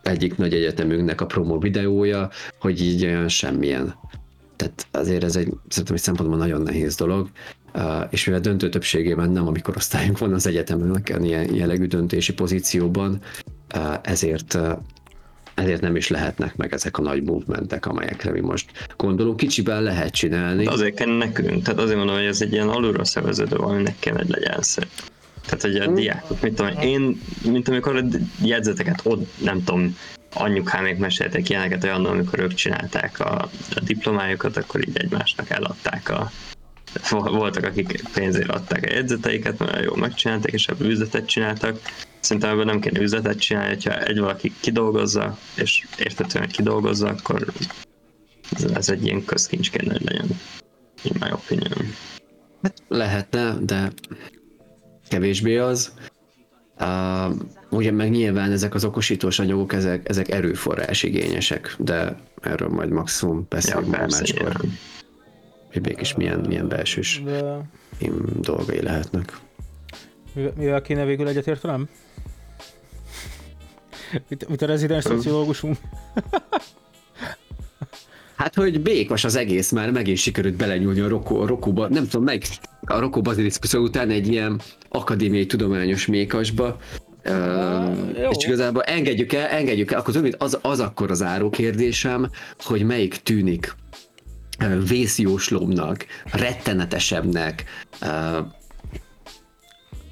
egyik 0.03 0.37
nagy 0.37 0.53
egyetemünknek 0.53 1.21
a 1.21 1.25
promo 1.25 1.59
videója, 1.59 2.29
hogy 2.59 2.81
így 2.81 3.05
olyan 3.05 3.27
semmilyen. 3.27 3.95
Tehát 4.55 4.87
azért 4.91 5.23
ez 5.23 5.35
egy 5.35 5.53
szerintem 5.67 5.95
egy 5.95 6.01
szempontból 6.01 6.37
nagyon 6.37 6.61
nehéz 6.61 6.95
dolog, 6.95 7.29
Uh, 7.75 8.03
és 8.09 8.25
mivel 8.25 8.41
döntő 8.41 8.69
többségében 8.69 9.29
nem 9.29 9.47
a 9.47 9.51
mikorosztályunk 9.51 10.17
van 10.17 10.33
az 10.33 10.47
egyetemen 10.47 11.03
ilyen 11.21 11.55
jellegű 11.55 11.85
döntési 11.85 12.33
pozícióban, 12.33 13.21
uh, 13.75 13.95
ezért 14.01 14.53
uh, 14.53 14.71
ezért 15.53 15.81
nem 15.81 15.95
is 15.95 16.07
lehetnek 16.07 16.55
meg 16.55 16.73
ezek 16.73 16.97
a 16.97 17.01
nagy 17.01 17.23
movementek, 17.23 17.85
amelyekre 17.85 18.31
mi 18.31 18.39
most 18.39 18.71
gondolunk. 18.97 19.37
Kicsiben 19.37 19.83
lehet 19.83 20.13
csinálni. 20.13 20.63
De 20.63 20.71
azért 20.71 20.95
kell 20.95 21.17
nekünk, 21.17 21.63
tehát 21.63 21.79
azért 21.79 21.97
mondom, 21.97 22.15
hogy 22.15 22.25
ez 22.25 22.41
egy 22.41 22.51
ilyen 22.51 22.69
alulra 22.69 23.05
szerveződő 23.05 23.55
valaminek 23.55 23.95
kell, 23.99 24.15
hogy 24.15 24.29
legyen 24.29 24.61
szép. 24.61 24.87
Tehát, 25.45 25.61
hogy 25.61 25.75
a 25.75 25.87
diákok, 25.87 26.41
mit 26.41 26.53
tudom, 26.53 26.77
én, 26.79 27.21
mint 27.45 27.67
amikor 27.67 27.95
a 27.95 28.03
jegyzeteket 28.41 28.99
ott, 29.03 29.41
nem 29.41 29.63
tudom, 29.63 29.97
anyukámék 30.33 30.97
meséltek 30.97 31.49
ilyeneket 31.49 31.83
olyan, 31.83 32.05
amikor 32.05 32.39
ők 32.39 32.53
csinálták 32.53 33.19
a, 33.19 33.49
a 33.75 33.79
diplomájukat, 33.83 34.57
akkor 34.57 34.87
így 34.87 34.97
egymásnak 34.97 35.49
eladták 35.49 36.09
a, 36.09 36.31
voltak, 37.09 37.63
akik 37.63 38.01
pénzért 38.13 38.49
adták 38.49 38.83
a 38.83 38.93
jegyzeteiket, 38.93 39.59
mert 39.59 39.83
jó 39.83 39.95
megcsinálták, 39.95 40.51
és 40.51 40.67
ebből 40.67 40.89
üzletet 40.89 41.25
csináltak. 41.25 41.79
Szerintem 42.19 42.51
ebben 42.51 42.65
nem 42.65 42.79
kéne 42.79 43.01
üzletet 43.01 43.39
csinálni, 43.39 43.77
ha 43.83 44.03
egy 44.03 44.19
valaki 44.19 44.53
kidolgozza, 44.59 45.37
és 45.55 45.85
értetően 45.97 46.47
kidolgozza, 46.47 47.07
akkor 47.07 47.45
ez, 48.55 48.63
ez 48.63 48.89
egy 48.89 49.05
ilyen 49.05 49.25
közkincs 49.25 49.71
kéne, 49.71 49.91
hogy 49.91 50.03
legyen. 50.03 50.39
In 51.03 51.15
my 51.19 51.31
opinion. 51.31 51.95
Lehetne, 52.87 53.55
de 53.61 53.91
kevésbé 55.13 55.57
az. 55.57 55.93
Uh, 56.79 57.35
ugye 57.69 57.91
meg 57.91 58.09
nyilván 58.11 58.51
ezek 58.51 58.73
az 58.73 58.85
okosítós 58.85 59.39
anyagok, 59.39 59.73
ezek, 59.73 60.09
ezek 60.09 60.29
erőforrás 60.29 61.03
igényesek, 61.03 61.75
de 61.79 62.15
erről 62.41 62.69
majd 62.69 62.89
maximum 62.89 63.45
beszélünk 63.49 63.91
ja, 63.91 63.97
persze, 63.97 64.19
máskor, 64.19 64.41
nyilván. 64.41 64.77
hogy 65.71 65.81
mégis 65.81 66.15
milyen, 66.15 66.39
milyen 66.39 66.67
belsős 66.67 67.21
De 67.25 67.69
dolgai 68.39 68.81
lehetnek. 68.81 69.37
mivel, 70.33 70.81
kéne 70.81 71.05
végül 71.05 71.27
egyetértenem? 71.27 71.89
Mit, 74.27 74.49
mit 74.49 74.61
a 74.61 74.65
rezidens 74.65 75.03
szociológusunk? 75.03 75.77
Hát, 78.35 78.55
hogy 78.55 78.81
békos 78.81 79.23
az 79.23 79.35
egész, 79.35 79.71
már 79.71 79.91
megint 79.91 80.17
sikerült 80.17 80.55
belenyúlni 80.55 80.99
a 80.99 81.07
Roku, 81.07 81.45
Rokuba, 81.45 81.87
nem 81.87 82.03
tudom, 82.07 82.23
meg 82.23 82.43
a 82.85 82.99
Roku 82.99 83.21
Baziliszkusz 83.21 83.73
után 83.73 84.09
egy 84.09 84.27
ilyen 84.27 84.61
akadémiai 84.89 85.45
tudományos 85.45 86.05
mékasba, 86.05 86.77
Uh, 87.25 88.19
jó. 88.21 88.29
és 88.29 88.45
igazából 88.45 88.81
engedjük 88.81 89.33
el, 89.33 89.47
engedjük 89.47 89.91
el, 89.91 89.99
akkor 89.99 90.21
mit, 90.21 90.35
az, 90.35 90.59
az 90.61 90.79
akkor 90.79 91.11
az 91.11 91.21
áró 91.21 91.49
kérdésem, 91.49 92.29
hogy 92.59 92.83
melyik 92.83 93.15
tűnik 93.15 93.75
vészjóslóbbnak, 94.87 96.05
rettenetesebbnek, 96.31 97.63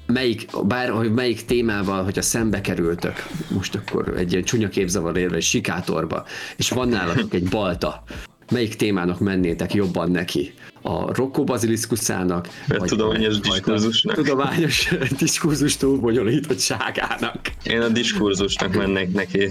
melyik, 0.06 0.46
bár 0.64 0.90
hogy 0.90 1.12
melyik 1.12 1.44
témával, 1.44 2.04
hogyha 2.04 2.22
szembe 2.22 2.60
kerültök, 2.60 3.26
most 3.50 3.74
akkor 3.74 4.14
egy 4.16 4.32
ilyen 4.32 4.44
csúnya 4.44 4.68
képzavar 4.68 5.16
érve 5.16 5.36
egy 5.36 5.42
sikátorba, 5.42 6.24
és 6.56 6.70
van 6.70 6.88
nálatok 6.88 7.34
egy 7.34 7.48
balta, 7.48 8.02
melyik 8.50 8.74
témának 8.74 9.18
mennétek 9.18 9.74
jobban 9.74 10.10
neki? 10.10 10.54
A 10.82 11.14
Rocco 11.14 11.44
Baziliszkuszának? 11.44 12.48
Tudományos 12.84 13.38
vagy 13.38 13.46
a 13.46 13.50
diskurzusnak. 13.50 14.14
Tudományos 14.14 14.94
diskurzus 15.18 15.76
túlbonyolítottságának. 15.76 17.38
Én 17.64 17.80
a 17.80 17.88
diskurzusnak 17.88 18.74
mennék 18.74 19.12
neki. 19.12 19.48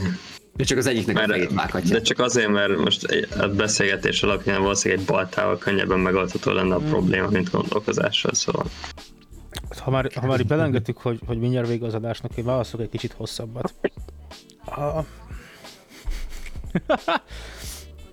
De 0.56 0.64
csak 0.64 0.78
az 0.78 0.88
egyiknek 0.88 1.18
a 1.18 1.28
fejét 1.28 1.44
Mert, 1.44 1.54
vághatja. 1.56 1.96
de 1.96 2.02
csak 2.02 2.20
azért, 2.20 2.48
mert 2.50 2.78
most 2.78 3.28
a 3.40 3.48
beszélgetés 3.48 4.24
alapján 4.24 4.62
valószínűleg 4.62 5.04
egy 5.04 5.10
baltával 5.10 5.58
könnyebben 5.58 6.00
megoldható 6.00 6.52
lenne 6.52 6.76
a 6.76 6.80
probléma, 6.80 7.30
mint 7.30 7.52
gondolkozással, 7.52 8.34
szóval. 8.34 8.66
Ha 9.80 9.92
már, 9.92 10.12
ha 10.16 10.28
már 10.28 10.40
így 10.40 10.48
belengedtük, 10.48 10.98
hogy, 10.98 11.20
hogy 11.26 11.40
mindjárt 11.40 11.68
vége 11.68 11.86
az 11.86 11.94
adásnak, 11.94 12.38
én 12.38 12.46
válaszolok 12.46 12.86
egy 12.86 12.92
kicsit 12.92 13.14
hosszabbat. 13.14 13.74
A, 14.66 15.06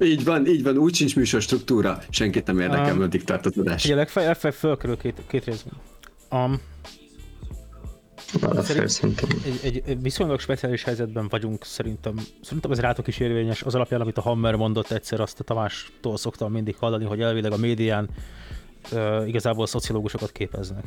Így 0.00 0.24
van, 0.24 0.46
így 0.46 0.62
van, 0.62 0.76
úgy 0.76 0.94
sincs 0.94 1.16
műsor 1.16 1.42
struktúra, 1.42 1.98
senkit 2.10 2.46
nem 2.46 2.60
érdekel, 2.60 2.92
Um, 2.92 2.98
meddig 2.98 3.24
tart 3.24 3.46
az 3.46 3.58
adás. 3.58 3.84
ugye 3.84 3.94
legfeljebb, 3.94 4.30
legfeljebb 4.32 4.58
fölkerül 4.58 4.96
két, 4.96 5.22
két 5.26 5.44
részben. 5.44 5.72
Um, 6.30 6.60
szerintem. 8.86 9.28
egy, 9.44 9.60
egy, 9.62 9.82
egy 9.86 10.02
viszonylag 10.02 10.40
speciális 10.40 10.82
helyzetben 10.82 11.28
vagyunk 11.28 11.64
szerintem. 11.64 12.14
Szerintem 12.42 12.70
ez 12.70 12.80
rátok 12.80 13.06
is 13.06 13.18
érvényes. 13.18 13.62
Az 13.62 13.74
alapján, 13.74 14.00
amit 14.00 14.18
a 14.18 14.20
Hammer 14.20 14.54
mondott 14.54 14.90
egyszer, 14.90 15.20
azt 15.20 15.40
a 15.40 15.44
Tamástól 15.44 16.16
szoktam 16.16 16.52
mindig 16.52 16.76
hallani, 16.76 17.04
hogy 17.04 17.20
elvileg 17.20 17.52
a 17.52 17.56
médián 17.56 18.08
uh, 18.92 19.28
igazából 19.28 19.66
szociológusokat 19.66 20.32
képeznek. 20.32 20.84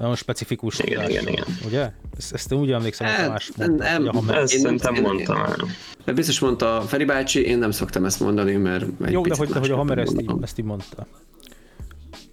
Nagyon 0.00 0.14
specifikus 0.16 0.78
Igen, 0.78 0.92
tudással, 1.04 1.22
igen, 1.22 1.32
igen. 1.32 1.44
Ugye? 1.66 1.92
Ezt, 2.16 2.32
ezt 2.32 2.52
én 2.52 2.58
úgy 2.58 2.70
emlékszem, 2.70 3.06
hogy 3.06 3.16
Hát, 3.16 3.24
Tamás 3.26 3.50
mondta, 3.56 3.84
nem, 3.84 3.96
hogy 3.96 4.06
a 4.08 4.12
Hammer. 4.12 4.36
Ezt 4.36 4.54
Én 4.54 4.60
nem- 4.62 4.76
szerintem 4.76 4.94
én- 5.04 5.10
mondtam 5.12 5.36
el. 5.36 5.56
De 6.04 6.12
biztos 6.12 6.38
mondta 6.40 6.80
Feri 6.86 7.04
bácsi, 7.04 7.44
én 7.46 7.58
nem 7.58 7.70
szoktam 7.70 8.04
ezt 8.04 8.20
mondani, 8.20 8.52
mert 8.56 8.84
egy 9.04 9.12
Jó, 9.12 9.22
de 9.22 9.34
hogy, 9.36 9.50
hogy 9.52 9.70
a 9.70 9.76
Hammer 9.76 9.98
ezt 9.98 10.20
így, 10.20 10.30
ezt 10.42 10.58
így 10.58 10.64
mondta. 10.64 11.06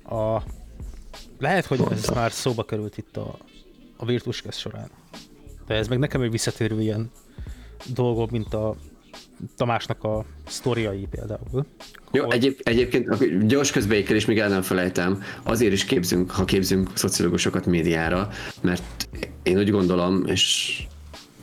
A... 0.04 0.42
Lehet, 1.40 1.66
hogy 1.66 1.80
ez 1.80 1.86
Mondta. 1.88 2.14
már 2.14 2.32
szóba 2.32 2.64
került 2.64 2.98
itt 2.98 3.18
a, 3.18 3.38
a 3.98 4.06
Virtus.cast 4.06 4.60
során. 4.60 4.90
De 5.68 5.74
ez 5.76 5.88
meg 5.88 6.00
nekem 6.00 6.22
egy 6.22 6.32
visszatérő 6.32 6.82
ilyen 6.82 7.12
dolgok, 7.94 8.32
mint 8.32 8.54
a 8.54 8.76
Tamásnak 9.58 10.04
a 10.04 10.26
sztoriai 10.48 11.08
például. 11.10 11.66
Jó, 12.12 12.24
Hogy- 12.24 12.34
egyéb, 12.34 12.60
egyébként 12.64 13.48
gyors 13.48 13.72
közbeékelés, 13.72 14.26
még 14.26 14.40
el 14.40 14.50
nem 14.50 14.62
felejtem, 14.62 15.24
azért 15.44 15.74
is 15.74 15.86
képzünk, 15.86 16.32
ha 16.32 16.46
képzünk 16.46 16.90
szociológusokat 16.94 17.66
médiára, 17.66 18.30
mert 18.62 19.10
én 19.44 19.58
úgy 19.58 19.72
gondolom, 19.72 20.26
és 20.26 20.82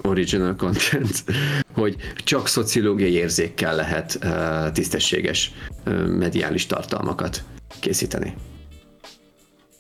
original 0.03 0.55
content, 0.57 1.25
hogy 1.81 1.97
csak 2.17 2.49
szociológiai 2.49 3.13
érzékkel 3.13 3.77
lehet 3.77 4.19
uh, 4.23 4.73
tisztességes 4.73 5.53
uh, 5.87 6.07
mediális 6.07 6.67
tartalmakat 6.67 7.45
készíteni. 7.81 8.35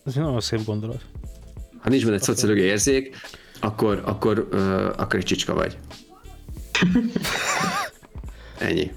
Ez 0.04 0.16
egy 0.16 0.22
nagyon 0.22 0.40
szép 0.40 0.64
gondolat. 0.64 1.00
Ha 1.78 1.88
nincs 1.88 2.04
benne 2.04 2.16
egy 2.16 2.22
szociológiai 2.22 2.66
érzék, 2.66 3.16
akkor, 3.60 4.02
akkor, 4.04 4.48
uh, 4.52 4.60
akkor 4.96 5.18
egy 5.18 5.24
csicska 5.24 5.54
vagy. 5.54 5.78
Ennyi. 8.58 8.90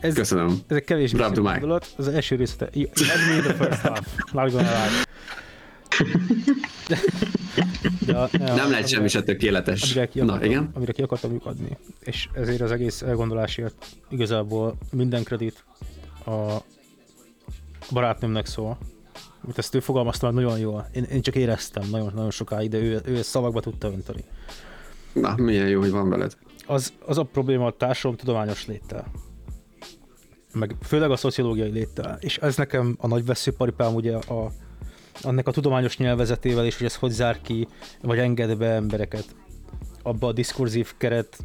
Ez, 0.00 0.14
Köszönöm. 0.14 0.48
ez 0.66 0.76
egy 0.76 0.84
kevés 0.84 1.12
gondolat. 1.12 1.94
Az 1.96 2.08
első 2.08 2.36
részlet. 2.36 2.74
Let 2.76 2.90
me 3.28 3.40
the 3.40 3.54
first 3.54 3.80
half. 3.80 4.06
Not 4.32 4.50
gonna 4.52 4.68
lie. 4.70 5.04
De, 8.06 8.16
a- 8.18 8.28
Nem 8.38 8.70
lehet 8.70 8.88
semmi 8.88 9.08
se 9.08 9.22
tökéletes. 9.22 9.82
amire 9.82 10.06
ki, 10.08 10.18
Na, 10.18 10.24
akartam, 10.24 10.50
igen? 10.50 10.70
amire 10.74 10.92
ki 10.92 11.02
akartam 11.02 11.32
lyukadni. 11.32 11.76
És 12.00 12.28
ezért 12.34 12.60
az 12.60 12.70
egész 12.72 13.02
elgondolásért 13.02 13.86
igazából 14.08 14.76
minden 14.92 15.22
kredit 15.22 15.64
a 16.26 16.56
barátnőmnek 17.92 18.46
szól. 18.46 18.78
Mint 19.40 19.58
ezt 19.58 19.74
ő 19.74 19.80
fogalmazta 19.80 20.26
már 20.30 20.34
nagyon 20.42 20.58
jól. 20.58 20.88
Én, 20.94 21.02
én 21.02 21.22
csak 21.22 21.34
éreztem 21.36 21.88
nagyon, 21.90 22.12
nagyon 22.14 22.30
sokáig, 22.30 22.70
de 22.70 22.76
ő, 22.78 23.00
ő 23.04 23.16
ezt 23.16 23.28
szavakba 23.28 23.60
tudta 23.60 23.88
önteni. 23.90 24.24
Na, 25.12 25.34
milyen 25.36 25.68
jó, 25.68 25.80
hogy 25.80 25.90
van 25.90 26.08
veled. 26.08 26.36
Az, 26.66 26.92
az 27.06 27.18
a 27.18 27.22
probléma 27.22 27.66
a 27.66 27.76
társadalom 27.76 28.16
tudományos 28.16 28.66
léttel. 28.66 29.10
Meg 30.52 30.76
főleg 30.82 31.10
a 31.10 31.16
szociológiai 31.16 31.70
léttel. 31.70 32.18
És 32.20 32.38
ez 32.38 32.56
nekem 32.56 32.96
a 32.98 33.06
nagy 33.06 33.24
veszőparipám 33.24 33.94
ugye 33.94 34.16
a, 34.16 34.52
annak 35.22 35.48
a 35.48 35.50
tudományos 35.50 35.96
nyelvezetével 35.96 36.66
is, 36.66 36.76
hogy 36.76 36.86
ez 36.86 36.96
hogy 36.96 37.10
zár 37.10 37.40
ki, 37.40 37.68
vagy 38.02 38.18
enged 38.18 38.56
be 38.56 38.66
embereket 38.66 39.24
abba 40.02 40.26
a 40.26 40.32
diskurzív 40.32 40.92
keret 40.96 41.36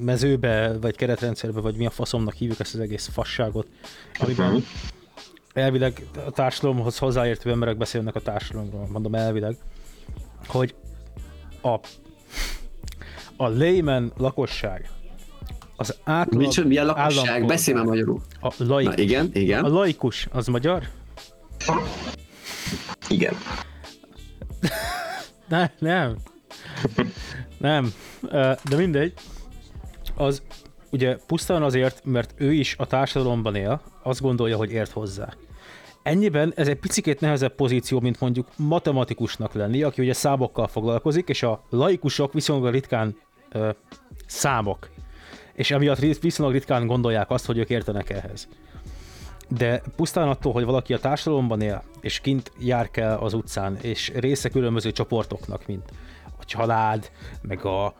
mezőbe, 0.00 0.78
vagy 0.78 0.96
keretrendszerbe, 0.96 1.60
vagy 1.60 1.76
mi 1.76 1.86
a 1.86 1.90
faszomnak 1.90 2.34
hívjuk 2.34 2.60
ezt 2.60 2.74
az 2.74 2.80
egész 2.80 3.08
fasságot, 3.08 3.66
amiben 4.18 4.64
elvileg 5.52 6.06
a 6.26 6.30
társadalomhoz 6.30 6.98
hozzáértő 6.98 7.50
emberek 7.50 7.76
beszélnek 7.76 8.14
a 8.14 8.20
társadalomról, 8.20 8.88
mondom 8.92 9.14
elvileg, 9.14 9.56
hogy 10.46 10.74
a, 11.62 11.80
a 13.36 13.48
layman 13.48 14.12
lakosság, 14.16 14.90
az 15.76 15.96
átlag 16.04 16.40
Micsoda, 16.40 16.68
milyen 16.68 16.86
lakosság? 16.86 17.46
Beszélj 17.46 17.76
már 17.76 17.86
magyarul. 17.86 18.20
A, 18.40 18.52
laik, 18.58 18.88
Na 18.88 18.96
igen, 18.96 19.30
igen. 19.32 19.64
a 19.64 19.68
laikus, 19.68 20.28
az 20.32 20.46
magyar? 20.46 20.82
Igen. 23.08 23.34
Ne, 25.48 25.70
nem. 25.78 26.16
Nem. 27.58 27.92
De 28.68 28.76
mindegy. 28.76 29.12
Az 30.14 30.42
ugye 30.90 31.16
pusztán 31.26 31.62
azért, 31.62 32.04
mert 32.04 32.34
ő 32.36 32.52
is 32.52 32.74
a 32.78 32.86
társadalomban 32.86 33.54
él, 33.54 33.80
azt 34.02 34.20
gondolja, 34.20 34.56
hogy 34.56 34.70
ért 34.70 34.90
hozzá. 34.90 35.32
Ennyiben 36.04 36.52
ez 36.56 36.68
egy 36.68 36.78
picit 36.78 37.20
nehezebb 37.20 37.54
pozíció, 37.54 38.00
mint 38.00 38.20
mondjuk 38.20 38.48
matematikusnak 38.56 39.52
lenni, 39.52 39.82
aki 39.82 40.02
ugye 40.02 40.12
számokkal 40.12 40.66
foglalkozik, 40.66 41.28
és 41.28 41.42
a 41.42 41.64
laikusok 41.70 42.32
viszonylag 42.32 42.72
ritkán 42.72 43.16
ö, 43.52 43.70
számok. 44.26 44.90
És 45.54 45.70
emiatt 45.70 45.98
viszonylag 46.20 46.54
ritkán 46.54 46.86
gondolják 46.86 47.30
azt, 47.30 47.46
hogy 47.46 47.58
ők 47.58 47.70
értenek 47.70 48.10
ehhez. 48.10 48.48
De 49.48 49.82
pusztán 49.96 50.28
attól, 50.28 50.52
hogy 50.52 50.64
valaki 50.64 50.94
a 50.94 50.98
társadalomban 50.98 51.60
él, 51.60 51.82
és 52.00 52.20
kint 52.20 52.52
jár 52.58 52.90
kell 52.90 53.16
az 53.16 53.34
utcán, 53.34 53.76
és 53.80 54.12
része 54.14 54.48
különböző 54.48 54.92
csoportoknak, 54.92 55.66
mint 55.66 55.90
a 56.40 56.44
család, 56.44 57.10
meg 57.42 57.64
a 57.64 57.94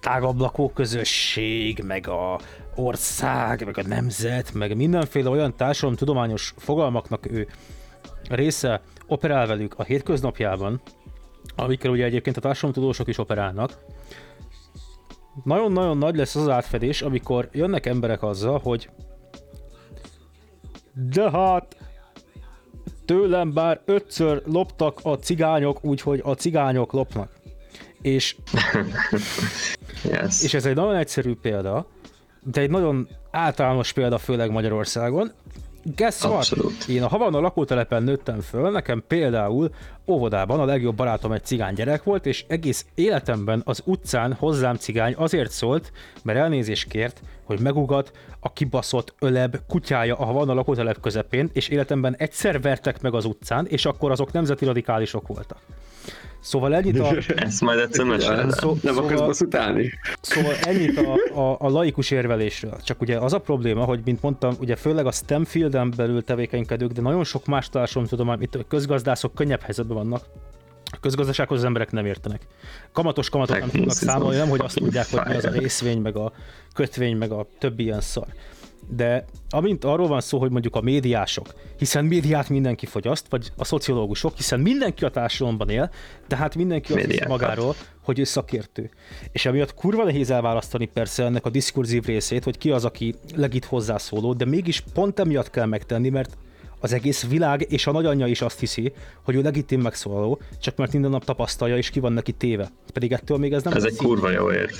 tágabb 0.00 0.40
lakóközösség, 0.40 1.82
meg 1.86 2.08
a 2.08 2.38
ország, 2.78 3.64
meg 3.64 3.78
a 3.78 3.88
nemzet, 3.88 4.54
meg 4.54 4.76
mindenféle 4.76 5.28
olyan 5.28 5.56
társadalomtudományos 5.56 6.54
fogalmaknak 6.56 7.30
ő 7.30 7.48
része 8.28 8.80
operál 9.06 9.46
velük 9.46 9.74
a 9.76 9.82
hétköznapjában, 9.82 10.80
amikkel 11.56 11.90
ugye 11.90 12.04
egyébként 12.04 12.36
a 12.36 12.40
társadalomtudósok 12.40 13.08
is 13.08 13.18
operálnak, 13.18 13.78
nagyon-nagyon 15.44 15.98
nagy 15.98 16.16
lesz 16.16 16.34
az 16.34 16.42
az 16.42 16.48
átfedés, 16.48 17.02
amikor 17.02 17.48
jönnek 17.52 17.86
emberek 17.86 18.22
azzal, 18.22 18.60
hogy 18.62 18.90
de 20.92 21.30
hát 21.30 21.76
tőlem 23.04 23.52
bár 23.52 23.80
ötször 23.84 24.42
loptak 24.46 24.98
a 25.02 25.18
cigányok, 25.18 25.84
úgyhogy 25.84 26.20
a 26.24 26.34
cigányok 26.34 26.92
lopnak. 26.92 27.32
És 28.02 28.36
Yes. 30.04 30.42
és 30.42 30.54
ez 30.54 30.66
egy 30.66 30.74
nagyon 30.74 30.94
egyszerű 30.94 31.34
példa, 31.34 31.86
de 32.42 32.60
egy 32.60 32.70
nagyon 32.70 33.08
általános 33.30 33.92
példa, 33.92 34.18
főleg 34.18 34.50
Magyarországon. 34.50 35.32
Guess 35.96 36.22
what? 36.22 36.34
Abszolút. 36.34 36.88
Én 36.88 37.02
a 37.02 37.08
Havana 37.08 37.40
lakótelepen 37.40 38.02
nőttem 38.02 38.40
föl, 38.40 38.70
nekem 38.70 39.04
például 39.06 39.70
óvodában 40.06 40.60
a 40.60 40.64
legjobb 40.64 40.96
barátom 40.96 41.32
egy 41.32 41.44
cigány 41.44 41.74
gyerek 41.74 42.02
volt, 42.02 42.26
és 42.26 42.44
egész 42.48 42.86
életemben 42.94 43.62
az 43.64 43.82
utcán 43.84 44.32
hozzám 44.32 44.76
cigány 44.76 45.14
azért 45.16 45.50
szólt, 45.50 45.92
mert 46.22 46.38
elnézést 46.38 46.88
kért, 46.88 47.22
hogy 47.44 47.60
megugat 47.60 48.12
a 48.40 48.52
kibaszott 48.52 49.14
öleb 49.18 49.56
kutyája 49.68 50.16
a 50.16 50.24
Havana 50.24 50.54
lakótelep 50.54 51.00
közepén, 51.00 51.50
és 51.52 51.68
életemben 51.68 52.16
egyszer 52.16 52.60
vertek 52.60 53.00
meg 53.00 53.14
az 53.14 53.24
utcán, 53.24 53.66
és 53.66 53.84
akkor 53.84 54.10
azok 54.10 54.32
nemzeti 54.32 54.64
radikálisok 54.64 55.26
voltak. 55.26 55.58
Szóval 56.40 56.74
ennyit 56.74 56.98
a, 56.98 57.14
Ezt 57.36 57.60
majd 57.60 57.78
egyszer 57.78 58.04
meséled. 58.04 58.50
szó, 58.50 58.76
Nem 58.82 58.96
akarsz 58.96 59.10
szóval, 59.10 59.26
bosszútálni? 59.26 59.90
Szóval 60.20 60.54
ennyit 60.62 60.98
a, 60.98 61.40
a, 61.40 61.56
a 61.60 61.68
laikus 61.68 62.10
érvelésről. 62.10 62.76
Csak 62.84 63.00
ugye 63.00 63.18
az 63.18 63.32
a 63.32 63.38
probléma, 63.38 63.84
hogy 63.84 64.00
mint 64.04 64.22
mondtam, 64.22 64.54
ugye 64.60 64.76
főleg 64.76 65.06
a 65.06 65.12
STEM 65.12 65.44
fielden 65.44 65.92
belül 65.96 66.24
tevékenykedők, 66.24 66.90
de 66.90 67.00
nagyon 67.00 67.24
sok 67.24 67.46
más 67.46 67.68
társadalomtudomány, 67.68 68.42
itt 68.42 68.54
a 68.54 68.64
közgazdászok 68.68 69.34
könnyebb 69.34 69.60
helyzetben 69.60 69.96
vannak. 69.96 70.22
A 70.90 70.96
közgazdasághoz 71.00 71.58
az 71.58 71.64
emberek 71.64 71.90
nem 71.90 72.06
értenek. 72.06 72.46
Kamatos 72.92 73.28
kamatot 73.28 73.58
nem 73.58 73.68
tudnak 73.68 73.90
számolni, 73.94 74.36
nem 74.36 74.48
hogy 74.48 74.60
azt 74.60 74.78
tudják, 74.78 75.10
hogy 75.10 75.20
mi 75.26 75.34
az 75.34 75.44
a 75.44 75.50
részvény, 75.50 76.00
meg 76.00 76.16
a 76.16 76.32
kötvény, 76.74 77.16
meg 77.16 77.30
a 77.30 77.46
többi 77.58 77.82
ilyen 77.82 78.00
szar. 78.00 78.26
De 78.88 79.24
amint 79.50 79.84
arról 79.84 80.06
van 80.06 80.20
szó, 80.20 80.38
hogy 80.38 80.50
mondjuk 80.50 80.76
a 80.76 80.80
médiások, 80.80 81.54
hiszen 81.76 82.04
médiát 82.04 82.48
mindenki 82.48 82.86
fogyaszt, 82.86 83.26
vagy 83.28 83.52
a 83.56 83.64
szociológusok, 83.64 84.36
hiszen 84.36 84.60
mindenki 84.60 85.04
a 85.04 85.10
társadalomban 85.10 85.68
él, 85.68 85.90
tehát 86.26 86.54
mindenki 86.54 86.92
azt 86.92 87.04
hiszi 87.04 87.24
magáról, 87.28 87.74
hogy 88.02 88.18
ő 88.18 88.24
szakértő. 88.24 88.90
És 89.32 89.46
emiatt 89.46 89.74
kurva 89.74 90.04
nehéz 90.04 90.30
elválasztani 90.30 90.86
persze 90.86 91.24
ennek 91.24 91.46
a 91.46 91.50
diskurzív 91.50 92.04
részét, 92.04 92.44
hogy 92.44 92.58
ki 92.58 92.70
az, 92.70 92.84
aki 92.84 93.14
legit 93.34 93.64
hozzászóló, 93.64 94.32
de 94.32 94.44
mégis 94.44 94.82
pont 94.94 95.18
emiatt 95.18 95.50
kell 95.50 95.66
megtenni, 95.66 96.08
mert 96.08 96.36
az 96.80 96.92
egész 96.92 97.26
világ 97.26 97.66
és 97.68 97.86
a 97.86 97.92
nagyanyja 97.92 98.26
is 98.26 98.40
azt 98.40 98.58
hiszi, 98.58 98.92
hogy 99.22 99.34
ő 99.34 99.42
legitim 99.42 99.80
megszólaló, 99.80 100.40
csak 100.60 100.76
mert 100.76 100.92
minden 100.92 101.10
nap 101.10 101.24
tapasztalja 101.24 101.76
és 101.76 101.90
ki 101.90 102.00
van 102.00 102.12
neki 102.12 102.32
téve. 102.32 102.70
Pedig 102.92 103.12
ettől 103.12 103.38
még 103.38 103.52
ez 103.52 103.62
nem 103.62 103.72
Ez 103.72 103.84
egy 103.84 103.96
kurva 103.96 104.30
jó 104.30 104.52
érv. 104.52 104.72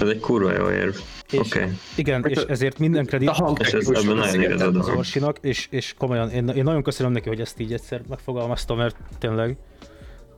Ez 0.00 0.08
egy 0.08 0.20
kurva 0.20 0.52
jó 0.52 0.70
érv. 0.70 0.94
És, 1.30 1.38
Oké. 1.38 1.58
Okay. 1.58 1.72
Igen, 1.96 2.24
és 2.24 2.38
ezért 2.38 2.78
minden 2.78 3.04
kredit 3.04 3.30
És 3.58 3.72
ez 3.72 3.88
ebben 3.88 4.16
nagyon 4.16 4.42
igazad 4.42 4.76
az. 4.76 4.88
Orsinak, 4.88 5.38
és, 5.40 5.66
és 5.70 5.94
komolyan, 5.98 6.30
én, 6.30 6.48
én 6.48 6.64
nagyon 6.64 6.82
köszönöm 6.82 7.12
neki, 7.12 7.28
hogy 7.28 7.40
ezt 7.40 7.60
így 7.60 7.72
egyszer 7.72 8.02
megfogalmaztam, 8.08 8.76
mert 8.76 8.96
tényleg 9.18 9.56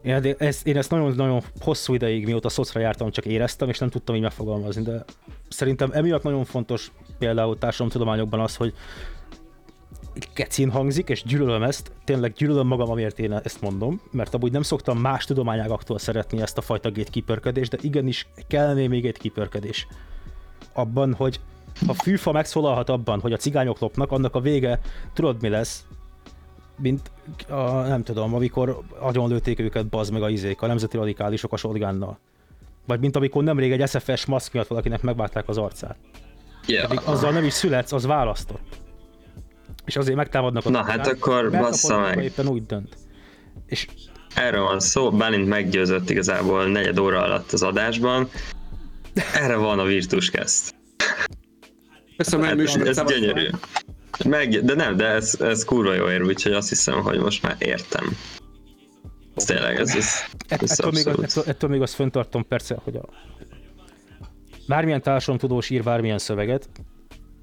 én 0.02 0.20
de 0.20 0.34
ezt, 0.38 0.66
én 0.66 0.76
ezt 0.76 0.90
nagyon-nagyon 0.90 1.42
hosszú 1.60 1.94
ideig, 1.94 2.24
mióta 2.24 2.48
szocra 2.48 2.80
jártam, 2.80 3.10
csak 3.10 3.26
éreztem, 3.26 3.68
és 3.68 3.78
nem 3.78 3.88
tudtam 3.88 4.14
így 4.14 4.22
megfogalmazni, 4.22 4.82
de 4.82 5.04
szerintem 5.48 5.90
emiatt 5.92 6.22
nagyon 6.22 6.44
fontos 6.44 6.92
például 7.18 7.58
társadalomtudományokban 7.58 8.40
az, 8.40 8.56
hogy 8.56 8.74
kecin 10.32 10.70
hangzik, 10.70 11.08
és 11.08 11.22
gyűlölöm 11.22 11.62
ezt, 11.62 11.92
tényleg 12.04 12.32
gyűlölöm 12.32 12.66
magam, 12.66 12.90
amiért 12.90 13.18
én 13.18 13.32
ezt 13.32 13.60
mondom, 13.60 14.00
mert 14.10 14.34
amúgy 14.34 14.52
nem 14.52 14.62
szoktam 14.62 14.98
más 14.98 15.24
tudományágaktól 15.24 15.98
szeretni 15.98 16.40
ezt 16.40 16.58
a 16.58 16.60
fajta 16.60 16.90
gatekeeperkedést, 16.90 17.70
de 17.70 17.78
igenis 17.80 18.26
kellene 18.48 18.88
még 18.88 19.02
gatekeeperkedés. 19.02 19.86
Abban, 20.72 21.14
hogy 21.14 21.40
ha 21.86 21.92
fűfa 21.92 22.32
megszólalhat 22.32 22.88
abban, 22.88 23.20
hogy 23.20 23.32
a 23.32 23.36
cigányok 23.36 23.78
lopnak, 23.78 24.12
annak 24.12 24.34
a 24.34 24.40
vége, 24.40 24.80
tudod 25.12 25.42
mi 25.42 25.48
lesz? 25.48 25.84
Mint 26.76 27.10
a, 27.48 27.62
nem 27.70 28.02
tudom, 28.02 28.34
amikor 28.34 28.80
agyonlőtték 28.98 29.60
őket 29.60 29.86
bazd 29.86 30.12
meg 30.12 30.22
a 30.22 30.28
izék, 30.28 30.62
a 30.62 30.66
nemzeti 30.66 30.96
radikálisok 30.96 31.52
a 31.52 31.56
shotgunnal. 31.56 32.18
Vagy 32.86 33.00
mint 33.00 33.16
amikor 33.16 33.42
nemrég 33.42 33.72
egy 33.72 33.88
SFS 33.88 34.26
maszk 34.26 34.52
miatt 34.52 34.66
valakinek 34.66 35.02
megvágták 35.02 35.48
az 35.48 35.58
arcát. 35.58 35.96
Yeah. 36.66 36.88
Pedig 36.88 37.00
azzal 37.04 37.32
nem 37.32 37.44
is 37.44 37.52
születsz, 37.52 37.92
az 37.92 38.06
választott. 38.06 38.87
És 39.88 39.96
azért 39.96 40.16
megtámadnak 40.16 40.66
a 40.66 40.70
Na, 40.70 40.84
hát 40.84 41.06
akkor 41.06 41.50
bassza 41.50 41.98
meg. 42.00 42.24
éppen 42.24 42.46
úgy 42.48 42.66
dönt. 42.66 42.96
És 43.66 43.86
Erről 44.34 44.62
van 44.62 44.80
szó, 44.80 45.10
Bálint 45.10 45.48
meggyőzött 45.48 46.10
igazából 46.10 46.66
negyed 46.66 46.98
óra 46.98 47.22
alatt 47.22 47.52
az 47.52 47.62
adásban. 47.62 48.28
Erre 49.34 49.56
van 49.56 49.78
a 49.78 49.84
Virtus 49.84 50.30
Cast. 50.30 50.74
Köszönöm, 52.16 52.46
Hát, 52.46 52.58
ez 52.58 52.70
szavaztál. 52.70 53.04
gyönyörű. 53.04 53.48
Meg, 54.24 54.64
de 54.64 54.74
nem, 54.74 54.96
de 54.96 55.06
ez, 55.06 55.36
ez 55.40 55.64
kurva 55.64 55.94
jó 55.94 56.08
érv, 56.08 56.26
úgyhogy 56.26 56.52
azt 56.52 56.68
hiszem, 56.68 57.00
hogy 57.02 57.18
most 57.18 57.42
már 57.42 57.56
értem. 57.58 58.16
Ez 59.34 59.44
tényleg, 59.44 59.76
ez, 59.76 59.96
ez, 59.96 60.06
ett- 60.48 60.62
ez 60.62 60.70
ettől, 60.70 60.90
még, 60.94 61.06
ettől, 61.22 61.44
ettől 61.46 61.70
még 61.70 61.82
azt 61.82 61.94
föntartom 61.94 62.46
persze, 62.46 62.80
hogy 62.84 62.96
a 62.96 63.02
bármilyen 64.66 65.02
társadalomtudós 65.02 65.70
ír 65.70 65.82
bármilyen 65.82 66.18
szöveget, 66.18 66.68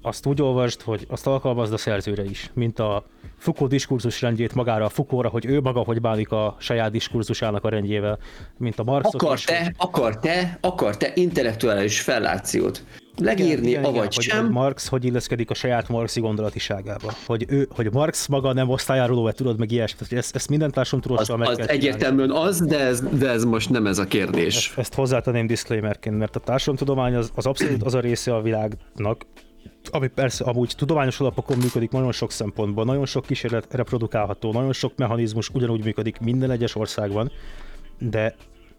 azt 0.06 0.26
úgy 0.26 0.42
olvasd, 0.42 0.80
hogy 0.80 1.06
azt 1.08 1.26
alkalmazd 1.26 1.72
a 1.72 1.76
szerzőre 1.76 2.24
is, 2.24 2.50
mint 2.54 2.78
a 2.78 3.04
Foucault 3.38 3.70
diskurzus 3.70 4.20
rendjét 4.20 4.54
magára 4.54 4.84
a 4.84 4.88
Foucaultra, 4.88 5.28
hogy 5.28 5.46
ő 5.46 5.60
maga 5.60 5.80
hogy 5.80 6.00
bánik 6.00 6.30
a 6.30 6.56
saját 6.58 6.90
diskurzusának 6.90 7.64
a 7.64 7.68
rendjével, 7.68 8.18
mint 8.58 8.78
a 8.78 8.84
Marxot 8.84 9.22
is, 9.22 9.44
Akar-e, 9.44 9.74
akar-e, 9.78 10.58
akar-e 10.60 11.12
intellektuális 11.14 12.00
fellációt 12.00 12.84
legírni, 13.16 13.68
igen, 13.68 13.84
avagy 13.84 14.14
hogy, 14.14 14.24
sem? 14.24 14.44
hogy 14.44 14.50
Marx 14.50 14.88
hogy 14.88 15.04
illeszkedik 15.04 15.50
a 15.50 15.54
saját 15.54 15.88
marxi 15.88 16.20
gondolatiságába. 16.20 17.12
Hogy, 17.26 17.44
ő, 17.48 17.68
hogy 17.70 17.92
Marx 17.92 18.26
maga 18.26 18.52
nem 18.52 18.68
osztályáruló 18.68 19.30
tudod, 19.30 19.58
meg 19.58 19.70
ilyesmit. 19.70 20.12
Ezt, 20.12 20.34
ezt 20.34 20.48
minden 20.48 20.68
Az, 20.68 20.74
társadalomtudóssal 20.74 21.36
meg 21.36 21.48
az 21.48 21.56
kell 21.56 21.66
csinálni. 21.66 21.86
egyértelműen 21.86 22.30
az, 22.30 22.60
de 22.60 22.78
ez, 22.78 23.00
de 23.00 23.28
ez 23.28 23.44
most 23.44 23.70
nem 23.70 23.86
ez 23.86 23.98
a 23.98 24.04
kérdés. 24.04 24.56
Ezt, 24.56 24.78
ezt 24.78 24.94
hozzátenném 24.94 25.46
disclaimerként, 25.46 26.18
mert 26.18 26.36
a 26.36 26.40
társadalomtudomány 26.40 27.14
az, 27.14 27.30
az 27.34 27.46
abszolút 27.46 27.82
az 27.82 27.94
a 27.94 28.00
része 28.00 28.34
a 28.34 28.42
világnak, 28.42 29.26
ami 29.90 30.08
persze 30.08 30.44
amúgy 30.44 30.72
tudományos 30.76 31.20
alapokon 31.20 31.56
működik 31.56 31.90
nagyon 31.90 32.12
sok 32.12 32.30
szempontból, 32.30 32.84
nagyon 32.84 33.06
sok 33.06 33.26
kísérlet 33.26 33.74
reprodukálható, 33.74 34.52
nagyon 34.52 34.72
sok 34.72 34.92
mechanizmus 34.96 35.48
ugyanúgy 35.48 35.84
működik 35.84 36.18
minden 36.18 36.50
egyes 36.50 36.74
országban, 36.74 37.32
de 37.98 38.34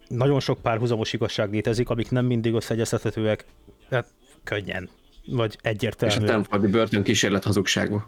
nagyon 0.07 0.39
sok 0.39 0.61
párhuzamos 0.61 1.13
igazság 1.13 1.51
létezik, 1.51 1.89
amik 1.89 2.11
nem 2.11 2.25
mindig 2.25 2.53
összeegyeztethetőek 2.53 3.45
hát, 3.89 4.07
könnyen, 4.43 4.89
vagy 5.25 5.51
És 5.51 5.57
a 5.63 5.67
egyértelműen. 5.67 6.27
Stanfordi 6.27 6.67
börtön 6.67 7.03
kísérlet 7.03 7.43
hazugságba. 7.43 8.07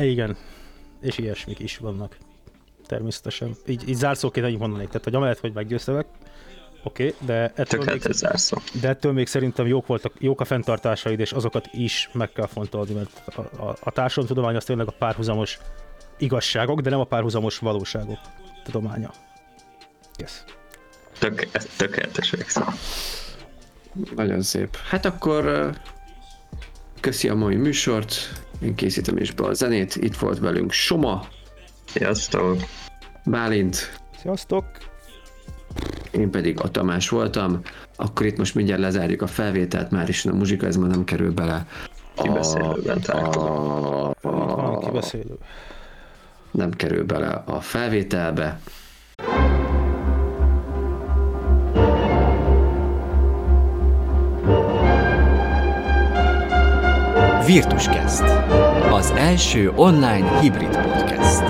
Igen, 0.00 0.36
és 1.00 1.18
ilyesmik 1.18 1.58
is 1.58 1.76
vannak. 1.76 2.16
Természetesen. 2.86 3.54
Így, 3.66 3.88
így 3.88 3.94
zárszóként 3.94 4.46
annyit 4.46 4.58
mondanék, 4.58 4.86
tehát 4.86 5.04
hogy 5.04 5.14
amellett, 5.14 5.40
hogy 5.40 5.52
meggyőztelek, 5.52 6.06
oké, 6.82 7.06
okay, 7.06 7.26
de, 7.26 7.52
ettől 7.54 7.84
még, 7.84 8.02
de 8.80 8.88
ettől 8.88 9.12
még 9.12 9.26
szerintem 9.26 9.66
jók, 9.66 9.86
voltak, 9.86 10.12
jók 10.18 10.40
a 10.40 10.44
fenntartásaid, 10.44 11.20
és 11.20 11.32
azokat 11.32 11.68
is 11.72 12.10
meg 12.12 12.32
kell 12.32 12.46
fontolni, 12.46 12.92
mert 12.92 13.22
a, 13.36 13.40
a, 13.40 13.76
a 13.80 13.90
társadalomtudomány 13.90 14.56
az 14.56 14.64
tényleg 14.64 14.86
a 14.86 14.94
párhuzamos 14.98 15.58
igazságok, 16.18 16.80
de 16.80 16.90
nem 16.90 17.00
a 17.00 17.04
párhuzamos 17.04 17.58
valóságok 17.58 18.18
tudománya. 18.64 19.10
Yes. 20.18 20.44
Tök, 21.18 21.48
ez 21.52 21.66
tökéletes 21.76 22.30
végszó. 22.30 22.62
Nagyon 24.14 24.42
szép. 24.42 24.76
Hát 24.76 25.04
akkor 25.04 25.70
köszi 27.00 27.28
a 27.28 27.34
mai 27.34 27.56
műsort, 27.56 28.14
én 28.62 28.74
készítem 28.74 29.16
is 29.16 29.30
be 29.30 29.44
a 29.44 29.52
zenét, 29.52 29.96
itt 29.96 30.16
volt 30.16 30.38
velünk 30.38 30.72
Soma, 30.72 31.28
Sziasztok! 31.92 32.56
Bálint, 33.24 34.00
Sziasztok! 34.20 34.91
Én 36.10 36.30
pedig 36.30 36.60
a 36.60 36.70
Tamás 36.70 37.08
voltam. 37.08 37.60
Akkor 37.96 38.26
itt 38.26 38.36
most 38.36 38.54
mindjárt 38.54 38.80
lezárjuk 38.80 39.22
a 39.22 39.26
felvételt, 39.26 39.90
már 39.90 40.08
is 40.08 40.24
a 40.24 40.34
muzsika, 40.34 40.66
ez 40.66 40.76
már 40.76 40.90
nem 40.90 41.04
kerül 41.04 41.32
bele. 41.32 41.66
Kibeszélőben 42.14 42.98
a, 42.98 44.14
a, 44.20 44.78
kibeszélő. 44.78 45.38
nem 46.50 46.70
kerül 46.70 47.04
bele 47.04 47.42
a 47.46 47.60
felvételbe. 47.60 48.60
Virtuscast, 57.46 58.22
az 58.92 59.10
első 59.10 59.72
online 59.74 60.38
hibrid 60.40 60.76
podcast. 60.76 61.42